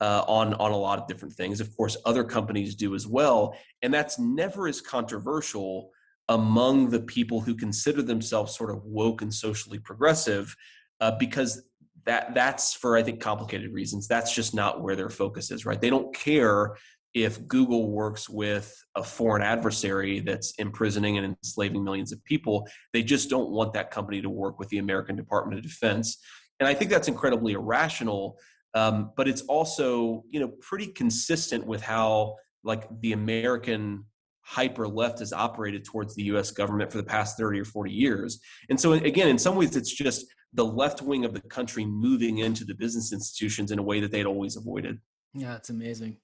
uh, 0.00 0.24
on 0.26 0.54
on 0.54 0.72
a 0.72 0.76
lot 0.76 0.98
of 0.98 1.06
different 1.06 1.34
things. 1.34 1.60
Of 1.60 1.76
course, 1.76 1.96
other 2.04 2.24
companies 2.24 2.74
do 2.74 2.94
as 2.94 3.06
well, 3.06 3.56
and 3.82 3.92
that's 3.92 4.18
never 4.18 4.68
as 4.68 4.80
controversial 4.80 5.90
among 6.28 6.90
the 6.90 7.00
people 7.00 7.40
who 7.40 7.54
consider 7.54 8.02
themselves 8.02 8.56
sort 8.56 8.70
of 8.70 8.84
woke 8.84 9.20
and 9.20 9.34
socially 9.34 9.78
progressive, 9.78 10.54
uh, 11.00 11.12
because 11.18 11.62
that 12.06 12.34
that's 12.34 12.72
for 12.74 12.96
I 12.96 13.02
think 13.02 13.20
complicated 13.20 13.72
reasons. 13.72 14.08
That's 14.08 14.34
just 14.34 14.54
not 14.54 14.82
where 14.82 14.96
their 14.96 15.10
focus 15.10 15.50
is. 15.50 15.66
Right? 15.66 15.80
They 15.80 15.90
don't 15.90 16.14
care 16.14 16.76
if 17.12 17.46
Google 17.48 17.90
works 17.90 18.28
with 18.28 18.72
a 18.94 19.02
foreign 19.02 19.42
adversary 19.42 20.20
that's 20.20 20.52
imprisoning 20.58 21.18
and 21.18 21.26
enslaving 21.26 21.82
millions 21.82 22.12
of 22.12 22.24
people, 22.24 22.68
they 22.92 23.02
just 23.02 23.28
don't 23.28 23.50
want 23.50 23.72
that 23.72 23.90
company 23.90 24.22
to 24.22 24.30
work 24.30 24.58
with 24.58 24.68
the 24.68 24.78
American 24.78 25.16
Department 25.16 25.58
of 25.58 25.64
Defense. 25.64 26.18
And 26.60 26.68
I 26.68 26.74
think 26.74 26.90
that's 26.90 27.08
incredibly 27.08 27.54
irrational, 27.54 28.38
um, 28.74 29.12
but 29.16 29.28
it's 29.28 29.42
also 29.42 30.24
you 30.30 30.40
know 30.40 30.48
pretty 30.60 30.86
consistent 30.88 31.66
with 31.66 31.82
how 31.82 32.36
like 32.62 32.86
the 33.00 33.12
American 33.12 34.04
hyper 34.42 34.88
left 34.88 35.20
has 35.20 35.32
operated 35.32 35.84
towards 35.84 36.14
the 36.14 36.24
US 36.24 36.50
government 36.50 36.90
for 36.90 36.98
the 36.98 37.04
past 37.04 37.38
30 37.38 37.60
or 37.60 37.64
40 37.64 37.92
years. 37.92 38.40
And 38.68 38.80
so 38.80 38.92
again, 38.92 39.28
in 39.28 39.38
some 39.38 39.54
ways 39.54 39.76
it's 39.76 39.92
just 39.92 40.26
the 40.54 40.64
left 40.64 41.02
wing 41.02 41.24
of 41.24 41.32
the 41.32 41.40
country 41.40 41.84
moving 41.84 42.38
into 42.38 42.64
the 42.64 42.74
business 42.74 43.12
institutions 43.12 43.70
in 43.70 43.78
a 43.78 43.82
way 43.82 44.00
that 44.00 44.10
they'd 44.10 44.26
always 44.26 44.56
avoided. 44.56 44.98
Yeah, 45.34 45.54
it's 45.54 45.70
amazing. 45.70 46.16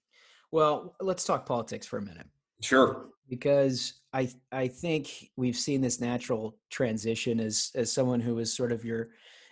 Well, 0.50 0.96
let's 1.00 1.24
talk 1.24 1.46
politics 1.46 1.86
for 1.86 1.98
a 1.98 2.02
minute. 2.02 2.26
Sure. 2.62 3.06
Because 3.28 4.00
I 4.12 4.30
I 4.50 4.68
think 4.68 5.30
we've 5.36 5.56
seen 5.56 5.80
this 5.80 6.00
natural 6.00 6.56
transition 6.70 7.38
as 7.40 7.70
as 7.74 7.92
someone 7.92 8.20
who 8.20 8.38
is 8.38 8.52
sort 8.52 8.72
of 8.72 8.84
your 8.84 9.10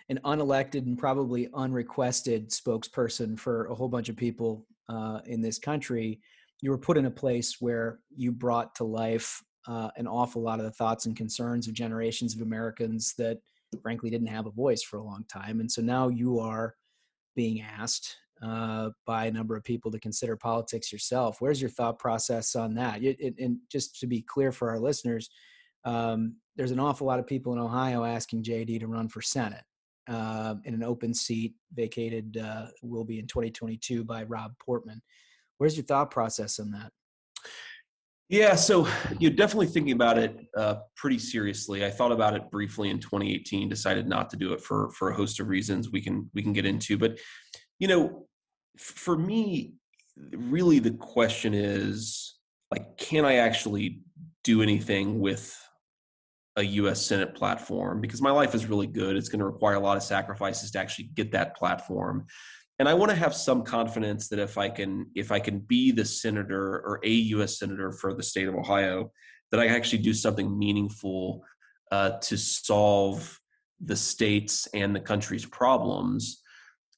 an 0.09 0.19
unelected 0.23 0.85
and 0.85 0.97
probably 0.97 1.49
unrequested 1.53 2.49
spokesperson 2.49 3.39
for 3.39 3.65
a 3.67 3.75
whole 3.75 3.89
bunch 3.89 4.09
of 4.09 4.15
people 4.15 4.65
uh, 4.89 5.19
in 5.25 5.41
this 5.41 5.57
country. 5.57 6.19
You 6.61 6.71
were 6.71 6.77
put 6.77 6.97
in 6.97 7.05
a 7.05 7.11
place 7.11 7.57
where 7.59 7.99
you 8.15 8.31
brought 8.31 8.75
to 8.75 8.83
life 8.83 9.41
uh, 9.67 9.89
an 9.97 10.07
awful 10.07 10.43
lot 10.43 10.59
of 10.59 10.65
the 10.65 10.71
thoughts 10.71 11.07
and 11.07 11.15
concerns 11.15 11.67
of 11.67 11.73
generations 11.73 12.35
of 12.35 12.41
Americans 12.41 13.15
that 13.17 13.39
frankly 13.81 14.09
didn't 14.09 14.27
have 14.27 14.45
a 14.45 14.51
voice 14.51 14.83
for 14.83 14.97
a 14.97 15.03
long 15.03 15.25
time. 15.27 15.59
And 15.59 15.71
so 15.71 15.81
now 15.81 16.07
you 16.07 16.39
are 16.39 16.75
being 17.35 17.61
asked 17.61 18.15
uh, 18.43 18.89
by 19.07 19.25
a 19.25 19.31
number 19.31 19.55
of 19.55 19.63
people 19.63 19.89
to 19.91 19.99
consider 19.99 20.37
politics 20.37 20.93
yourself. 20.93 21.37
Where's 21.39 21.59
your 21.59 21.69
thought 21.71 21.97
process 21.97 22.55
on 22.55 22.75
that? 22.75 23.03
It, 23.03 23.17
it, 23.19 23.33
and 23.39 23.57
just 23.71 23.99
to 24.01 24.07
be 24.07 24.21
clear 24.21 24.51
for 24.51 24.69
our 24.69 24.79
listeners, 24.79 25.29
um, 25.83 26.35
there's 26.55 26.71
an 26.71 26.79
awful 26.79 27.07
lot 27.07 27.19
of 27.19 27.27
people 27.27 27.53
in 27.53 27.59
Ohio 27.59 28.03
asking 28.03 28.43
JD 28.43 28.79
to 28.81 28.87
run 28.87 29.09
for 29.09 29.21
Senate 29.21 29.63
uh, 30.07 30.55
in 30.65 30.73
an 30.73 30.83
open 30.83 31.13
seat 31.13 31.53
vacated 31.73 32.37
uh, 32.37 32.67
will 32.83 33.03
be 33.03 33.19
in 33.19 33.27
2022 33.27 34.03
by 34.03 34.23
Rob 34.23 34.53
Portman. 34.59 35.01
Where's 35.57 35.77
your 35.77 35.85
thought 35.85 36.11
process 36.11 36.59
on 36.59 36.71
that? 36.71 36.91
Yeah, 38.27 38.55
so 38.55 38.87
you're 39.19 39.31
definitely 39.31 39.67
thinking 39.67 39.93
about 39.93 40.17
it 40.17 40.35
uh, 40.57 40.77
pretty 40.95 41.19
seriously. 41.19 41.85
I 41.85 41.91
thought 41.91 42.11
about 42.11 42.35
it 42.35 42.49
briefly 42.49 42.89
in 42.89 42.99
2018, 42.99 43.69
decided 43.69 44.07
not 44.07 44.31
to 44.31 44.37
do 44.37 44.53
it 44.53 44.61
for 44.61 44.89
for 44.91 45.11
a 45.11 45.15
host 45.15 45.39
of 45.39 45.47
reasons 45.47 45.91
we 45.91 46.01
can 46.01 46.29
we 46.33 46.41
can 46.41 46.51
get 46.51 46.65
into. 46.65 46.97
But 46.97 47.19
you 47.77 47.87
know, 47.87 48.27
for 48.77 49.15
me, 49.15 49.75
really 50.17 50.79
the 50.79 50.91
question 50.91 51.53
is 51.53 52.35
like, 52.71 52.97
can 52.97 53.25
I 53.25 53.35
actually 53.35 53.99
do 54.43 54.63
anything 54.63 55.19
with 55.19 55.55
a 56.57 56.63
US 56.63 57.05
Senate 57.05 57.35
platform? 57.35 58.01
Because 58.01 58.21
my 58.21 58.31
life 58.31 58.55
is 58.55 58.65
really 58.67 58.87
good. 58.87 59.15
It's 59.15 59.29
going 59.29 59.39
to 59.39 59.45
require 59.45 59.75
a 59.75 59.79
lot 59.79 59.97
of 59.97 60.03
sacrifices 60.03 60.71
to 60.71 60.79
actually 60.79 61.09
get 61.13 61.31
that 61.31 61.55
platform. 61.55 62.25
And 62.79 62.89
I 62.89 62.93
want 62.93 63.09
to 63.11 63.15
have 63.15 63.33
some 63.33 63.63
confidence 63.63 64.27
that 64.29 64.39
if 64.39 64.57
I 64.57 64.69
can 64.69 65.07
if 65.15 65.31
I 65.31 65.39
can 65.39 65.59
be 65.59 65.91
the 65.91 66.05
senator 66.05 66.81
or 66.85 66.99
a 67.03 67.09
US 67.09 67.59
senator 67.59 67.91
for 67.91 68.13
the 68.13 68.23
state 68.23 68.47
of 68.47 68.55
Ohio, 68.55 69.11
that 69.51 69.59
I 69.59 69.67
actually 69.67 70.03
do 70.03 70.13
something 70.13 70.57
meaningful 70.57 71.43
uh, 71.91 72.17
to 72.19 72.37
solve 72.37 73.39
the 73.79 73.95
state's 73.95 74.67
and 74.73 74.95
the 74.95 74.99
country's 74.99 75.45
problems 75.45 76.41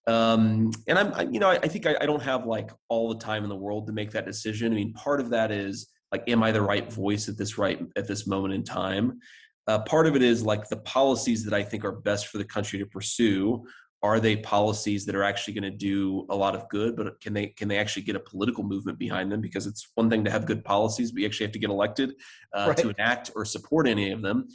um, 0.08 0.72
and 0.88 0.98
I'm, 0.98 1.14
I, 1.14 1.24
you 1.24 1.40
know, 1.40 1.50
I, 1.50 1.56
I 1.56 1.68
think 1.68 1.86
I, 1.86 1.96
I, 2.00 2.06
don't 2.06 2.24
have 2.24 2.46
like 2.46 2.72
all 2.88 3.10
the 3.10 3.20
time 3.20 3.44
in 3.44 3.50
the 3.50 3.56
world 3.58 3.88
to 3.88 3.94
make 3.94 4.12
that 4.12 4.26
decision. 4.26 4.72
I 4.72 4.76
mean, 4.76 4.94
part 4.94 5.20
of 5.20 5.30
that 5.32 5.52
is 5.52 5.90
like, 6.14 6.24
am 6.30 6.42
I 6.44 6.54
the 6.54 6.62
right 6.62 6.92
voice 6.92 7.28
at 7.28 7.38
this 7.38 7.58
right 7.58 7.86
at 7.98 8.08
this 8.08 8.26
moment 8.26 8.54
in 8.54 8.64
time? 8.64 9.20
Uh, 9.68 9.80
part 9.80 10.08
of 10.08 10.16
it 10.16 10.22
is 10.22 10.44
like 10.44 10.68
the 10.70 10.78
policies 10.78 11.44
that 11.44 11.54
I 11.54 11.64
think 11.64 11.84
are 11.84 11.92
best 11.92 12.28
for 12.28 12.38
the 12.38 12.46
country 12.46 12.80
to 12.80 12.86
pursue. 12.86 13.66
Are 14.04 14.20
they 14.20 14.38
policies 14.38 15.06
that 15.06 15.16
are 15.16 15.24
actually 15.24 15.56
going 15.56 15.72
to 15.72 15.78
do 15.78 16.26
a 16.30 16.36
lot 16.36 16.56
of 16.56 16.70
good, 16.70 16.96
but 16.96 17.20
can 17.20 17.34
they 17.34 17.48
can 17.48 17.68
they 17.68 17.78
actually 17.78 18.04
get 18.04 18.16
a 18.16 18.20
political 18.20 18.64
movement 18.64 19.00
behind 19.00 19.32
them? 19.32 19.42
Because 19.42 19.66
it's 19.66 19.90
one 19.96 20.10
thing 20.10 20.24
to 20.24 20.32
have 20.32 20.46
good 20.46 20.64
policies, 20.64 21.12
but 21.12 21.22
you 21.22 21.28
actually 21.28 21.48
have 21.48 21.54
to 21.54 21.60
get 21.60 21.72
elected 21.72 22.14
uh, 22.54 22.66
right. 22.68 22.78
to 22.78 22.90
enact 22.90 23.32
or 23.36 23.44
support 23.44 23.88
any 23.88 24.12
of 24.12 24.22
them 24.22 24.48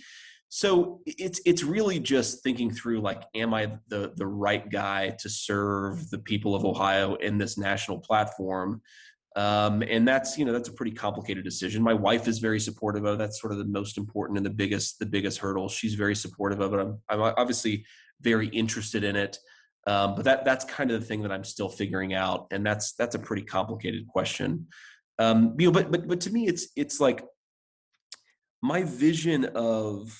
so 0.55 1.01
it's 1.07 1.41
it's 1.47 1.63
really 1.63 1.99
just 1.99 2.43
thinking 2.43 2.71
through 2.71 3.01
like 3.01 3.23
am 3.35 3.55
i 3.55 3.73
the 3.89 4.13
the 4.17 4.27
right 4.27 4.69
guy 4.69 5.09
to 5.19 5.27
serve 5.31 6.11
the 6.11 6.19
people 6.19 6.55
of 6.55 6.63
ohio 6.67 7.15
in 7.15 7.39
this 7.39 7.57
national 7.57 7.99
platform 7.99 8.83
um, 9.37 9.83
and 9.83 10.07
that's 10.07 10.37
you 10.37 10.45
know 10.45 10.53
that's 10.53 10.69
a 10.69 10.73
pretty 10.73 10.93
complicated 10.93 11.45
decision. 11.45 11.83
My 11.83 11.95
wife 11.95 12.29
is 12.29 12.39
very 12.39 12.61
supportive 12.61 13.05
of 13.05 13.19
that's 13.19 13.41
sort 13.41 13.53
of 13.53 13.59
the 13.59 13.65
most 13.65 13.99
important 13.99 14.37
and 14.37 14.45
the 14.45 14.51
biggest 14.51 14.99
the 14.99 15.07
biggest 15.07 15.39
hurdle. 15.39 15.69
She's 15.69 15.95
very 15.95 16.15
supportive 16.15 16.61
of 16.61 16.75
it. 16.75 16.81
I'm, 16.81 16.99
I'm 17.09 17.21
obviously 17.37 17.85
very 18.21 18.49
interested 18.49 19.05
in 19.05 19.17
it. 19.17 19.39
Um, 19.87 20.15
but 20.15 20.25
that 20.25 20.45
that's 20.45 20.65
kind 20.65 20.91
of 20.93 21.01
the 21.01 21.07
thing 21.07 21.23
that 21.23 21.33
i'm 21.33 21.43
still 21.43 21.69
figuring 21.69 22.15
out 22.15 22.47
and 22.53 22.65
that's 22.65 22.93
that's 22.93 23.17
a 23.17 23.19
pretty 23.19 23.43
complicated 23.43 24.07
question. 24.07 24.69
Um, 25.19 25.57
you 25.59 25.67
know 25.67 25.73
but 25.73 25.91
but 25.91 26.07
but 26.07 26.21
to 26.23 26.31
me 26.31 26.47
it's 26.47 26.69
it's 26.77 27.01
like 27.01 27.25
my 28.63 28.85
vision 28.85 29.47
of 29.57 30.17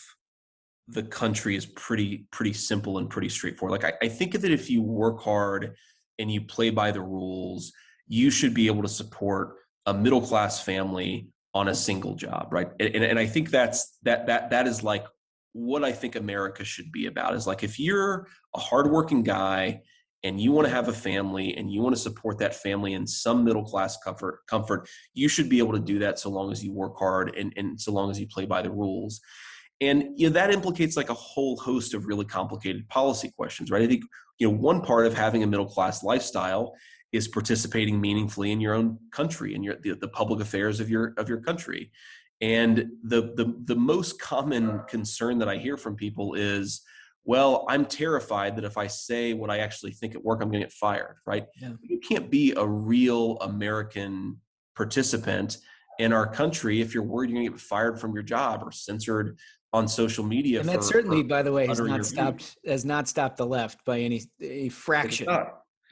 the 0.89 1.03
country 1.03 1.55
is 1.55 1.65
pretty 1.65 2.27
pretty 2.31 2.53
simple 2.53 2.99
and 2.99 3.09
pretty 3.09 3.29
straightforward. 3.29 3.81
Like 3.81 3.95
I, 3.95 4.07
I 4.07 4.09
think 4.09 4.33
that 4.33 4.51
if 4.51 4.69
you 4.69 4.83
work 4.83 5.23
hard 5.23 5.75
and 6.19 6.31
you 6.31 6.41
play 6.41 6.71
by 6.71 6.91
the 6.91 7.01
rules, 7.01 7.73
you 8.13 8.31
should 8.31 8.53
be 8.53 8.67
able 8.67 8.83
to 8.83 8.89
support 8.89 9.55
a 9.87 9.95
middle 9.95 10.21
class 10.21 10.63
family 10.63 11.29
on 11.55 11.69
a 11.69 11.75
single 11.75 12.15
job, 12.15 12.49
right? 12.51 12.69
And, 12.79 12.95
and, 12.95 13.05
and 13.05 13.19
I 13.19 13.25
think 13.25 13.49
that's 13.49 13.97
that 14.03 14.27
that 14.27 14.51
that 14.51 14.67
is 14.67 14.83
like 14.83 15.07
what 15.55 15.83
I 15.83 15.93
think 15.93 16.15
America 16.15 16.63
should 16.63 16.93
be 16.93 17.07
about. 17.07 17.35
Is 17.35 17.47
like 17.47 17.63
if 17.63 17.81
you're 17.81 18.29
a 18.55 18.61
hardworking 18.61 19.23
guy 19.23 19.81
and 20.23 20.39
you 20.39 20.53
want 20.53 20.69
to 20.69 20.75
have 20.75 20.89
a 20.89 20.93
family 20.93 21.57
and 21.57 21.73
you 21.73 21.81
want 21.81 21.97
to 21.97 22.03
support 22.03 22.39
that 22.41 22.55
family 22.55 22.93
in 22.93 23.07
some 23.07 23.45
middle 23.45 23.65
class 23.65 23.97
comfort 24.05 24.41
comfort 24.47 24.87
you 25.15 25.27
should 25.27 25.49
be 25.49 25.59
able 25.59 25.73
to 25.73 25.81
do 25.81 25.99
that 25.99 26.19
so 26.19 26.29
long 26.29 26.53
as 26.53 26.63
you 26.63 26.71
work 26.71 26.97
hard 26.99 27.35
and, 27.35 27.53
and 27.57 27.81
so 27.81 27.91
long 27.91 28.11
as 28.11 28.21
you 28.21 28.27
play 28.29 28.47
by 28.47 28.63
the 28.63 28.71
rules 28.71 29.21
and 29.81 30.05
you 30.17 30.29
know 30.29 30.33
that 30.33 30.53
implicates 30.53 30.97
like 30.97 31.11
a 31.11 31.15
whole 31.15 31.57
host 31.57 31.93
of 31.93 32.07
really 32.07 32.25
complicated 32.25 32.89
policy 32.89 33.33
questions 33.37 33.69
right 33.69 33.83
i 33.83 33.87
think 33.89 34.05
you 34.39 34.47
know 34.47 34.57
one 34.57 34.81
part 34.81 35.07
of 35.07 35.15
having 35.15 35.43
a 35.43 35.47
middle 35.47 35.67
class 35.67 36.05
lifestyle 36.05 36.73
is 37.13 37.29
participating 37.29 38.01
meaningfully 38.01 38.53
in 38.53 38.61
your 38.61 38.75
own 38.75 38.99
country 39.13 39.55
and 39.55 39.65
your 39.65 39.77
the, 39.83 39.93
the 39.95 40.09
public 40.09 40.41
affairs 40.41 40.81
of 40.81 40.89
your 40.91 41.15
of 41.17 41.29
your 41.29 41.41
country 41.41 41.93
and 42.41 42.91
the, 43.05 43.33
the 43.37 43.55
the 43.65 43.77
most 43.77 44.21
common 44.21 44.81
concern 44.89 45.39
that 45.39 45.49
i 45.49 45.57
hear 45.57 45.77
from 45.77 45.95
people 45.95 46.35
is 46.35 46.83
well, 47.25 47.65
I'm 47.69 47.85
terrified 47.85 48.57
that 48.57 48.65
if 48.65 48.77
I 48.77 48.89
say 48.89 49.33
what 49.33 49.51
I 49.51 49.59
actually 49.59 49.93
think 49.93 50.15
at 50.15 50.25
work, 50.25 50.43
I'm 50.43 50.49
going 50.49 50.61
to 50.61 50.67
get 50.67 50.73
fired, 50.73 51.19
right? 51.25 51.47
Yeah. 51.61 51.73
You 51.81 52.01
can't 52.01 52.31
be 52.31 52.53
a 52.57 52.67
real 52.67 53.39
American 53.39 54.39
participant 54.75 55.59
in 55.99 56.13
our 56.13 56.27
country 56.27 56.81
if 56.81 56.95
you're 56.95 57.03
worried 57.03 57.31
you're 57.31 57.37
going 57.37 57.47
to 57.47 57.53
get 57.53 57.61
fired 57.61 58.01
from 58.01 58.15
your 58.15 58.23
job 58.23 58.63
or 58.65 58.73
censored 58.73 59.39
on 59.73 59.87
social 59.87 60.25
media. 60.25 60.61
And 60.61 60.69
that 60.69 60.83
certainly, 60.83 61.23
by 61.23 61.43
the 61.43 61.53
way, 61.53 61.67
has 61.67 61.81
not 61.81 62.05
stopped 62.05 62.57
has 62.67 62.85
not 62.85 63.09
stopped 63.09 63.37
the 63.37 63.47
left 63.47 63.85
by 63.85 64.01
any 64.01 64.23
a 64.41 64.69
fraction. 64.71 65.29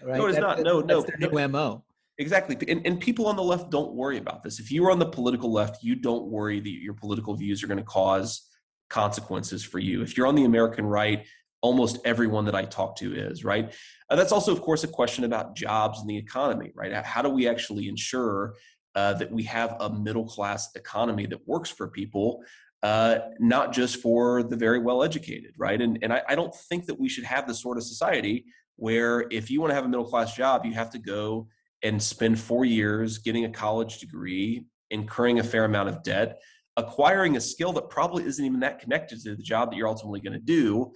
Right? 0.03 0.19
No, 0.19 0.27
it's 0.27 0.37
that, 0.37 0.43
not. 0.43 0.61
No, 0.61 0.81
no, 0.81 1.05
no. 1.19 1.29
New 1.29 1.49
mo. 1.49 1.85
Exactly. 2.19 2.57
And, 2.69 2.87
and 2.87 3.01
people 3.01 3.27
on 3.27 3.37
the 3.37 3.43
left 3.43 3.71
don't 3.71 3.93
worry 3.95 4.19
about 4.19 4.43
this. 4.43 4.61
If 4.61 4.71
you 4.71 4.85
are 4.87 4.91
on 4.91 4.99
the 4.99 5.07
political 5.07 5.51
left, 5.51 5.83
you 5.83 5.95
don't 5.95 6.27
worry 6.27 6.61
that 6.61 6.69
your 6.69 6.93
political 6.93 7.35
views 7.35 7.63
are 7.63 7.67
going 7.67 7.79
to 7.79 7.85
cause 7.85 8.47
consequences 8.91 9.65
for 9.65 9.79
you. 9.79 10.03
If 10.03 10.17
you're 10.17 10.27
on 10.27 10.35
the 10.35 10.45
American 10.45 10.85
right, 10.85 11.27
almost 11.63 11.99
everyone 12.05 12.45
that 12.47 12.55
I 12.55 12.65
talk 12.65 12.97
to 12.97 13.15
is, 13.15 13.45
right? 13.45 13.73
Uh, 14.11 14.17
that's 14.17 14.33
also, 14.33 14.53
of 14.53 14.61
course, 14.61 14.85
a 14.85 14.89
question 14.89 15.25
about 15.25 15.57
jobs 15.57 16.01
and 16.01 16.09
the 16.09 16.17
economy, 16.17 16.73
right? 16.75 16.93
How 16.93 17.23
do 17.23 17.29
we 17.31 17.49
actually 17.49 17.89
ensure 17.89 18.55
uh, 18.95 19.15
that 19.15 19.31
we 19.31 19.45
have 19.45 19.77
a 19.81 19.91
middle 19.91 20.27
class 20.27 20.69
economy 20.75 21.27
that 21.27 21.47
works 21.47 21.71
for 21.71 21.89
people, 21.89 22.43
uh, 22.83 23.19
not 23.39 23.73
just 23.73 23.97
for 23.97 24.43
the 24.43 24.57
very 24.57 24.79
well 24.79 25.03
educated, 25.03 25.53
right? 25.57 25.81
And, 25.81 25.99
and 26.03 26.13
I, 26.13 26.23
I 26.29 26.35
don't 26.35 26.55
think 26.55 26.87
that 26.87 26.99
we 26.99 27.09
should 27.09 27.25
have 27.25 27.47
this 27.47 27.63
sort 27.63 27.77
of 27.79 27.85
society 27.85 28.47
where 28.81 29.27
if 29.31 29.51
you 29.51 29.61
want 29.61 29.71
to 29.71 29.75
have 29.75 29.85
a 29.85 29.89
middle 29.89 30.05
class 30.05 30.35
job, 30.35 30.65
you 30.65 30.73
have 30.73 30.91
to 30.91 30.99
go 30.99 31.47
and 31.83 32.03
spend 32.03 32.39
four 32.39 32.65
years 32.65 33.19
getting 33.19 33.45
a 33.45 33.51
college 33.51 33.99
degree, 33.99 34.67
incurring 34.91 35.39
a 35.39 35.45
fair 35.45 35.65
amount 35.65 35.89
of 35.89 36.03
debt 36.03 36.41
acquiring 36.81 37.37
a 37.37 37.41
skill 37.41 37.73
that 37.75 37.89
probably 37.89 38.25
isn't 38.25 38.45
even 38.45 38.61
that 38.61 38.81
connected 38.81 39.21
to 39.23 39.37
the 39.37 39.43
job 39.43 39.71
that 39.71 39.77
you're 39.77 39.89
ultimately 39.89 40.21
going 40.21 40.33
to 40.33 40.39
do. 40.39 40.93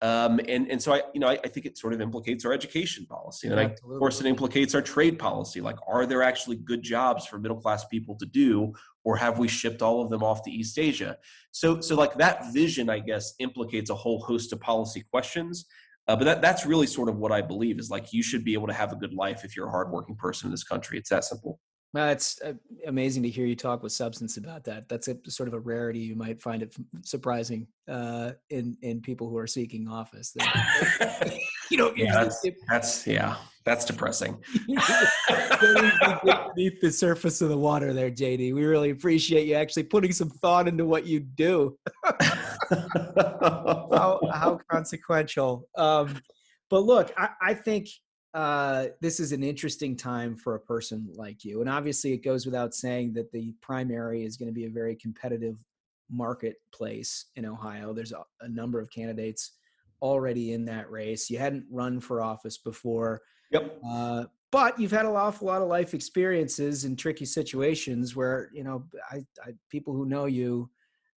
Um, 0.00 0.40
and 0.46 0.70
and 0.70 0.80
so 0.80 0.92
I 0.92 1.02
you 1.12 1.18
know 1.18 1.26
I, 1.26 1.40
I, 1.44 1.48
think 1.48 1.66
it 1.66 1.76
sort 1.76 1.92
of 1.92 2.00
implicates 2.00 2.44
our 2.44 2.52
education 2.52 3.04
policy, 3.06 3.48
and 3.48 3.58
I, 3.58 3.64
of 3.64 3.98
course 3.98 4.20
it 4.20 4.26
implicates 4.26 4.72
our 4.76 4.82
trade 4.82 5.18
policy. 5.18 5.60
Like, 5.60 5.74
are 5.88 6.06
there 6.06 6.22
actually 6.22 6.54
good 6.54 6.84
jobs 6.84 7.26
for 7.26 7.36
middle 7.36 7.60
class 7.60 7.84
people 7.86 8.14
to 8.18 8.26
do, 8.26 8.72
or 9.02 9.16
have 9.16 9.40
we 9.40 9.48
shipped 9.48 9.82
all 9.82 10.00
of 10.00 10.08
them 10.08 10.22
off 10.22 10.44
to 10.44 10.52
East 10.52 10.78
Asia? 10.78 11.16
So 11.50 11.80
so 11.80 11.96
like 11.96 12.14
that 12.18 12.52
vision, 12.52 12.88
I 12.88 13.00
guess, 13.00 13.34
implicates 13.40 13.90
a 13.90 13.96
whole 13.96 14.20
host 14.20 14.52
of 14.52 14.60
policy 14.60 15.04
questions. 15.10 15.66
Uh, 16.08 16.16
but 16.16 16.24
that, 16.24 16.40
that's 16.40 16.64
really 16.64 16.86
sort 16.86 17.10
of 17.10 17.18
what 17.18 17.30
I 17.30 17.42
believe 17.42 17.78
is 17.78 17.90
like 17.90 18.12
you 18.12 18.22
should 18.22 18.42
be 18.42 18.54
able 18.54 18.66
to 18.66 18.72
have 18.72 18.92
a 18.92 18.96
good 18.96 19.12
life 19.12 19.44
if 19.44 19.54
you're 19.54 19.68
a 19.68 19.70
hardworking 19.70 20.16
person 20.16 20.46
in 20.46 20.50
this 20.50 20.64
country. 20.64 20.98
It's 20.98 21.10
that 21.10 21.24
simple. 21.24 21.60
Well, 21.94 22.10
it's 22.10 22.40
uh, 22.42 22.52
amazing 22.86 23.22
to 23.22 23.30
hear 23.30 23.46
you 23.46 23.56
talk 23.56 23.82
with 23.82 23.92
substance 23.92 24.36
about 24.36 24.64
that. 24.64 24.88
That's 24.88 25.08
a 25.08 25.16
sort 25.28 25.48
of 25.48 25.54
a 25.54 25.60
rarity. 25.60 26.00
You 26.00 26.16
might 26.16 26.40
find 26.40 26.62
it 26.62 26.74
surprising 27.02 27.66
uh, 27.90 28.32
in 28.50 28.76
in 28.82 29.00
people 29.00 29.30
who 29.30 29.38
are 29.38 29.46
seeking 29.46 29.88
office. 29.88 30.34
you 31.70 31.78
know, 31.78 31.94
yeah, 31.96 32.12
that's, 32.12 32.46
that's, 32.68 33.06
yeah, 33.06 33.36
that's 33.64 33.86
depressing. 33.86 34.36
beneath 34.66 34.80
the 36.82 36.92
surface 36.92 37.40
of 37.40 37.48
the 37.48 37.56
water, 37.56 37.94
there, 37.94 38.10
JD. 38.10 38.54
We 38.54 38.64
really 38.64 38.90
appreciate 38.90 39.46
you 39.46 39.54
actually 39.54 39.84
putting 39.84 40.12
some 40.12 40.28
thought 40.28 40.68
into 40.68 40.84
what 40.84 41.06
you 41.06 41.20
do. 41.20 41.78
how, 42.70 44.20
how 44.32 44.60
consequential. 44.70 45.68
Um, 45.76 46.20
but 46.70 46.80
look, 46.80 47.12
I, 47.16 47.30
I 47.40 47.54
think 47.54 47.88
uh, 48.34 48.86
this 49.00 49.20
is 49.20 49.32
an 49.32 49.42
interesting 49.42 49.96
time 49.96 50.36
for 50.36 50.54
a 50.54 50.60
person 50.60 51.08
like 51.14 51.44
you. 51.44 51.60
And 51.60 51.70
obviously, 51.70 52.12
it 52.12 52.22
goes 52.24 52.44
without 52.44 52.74
saying 52.74 53.14
that 53.14 53.32
the 53.32 53.54
primary 53.60 54.24
is 54.24 54.36
going 54.36 54.48
to 54.48 54.54
be 54.54 54.66
a 54.66 54.70
very 54.70 54.96
competitive 54.96 55.56
marketplace 56.10 57.26
in 57.36 57.44
Ohio. 57.44 57.92
There's 57.92 58.12
a, 58.12 58.22
a, 58.40 58.48
number 58.48 58.80
of 58.80 58.90
candidates 58.90 59.52
already 60.00 60.52
in 60.52 60.64
that 60.66 60.90
race. 60.90 61.28
You 61.28 61.38
hadn't 61.38 61.66
run 61.70 62.00
for 62.00 62.22
office 62.22 62.58
before. 62.58 63.20
Yep. 63.50 63.78
Uh, 63.86 64.24
but 64.50 64.78
you've 64.78 64.90
had 64.90 65.04
an 65.04 65.12
awful 65.12 65.46
lot 65.46 65.60
of 65.60 65.68
life 65.68 65.92
experiences 65.92 66.84
in 66.84 66.96
tricky 66.96 67.26
situations 67.26 68.16
where, 68.16 68.50
you 68.52 68.64
know, 68.64 68.84
I, 69.10 69.16
I, 69.44 69.52
people 69.70 69.94
who 69.94 70.06
know 70.06 70.24
you, 70.24 70.70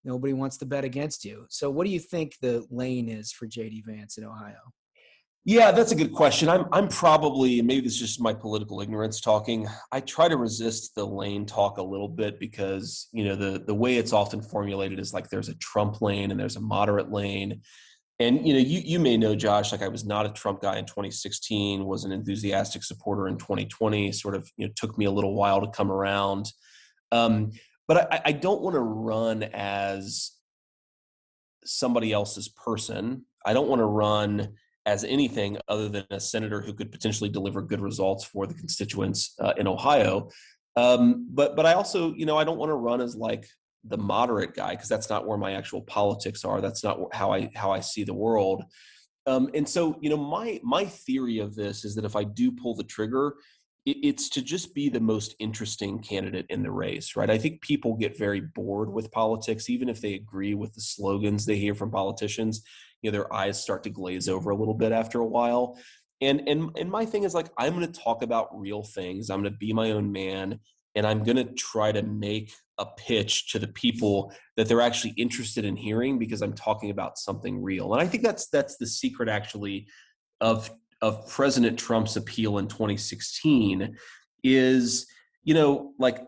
nobody 0.03 0.33
wants 0.33 0.57
to 0.57 0.65
bet 0.65 0.83
against 0.83 1.25
you. 1.25 1.45
So, 1.49 1.69
what 1.69 1.85
do 1.85 1.91
you 1.91 1.99
think 1.99 2.35
the 2.41 2.65
lane 2.69 3.09
is 3.09 3.31
for 3.31 3.47
JD 3.47 3.85
Vance 3.85 4.17
in 4.17 4.25
Ohio? 4.25 4.73
Yeah, 5.43 5.71
that's 5.71 5.91
a 5.91 5.95
good 5.95 6.13
question. 6.13 6.49
I'm 6.49 6.65
I'm 6.71 6.87
probably 6.87 7.63
maybe 7.63 7.87
it's 7.87 7.97
just 7.97 8.21
my 8.21 8.33
political 8.33 8.79
ignorance 8.79 9.19
talking. 9.19 9.67
I 9.91 9.99
try 10.01 10.27
to 10.27 10.37
resist 10.37 10.93
the 10.93 11.05
lane 11.05 11.47
talk 11.47 11.79
a 11.79 11.83
little 11.83 12.07
bit 12.07 12.39
because 12.39 13.07
you 13.11 13.23
know 13.23 13.35
the 13.35 13.63
the 13.65 13.73
way 13.73 13.97
it's 13.97 14.13
often 14.13 14.41
formulated 14.41 14.99
is 14.99 15.13
like 15.13 15.29
there's 15.29 15.49
a 15.49 15.55
Trump 15.55 15.99
lane 16.01 16.29
and 16.29 16.39
there's 16.39 16.57
a 16.57 16.61
moderate 16.61 17.11
lane. 17.11 17.61
And 18.19 18.47
you 18.47 18.53
know, 18.53 18.59
you 18.59 18.81
you 18.85 18.99
may 18.99 19.17
know 19.17 19.35
Josh, 19.35 19.71
like 19.71 19.81
I 19.81 19.87
was 19.87 20.05
not 20.05 20.27
a 20.27 20.29
Trump 20.29 20.61
guy 20.61 20.77
in 20.77 20.85
2016, 20.85 21.85
was 21.85 22.03
an 22.03 22.11
enthusiastic 22.11 22.83
supporter 22.83 23.27
in 23.27 23.37
2020. 23.37 24.11
Sort 24.11 24.35
of, 24.35 24.47
you 24.57 24.67
know, 24.67 24.73
took 24.75 24.95
me 24.99 25.05
a 25.05 25.11
little 25.11 25.33
while 25.33 25.59
to 25.61 25.71
come 25.71 25.91
around. 25.91 26.51
Um, 27.11 27.51
but 27.91 28.09
I, 28.09 28.21
I 28.27 28.31
don't 28.31 28.61
want 28.61 28.75
to 28.75 28.79
run 28.79 29.43
as 29.43 30.31
somebody 31.65 32.13
else's 32.13 32.47
person. 32.47 33.25
I 33.45 33.51
don't 33.51 33.67
want 33.67 33.81
to 33.81 33.85
run 33.85 34.53
as 34.85 35.03
anything 35.03 35.57
other 35.67 35.89
than 35.89 36.05
a 36.09 36.17
senator 36.17 36.61
who 36.61 36.71
could 36.71 36.89
potentially 36.89 37.29
deliver 37.29 37.61
good 37.61 37.81
results 37.81 38.23
for 38.23 38.47
the 38.47 38.53
constituents 38.53 39.35
uh, 39.41 39.51
in 39.57 39.67
Ohio. 39.67 40.29
Um, 40.77 41.27
but 41.33 41.57
but 41.57 41.65
I 41.65 41.73
also 41.73 42.13
you 42.13 42.25
know 42.25 42.37
I 42.37 42.45
don't 42.45 42.57
want 42.57 42.69
to 42.69 42.75
run 42.75 43.01
as 43.01 43.17
like 43.17 43.45
the 43.83 43.97
moderate 43.97 44.53
guy 44.53 44.69
because 44.71 44.87
that's 44.87 45.09
not 45.09 45.27
where 45.27 45.37
my 45.37 45.51
actual 45.51 45.81
politics 45.81 46.45
are. 46.45 46.61
That's 46.61 46.85
not 46.85 47.13
how 47.13 47.33
I 47.33 47.49
how 47.55 47.71
I 47.71 47.81
see 47.81 48.05
the 48.05 48.13
world. 48.13 48.63
Um, 49.27 49.49
and 49.53 49.67
so 49.67 49.97
you 49.99 50.09
know 50.09 50.15
my 50.15 50.61
my 50.63 50.85
theory 50.85 51.39
of 51.39 51.55
this 51.55 51.83
is 51.83 51.95
that 51.95 52.05
if 52.05 52.15
I 52.15 52.23
do 52.23 52.53
pull 52.53 52.73
the 52.73 52.85
trigger, 52.85 53.35
it's 53.85 54.29
to 54.29 54.41
just 54.43 54.75
be 54.75 54.89
the 54.89 54.99
most 54.99 55.35
interesting 55.39 55.99
candidate 55.99 56.45
in 56.49 56.61
the 56.61 56.71
race, 56.71 57.15
right? 57.15 57.29
I 57.29 57.37
think 57.39 57.61
people 57.61 57.95
get 57.95 58.17
very 58.17 58.39
bored 58.39 58.93
with 58.93 59.11
politics, 59.11 59.69
even 59.69 59.89
if 59.89 60.01
they 60.01 60.13
agree 60.13 60.53
with 60.53 60.73
the 60.73 60.81
slogans 60.81 61.45
they 61.45 61.57
hear 61.57 61.73
from 61.73 61.89
politicians 61.89 62.63
you 63.01 63.11
know 63.11 63.17
their 63.17 63.33
eyes 63.33 63.61
start 63.61 63.83
to 63.83 63.89
glaze 63.89 64.29
over 64.29 64.49
a 64.49 64.55
little 64.55 64.73
bit 64.73 64.91
after 64.91 65.19
a 65.19 65.25
while 65.25 65.77
and 66.21 66.47
and 66.47 66.69
and 66.77 66.89
my 66.89 67.05
thing 67.05 67.23
is 67.23 67.33
like 67.33 67.47
i'm 67.57 67.73
going 67.73 67.89
to 67.89 67.99
talk 67.99 68.23
about 68.23 68.47
real 68.57 68.83
things 68.83 69.29
i'm 69.29 69.41
going 69.41 69.51
to 69.51 69.57
be 69.57 69.73
my 69.73 69.91
own 69.91 70.11
man 70.11 70.59
and 70.95 71.05
i'm 71.05 71.23
going 71.23 71.37
to 71.37 71.51
try 71.53 71.91
to 71.91 72.03
make 72.03 72.51
a 72.77 72.85
pitch 72.97 73.51
to 73.51 73.59
the 73.59 73.67
people 73.67 74.33
that 74.57 74.67
they're 74.67 74.81
actually 74.81 75.13
interested 75.17 75.65
in 75.65 75.75
hearing 75.75 76.17
because 76.17 76.41
i'm 76.41 76.53
talking 76.53 76.89
about 76.89 77.17
something 77.17 77.61
real 77.61 77.93
and 77.93 78.01
i 78.01 78.07
think 78.07 78.23
that's 78.23 78.47
that's 78.47 78.77
the 78.77 78.87
secret 78.87 79.29
actually 79.29 79.87
of 80.39 80.71
of 81.01 81.27
president 81.27 81.79
trump's 81.79 82.15
appeal 82.15 82.57
in 82.57 82.67
2016 82.67 83.97
is 84.43 85.07
you 85.43 85.53
know 85.53 85.93
like 85.97 86.19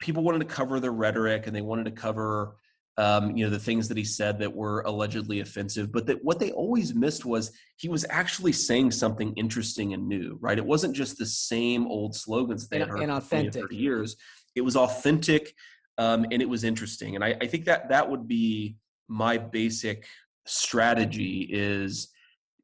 people 0.00 0.22
wanted 0.22 0.40
to 0.40 0.44
cover 0.44 0.80
the 0.80 0.90
rhetoric 0.90 1.46
and 1.46 1.54
they 1.54 1.60
wanted 1.60 1.84
to 1.84 1.90
cover 1.90 2.56
um, 2.98 3.36
you 3.36 3.44
know 3.44 3.50
the 3.50 3.58
things 3.58 3.88
that 3.88 3.96
he 3.96 4.04
said 4.04 4.38
that 4.40 4.54
were 4.54 4.82
allegedly 4.82 5.40
offensive 5.40 5.90
but 5.90 6.06
that 6.06 6.22
what 6.22 6.38
they 6.38 6.52
always 6.52 6.94
missed 6.94 7.24
was 7.24 7.50
he 7.76 7.88
was 7.88 8.04
actually 8.10 8.52
saying 8.52 8.90
something 8.90 9.32
interesting 9.34 9.94
and 9.94 10.06
new 10.06 10.38
right? 10.40 10.58
It 10.58 10.66
wasn't 10.66 10.94
just 10.94 11.18
the 11.18 11.26
same 11.26 11.86
old 11.86 12.14
slogans 12.14 12.62
that 12.62 12.70
they 12.70 12.82
and, 12.82 12.90
had 12.90 12.98
heard 12.98 13.02
and 13.02 13.12
authentic. 13.12 13.66
for 13.66 13.72
years. 13.72 14.16
It 14.54 14.60
was 14.60 14.76
authentic 14.76 15.54
um, 15.98 16.26
and 16.30 16.42
it 16.42 16.48
was 16.48 16.64
interesting. 16.64 17.14
And 17.14 17.24
I, 17.24 17.36
I 17.40 17.46
think 17.46 17.66
that 17.66 17.88
that 17.90 18.10
would 18.10 18.26
be 18.26 18.76
my 19.08 19.38
basic 19.38 20.06
strategy 20.44 21.48
is 21.50 22.08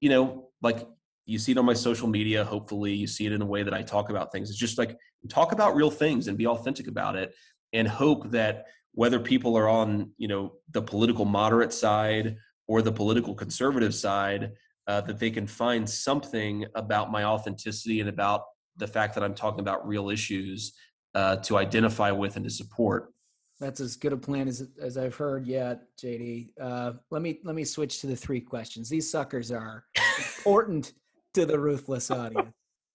you 0.00 0.10
know 0.10 0.48
like 0.62 0.86
you 1.28 1.38
see 1.38 1.52
it 1.52 1.58
on 1.58 1.64
my 1.64 1.74
social 1.74 2.08
media 2.08 2.42
hopefully 2.42 2.92
you 2.92 3.06
see 3.06 3.26
it 3.26 3.32
in 3.32 3.42
a 3.42 3.46
way 3.46 3.62
that 3.62 3.74
i 3.74 3.82
talk 3.82 4.10
about 4.10 4.32
things 4.32 4.48
it's 4.48 4.58
just 4.58 4.78
like 4.78 4.96
talk 5.28 5.52
about 5.52 5.76
real 5.76 5.90
things 5.90 6.26
and 6.26 6.38
be 6.38 6.46
authentic 6.46 6.88
about 6.88 7.14
it 7.14 7.34
and 7.72 7.86
hope 7.86 8.30
that 8.30 8.64
whether 8.92 9.20
people 9.20 9.56
are 9.56 9.68
on 9.68 10.10
you 10.16 10.26
know 10.26 10.54
the 10.72 10.82
political 10.82 11.24
moderate 11.24 11.72
side 11.72 12.36
or 12.66 12.82
the 12.82 12.92
political 12.92 13.34
conservative 13.34 13.94
side 13.94 14.52
uh, 14.86 15.02
that 15.02 15.18
they 15.18 15.30
can 15.30 15.46
find 15.46 15.88
something 15.88 16.64
about 16.74 17.12
my 17.12 17.24
authenticity 17.24 18.00
and 18.00 18.08
about 18.08 18.44
the 18.78 18.86
fact 18.86 19.14
that 19.14 19.22
i'm 19.22 19.34
talking 19.34 19.60
about 19.60 19.86
real 19.86 20.08
issues 20.08 20.72
uh, 21.14 21.36
to 21.36 21.56
identify 21.56 22.10
with 22.10 22.36
and 22.36 22.44
to 22.44 22.50
support 22.50 23.12
That's 23.60 23.80
as 23.80 23.96
good 23.96 24.12
a 24.12 24.16
plan 24.16 24.46
as 24.46 24.68
as 24.80 24.96
I've 24.96 25.16
heard 25.16 25.46
yet, 25.46 25.80
JD. 26.00 26.50
Uh, 26.60 26.92
let 27.10 27.22
me 27.22 27.40
let 27.42 27.56
me 27.56 27.64
switch 27.64 28.00
to 28.02 28.06
the 28.06 28.14
three 28.14 28.40
questions. 28.40 28.88
These 28.88 29.10
suckers 29.10 29.50
are 29.50 29.84
important 30.18 30.92
to 31.34 31.46
the 31.46 31.58
ruthless 31.58 32.10
audience, 32.10 32.54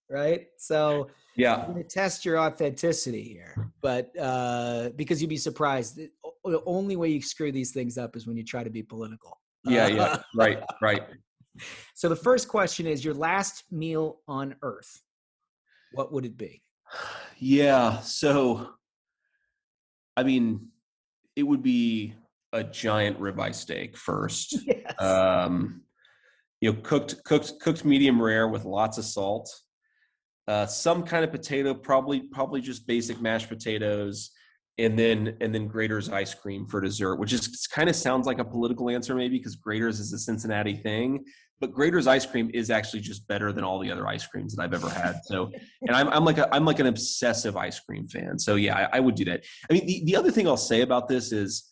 right? 0.09 0.47
So 0.57 1.09
Yeah. 1.35 1.55
I'm 1.55 1.71
going 1.73 1.83
to 1.83 1.89
test 1.89 2.25
your 2.25 2.39
authenticity 2.39 3.23
here, 3.23 3.71
but 3.81 4.11
uh, 4.19 4.89
because 4.95 5.21
you'd 5.21 5.29
be 5.29 5.37
surprised, 5.37 5.99
the 6.45 6.61
only 6.65 6.95
way 6.95 7.09
you 7.09 7.21
screw 7.21 7.51
these 7.51 7.71
things 7.71 7.97
up 7.97 8.15
is 8.15 8.27
when 8.27 8.37
you 8.37 8.43
try 8.43 8.63
to 8.63 8.69
be 8.69 8.83
political. 8.83 9.39
Yeah, 9.65 9.87
yeah. 9.87 10.21
Right, 10.35 10.59
right. 10.81 11.03
So 11.93 12.09
the 12.09 12.15
first 12.15 12.47
question 12.47 12.87
is 12.87 13.05
your 13.05 13.13
last 13.13 13.65
meal 13.69 14.21
on 14.27 14.55
Earth. 14.63 14.99
What 15.91 16.11
would 16.11 16.25
it 16.25 16.35
be? 16.37 16.63
Yeah. 17.37 17.99
So, 17.99 18.69
I 20.17 20.23
mean, 20.23 20.69
it 21.35 21.43
would 21.43 21.61
be 21.61 22.15
a 22.53 22.63
giant 22.63 23.19
ribeye 23.19 23.53
steak 23.53 23.97
first. 23.97 24.57
Um, 24.99 25.82
you 26.63 26.71
know, 26.71 26.79
cooked, 26.81 27.21
cooked, 27.25 27.59
cooked 27.59 27.83
medium 27.83 28.21
rare 28.21 28.47
with 28.47 28.63
lots 28.63 28.97
of 28.97 29.03
salt. 29.03 29.53
Uh, 30.47 30.65
some 30.65 31.03
kind 31.03 31.25
of 31.25 31.29
potato, 31.29 31.73
probably, 31.73 32.21
probably 32.21 32.61
just 32.61 32.87
basic 32.87 33.19
mashed 33.19 33.49
potatoes, 33.49 34.31
and 34.77 34.97
then 34.97 35.35
and 35.41 35.53
then 35.53 35.67
Graeter's 35.67 36.09
ice 36.09 36.33
cream 36.33 36.65
for 36.65 36.79
dessert, 36.79 37.17
which 37.17 37.33
is 37.33 37.67
kind 37.67 37.89
of 37.89 37.97
sounds 37.97 38.25
like 38.25 38.39
a 38.39 38.45
political 38.45 38.89
answer 38.89 39.13
maybe 39.13 39.37
because 39.37 39.57
Graeter's 39.57 39.99
is 39.99 40.13
a 40.13 40.17
Cincinnati 40.17 40.77
thing, 40.77 41.25
but 41.59 41.73
Graeter's 41.73 42.07
ice 42.07 42.25
cream 42.25 42.49
is 42.53 42.69
actually 42.69 43.01
just 43.01 43.27
better 43.27 43.51
than 43.51 43.65
all 43.65 43.77
the 43.77 43.91
other 43.91 44.07
ice 44.07 44.25
creams 44.25 44.55
that 44.55 44.63
I've 44.63 44.73
ever 44.73 44.89
had. 44.89 45.19
So, 45.25 45.51
and 45.81 45.93
I'm 45.93 46.07
I'm 46.07 46.23
like 46.23 46.37
a, 46.37 46.47
I'm 46.55 46.63
like 46.63 46.79
an 46.79 46.87
obsessive 46.87 47.57
ice 47.57 47.81
cream 47.81 48.07
fan. 48.07 48.39
So 48.39 48.55
yeah, 48.55 48.87
I, 48.93 48.97
I 48.97 48.99
would 49.01 49.15
do 49.15 49.25
that. 49.25 49.43
I 49.69 49.73
mean, 49.73 49.85
the, 49.85 50.03
the 50.05 50.15
other 50.15 50.31
thing 50.31 50.47
I'll 50.47 50.55
say 50.55 50.79
about 50.79 51.09
this 51.09 51.33
is, 51.33 51.69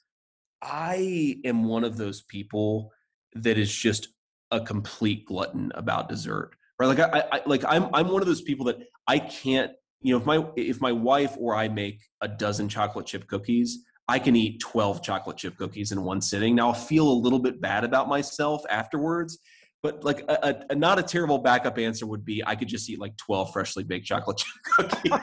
I 0.61 1.37
am 1.45 1.63
one 1.63 1.85
of 1.85 1.95
those 1.95 2.23
people 2.23 2.91
that 3.35 3.57
is 3.57 3.73
just 3.73 4.09
a 4.51 4.59
complete 4.59 5.25
glutton 5.25 5.71
about 5.75 6.09
dessert. 6.09 6.51
Right? 6.79 6.87
Like 6.87 6.99
I, 6.99 7.23
I 7.31 7.41
like 7.45 7.63
I'm 7.67 7.89
I'm 7.93 8.09
one 8.09 8.21
of 8.21 8.27
those 8.27 8.41
people 8.41 8.65
that 8.65 8.79
I 9.07 9.19
can't 9.19 9.71
you 10.01 10.13
know 10.13 10.19
if 10.19 10.25
my 10.25 10.45
if 10.55 10.81
my 10.81 10.91
wife 10.91 11.35
or 11.39 11.55
I 11.55 11.67
make 11.67 12.01
a 12.21 12.27
dozen 12.27 12.67
chocolate 12.67 13.05
chip 13.05 13.27
cookies, 13.27 13.85
I 14.07 14.19
can 14.19 14.35
eat 14.35 14.59
12 14.59 15.01
chocolate 15.03 15.37
chip 15.37 15.57
cookies 15.57 15.91
in 15.91 16.03
one 16.03 16.21
sitting. 16.21 16.55
Now 16.55 16.67
I'll 16.67 16.73
feel 16.73 17.07
a 17.07 17.13
little 17.13 17.39
bit 17.39 17.61
bad 17.61 17.83
about 17.83 18.09
myself 18.09 18.63
afterwards, 18.69 19.39
but 19.83 20.03
like 20.03 20.21
a, 20.27 20.39
a, 20.43 20.65
a 20.71 20.75
not 20.75 20.99
a 20.99 21.03
terrible 21.03 21.37
backup 21.37 21.77
answer 21.77 22.05
would 22.07 22.25
be 22.25 22.43
I 22.45 22.55
could 22.55 22.67
just 22.67 22.89
eat 22.89 22.99
like 22.99 23.15
12 23.17 23.53
freshly 23.53 23.83
baked 23.83 24.05
chocolate 24.05 24.37
chip 24.37 24.63
cookies. 24.75 25.13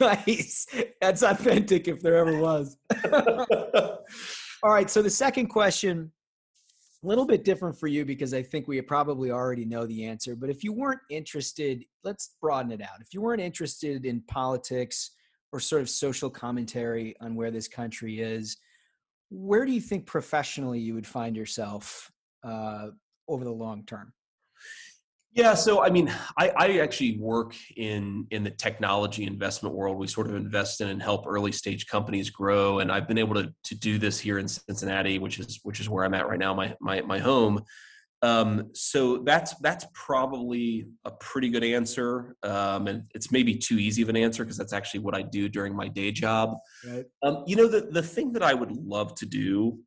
nice. 0.00 0.66
That's 1.00 1.22
authentic 1.22 1.88
if 1.88 2.00
there 2.02 2.16
ever 2.16 2.38
was. 2.38 2.76
All 4.62 4.72
right. 4.72 4.90
So 4.90 5.02
the 5.02 5.10
second 5.10 5.48
question, 5.48 6.12
a 7.06 7.08
little 7.08 7.24
bit 7.24 7.44
different 7.44 7.78
for 7.78 7.86
you 7.86 8.04
because 8.04 8.34
I 8.34 8.42
think 8.42 8.66
we 8.66 8.80
probably 8.80 9.30
already 9.30 9.64
know 9.64 9.86
the 9.86 10.04
answer. 10.04 10.34
But 10.34 10.50
if 10.50 10.64
you 10.64 10.72
weren't 10.72 11.02
interested, 11.08 11.84
let's 12.02 12.34
broaden 12.40 12.72
it 12.72 12.82
out. 12.82 13.00
If 13.00 13.14
you 13.14 13.20
weren't 13.20 13.40
interested 13.40 14.04
in 14.04 14.22
politics 14.22 15.12
or 15.52 15.60
sort 15.60 15.82
of 15.82 15.88
social 15.88 16.28
commentary 16.28 17.14
on 17.20 17.36
where 17.36 17.52
this 17.52 17.68
country 17.68 18.18
is, 18.18 18.56
where 19.30 19.64
do 19.64 19.70
you 19.70 19.80
think 19.80 20.04
professionally 20.04 20.80
you 20.80 20.94
would 20.94 21.06
find 21.06 21.36
yourself 21.36 22.10
uh, 22.42 22.88
over 23.28 23.44
the 23.44 23.52
long 23.52 23.84
term? 23.84 24.12
Yeah, 25.36 25.52
so 25.52 25.82
I 25.82 25.90
mean, 25.90 26.10
I, 26.38 26.50
I 26.56 26.78
actually 26.78 27.18
work 27.18 27.54
in 27.76 28.26
in 28.30 28.42
the 28.42 28.50
technology 28.50 29.24
investment 29.24 29.74
world. 29.74 29.98
We 29.98 30.06
sort 30.06 30.28
of 30.28 30.34
invest 30.34 30.80
in 30.80 30.88
and 30.88 31.02
help 31.02 31.26
early 31.26 31.52
stage 31.52 31.86
companies 31.86 32.30
grow, 32.30 32.78
and 32.78 32.90
I've 32.90 33.06
been 33.06 33.18
able 33.18 33.34
to 33.34 33.52
to 33.64 33.74
do 33.74 33.98
this 33.98 34.18
here 34.18 34.38
in 34.38 34.48
Cincinnati, 34.48 35.18
which 35.18 35.38
is 35.38 35.60
which 35.62 35.78
is 35.78 35.90
where 35.90 36.06
I'm 36.06 36.14
at 36.14 36.26
right 36.26 36.38
now, 36.38 36.54
my 36.54 36.74
my 36.80 37.02
my 37.02 37.18
home. 37.18 37.62
Um, 38.22 38.70
so 38.72 39.18
that's 39.18 39.54
that's 39.56 39.84
probably 39.92 40.86
a 41.04 41.10
pretty 41.10 41.50
good 41.50 41.64
answer, 41.64 42.34
um, 42.42 42.86
and 42.86 43.02
it's 43.14 43.30
maybe 43.30 43.54
too 43.56 43.78
easy 43.78 44.00
of 44.00 44.08
an 44.08 44.16
answer 44.16 44.42
because 44.42 44.56
that's 44.56 44.72
actually 44.72 45.00
what 45.00 45.14
I 45.14 45.20
do 45.20 45.50
during 45.50 45.76
my 45.76 45.88
day 45.88 46.12
job. 46.12 46.56
Right. 46.88 47.04
Um, 47.22 47.44
you 47.46 47.56
know, 47.56 47.68
the 47.68 47.82
the 47.82 48.02
thing 48.02 48.32
that 48.32 48.42
I 48.42 48.54
would 48.54 48.72
love 48.72 49.14
to 49.16 49.26
do 49.26 49.80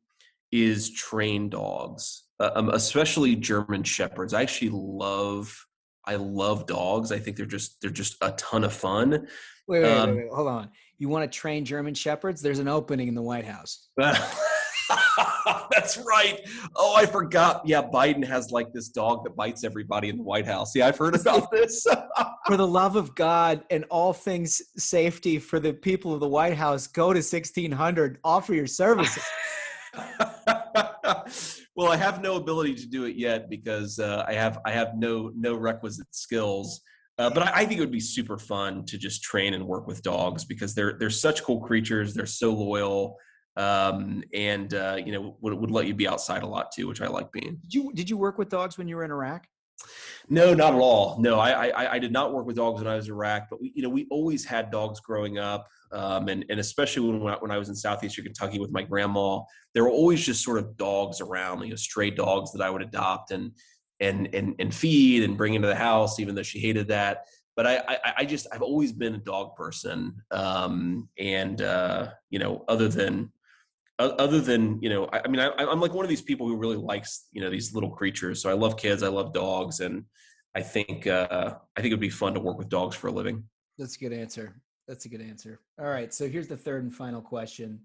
is 0.52 0.90
train 0.90 1.48
dogs, 1.48 2.24
uh, 2.40 2.50
um, 2.54 2.68
especially 2.70 3.36
German 3.36 3.82
shepherds. 3.82 4.34
I 4.34 4.42
actually 4.42 4.70
love 4.72 5.66
I 6.06 6.16
love 6.16 6.66
dogs. 6.66 7.12
I 7.12 7.18
think 7.18 7.36
they're 7.36 7.46
just 7.46 7.80
they're 7.80 7.90
just 7.90 8.16
a 8.20 8.32
ton 8.32 8.64
of 8.64 8.72
fun. 8.72 9.28
Wait, 9.68 9.82
wait, 9.82 9.84
Um, 9.84 10.10
wait, 10.10 10.24
wait, 10.24 10.32
hold 10.32 10.48
on. 10.48 10.70
You 10.98 11.08
want 11.08 11.30
to 11.30 11.38
train 11.38 11.64
German 11.64 11.94
shepherds? 11.94 12.42
There's 12.42 12.58
an 12.58 12.68
opening 12.68 13.08
in 13.08 13.14
the 13.14 13.22
White 13.22 13.46
House. 13.46 13.88
That's 15.70 15.98
right. 15.98 16.40
Oh, 16.74 16.94
I 16.96 17.06
forgot. 17.06 17.62
Yeah, 17.64 17.82
Biden 17.82 18.24
has 18.26 18.50
like 18.50 18.72
this 18.72 18.88
dog 18.88 19.24
that 19.24 19.36
bites 19.36 19.62
everybody 19.64 20.08
in 20.08 20.16
the 20.16 20.22
White 20.22 20.46
House. 20.46 20.74
Yeah, 20.74 20.88
I've 20.88 20.98
heard 20.98 21.14
about 21.14 21.50
this. 21.52 21.86
for 22.46 22.56
the 22.56 22.66
love 22.66 22.96
of 22.96 23.14
God 23.14 23.62
and 23.70 23.84
all 23.90 24.12
things 24.12 24.60
safety 24.76 25.38
for 25.38 25.60
the 25.60 25.72
people 25.72 26.12
of 26.12 26.20
the 26.20 26.28
White 26.28 26.56
House, 26.56 26.86
go 26.86 27.12
to 27.12 27.18
1600, 27.18 28.18
offer 28.24 28.54
your 28.54 28.66
services. 28.66 29.24
well, 31.76 31.92
I 31.92 31.96
have 31.96 32.22
no 32.22 32.36
ability 32.36 32.74
to 32.76 32.86
do 32.86 33.04
it 33.04 33.16
yet 33.16 33.48
because 33.50 33.98
uh, 33.98 34.24
I 34.26 34.34
have 34.34 34.58
I 34.64 34.72
have 34.72 34.96
no 34.96 35.32
no 35.34 35.54
requisite 35.54 36.14
skills. 36.14 36.80
Uh, 37.18 37.28
but 37.28 37.48
I, 37.48 37.60
I 37.60 37.64
think 37.66 37.78
it 37.78 37.80
would 37.80 37.90
be 37.90 38.00
super 38.00 38.38
fun 38.38 38.86
to 38.86 38.96
just 38.96 39.22
train 39.22 39.52
and 39.52 39.66
work 39.66 39.86
with 39.86 40.02
dogs 40.02 40.44
because 40.44 40.74
they're 40.74 40.96
they're 40.98 41.10
such 41.10 41.42
cool 41.42 41.60
creatures. 41.60 42.14
They're 42.14 42.26
so 42.26 42.52
loyal, 42.52 43.16
um, 43.56 44.22
and 44.32 44.72
uh, 44.72 44.96
you 45.04 45.12
know 45.12 45.36
would, 45.40 45.54
would 45.54 45.70
let 45.70 45.86
you 45.86 45.94
be 45.94 46.08
outside 46.08 46.42
a 46.42 46.46
lot 46.46 46.72
too, 46.72 46.88
which 46.88 47.00
I 47.00 47.08
like 47.08 47.30
being. 47.32 47.58
Did 47.62 47.74
you 47.74 47.92
did 47.94 48.08
you 48.08 48.16
work 48.16 48.38
with 48.38 48.48
dogs 48.48 48.78
when 48.78 48.88
you 48.88 48.96
were 48.96 49.04
in 49.04 49.10
Iraq? 49.10 49.46
No, 50.28 50.54
not 50.54 50.74
at 50.74 50.80
all. 50.80 51.18
No, 51.18 51.40
I, 51.40 51.68
I 51.68 51.92
I 51.94 51.98
did 51.98 52.12
not 52.12 52.32
work 52.32 52.46
with 52.46 52.56
dogs 52.56 52.80
when 52.80 52.86
I 52.86 52.94
was 52.94 53.06
in 53.06 53.12
Iraq, 53.12 53.48
but 53.50 53.60
we, 53.60 53.72
you 53.74 53.82
know, 53.82 53.88
we 53.88 54.06
always 54.10 54.44
had 54.44 54.70
dogs 54.70 55.00
growing 55.00 55.38
up, 55.38 55.66
um, 55.90 56.28
and 56.28 56.44
and 56.48 56.60
especially 56.60 57.10
when 57.10 57.32
when 57.40 57.50
I 57.50 57.58
was 57.58 57.68
in 57.68 57.74
southeastern 57.74 58.24
Kentucky 58.24 58.60
with 58.60 58.70
my 58.70 58.82
grandma, 58.82 59.40
there 59.74 59.82
were 59.82 59.90
always 59.90 60.24
just 60.24 60.44
sort 60.44 60.58
of 60.58 60.76
dogs 60.76 61.20
around, 61.20 61.62
you 61.62 61.70
know, 61.70 61.76
stray 61.76 62.10
dogs 62.10 62.52
that 62.52 62.62
I 62.62 62.70
would 62.70 62.82
adopt 62.82 63.32
and 63.32 63.52
and 63.98 64.32
and 64.32 64.54
and 64.60 64.72
feed 64.72 65.24
and 65.24 65.36
bring 65.36 65.54
into 65.54 65.68
the 65.68 65.74
house, 65.74 66.20
even 66.20 66.34
though 66.36 66.44
she 66.44 66.60
hated 66.60 66.88
that. 66.88 67.24
But 67.56 67.66
I 67.66 67.78
I, 67.88 68.12
I 68.18 68.24
just 68.24 68.46
I've 68.52 68.62
always 68.62 68.92
been 68.92 69.16
a 69.16 69.18
dog 69.18 69.56
person, 69.56 70.22
um, 70.30 71.08
and 71.18 71.60
uh, 71.60 72.10
you 72.30 72.38
know, 72.38 72.64
other 72.68 72.88
than 72.88 73.32
other 74.00 74.40
than 74.40 74.80
you 74.82 74.88
know 74.88 75.08
I, 75.12 75.20
I 75.24 75.28
mean 75.28 75.40
I, 75.40 75.50
i'm 75.58 75.80
like 75.80 75.94
one 75.94 76.04
of 76.04 76.08
these 76.08 76.22
people 76.22 76.46
who 76.48 76.56
really 76.56 76.76
likes 76.76 77.26
you 77.32 77.40
know 77.40 77.50
these 77.50 77.74
little 77.74 77.90
creatures 77.90 78.40
so 78.42 78.48
i 78.48 78.54
love 78.54 78.76
kids 78.76 79.02
i 79.02 79.08
love 79.08 79.32
dogs 79.32 79.80
and 79.80 80.04
i 80.54 80.62
think 80.62 81.06
uh 81.06 81.54
i 81.76 81.80
think 81.80 81.92
it'd 81.92 82.00
be 82.00 82.08
fun 82.10 82.34
to 82.34 82.40
work 82.40 82.58
with 82.58 82.68
dogs 82.68 82.96
for 82.96 83.08
a 83.08 83.12
living 83.12 83.44
That's 83.78 83.96
a 83.96 83.98
good 83.98 84.12
answer. 84.12 84.60
That's 84.86 85.04
a 85.06 85.08
good 85.08 85.22
answer. 85.22 85.60
All 85.78 85.86
right. 85.86 86.12
So 86.12 86.28
here's 86.28 86.48
the 86.48 86.56
third 86.56 86.82
and 86.82 86.94
final 86.94 87.22
question 87.22 87.80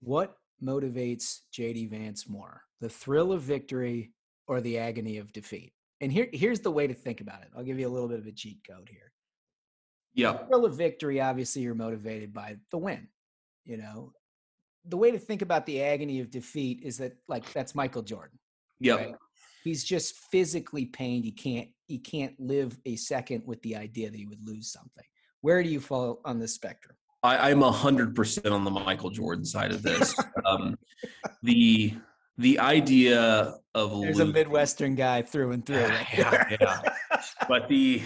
What 0.00 0.36
motivates 0.62 1.40
JD 1.56 1.90
Vance 1.90 2.28
more, 2.28 2.62
the 2.80 2.88
thrill 2.88 3.32
of 3.32 3.42
victory 3.42 4.12
or 4.46 4.60
the 4.60 4.76
agony 4.78 5.18
of 5.18 5.32
defeat? 5.32 5.72
And 6.00 6.10
here, 6.12 6.28
here's 6.32 6.60
the 6.60 6.70
way 6.70 6.86
to 6.86 6.94
think 6.94 7.20
about 7.20 7.42
it. 7.42 7.48
I'll 7.56 7.62
give 7.62 7.78
you 7.78 7.88
a 7.88 7.94
little 7.94 8.08
bit 8.08 8.18
of 8.18 8.26
a 8.26 8.32
cheat 8.32 8.58
code 8.68 8.88
here. 8.90 9.12
yeah 10.14 10.32
The 10.32 10.46
thrill 10.48 10.64
of 10.64 10.76
victory, 10.76 11.20
obviously, 11.20 11.62
you're 11.62 11.76
motivated 11.76 12.32
by 12.32 12.56
the 12.72 12.78
win. 12.78 13.08
You 13.64 13.76
know, 13.76 14.12
the 14.86 14.96
way 14.96 15.10
to 15.10 15.18
think 15.18 15.42
about 15.42 15.66
the 15.66 15.82
agony 15.82 16.20
of 16.20 16.30
defeat 16.30 16.80
is 16.82 16.98
that, 16.98 17.12
like, 17.28 17.50
that's 17.52 17.74
Michael 17.74 18.02
Jordan. 18.02 18.38
Yeah. 18.80 18.94
right? 18.94 19.14
He's 19.62 19.84
just 19.84 20.16
physically 20.30 20.86
pained. 20.86 21.24
He 21.24 21.32
can't. 21.32 21.68
He 21.86 21.98
can't 21.98 22.34
live 22.40 22.78
a 22.86 22.96
second 22.96 23.42
with 23.46 23.60
the 23.62 23.76
idea 23.76 24.10
that 24.10 24.16
he 24.16 24.26
would 24.26 24.44
lose 24.46 24.72
something. 24.72 25.04
Where 25.42 25.62
do 25.62 25.68
you 25.68 25.78
fall 25.78 26.20
on 26.24 26.38
the 26.38 26.48
spectrum? 26.48 26.96
I, 27.22 27.50
I'm 27.50 27.62
a 27.62 27.70
hundred 27.70 28.16
percent 28.16 28.48
on 28.48 28.64
the 28.64 28.70
Michael 28.70 29.10
Jordan 29.10 29.44
side 29.44 29.70
of 29.70 29.82
this. 29.82 30.14
um, 30.46 30.76
the 31.42 31.94
the 32.38 32.58
idea 32.58 33.54
of 33.74 34.00
There's 34.00 34.18
a 34.18 34.26
Midwestern 34.26 34.94
guy 34.94 35.22
through 35.22 35.52
and 35.52 35.64
through. 35.64 35.76
yeah, 36.16 36.56
yeah. 36.60 36.80
but 37.48 37.68
the 37.68 38.02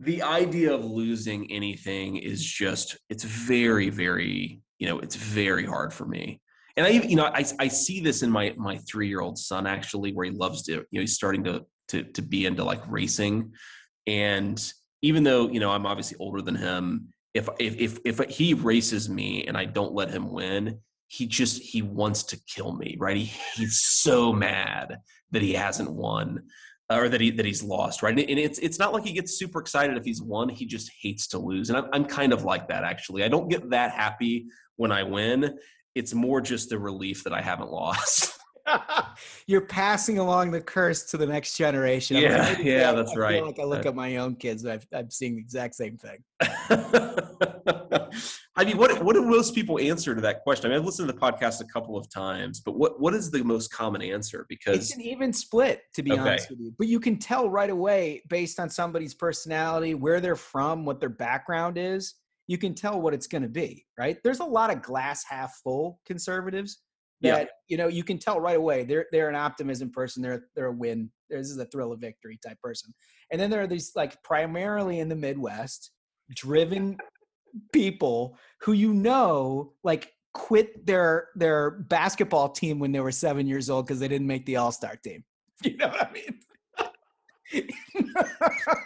the 0.00 0.22
idea 0.22 0.72
of 0.72 0.84
losing 0.84 1.50
anything 1.52 2.16
is 2.16 2.42
just 2.44 2.96
it's 3.10 3.24
very 3.24 3.90
very 3.90 4.62
you 4.84 4.90
know 4.90 4.98
it's 4.98 5.16
very 5.16 5.64
hard 5.64 5.94
for 5.94 6.04
me 6.04 6.38
and 6.76 6.86
i 6.86 6.90
you 6.90 7.16
know 7.16 7.24
i, 7.24 7.42
I 7.58 7.68
see 7.68 8.00
this 8.00 8.22
in 8.22 8.30
my 8.30 8.52
my 8.58 8.76
three 8.76 9.08
year 9.08 9.22
old 9.22 9.38
son 9.38 9.66
actually 9.66 10.12
where 10.12 10.26
he 10.26 10.30
loves 10.30 10.64
to 10.64 10.72
you 10.72 10.84
know 10.92 11.00
he's 11.00 11.14
starting 11.14 11.42
to 11.44 11.64
to 11.88 12.02
to 12.02 12.20
be 12.20 12.44
into 12.44 12.64
like 12.64 12.82
racing 12.86 13.54
and 14.06 14.62
even 15.00 15.24
though 15.24 15.48
you 15.48 15.58
know 15.58 15.70
i'm 15.70 15.86
obviously 15.86 16.18
older 16.20 16.42
than 16.42 16.54
him 16.54 17.08
if 17.32 17.48
if 17.58 17.80
if, 17.80 17.98
if 18.04 18.28
he 18.28 18.52
races 18.52 19.08
me 19.08 19.46
and 19.46 19.56
i 19.56 19.64
don't 19.64 19.94
let 19.94 20.10
him 20.10 20.30
win 20.30 20.78
he 21.08 21.26
just 21.26 21.62
he 21.62 21.80
wants 21.80 22.22
to 22.24 22.38
kill 22.46 22.76
me 22.76 22.94
right 23.00 23.16
he, 23.16 23.32
he's 23.56 23.80
so 23.80 24.34
mad 24.34 24.98
that 25.30 25.40
he 25.40 25.54
hasn't 25.54 25.90
won 25.90 26.42
uh, 26.90 26.98
or 26.98 27.08
that 27.08 27.20
he 27.20 27.30
that 27.30 27.46
he's 27.46 27.62
lost, 27.62 28.02
right? 28.02 28.18
And, 28.18 28.28
and 28.28 28.38
it's 28.38 28.58
it's 28.58 28.78
not 28.78 28.92
like 28.92 29.04
he 29.04 29.12
gets 29.12 29.38
super 29.38 29.58
excited 29.58 29.96
if 29.96 30.04
he's 30.04 30.20
won. 30.20 30.50
He 30.50 30.66
just 30.66 30.90
hates 31.00 31.26
to 31.28 31.38
lose, 31.38 31.70
and 31.70 31.78
I'm 31.78 31.86
I'm 31.94 32.04
kind 32.04 32.30
of 32.30 32.44
like 32.44 32.68
that 32.68 32.84
actually. 32.84 33.24
I 33.24 33.28
don't 33.28 33.48
get 33.48 33.70
that 33.70 33.92
happy 33.92 34.46
when 34.76 34.92
I 34.92 35.02
win. 35.02 35.58
It's 35.94 36.12
more 36.14 36.40
just 36.40 36.70
the 36.70 36.78
relief 36.78 37.24
that 37.24 37.32
I 37.32 37.40
haven't 37.40 37.70
lost. 37.70 38.32
You're 39.46 39.66
passing 39.66 40.18
along 40.18 40.50
the 40.50 40.60
curse 40.60 41.04
to 41.10 41.16
the 41.16 41.26
next 41.26 41.56
generation. 41.56 42.16
Yeah, 42.16 42.48
like, 42.48 42.58
yeah, 42.58 42.90
I 42.90 42.92
that's 42.94 43.12
feel 43.12 43.22
right. 43.22 43.44
Like 43.44 43.58
I 43.58 43.64
look 43.64 43.86
at 43.86 43.94
my 43.94 44.16
own 44.16 44.36
kids, 44.36 44.64
and 44.64 44.72
I've, 44.72 44.86
I'm 44.92 45.10
seeing 45.10 45.36
the 45.36 45.42
exact 45.42 45.74
same 45.74 45.98
thing. 45.98 46.24
I 48.56 48.64
mean, 48.64 48.78
what 48.78 49.02
what 49.02 49.14
do 49.14 49.22
most 49.22 49.54
people 49.54 49.78
answer 49.78 50.14
to 50.14 50.20
that 50.22 50.42
question? 50.42 50.66
I 50.66 50.68
mean, 50.70 50.78
I've 50.80 50.86
listened 50.86 51.08
to 51.08 51.12
the 51.12 51.20
podcast 51.20 51.60
a 51.60 51.64
couple 51.64 51.96
of 51.96 52.08
times, 52.08 52.60
but 52.60 52.76
what 52.76 53.00
what 53.00 53.14
is 53.14 53.30
the 53.30 53.42
most 53.42 53.72
common 53.72 54.00
answer? 54.02 54.46
Because 54.48 54.76
It's 54.76 54.94
an 54.94 55.02
even 55.02 55.32
split, 55.32 55.82
to 55.94 56.02
be 56.02 56.12
Okay. 56.12 56.20
honest 56.20 56.50
with 56.50 56.60
you. 56.60 56.72
But 56.78 56.86
you 56.86 57.00
can 57.00 57.18
tell 57.18 57.50
right 57.50 57.70
away 57.70 58.22
based 58.28 58.60
on 58.60 58.70
somebody's 58.70 59.14
personality, 59.14 59.94
where 59.94 60.20
they're 60.20 60.36
from, 60.36 60.84
what 60.84 61.00
their 61.00 61.08
background 61.08 61.76
is. 61.78 62.14
You 62.46 62.58
can 62.58 62.74
tell 62.74 63.00
what 63.00 63.14
it's 63.14 63.26
going 63.26 63.42
to 63.42 63.48
be, 63.48 63.84
right? 63.98 64.18
There's 64.22 64.40
a 64.40 64.44
lot 64.44 64.70
of 64.70 64.82
glass 64.82 65.24
half 65.24 65.54
full 65.62 66.00
conservatives 66.06 66.78
Yeah. 67.20 67.36
that 67.36 67.50
you 67.68 67.76
know 67.76 67.88
you 67.88 68.04
can 68.04 68.18
tell 68.18 68.40
right 68.40 68.56
away. 68.56 68.84
They're 68.84 69.06
they're 69.12 69.28
an 69.30 69.34
optimism 69.36 69.90
person. 69.90 70.22
They're 70.22 70.44
they're 70.54 70.66
a 70.66 70.72
win. 70.72 71.10
This 71.30 71.50
is 71.50 71.58
a 71.58 71.64
thrill 71.66 71.92
of 71.92 72.00
victory 72.00 72.38
type 72.46 72.58
person. 72.62 72.92
And 73.30 73.40
then 73.40 73.50
there 73.50 73.62
are 73.62 73.66
these 73.66 73.92
like 73.96 74.22
primarily 74.22 75.00
in 75.00 75.08
the 75.08 75.16
Midwest, 75.16 75.90
driven 76.34 76.98
people 77.72 78.36
who 78.60 78.72
you 78.72 78.92
know 78.92 79.72
like 79.84 80.12
quit 80.34 80.84
their 80.84 81.28
their 81.36 81.70
basketball 81.70 82.50
team 82.50 82.78
when 82.78 82.92
they 82.92 83.00
were 83.00 83.12
seven 83.12 83.46
years 83.46 83.70
old 83.70 83.86
because 83.86 84.00
they 84.00 84.08
didn't 84.08 84.26
make 84.26 84.44
the 84.46 84.56
All 84.56 84.72
Star 84.72 84.96
team. 84.96 85.24
You 85.64 85.76
know 85.78 85.88
what 85.88 86.08
I 86.08 86.12
mean? 86.12 86.40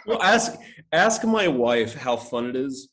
well, 0.05 0.21
ask 0.21 0.53
ask 0.91 1.23
my 1.25 1.47
wife 1.47 1.95
how 1.95 2.15
fun 2.15 2.45
it 2.45 2.55
is 2.55 2.89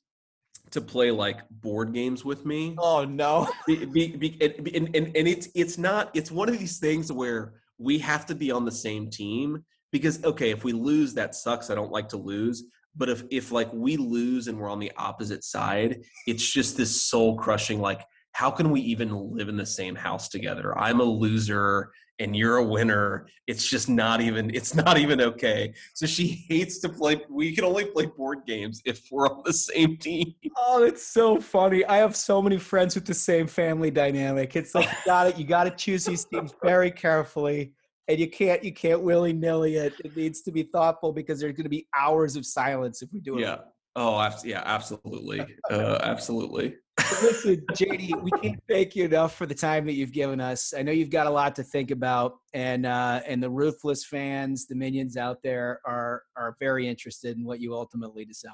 to 0.71 0.81
play 0.81 1.11
like 1.11 1.41
board 1.51 1.93
games 1.93 2.25
with 2.25 2.45
me. 2.45 2.75
Oh 2.79 3.05
no! 3.05 3.49
Be, 3.67 3.85
be, 3.85 4.09
be, 4.17 4.39
and, 4.41 4.69
and, 4.69 4.97
and 4.97 5.17
and 5.17 5.29
it's 5.29 5.49
it's 5.55 5.79
not 5.79 6.11
it's 6.15 6.31
one 6.31 6.49
of 6.49 6.59
these 6.59 6.79
things 6.79 7.13
where 7.13 7.55
we 7.79 7.99
have 7.99 8.27
to 8.27 8.35
be 8.35 8.51
on 8.51 8.65
the 8.65 8.73
same 8.73 9.11
team 9.11 9.65
because 9.93 10.23
okay, 10.25 10.51
if 10.51 10.65
we 10.65 10.73
lose, 10.73 11.15
that 11.15 11.35
sucks. 11.35 11.71
I 11.71 11.75
don't 11.75 11.93
like 11.93 12.09
to 12.11 12.17
lose. 12.17 12.65
But 12.97 13.09
if 13.09 13.23
if 13.31 13.53
like 13.53 13.73
we 13.73 13.97
lose 13.97 14.49
and 14.49 14.59
we're 14.59 14.71
on 14.71 14.81
the 14.81 14.93
opposite 14.97 15.45
side, 15.45 16.03
it's 16.27 16.51
just 16.51 16.77
this 16.77 17.03
soul 17.03 17.37
crushing. 17.37 17.81
Like, 17.81 18.03
how 18.33 18.51
can 18.51 18.71
we 18.71 18.81
even 18.83 19.11
live 19.13 19.49
in 19.49 19.57
the 19.57 19.67
same 19.67 19.95
house 19.95 20.29
together? 20.29 20.77
I'm 20.79 21.01
a 21.01 21.05
loser 21.05 21.91
and 22.19 22.35
you're 22.35 22.57
a 22.57 22.65
winner. 22.65 23.27
It's 23.47 23.69
just 23.69 23.89
not 23.89 24.21
even. 24.21 24.55
It's 24.55 24.75
not 24.75 24.99
even 24.99 25.21
okay. 25.21 25.75
So 25.95 26.07
she 26.07 26.45
hates 26.49 26.79
to 26.81 26.89
play. 26.89 27.23
We 27.29 27.55
can 27.55 27.65
only 27.65 27.85
play 27.87 28.07
board 28.07 28.41
games 28.47 28.81
if 28.85 29.03
we're 29.11 29.29
on 29.29 29.43
the 29.45 29.53
same 29.53 29.97
team. 29.97 30.35
Oh, 30.57 30.83
it's 30.83 31.07
so 31.07 31.41
funny. 31.41 31.85
I 31.85 31.99
have 31.99 32.17
so 32.17 32.41
many 32.41 32.59
friends 32.59 32.95
with 32.95 33.07
the 33.07 33.15
same 33.15 33.47
family 33.47 33.91
dynamic. 33.91 34.57
It's 34.57 34.75
like 34.75 34.87
you 34.91 34.99
got 35.05 35.25
to 35.35 35.41
you 35.41 35.47
got 35.47 35.65
to 35.65 35.71
choose 35.71 36.05
these 36.05 36.25
teams 36.25 36.55
very 36.63 36.91
carefully, 36.91 37.73
and 38.09 38.19
you 38.19 38.31
can't 38.31 38.65
you 38.65 38.73
can't 38.73 39.03
willy 39.03 39.33
nilly 39.33 39.77
it. 39.77 39.95
It 40.05 40.17
needs 40.17 40.43
to 40.43 40.53
be 40.53 40.63
thoughtful 40.65 41.13
because 41.13 41.41
there's 41.41 41.53
going 41.53 41.65
to 41.65 41.71
be 41.71 41.87
hours 41.95 42.37
of 42.37 42.47
silence 42.47 43.03
if 43.03 43.13
we 43.13 43.21
do 43.21 43.39
it. 43.39 43.43
Yeah. 43.43 43.59
Oh, 43.99 44.31
yeah, 44.45 44.63
absolutely, 44.67 45.41
uh, 45.71 45.99
absolutely. 46.03 46.77
Listen, 47.23 47.63
JD, 47.73 48.23
we 48.23 48.31
can't 48.43 48.63
thank 48.69 48.97
you 48.97 49.05
enough 49.05 49.37
for 49.37 49.47
the 49.47 49.55
time 49.55 49.85
that 49.87 49.93
you've 49.93 50.13
given 50.13 50.41
us. 50.41 50.73
I 50.77 50.83
know 50.83 50.93
you've 50.93 51.11
got 51.11 51.27
a 51.27 51.31
lot 51.31 51.55
to 51.57 51.63
think 51.63 51.91
about, 51.91 52.39
and 52.55 52.87
uh, 52.87 53.21
and 53.27 53.43
the 53.43 53.51
ruthless 53.51 54.05
fans, 54.05 54.67
the 54.67 54.75
minions 54.75 55.17
out 55.17 55.43
there, 55.43 55.81
are 55.85 56.23
are 56.37 56.57
very 56.59 56.89
interested 56.89 57.37
in 57.37 57.45
what 57.45 57.61
you 57.61 57.75
ultimately 57.75 58.25
decide. 58.25 58.53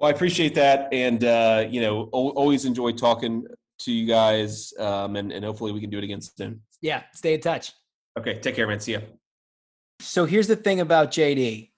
Well, 0.00 0.10
I 0.10 0.14
appreciate 0.14 0.54
that, 0.56 0.88
and 0.92 1.22
uh, 1.24 1.66
you 1.68 1.80
know, 1.80 2.10
al- 2.12 2.34
always 2.36 2.64
enjoy 2.64 2.92
talking 2.92 3.46
to 3.80 3.92
you 3.92 4.06
guys, 4.06 4.72
um, 4.78 5.16
and 5.16 5.32
and 5.32 5.44
hopefully 5.44 5.72
we 5.72 5.80
can 5.80 5.90
do 5.90 5.98
it 5.98 6.04
again 6.04 6.20
soon. 6.20 6.62
Yeah, 6.80 7.02
stay 7.14 7.34
in 7.34 7.40
touch. 7.40 7.72
Okay, 8.18 8.38
take 8.40 8.56
care, 8.56 8.66
man. 8.66 8.80
See 8.80 8.92
ya. 8.92 9.00
So 10.00 10.24
here's 10.24 10.46
the 10.46 10.56
thing 10.56 10.80
about 10.80 11.10
JD. 11.10 11.70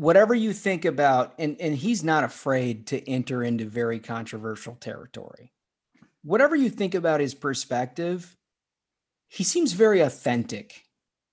Whatever 0.00 0.34
you 0.34 0.54
think 0.54 0.86
about, 0.86 1.34
and, 1.38 1.60
and 1.60 1.74
he's 1.74 2.02
not 2.02 2.24
afraid 2.24 2.86
to 2.86 3.06
enter 3.06 3.42
into 3.42 3.66
very 3.66 3.98
controversial 3.98 4.74
territory. 4.76 5.52
Whatever 6.22 6.56
you 6.56 6.70
think 6.70 6.94
about 6.94 7.20
his 7.20 7.34
perspective, 7.34 8.34
he 9.28 9.44
seems 9.44 9.74
very 9.74 10.00
authentic 10.00 10.84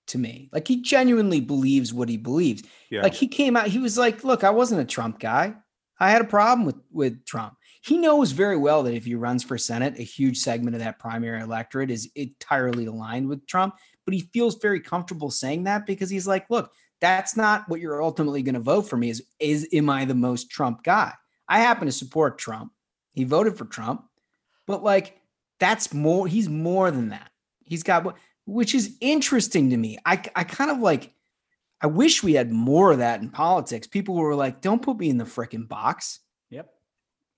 to 0.08 0.18
me. 0.18 0.50
Like 0.52 0.68
he 0.68 0.82
genuinely 0.82 1.40
believes 1.40 1.94
what 1.94 2.10
he 2.10 2.18
believes. 2.18 2.62
Yeah. 2.90 3.04
Like 3.04 3.14
he 3.14 3.26
came 3.26 3.56
out, 3.56 3.68
he 3.68 3.78
was 3.78 3.96
like, 3.96 4.22
look, 4.22 4.44
I 4.44 4.50
wasn't 4.50 4.82
a 4.82 4.84
Trump 4.84 5.18
guy. 5.18 5.54
I 5.98 6.10
had 6.10 6.20
a 6.20 6.26
problem 6.26 6.66
with 6.66 6.76
with 6.92 7.24
Trump. 7.24 7.54
He 7.82 7.96
knows 7.96 8.32
very 8.32 8.58
well 8.58 8.82
that 8.82 8.94
if 8.94 9.06
he 9.06 9.14
runs 9.14 9.42
for 9.42 9.56
Senate, 9.56 9.98
a 9.98 10.02
huge 10.02 10.36
segment 10.36 10.76
of 10.76 10.82
that 10.82 10.98
primary 10.98 11.40
electorate 11.40 11.90
is 11.90 12.10
entirely 12.14 12.84
aligned 12.84 13.30
with 13.30 13.46
Trump. 13.46 13.76
But 14.04 14.12
he 14.12 14.28
feels 14.34 14.56
very 14.60 14.80
comfortable 14.80 15.30
saying 15.30 15.64
that 15.64 15.86
because 15.86 16.10
he's 16.10 16.26
like, 16.26 16.50
look, 16.50 16.70
that's 17.00 17.36
not 17.36 17.68
what 17.68 17.80
you're 17.80 18.02
ultimately 18.02 18.42
going 18.42 18.54
to 18.54 18.60
vote 18.60 18.82
for 18.82 18.96
me. 18.96 19.10
Is 19.10 19.22
is 19.38 19.68
am 19.72 19.90
I 19.90 20.04
the 20.04 20.14
most 20.14 20.50
Trump 20.50 20.82
guy? 20.82 21.12
I 21.48 21.60
happen 21.60 21.86
to 21.86 21.92
support 21.92 22.38
Trump. 22.38 22.72
He 23.12 23.24
voted 23.24 23.56
for 23.56 23.64
Trump, 23.64 24.04
but 24.66 24.82
like 24.82 25.18
that's 25.60 25.92
more. 25.92 26.26
He's 26.26 26.48
more 26.48 26.90
than 26.90 27.10
that. 27.10 27.30
He's 27.64 27.82
got 27.82 28.16
which 28.46 28.74
is 28.74 28.96
interesting 29.00 29.70
to 29.70 29.76
me. 29.76 29.98
I 30.04 30.22
I 30.34 30.44
kind 30.44 30.70
of 30.70 30.78
like. 30.78 31.12
I 31.80 31.86
wish 31.86 32.24
we 32.24 32.32
had 32.32 32.50
more 32.50 32.90
of 32.90 32.98
that 32.98 33.20
in 33.20 33.30
politics. 33.30 33.86
People 33.86 34.16
were 34.16 34.34
like, 34.34 34.60
"Don't 34.60 34.82
put 34.82 34.98
me 34.98 35.10
in 35.10 35.16
the 35.18 35.24
frickin' 35.24 35.68
box." 35.68 36.18
Yep. 36.50 36.68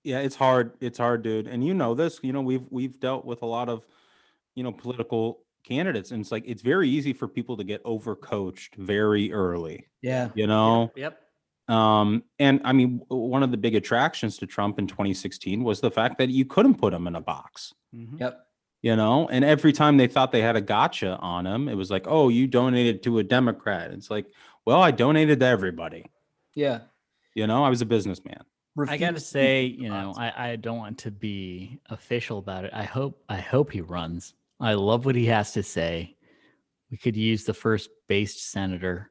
Yeah, 0.03 0.21
it's 0.21 0.37
hard. 0.37 0.73
It's 0.81 0.97
hard, 0.97 1.23
dude. 1.23 1.47
And 1.47 1.63
you 1.63 1.75
know 1.75 1.95
this. 1.95 2.21
You 2.23 2.33
know 2.33 2.41
we've 2.41 2.67
we've 2.71 2.99
dealt 2.99 3.27
with 3.27 3.43
a 3.43 3.47
lot 3.47 3.69
of, 3.69 3.87
you 4.55 4.63
know, 4.63 4.73
political 4.73 5.45
candidates, 5.65 6.11
and 6.11 6.21
it's 6.21 6.33
like 6.33 6.45
it's 6.47 6.63
very 6.63 6.89
easy 6.89 7.13
for 7.13 7.29
people 7.29 7.57
to 7.57 7.65
get 7.65 7.83
overcoached 7.85 8.75
very 8.77 9.33
early. 9.33 9.89
Yeah. 10.03 10.31
You 10.35 10.47
know. 10.47 10.91
Yep. 10.97 11.19
Um, 11.69 12.25
and 12.39 12.61
I 12.65 12.73
mean, 12.73 12.99
w- 13.11 13.29
one 13.31 13.43
of 13.43 13.53
the 13.53 13.57
big 13.57 13.77
attractions 13.77 14.39
to 14.39 14.47
Trump 14.47 14.79
in 14.79 14.87
2016 14.89 15.63
was 15.63 15.81
the 15.81 15.91
fact 15.91 16.19
that 16.19 16.29
you 16.29 16.45
couldn't 16.45 16.75
put 16.75 16.93
him 16.93 17.07
in 17.07 17.15
a 17.15 17.21
box. 17.21 17.73
Yep. 17.93 18.47
You 18.83 18.97
know, 18.97 19.29
and 19.29 19.45
every 19.45 19.73
time 19.73 19.99
they 19.99 20.07
thought 20.07 20.33
they 20.33 20.41
had 20.41 20.57
a 20.57 20.61
gotcha 20.61 21.17
on 21.19 21.47
him, 21.47 21.69
it 21.69 21.75
was 21.75 21.91
like, 21.91 22.07
"Oh, 22.09 22.31
you 22.31 22.47
donated 22.47 23.03
to 23.03 23.19
a 23.19 23.23
Democrat." 23.23 23.91
It's 23.91 24.11
like, 24.11 24.27
well, 24.65 24.81
I 24.81 24.91
donated 24.91 25.41
to 25.41 25.47
everybody. 25.47 26.07
Yeah. 26.55 26.81
You 27.35 27.47
know, 27.47 27.65
I 27.65 27.69
was 27.69 27.83
a 27.83 27.87
businessman. 27.87 28.43
I 28.89 28.97
gotta 28.97 29.21
say, 29.21 29.65
you 29.65 29.89
know, 29.89 30.15
I, 30.17 30.53
I 30.53 30.57
don't 30.57 30.79
want 30.79 30.99
to 30.99 31.11
be 31.11 31.81
official 31.91 32.39
about 32.39 32.65
it. 32.65 32.71
I 32.73 32.85
hope 32.85 33.23
I 33.29 33.37
hope 33.37 33.73
he 33.73 33.81
runs. 33.81 34.35
I 34.61 34.75
love 34.75 35.05
what 35.07 35.17
he 35.17 35.27
has 35.27 35.53
to 35.53 35.63
say. 35.63 36.17
We 36.91 36.97
could 36.97 37.17
use 37.17 37.45
the 37.45 37.55
first 37.55 37.89
based 38.09 38.51
senator. 38.51 39.11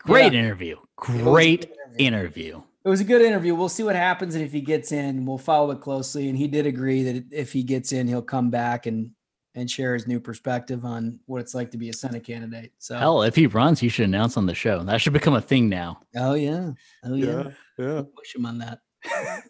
Great 0.00 0.32
Yeah. 0.32 0.40
interview. 0.40 0.76
was 1.08 1.08
a 1.08 1.12
good 1.18 1.24
Great 1.24 1.72
interview. 1.98 2.62
It 2.84 2.88
was 2.88 3.00
a 3.00 3.04
good 3.04 3.22
interview. 3.22 3.54
We'll 3.54 3.70
see 3.70 3.82
what 3.82 3.96
happens, 3.96 4.34
and 4.34 4.44
if 4.44 4.52
he 4.52 4.60
gets 4.60 4.92
in, 4.92 5.24
we'll 5.24 5.38
follow 5.38 5.70
it 5.70 5.80
closely. 5.80 6.28
And 6.28 6.36
he 6.36 6.46
did 6.46 6.66
agree 6.66 7.02
that 7.04 7.32
if 7.32 7.52
he 7.52 7.62
gets 7.62 7.92
in, 7.92 8.06
he'll 8.06 8.20
come 8.22 8.50
back 8.50 8.86
and 8.86 9.10
and 9.56 9.70
share 9.70 9.94
his 9.94 10.08
new 10.08 10.18
perspective 10.18 10.84
on 10.84 11.20
what 11.26 11.40
it's 11.40 11.54
like 11.54 11.70
to 11.70 11.78
be 11.78 11.88
a 11.88 11.92
Senate 11.92 12.24
candidate. 12.24 12.72
So, 12.78 12.98
Hell, 12.98 13.22
if 13.22 13.36
he 13.36 13.46
runs, 13.46 13.78
he 13.78 13.88
should 13.88 14.06
announce 14.06 14.36
on 14.36 14.46
the 14.46 14.54
show. 14.54 14.82
That 14.82 15.00
should 15.00 15.12
become 15.12 15.34
a 15.34 15.40
thing 15.40 15.68
now. 15.68 16.00
oh 16.16 16.34
yeah, 16.34 16.72
oh 17.04 17.14
yeah, 17.14 17.50
yeah. 17.78 18.02
push 18.16 18.34
him 18.34 18.46
on 18.46 18.58
that. 18.58 18.80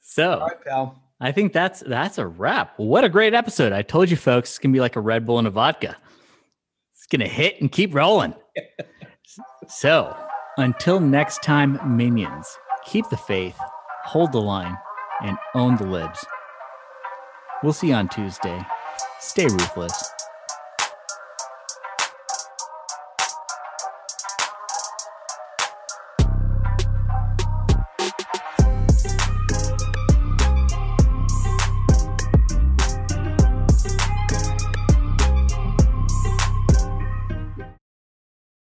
So 0.00 0.40
All 0.40 0.46
right, 0.48 0.64
pal. 0.64 1.02
I 1.20 1.32
think 1.32 1.52
that's 1.52 1.80
that's 1.80 2.18
a 2.18 2.26
wrap. 2.26 2.74
What 2.76 3.04
a 3.04 3.08
great 3.08 3.34
episode. 3.34 3.72
I 3.72 3.82
told 3.82 4.10
you 4.10 4.16
folks 4.16 4.50
it's 4.50 4.58
gonna 4.58 4.72
be 4.72 4.80
like 4.80 4.96
a 4.96 5.00
Red 5.00 5.26
Bull 5.26 5.38
and 5.38 5.48
a 5.48 5.50
vodka. 5.50 5.96
It's 6.94 7.06
gonna 7.06 7.28
hit 7.28 7.60
and 7.60 7.70
keep 7.72 7.94
rolling. 7.94 8.34
so 9.68 10.16
until 10.58 11.00
next 11.00 11.42
time, 11.42 11.80
minions, 11.96 12.46
keep 12.84 13.08
the 13.10 13.16
faith, 13.16 13.58
hold 14.04 14.32
the 14.32 14.40
line, 14.40 14.76
and 15.22 15.36
own 15.54 15.76
the 15.76 15.86
libs. 15.86 16.24
We'll 17.62 17.72
see 17.72 17.88
you 17.88 17.94
on 17.94 18.08
Tuesday. 18.08 18.64
Stay 19.18 19.46
ruthless. 19.46 20.12